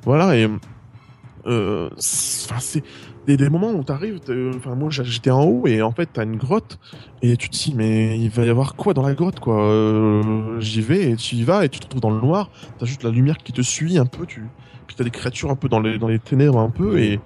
voilà, 0.03 0.35
et 0.37 0.47
euh, 1.45 1.89
c'est- 1.97 2.83
des, 3.25 3.37
des 3.37 3.49
moments 3.49 3.71
où 3.71 3.83
t'arrives, 3.83 4.19
t'es- 4.19 4.33
enfin 4.55 4.75
moi 4.75 4.89
j'étais 4.89 5.31
en 5.31 5.43
haut 5.43 5.65
et 5.65 5.81
en 5.81 5.91
fait 5.91 6.09
t'as 6.11 6.23
une 6.23 6.35
grotte 6.35 6.77
et 7.21 7.37
tu 7.37 7.49
te 7.49 7.55
dis 7.57 7.73
mais 7.75 8.19
il 8.19 8.29
va 8.29 8.43
y 8.45 8.49
avoir 8.49 8.75
quoi 8.75 8.93
dans 8.93 9.01
la 9.01 9.13
grotte 9.13 9.39
quoi? 9.39 9.63
Euh, 9.63 10.59
J'y 10.59 10.81
vais 10.81 11.11
et 11.11 11.15
tu 11.15 11.35
y 11.35 11.43
vas 11.43 11.63
et 11.63 11.69
tu 11.69 11.79
te 11.79 11.85
retrouves 11.85 12.01
dans 12.01 12.09
le 12.11 12.19
noir, 12.19 12.49
t'as 12.77 12.85
juste 12.85 13.03
la 13.03 13.11
lumière 13.11 13.37
qui 13.37 13.53
te 13.53 13.61
suit 13.61 13.97
un 13.97 14.05
peu, 14.05 14.25
tu 14.25 14.43
puis 14.87 14.95
t'as 14.97 15.05
des 15.05 15.09
créatures 15.11 15.49
un 15.51 15.55
peu 15.55 15.69
dans 15.69 15.79
les 15.79 16.19
ténèbres 16.19 16.59
un 16.59 16.69
peu 16.69 16.99
et 16.99 17.19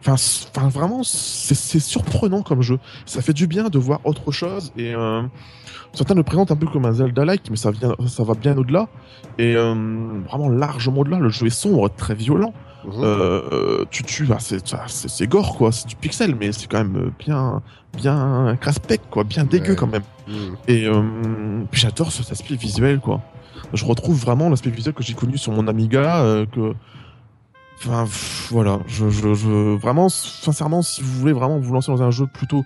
enfin 0.00 0.14
enfin 0.14 0.68
vraiment 0.68 1.02
c'est 1.02 1.78
surprenant 1.80 2.42
comme 2.42 2.62
jeu. 2.62 2.78
Ça 3.04 3.20
fait 3.20 3.34
du 3.34 3.46
bien 3.46 3.68
de 3.68 3.78
voir 3.78 4.00
autre 4.04 4.32
chose 4.32 4.72
et 4.78 4.94
euh, 4.94 5.22
certains 5.92 6.14
le 6.14 6.22
présentent 6.22 6.52
un 6.52 6.56
peu 6.56 6.66
comme 6.66 6.86
un 6.86 6.92
Zelda-like 6.92 7.50
mais 7.50 7.56
ça 7.56 7.70
vient 7.70 7.94
ça 8.06 8.24
va 8.24 8.34
bien 8.34 8.56
au-delà 8.56 8.88
et 9.38 9.54
euh, 9.56 9.74
vraiment 10.26 10.48
largement 10.48 11.00
au-delà. 11.00 11.18
Le 11.18 11.28
jeu 11.28 11.46
est 11.46 11.50
sombre, 11.50 11.90
très 11.94 12.14
violent. 12.14 12.54
Mhm. 12.84 12.92
Euh, 13.02 13.84
tu 13.90 14.02
tues, 14.02 14.24
bah, 14.26 14.38
c'est 14.38 15.26
gore 15.26 15.56
quoi, 15.56 15.72
c'est 15.72 15.86
du 15.88 15.96
pixel, 15.96 16.34
mais 16.34 16.52
c'est 16.52 16.66
quand 16.66 16.78
même 16.78 16.96
euh, 16.96 17.10
bien, 17.18 17.62
bien 17.96 18.56
craspec 18.60 19.00
quoi, 19.10 19.24
bien 19.24 19.44
dégueu 19.44 19.70
Ouais. 19.70 19.76
quand 19.76 19.86
même. 19.86 20.02
Mhm. 20.28 20.56
Et 20.68 20.86
euh, 20.86 21.62
puis 21.70 21.80
j'adore 21.80 22.12
cet 22.12 22.30
aspect 22.30 22.56
visuel 22.56 23.00
quoi. 23.00 23.20
Je 23.72 23.84
retrouve 23.84 24.18
vraiment 24.20 24.48
l'aspect 24.50 24.70
visuel 24.70 24.94
que 24.94 25.02
j'ai 25.02 25.14
connu 25.14 25.38
sur 25.38 25.52
mon 25.52 25.66
Amiga, 25.66 26.20
euh, 26.22 26.46
que, 26.46 26.74
enfin 27.78 28.04
pff, 28.04 28.48
voilà, 28.52 28.80
je, 28.86 29.08
je, 29.10 29.34
je, 29.34 29.76
vraiment, 29.76 30.08
sincèrement, 30.08 30.82
si 30.82 31.02
vous 31.02 31.12
voulez 31.20 31.32
vraiment 31.32 31.58
vous 31.58 31.72
lancer 31.72 31.90
dans 31.90 32.02
un 32.02 32.10
jeu 32.10 32.26
plutôt 32.26 32.64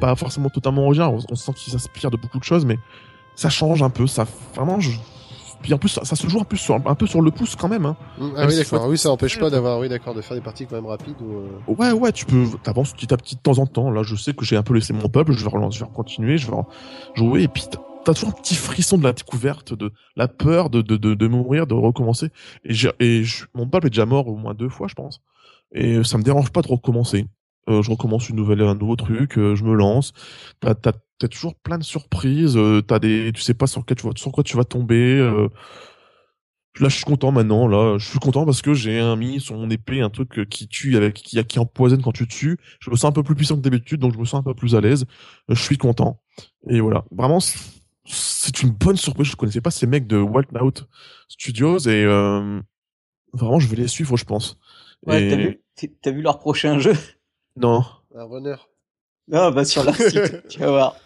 pas 0.00 0.14
forcément 0.14 0.48
totalement 0.48 0.84
original, 0.84 1.10
on, 1.10 1.18
on 1.30 1.34
sent 1.34 1.52
qu'il 1.56 1.72
s'inspire 1.72 2.10
de 2.10 2.16
beaucoup 2.16 2.38
de 2.38 2.44
choses, 2.44 2.64
mais 2.64 2.78
ça 3.34 3.50
change 3.50 3.82
un 3.82 3.90
peu, 3.90 4.06
ça 4.06 4.26
vraiment. 4.54 4.80
Je... 4.80 4.90
Puis 5.62 5.74
en 5.74 5.78
plus, 5.78 5.88
ça, 5.90 6.04
ça 6.04 6.16
se 6.16 6.26
joue 6.28 6.40
un 6.40 6.44
peu 6.44 6.56
sur 6.56 6.74
un 6.74 6.94
peu 6.94 7.06
sur 7.06 7.20
le 7.22 7.30
pouce 7.30 7.54
quand 7.56 7.68
même. 7.68 7.84
Hein. 7.86 7.96
Mhm. 8.18 8.32
Ah 8.34 8.40
Même 8.40 8.46
oui, 8.48 8.52
si 8.52 8.58
d'accord. 8.70 8.84
faut- 8.84 8.90
Oui, 8.90 8.98
ça 8.98 9.10
empêche 9.10 9.38
pas 9.38 9.50
d'avoir, 9.50 9.78
oui, 9.78 9.88
d'accord, 9.88 10.14
de 10.14 10.20
faire 10.22 10.36
des 10.36 10.42
parties 10.42 10.66
quand 10.66 10.76
même 10.76 10.86
rapides 10.86 11.20
ou. 11.20 11.32
euh, 11.32 11.48
Ouais, 11.78 11.92
ouais, 11.92 12.12
tu 12.12 12.24
peux, 12.26 12.44
t'avances 12.62 12.92
petit 12.92 13.12
à 13.12 13.16
petit 13.16 13.36
de 13.36 13.40
temps 13.40 13.58
en 13.58 13.66
temps. 13.66 13.90
Là, 13.90 14.02
je 14.02 14.16
sais 14.16 14.32
que 14.32 14.44
j'ai 14.44 14.56
un 14.56 14.62
peu 14.62 14.74
laissé 14.74 14.92
mon 14.92 15.08
peuple, 15.08 15.32
je 15.32 15.44
vais 15.44 15.50
relancer, 15.50 15.78
je 15.78 15.84
vais 15.84 15.90
continuer, 15.90 16.38
je 16.38 16.50
vais 16.50 16.56
jouer, 17.14 17.42
et 17.42 17.48
puis 17.48 17.64
t'as- 17.70 17.80
toujours 18.14 18.30
un 18.30 18.40
petit 18.40 18.54
frisson 18.56 18.98
de 18.98 19.04
la 19.04 19.12
découverte, 19.12 19.72
de 19.74 19.92
la 20.16 20.26
peur 20.26 20.68
de, 20.70 20.80
de, 20.82 20.96
de, 20.96 21.14
de 21.14 21.28
mourir, 21.28 21.66
de 21.68 21.74
recommencer. 21.74 22.30
Et, 22.64 22.74
et 22.98 23.22
mon 23.54 23.68
peuple 23.68 23.86
est 23.86 23.90
déjà 23.90 24.06
mort 24.06 24.26
au 24.26 24.34
moins 24.36 24.54
deux 24.54 24.68
fois, 24.70 24.88
je 24.88 24.94
pense. 24.94 25.20
Et 25.72 26.02
ça 26.02 26.18
me 26.18 26.22
dérange 26.24 26.50
pas 26.50 26.62
de 26.62 26.68
recommencer. 26.68 27.26
Euh, 27.68 27.82
je 27.82 27.90
recommence 27.90 28.28
une 28.28 28.36
nouvelle, 28.36 28.62
un 28.62 28.74
nouveau 28.74 28.96
truc, 28.96 29.38
euh, 29.38 29.54
je 29.54 29.62
me 29.64 29.74
lance. 29.74 30.12
T'as, 30.58 30.74
t'as, 30.74 30.92
t'as 31.20 31.28
toujours 31.28 31.54
plein 31.54 31.78
de 31.78 31.84
surprises, 31.84 32.56
euh, 32.56 32.82
t'as 32.82 32.98
des, 32.98 33.30
tu 33.32 33.40
sais 33.42 33.54
pas 33.54 33.68
sur, 33.68 33.84
quel, 33.86 33.96
tu 33.96 34.06
vas- 34.06 34.12
sur 34.16 34.32
quoi 34.32 34.42
tu 34.42 34.56
vas 34.56 34.64
tomber. 34.64 35.18
euh, 35.20 35.48
Là, 36.78 36.88
je 36.88 36.94
suis 36.96 37.04
content 37.04 37.32
maintenant. 37.32 37.66
Là, 37.66 37.98
je 37.98 38.08
suis 38.08 38.20
content 38.20 38.44
parce 38.46 38.62
que 38.62 38.74
j'ai 38.74 39.00
un 39.00 39.16
mis 39.16 39.40
sur 39.40 39.56
mon 39.56 39.68
épée 39.70 40.00
un 40.00 40.08
truc 40.08 40.38
euh, 40.38 40.44
qui 40.44 40.68
tue 40.68 40.96
avec 40.96 41.14
qui, 41.14 41.44
qui 41.44 41.58
empoisonne 41.58 42.00
quand 42.00 42.12
tu 42.12 42.28
tues. 42.28 42.58
Je 42.78 42.90
me 42.90 42.96
sens 42.96 43.06
un 43.10 43.12
peu 43.12 43.24
plus 43.24 43.34
puissant 43.34 43.56
que 43.56 43.60
d'habitude, 43.60 44.00
donc 44.00 44.14
je 44.14 44.18
me 44.18 44.24
sens 44.24 44.40
un 44.40 44.42
peu 44.44 44.54
plus 44.54 44.74
à 44.76 44.80
l'aise. 44.80 45.04
Euh, 45.50 45.54
Je 45.54 45.60
suis 45.62 45.76
content. 45.76 46.20
Et 46.68 46.80
voilà, 46.80 47.04
vraiment, 47.10 47.38
c'est 48.06 48.62
une 48.62 48.70
bonne 48.70 48.96
surprise. 48.96 49.26
Je 49.26 49.36
connaissais 49.36 49.60
pas 49.60 49.72
ces 49.72 49.86
mecs 49.88 50.06
de 50.06 50.16
Wild 50.18 50.46
Out 50.62 50.86
Studios 51.28 51.78
et 51.80 52.04
euh, 52.04 52.60
vraiment, 53.32 53.58
je 53.58 53.66
vais 53.68 53.76
les 53.76 53.88
suivre, 53.88 54.16
je 54.16 54.24
pense. 54.24 54.56
Ouais, 55.04 55.26
Et- 55.26 55.28
t'as 55.28 55.36
vu, 55.36 55.60
t'as 56.02 56.10
vu 56.12 56.22
leur 56.22 56.38
prochain 56.38 56.78
jeu? 56.78 56.94
Non, 57.56 57.84
Un 58.14 58.24
runner. 58.24 58.56
Ah, 59.32 59.50
bah 59.50 59.64
sur 59.64 59.82
leur 59.84 59.96
site, 59.96 60.46
tu 60.48 60.60
vas 60.60 60.70
voir. 60.70 60.96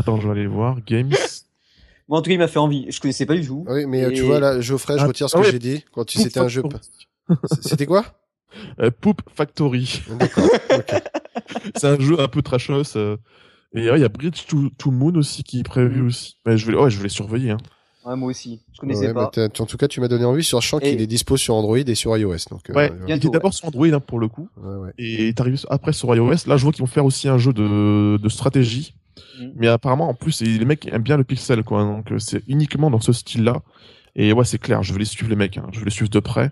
Attends, 0.00 0.20
je 0.20 0.26
vais 0.26 0.32
aller 0.32 0.46
voir. 0.46 0.78
Games. 0.86 1.10
Moi, 2.08 2.18
en 2.18 2.22
tout 2.22 2.28
cas, 2.28 2.34
il 2.34 2.38
m'a 2.38 2.48
fait 2.48 2.58
envie. 2.58 2.86
Je 2.90 3.00
connaissais 3.00 3.24
pas 3.26 3.36
du 3.36 3.46
tout. 3.46 3.64
Oui, 3.68 3.86
mais 3.86 4.04
euh, 4.04 4.10
tu 4.12 4.22
vois 4.22 4.40
là, 4.40 4.60
Geoffrey, 4.60 4.98
je 4.98 5.04
Ah, 5.04 5.06
retire 5.06 5.30
ce 5.30 5.36
ah 5.36 5.40
que 5.40 5.46
ouais. 5.46 5.52
j'ai 5.52 5.58
dit 5.60 5.84
quand 5.92 6.04
tu 6.04 6.18
c'était 6.18 6.40
un 6.40 6.48
jeu. 6.48 6.62
C'était 7.62 7.86
quoi? 7.86 8.04
Euh, 8.80 8.90
Poop 8.90 9.22
Factory. 9.32 10.02
D'accord. 10.18 10.48
c'est 11.76 11.86
un 11.86 12.00
jeu 12.00 12.18
un 12.20 12.26
peu 12.26 12.42
trashos. 12.42 12.96
euh, 12.96 13.16
Et 13.74 13.88
ouais, 13.90 13.98
il 13.98 14.02
y 14.02 14.04
a 14.04 14.08
Bridge 14.08 14.44
to, 14.48 14.70
to 14.76 14.90
Moon 14.90 15.14
aussi 15.14 15.44
qui 15.44 15.60
est 15.60 15.62
prévu 15.62 16.02
aussi. 16.02 16.34
Mais 16.44 16.56
je 16.58 16.66
vais, 16.66 16.76
ouais, 16.76 16.90
je 16.90 16.96
vais 16.96 17.04
les 17.04 17.08
surveiller. 17.10 17.50
Hein. 17.52 17.58
Ouais, 18.04 18.16
moi 18.16 18.30
aussi. 18.30 18.60
Je 18.72 18.80
connaissais 18.80 19.06
Ouais, 19.08 19.14
pas. 19.14 19.30
bah, 19.36 19.48
t'as- 19.48 19.62
en 19.62 19.66
tout 19.66 19.76
cas, 19.76 19.86
tu 19.86 20.00
m'as 20.00 20.08
donné 20.08 20.24
envie 20.24 20.42
sur 20.42 20.60
Champ 20.62 20.80
Et- 20.80 20.90
qu'il 20.90 21.00
est 21.00 21.06
dispo 21.06 21.36
sur 21.36 21.54
Android 21.54 21.76
et 21.78 21.94
sur 21.94 22.16
iOS. 22.16 22.36
Donc, 22.50 22.68
euh, 22.70 22.74
Ouais, 22.74 22.90
il 23.06 23.14
était 23.14 23.28
d'abord 23.28 23.54
sur 23.54 23.68
Android 23.68 23.86
hein, 23.86 24.00
pour 24.00 24.18
le 24.18 24.26
coup. 24.26 24.48
Ouais, 24.56 24.74
ouais. 24.74 24.90
et 24.98 25.28
est 25.28 25.40
arrivé 25.40 25.58
après 25.68 25.92
sur 25.92 26.12
iOS. 26.12 26.34
Là, 26.48 26.56
je 26.56 26.62
vois 26.64 26.72
qu'ils 26.72 26.80
vont 26.82 26.86
faire 26.90 27.04
aussi 27.04 27.28
un 27.28 27.38
jeu 27.38 27.52
de, 27.52 28.16
de 28.20 28.28
stratégie. 28.28 28.94
Mhm. 29.40 29.52
Mais 29.56 29.68
apparemment, 29.68 30.08
en 30.08 30.14
plus, 30.14 30.40
les 30.42 30.64
mecs 30.64 30.86
aiment 30.92 31.02
bien 31.02 31.16
le 31.16 31.24
pixel, 31.24 31.62
quoi. 31.64 31.82
Donc, 31.84 32.10
euh, 32.12 32.18
c'est 32.18 32.42
uniquement 32.48 32.90
dans 32.90 33.00
ce 33.00 33.12
style-là. 33.12 33.60
Et 34.16 34.32
ouais, 34.32 34.44
c'est 34.44 34.58
clair, 34.58 34.82
je 34.82 34.92
vais 34.92 34.98
les 34.98 35.04
suivre, 35.04 35.30
les 35.30 35.36
mecs. 35.36 35.56
hein. 35.58 35.66
Je 35.72 35.78
vais 35.78 35.84
les 35.86 35.90
suivre 35.90 36.10
de 36.10 36.20
près. 36.20 36.50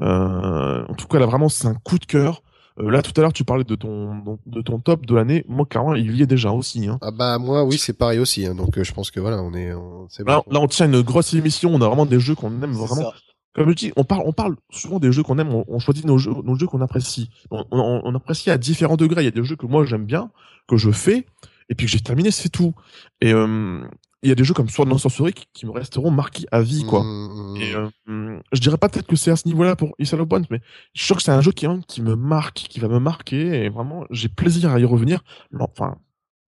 Euh, 0.00 0.84
en 0.88 0.94
tout 0.94 1.06
cas, 1.08 1.18
là, 1.18 1.26
vraiment, 1.26 1.48
c'est 1.48 1.66
un 1.66 1.74
coup 1.74 1.98
de 1.98 2.04
cœur. 2.06 2.42
Euh, 2.80 2.90
là, 2.90 3.02
tout 3.02 3.12
à 3.16 3.20
l'heure, 3.22 3.32
tu 3.32 3.44
parlais 3.44 3.64
de 3.64 3.74
ton, 3.74 4.38
de 4.46 4.60
ton 4.62 4.78
top 4.78 5.04
de 5.06 5.14
l'année. 5.14 5.44
Moi, 5.48 5.66
carrément, 5.68 5.94
il 5.94 6.14
y 6.14 6.22
est 6.22 6.26
déjà 6.26 6.52
aussi. 6.52 6.86
Hein. 6.86 6.98
Ah 7.02 7.10
bah 7.10 7.38
moi, 7.38 7.64
oui, 7.64 7.76
c'est 7.78 7.92
pareil 7.98 8.20
aussi. 8.20 8.46
hein. 8.46 8.54
Donc, 8.54 8.78
euh, 8.78 8.84
je 8.84 8.92
pense 8.92 9.10
que 9.10 9.18
voilà, 9.18 9.42
on 9.42 9.52
est, 9.54 9.72
on- 9.72 10.06
c'est 10.08 10.22
bon. 10.24 10.32
Là, 10.50 10.60
on 10.60 10.68
tient 10.68 10.86
une 10.86 11.00
grosse 11.02 11.34
émission. 11.34 11.70
On 11.74 11.80
a 11.80 11.86
vraiment 11.88 12.06
des 12.06 12.20
jeux 12.20 12.34
qu'on 12.36 12.50
aime 12.62 12.72
vraiment. 12.72 13.10
ça. 13.10 13.12
Comme 13.54 13.70
je 13.70 13.74
dis, 13.74 13.92
on 13.96 14.04
parle, 14.04 14.22
on 14.24 14.32
parle 14.32 14.54
souvent 14.70 15.00
des 15.00 15.10
jeux 15.10 15.24
qu'on 15.24 15.38
aime, 15.38 15.52
on, 15.52 15.64
on 15.66 15.80
choisit 15.80 16.04
nos 16.04 16.18
jeux, 16.18 16.30
nos 16.44 16.54
jeux 16.54 16.68
qu'on 16.68 16.80
apprécie. 16.80 17.30
On, 17.50 17.64
on- 17.72 18.02
on 18.04 18.14
apprécie 18.14 18.50
à 18.50 18.58
différents 18.58 18.96
degrés. 18.96 19.22
Il 19.22 19.24
y 19.24 19.28
a 19.28 19.32
des 19.32 19.42
jeux 19.42 19.56
que 19.56 19.66
moi 19.66 19.84
j'aime 19.84 20.04
bien, 20.04 20.30
que 20.68 20.76
je 20.76 20.92
fais, 20.92 21.26
et 21.68 21.74
puis 21.74 21.86
que 21.86 21.92
j'ai 21.92 22.00
terminé, 22.00 22.30
c'est 22.30 22.48
tout. 22.48 22.74
Et 23.20 23.32
euh, 23.32 23.82
il 24.22 24.28
y 24.28 24.32
a 24.32 24.34
des 24.34 24.44
jeux 24.44 24.54
comme 24.54 24.68
Sword 24.68 24.90
and 24.90 24.98
Sorcery 24.98 25.32
qui, 25.32 25.46
qui 25.52 25.66
me 25.66 25.70
resteront 25.70 26.10
marqués 26.10 26.46
à 26.50 26.60
vie, 26.60 26.84
quoi. 26.84 27.02
Mmh, 27.04 27.56
Et 27.60 27.74
euh, 27.74 28.40
je 28.52 28.60
dirais 28.60 28.78
pas 28.78 28.88
peut-être 28.88 29.06
que 29.06 29.16
c'est 29.16 29.30
à 29.30 29.36
ce 29.36 29.46
niveau-là 29.46 29.76
pour 29.76 29.94
Isle 29.98 30.20
of 30.20 30.28
Bones, 30.28 30.46
mais 30.50 30.60
je 30.94 31.00
suis 31.00 31.06
sûr 31.06 31.16
que 31.16 31.22
c'est 31.22 31.30
un 31.30 31.40
jeu 31.40 31.52
qui, 31.52 31.66
hein, 31.66 31.80
qui 31.86 32.02
me 32.02 32.16
marque, 32.16 32.56
qui 32.56 32.80
va 32.80 32.88
me 32.88 32.98
marquer, 32.98 33.64
et 33.64 33.68
vraiment, 33.68 34.04
j'ai 34.10 34.28
plaisir 34.28 34.72
à 34.72 34.80
y 34.80 34.84
revenir. 34.84 35.22
Enfin, 35.60 35.96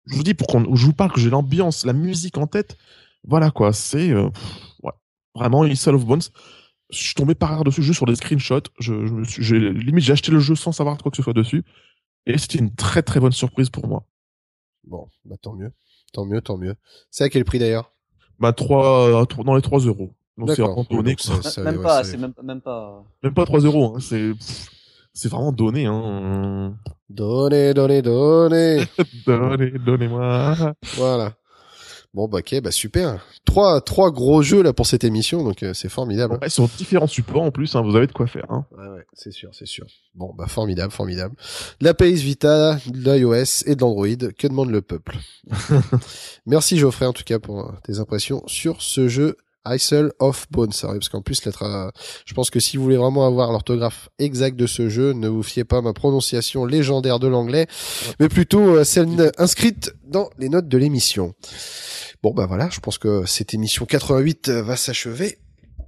je 0.08 0.16
vous 0.16 0.24
dis, 0.24 0.34
pour 0.34 0.48
qu'on, 0.48 0.76
je 0.76 0.86
vous 0.86 0.94
parle 0.94 1.12
que 1.12 1.20
j'ai 1.20 1.30
l'ambiance, 1.30 1.86
la 1.86 1.94
musique 1.94 2.38
en 2.38 2.48
tête, 2.48 2.78
voilà 3.28 3.52
quoi, 3.52 3.74
c'est, 3.74 4.10
euh, 4.12 4.30
ouais, 4.84 4.94
vraiment 5.36 5.66
Isle 5.66 5.96
of 5.96 6.06
Bones. 6.06 6.22
Je 6.92 6.98
suis 6.98 7.14
tombé 7.14 7.36
par 7.36 7.52
hasard 7.52 7.66
dessus, 7.66 7.84
juste 7.84 7.98
sur 7.98 8.08
des 8.08 8.16
screenshots. 8.16 8.64
Je, 8.80 9.06
je 9.06 9.42
j'ai, 9.42 9.60
limite, 9.60 10.04
j'ai 10.04 10.14
acheté 10.14 10.32
le 10.32 10.40
jeu 10.40 10.56
sans 10.56 10.72
savoir 10.72 10.98
quoi 10.98 11.12
que 11.12 11.18
ce 11.18 11.22
soit 11.24 11.34
dessus. 11.34 11.64
Et 12.26 12.38
c'était 12.40 12.58
une 12.58 12.74
très 12.74 13.04
très 13.04 13.20
bonne 13.20 13.32
surprise 13.32 13.70
pour 13.70 13.88
moi. 13.88 14.08
Bon, 14.86 15.08
bah 15.26 15.36
tant 15.42 15.54
mieux, 15.54 15.72
tant 16.14 16.26
mieux, 16.26 16.42
tant 16.42 16.58
mieux. 16.58 16.76
C'est 17.12 17.24
à 17.24 17.30
quel 17.30 17.46
prix 17.46 17.60
d'ailleurs? 17.60 17.92
Bah, 18.40 18.54
trois, 18.54 19.26
trois- 19.28 19.44
dans 19.44 19.56
les 19.56 19.62
3 19.62 19.80
euros. 19.80 20.14
Donc 20.38 20.52
c'est 20.52 20.62
vraiment 20.62 20.86
donné. 20.90 21.12
Donc, 21.12 21.20
ça- 21.42 21.62
même 21.64 21.78
ouais, 21.78 21.84
pas, 21.84 22.04
c'est 22.06 22.18
même, 22.18 22.34
même 22.42 22.62
pas. 22.62 23.04
Même 23.22 23.34
pas 23.34 23.46
3 23.46 23.60
euros. 23.60 23.96
Hein. 23.96 24.00
C'est 24.00 24.32
c'est 25.14 25.28
vraiment 25.30 25.52
donné. 25.52 25.86
Hein. 25.86 26.78
Donnez, 27.10 27.74
donnez, 27.74 28.02
donnez. 28.02 28.84
Donnez, 29.28 29.72
donnez-moi. 29.72 30.74
voilà. 30.96 31.34
Bon, 32.16 32.28
bah, 32.28 32.40
ok, 32.40 32.62
bah, 32.62 32.72
super. 32.72 33.24
Trois, 33.46 33.82
trois 33.82 34.12
gros 34.12 34.42
jeux, 34.42 34.64
là, 34.64 34.74
pour 34.74 34.88
cette 34.88 35.04
émission, 35.04 35.44
donc 35.44 35.62
euh, 35.62 35.76
c'est 35.76 35.90
formidable. 35.90 36.40
Ouais, 36.42 36.50
sur 36.50 36.68
différents 36.68 37.08
supports 37.08 37.44
en 37.44 37.52
plus. 37.52 37.76
Hein. 37.76 37.82
Vous 37.82 37.96
avez 37.96 38.08
de 38.08 38.12
quoi 38.12 38.26
faire. 38.26 38.48
Hein. 38.50 38.66
Ouais, 38.72 38.88
ouais, 38.88 39.06
c'est 39.14 39.32
sûr, 39.32 39.50
c'est 39.54 39.68
sûr. 39.68 39.86
Bon, 40.16 40.34
bah, 40.36 40.48
formidable, 40.48 40.92
formidable. 40.92 41.36
La 41.82 41.94
PS 41.94 42.22
Vita, 42.22 42.80
de 42.88 43.12
l'iOS 43.12 43.64
et 43.68 43.76
de 43.76 43.82
l'Android. 43.82 44.32
Que 44.38 44.48
demande 44.48 44.72
le 44.72 44.82
peuple? 44.82 45.18
Merci 46.48 46.78
Geoffrey, 46.80 47.06
en 47.06 47.14
tout 47.14 47.24
cas, 47.24 47.38
pour 47.38 47.60
euh, 47.60 47.72
tes 47.84 48.00
impressions 48.00 48.44
sur 48.48 48.82
ce 48.82 49.08
jeu. 49.08 49.38
Isle 49.76 50.12
of 50.20 50.48
Bones, 50.52 50.72
Ah 50.84 50.88
parce 50.94 51.10
qu'en 51.10 51.22
plus, 51.22 51.44
l'être, 51.46 51.64
euh, 51.64 51.90
je 52.26 52.34
pense 52.34 52.50
que 52.50 52.60
si 52.60 52.78
vous 52.78 52.84
voulez 52.84 52.98
vraiment 52.98 53.26
avoir 53.26 53.52
l'orthographe 53.52 54.10
exacte 54.20 54.58
de 54.58 54.68
ce 54.68 54.90
jeu, 54.90 55.14
ne 55.14 55.28
vous 55.28 55.44
fiez 55.44 55.64
pas 55.64 55.78
à 55.78 55.82
ma 55.82 55.94
prononciation 55.94 56.66
légendaire 56.66 57.20
de 57.20 57.28
l'anglais, 57.28 57.68
mais 58.20 58.30
plutôt 58.30 58.78
euh, 58.78 58.84
celle 58.84 59.32
inscrite 59.38 59.94
dans 60.06 60.30
les 60.38 60.50
notes 60.50 60.68
de 60.68 60.78
l'émission. 60.78 61.34
Bon, 62.24 62.34
bah 62.34 62.46
voilà, 62.46 62.70
je 62.72 62.80
pense 62.80 62.98
que 62.98 63.26
cette 63.26 63.54
émission 63.54 63.86
88 63.86 64.50
euh, 64.50 64.64
va 64.64 64.76
s'achever 64.76 65.40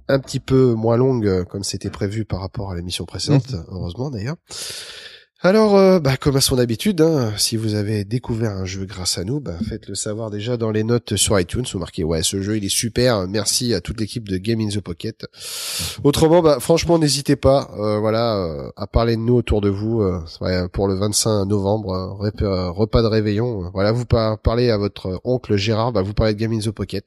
un 0.08 0.18
petit 0.18 0.40
peu 0.40 0.74
moins 0.74 0.96
longue 0.96 1.44
comme 1.44 1.62
c'était 1.62 1.90
prévu 1.90 2.24
par 2.24 2.40
rapport 2.40 2.70
à 2.70 2.74
l'émission 2.74 3.04
précédente, 3.04 3.54
heureusement 3.68 4.10
d'ailleurs. 4.10 4.36
Alors, 5.44 5.76
euh, 5.76 5.98
bah, 5.98 6.16
comme 6.16 6.36
à 6.36 6.40
son 6.40 6.56
habitude, 6.56 7.00
hein, 7.00 7.32
si 7.36 7.56
vous 7.56 7.74
avez 7.74 8.04
découvert 8.04 8.52
un 8.52 8.64
jeu 8.64 8.84
grâce 8.84 9.18
à 9.18 9.24
nous, 9.24 9.40
bah, 9.40 9.54
faites-le 9.68 9.96
savoir 9.96 10.30
déjà 10.30 10.56
dans 10.56 10.70
les 10.70 10.84
notes 10.84 11.16
sur 11.16 11.38
iTunes. 11.40 11.64
Vous 11.72 11.80
marquez 11.80 12.04
ouais, 12.04 12.22
ce 12.22 12.40
jeu 12.40 12.58
il 12.58 12.64
est 12.64 12.68
super. 12.68 13.26
Merci 13.26 13.74
à 13.74 13.80
toute 13.80 13.98
l'équipe 13.98 14.28
de 14.28 14.36
Game 14.36 14.60
in 14.60 14.68
the 14.68 14.78
Pocket. 14.78 15.26
Autrement, 16.04 16.42
bah, 16.42 16.58
franchement, 16.60 16.96
n'hésitez 16.96 17.34
pas, 17.34 17.68
euh, 17.76 17.98
voilà, 17.98 18.36
euh, 18.36 18.70
à 18.76 18.86
parler 18.86 19.16
de 19.16 19.20
nous 19.22 19.34
autour 19.34 19.60
de 19.60 19.68
vous 19.68 20.00
euh, 20.02 20.68
pour 20.68 20.86
le 20.86 20.94
25 20.94 21.44
novembre, 21.46 22.16
rep- 22.20 22.40
euh, 22.42 22.70
repas 22.70 23.02
de 23.02 23.08
réveillon. 23.08 23.68
voilà, 23.74 23.90
vous 23.90 24.04
par- 24.04 24.38
parlez 24.38 24.70
à 24.70 24.78
votre 24.78 25.20
oncle 25.24 25.56
Gérard, 25.56 25.90
bah, 25.90 26.02
vous 26.02 26.14
parlez 26.14 26.34
de 26.34 26.38
Game 26.38 26.52
in 26.52 26.60
the 26.60 26.70
Pocket. 26.70 27.06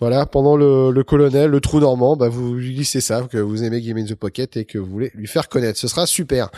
Voilà, 0.00 0.24
pendant 0.24 0.56
le, 0.56 0.92
le 0.92 1.04
colonel, 1.04 1.50
le 1.50 1.60
trou 1.60 1.78
normand, 1.80 2.16
bah, 2.16 2.30
vous 2.30 2.54
lui 2.54 2.72
glissez 2.74 3.02
ça, 3.02 3.20
que 3.30 3.36
vous 3.36 3.62
aimez 3.64 3.82
Game 3.82 3.98
in 3.98 4.06
the 4.06 4.14
Pocket 4.14 4.56
et 4.56 4.64
que 4.64 4.78
vous 4.78 4.90
voulez 4.90 5.10
lui 5.14 5.26
faire 5.26 5.50
connaître. 5.50 5.78
Ce 5.78 5.88
sera 5.88 6.06
super. 6.06 6.48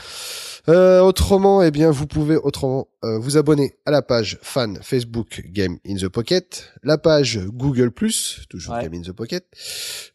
Euh, 0.68 1.00
autrement, 1.00 1.62
eh 1.62 1.70
bien, 1.72 1.90
vous 1.90 2.06
pouvez 2.06 2.36
autrement 2.36 2.86
euh, 3.04 3.18
vous 3.18 3.36
abonner 3.36 3.74
à 3.84 3.90
la 3.90 4.00
page 4.00 4.38
fan 4.42 4.78
Facebook 4.80 5.42
Game 5.46 5.78
in 5.86 5.96
the 5.96 6.08
Pocket, 6.08 6.72
la 6.84 6.98
page 6.98 7.40
Google 7.46 7.92
toujours 8.48 8.74
Ouais. 8.74 8.84
Game 8.84 8.94
in 8.94 9.02
the 9.02 9.12
Pocket, 9.12 9.44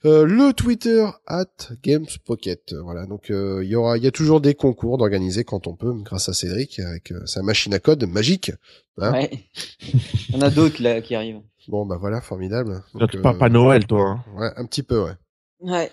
euh, 0.05 0.25
le 0.25 0.53
Twitter 0.53 1.05
at 1.25 1.45
Games 1.83 2.07
Pocket. 2.25 2.73
Voilà, 2.81 3.05
donc 3.05 3.29
euh, 3.29 3.61
il 3.63 3.69
y 3.69 3.75
aura, 3.75 3.97
il 3.97 4.03
y 4.03 4.07
a 4.07 4.11
toujours 4.11 4.39
des 4.39 4.53
concours 4.53 4.97
d'organiser 4.97 5.43
quand 5.43 5.67
on 5.67 5.75
peut, 5.75 5.93
grâce 6.03 6.29
à 6.29 6.33
Cédric 6.33 6.79
avec 6.79 7.11
euh, 7.11 7.25
sa 7.25 7.41
machine 7.41 7.73
à 7.73 7.79
code 7.79 8.05
magique. 8.05 8.51
Hein 8.99 9.11
Ouais. 9.11 9.29
Il 10.29 10.35
y 10.35 10.37
en 10.37 10.41
a 10.41 10.49
d'autres 10.49 10.81
là 10.81 11.01
qui 11.01 11.13
arrivent. 11.15 11.41
Bon, 11.67 11.85
bah 11.85 11.97
voilà, 11.99 12.21
formidable. 12.21 12.83
Donc, 12.93 13.11
tu 13.11 13.17
euh, 13.17 13.21
parles 13.21 13.37
pas 13.37 13.49
Noël, 13.49 13.85
toi. 13.85 14.11
Hein. 14.11 14.23
Ouais, 14.37 14.49
un 14.55 14.65
petit 14.65 14.83
peu, 14.83 15.03
ouais. 15.03 15.11
Ouais. 15.59 15.91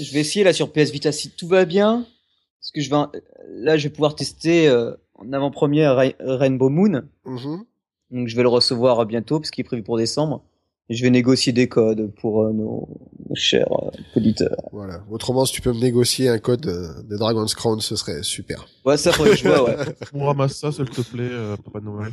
Je 0.00 0.12
vais 0.12 0.20
essayer 0.20 0.44
là 0.44 0.52
sur 0.54 0.72
PS 0.72 0.90
Vita 0.90 1.12
si 1.12 1.30
tout 1.30 1.48
va 1.48 1.66
bien. 1.66 2.06
Parce 2.66 2.72
que 2.74 2.80
je 2.80 2.90
vais, 2.90 3.20
là, 3.64 3.76
je 3.76 3.84
vais 3.84 3.90
pouvoir 3.94 4.14
tester 4.16 4.68
euh, 4.68 4.92
en 5.14 5.32
avant-première 5.32 5.94
Ra- 5.94 6.12
Rainbow 6.20 6.68
Moon. 6.68 7.02
Mhm. 7.24 7.64
Donc 8.10 8.28
je 8.28 8.36
vais 8.36 8.42
le 8.42 8.48
recevoir 8.48 9.04
bientôt 9.06 9.38
parce 9.40 9.50
qu'il 9.50 9.62
est 9.62 9.68
prévu 9.68 9.82
pour 9.82 9.96
décembre. 9.98 10.42
Et 10.88 10.94
je 10.94 11.02
vais 11.02 11.10
négocier 11.10 11.52
des 11.52 11.68
codes 11.68 12.12
pour 12.20 12.42
euh, 12.44 12.52
nos, 12.52 12.88
nos 13.28 13.34
chers 13.34 13.66
euh, 13.72 13.90
auditeurs. 14.16 14.56
Voilà. 14.72 15.02
Autrement, 15.10 15.44
si 15.44 15.52
tu 15.52 15.60
peux 15.60 15.72
me 15.72 15.80
négocier 15.80 16.28
un 16.28 16.38
code 16.38 16.64
euh, 16.66 17.02
de 17.02 17.16
Dragon's 17.16 17.54
Crown, 17.56 17.80
ce 17.80 17.96
serait 17.96 18.22
super. 18.22 18.66
Ouais, 18.84 18.96
ça 18.96 19.10
faudrait 19.12 19.30
que 19.32 19.36
je 19.36 19.48
vois, 19.48 19.64
ouais. 19.64 20.48
Ça, 20.48 20.70
s'il 20.70 20.84
te 20.84 21.00
plaît, 21.00 21.28
euh, 21.28 21.56
Papa 21.56 21.80
Noël. 21.80 22.12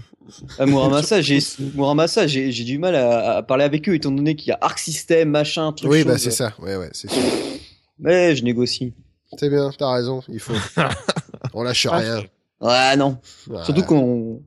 À 0.57 0.65
Muramasa, 0.65 1.21
j'ai 1.21 1.37
Muramasa, 1.75 2.25
j'ai 2.25 2.51
j'ai 2.51 2.63
du 2.63 2.79
mal 2.79 2.95
à, 2.95 3.37
à 3.37 3.43
parler 3.43 3.63
avec 3.63 3.87
eux 3.89 3.93
étant 3.93 4.09
donné 4.11 4.35
qu'il 4.35 4.49
y 4.49 4.51
a 4.53 4.57
Arc 4.61 4.79
System, 4.79 5.29
machin, 5.29 5.71
truc. 5.73 5.91
Oui, 5.91 6.03
bah 6.03 6.13
chose. 6.13 6.21
c'est 6.23 6.31
ça. 6.31 6.53
Ouais, 6.59 6.75
ouais, 6.75 6.89
c'est 6.93 7.11
sûr. 7.11 7.21
Mais 7.99 8.35
je 8.35 8.43
négocie. 8.43 8.93
C'est 9.37 9.49
bien, 9.49 9.69
t'as 9.77 9.91
raison, 9.93 10.21
il 10.29 10.39
faut. 10.39 10.53
On 11.53 11.63
lâche 11.63 11.87
rien. 11.87 12.23
Ouais, 12.61 12.95
non. 12.95 13.17
Surtout 13.63 13.83
qu'on, 13.83 14.41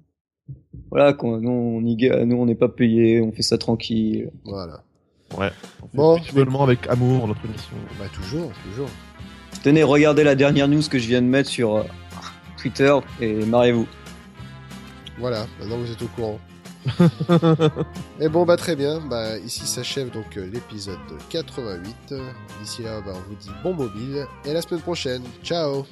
voilà, 0.91 1.13
qu'on, 1.13 1.39
nous, 1.39 1.51
on 1.51 1.85
y 1.85 1.97
ga- 1.97 2.25
nous, 2.25 2.37
on 2.37 2.47
n'est 2.47 2.55
pas 2.55 2.69
payé, 2.69 3.21
on 3.21 3.31
fait 3.33 3.43
ça 3.43 3.59
tranquille. 3.59 4.31
Voilà. 4.45 4.83
Ouais. 5.37 5.51
On 5.83 6.19
fait 6.19 6.45
Bon, 6.45 6.63
avec 6.65 6.87
amour 6.89 7.27
notre 7.29 7.45
émission. 7.45 7.77
Bah 7.99 8.07
toujours, 8.13 8.51
toujours. 8.71 8.89
Tenez, 9.63 9.83
regardez 9.83 10.25
la 10.25 10.35
dernière 10.35 10.69
news 10.69 10.83
que 10.89 10.99
je 10.99 11.09
viens 11.09 11.21
de 11.23 11.27
mettre 11.27 11.49
sur 11.51 11.77
euh, 11.77 11.83
Twitter 12.57 12.95
et 13.21 13.45
marrez-vous. 13.45 13.87
Voilà, 15.19 15.47
maintenant 15.59 15.79
vous 15.79 15.91
êtes 15.91 16.03
au 16.03 16.07
courant. 16.09 16.39
Et 18.21 18.29
bon 18.29 18.45
bah 18.45 18.57
très 18.57 18.77
bien, 18.77 19.01
bah 19.01 19.39
ici 19.39 19.67
s'achève 19.67 20.11
donc 20.11 20.37
euh, 20.37 20.49
l'épisode 20.53 20.99
88. 21.31 22.15
D'ici 22.61 22.83
là, 22.83 23.01
bah, 23.01 23.13
on 23.15 23.29
vous 23.29 23.37
dit 23.37 23.51
bon 23.63 23.75
mobile 23.75 24.27
et 24.45 24.51
à 24.51 24.55
la 24.55 24.63
semaine 24.63 24.81
prochaine. 24.81 25.23
Ciao. 25.43 25.85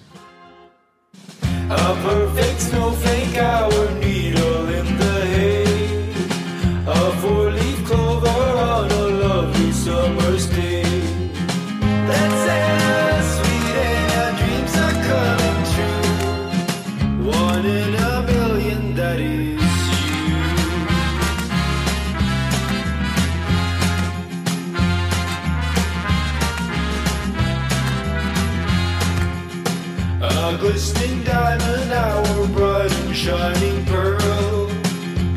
Shining 33.25 33.83
pearl. 33.87 34.71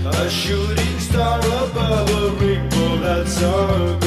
A 0.06 0.30
shooting 0.30 1.00
star 1.00 1.40
above 1.40 2.10
a 2.10 2.32
rainbow, 2.32 2.98
that's 2.98 3.42
our 3.42 4.00
girl. 4.00 4.07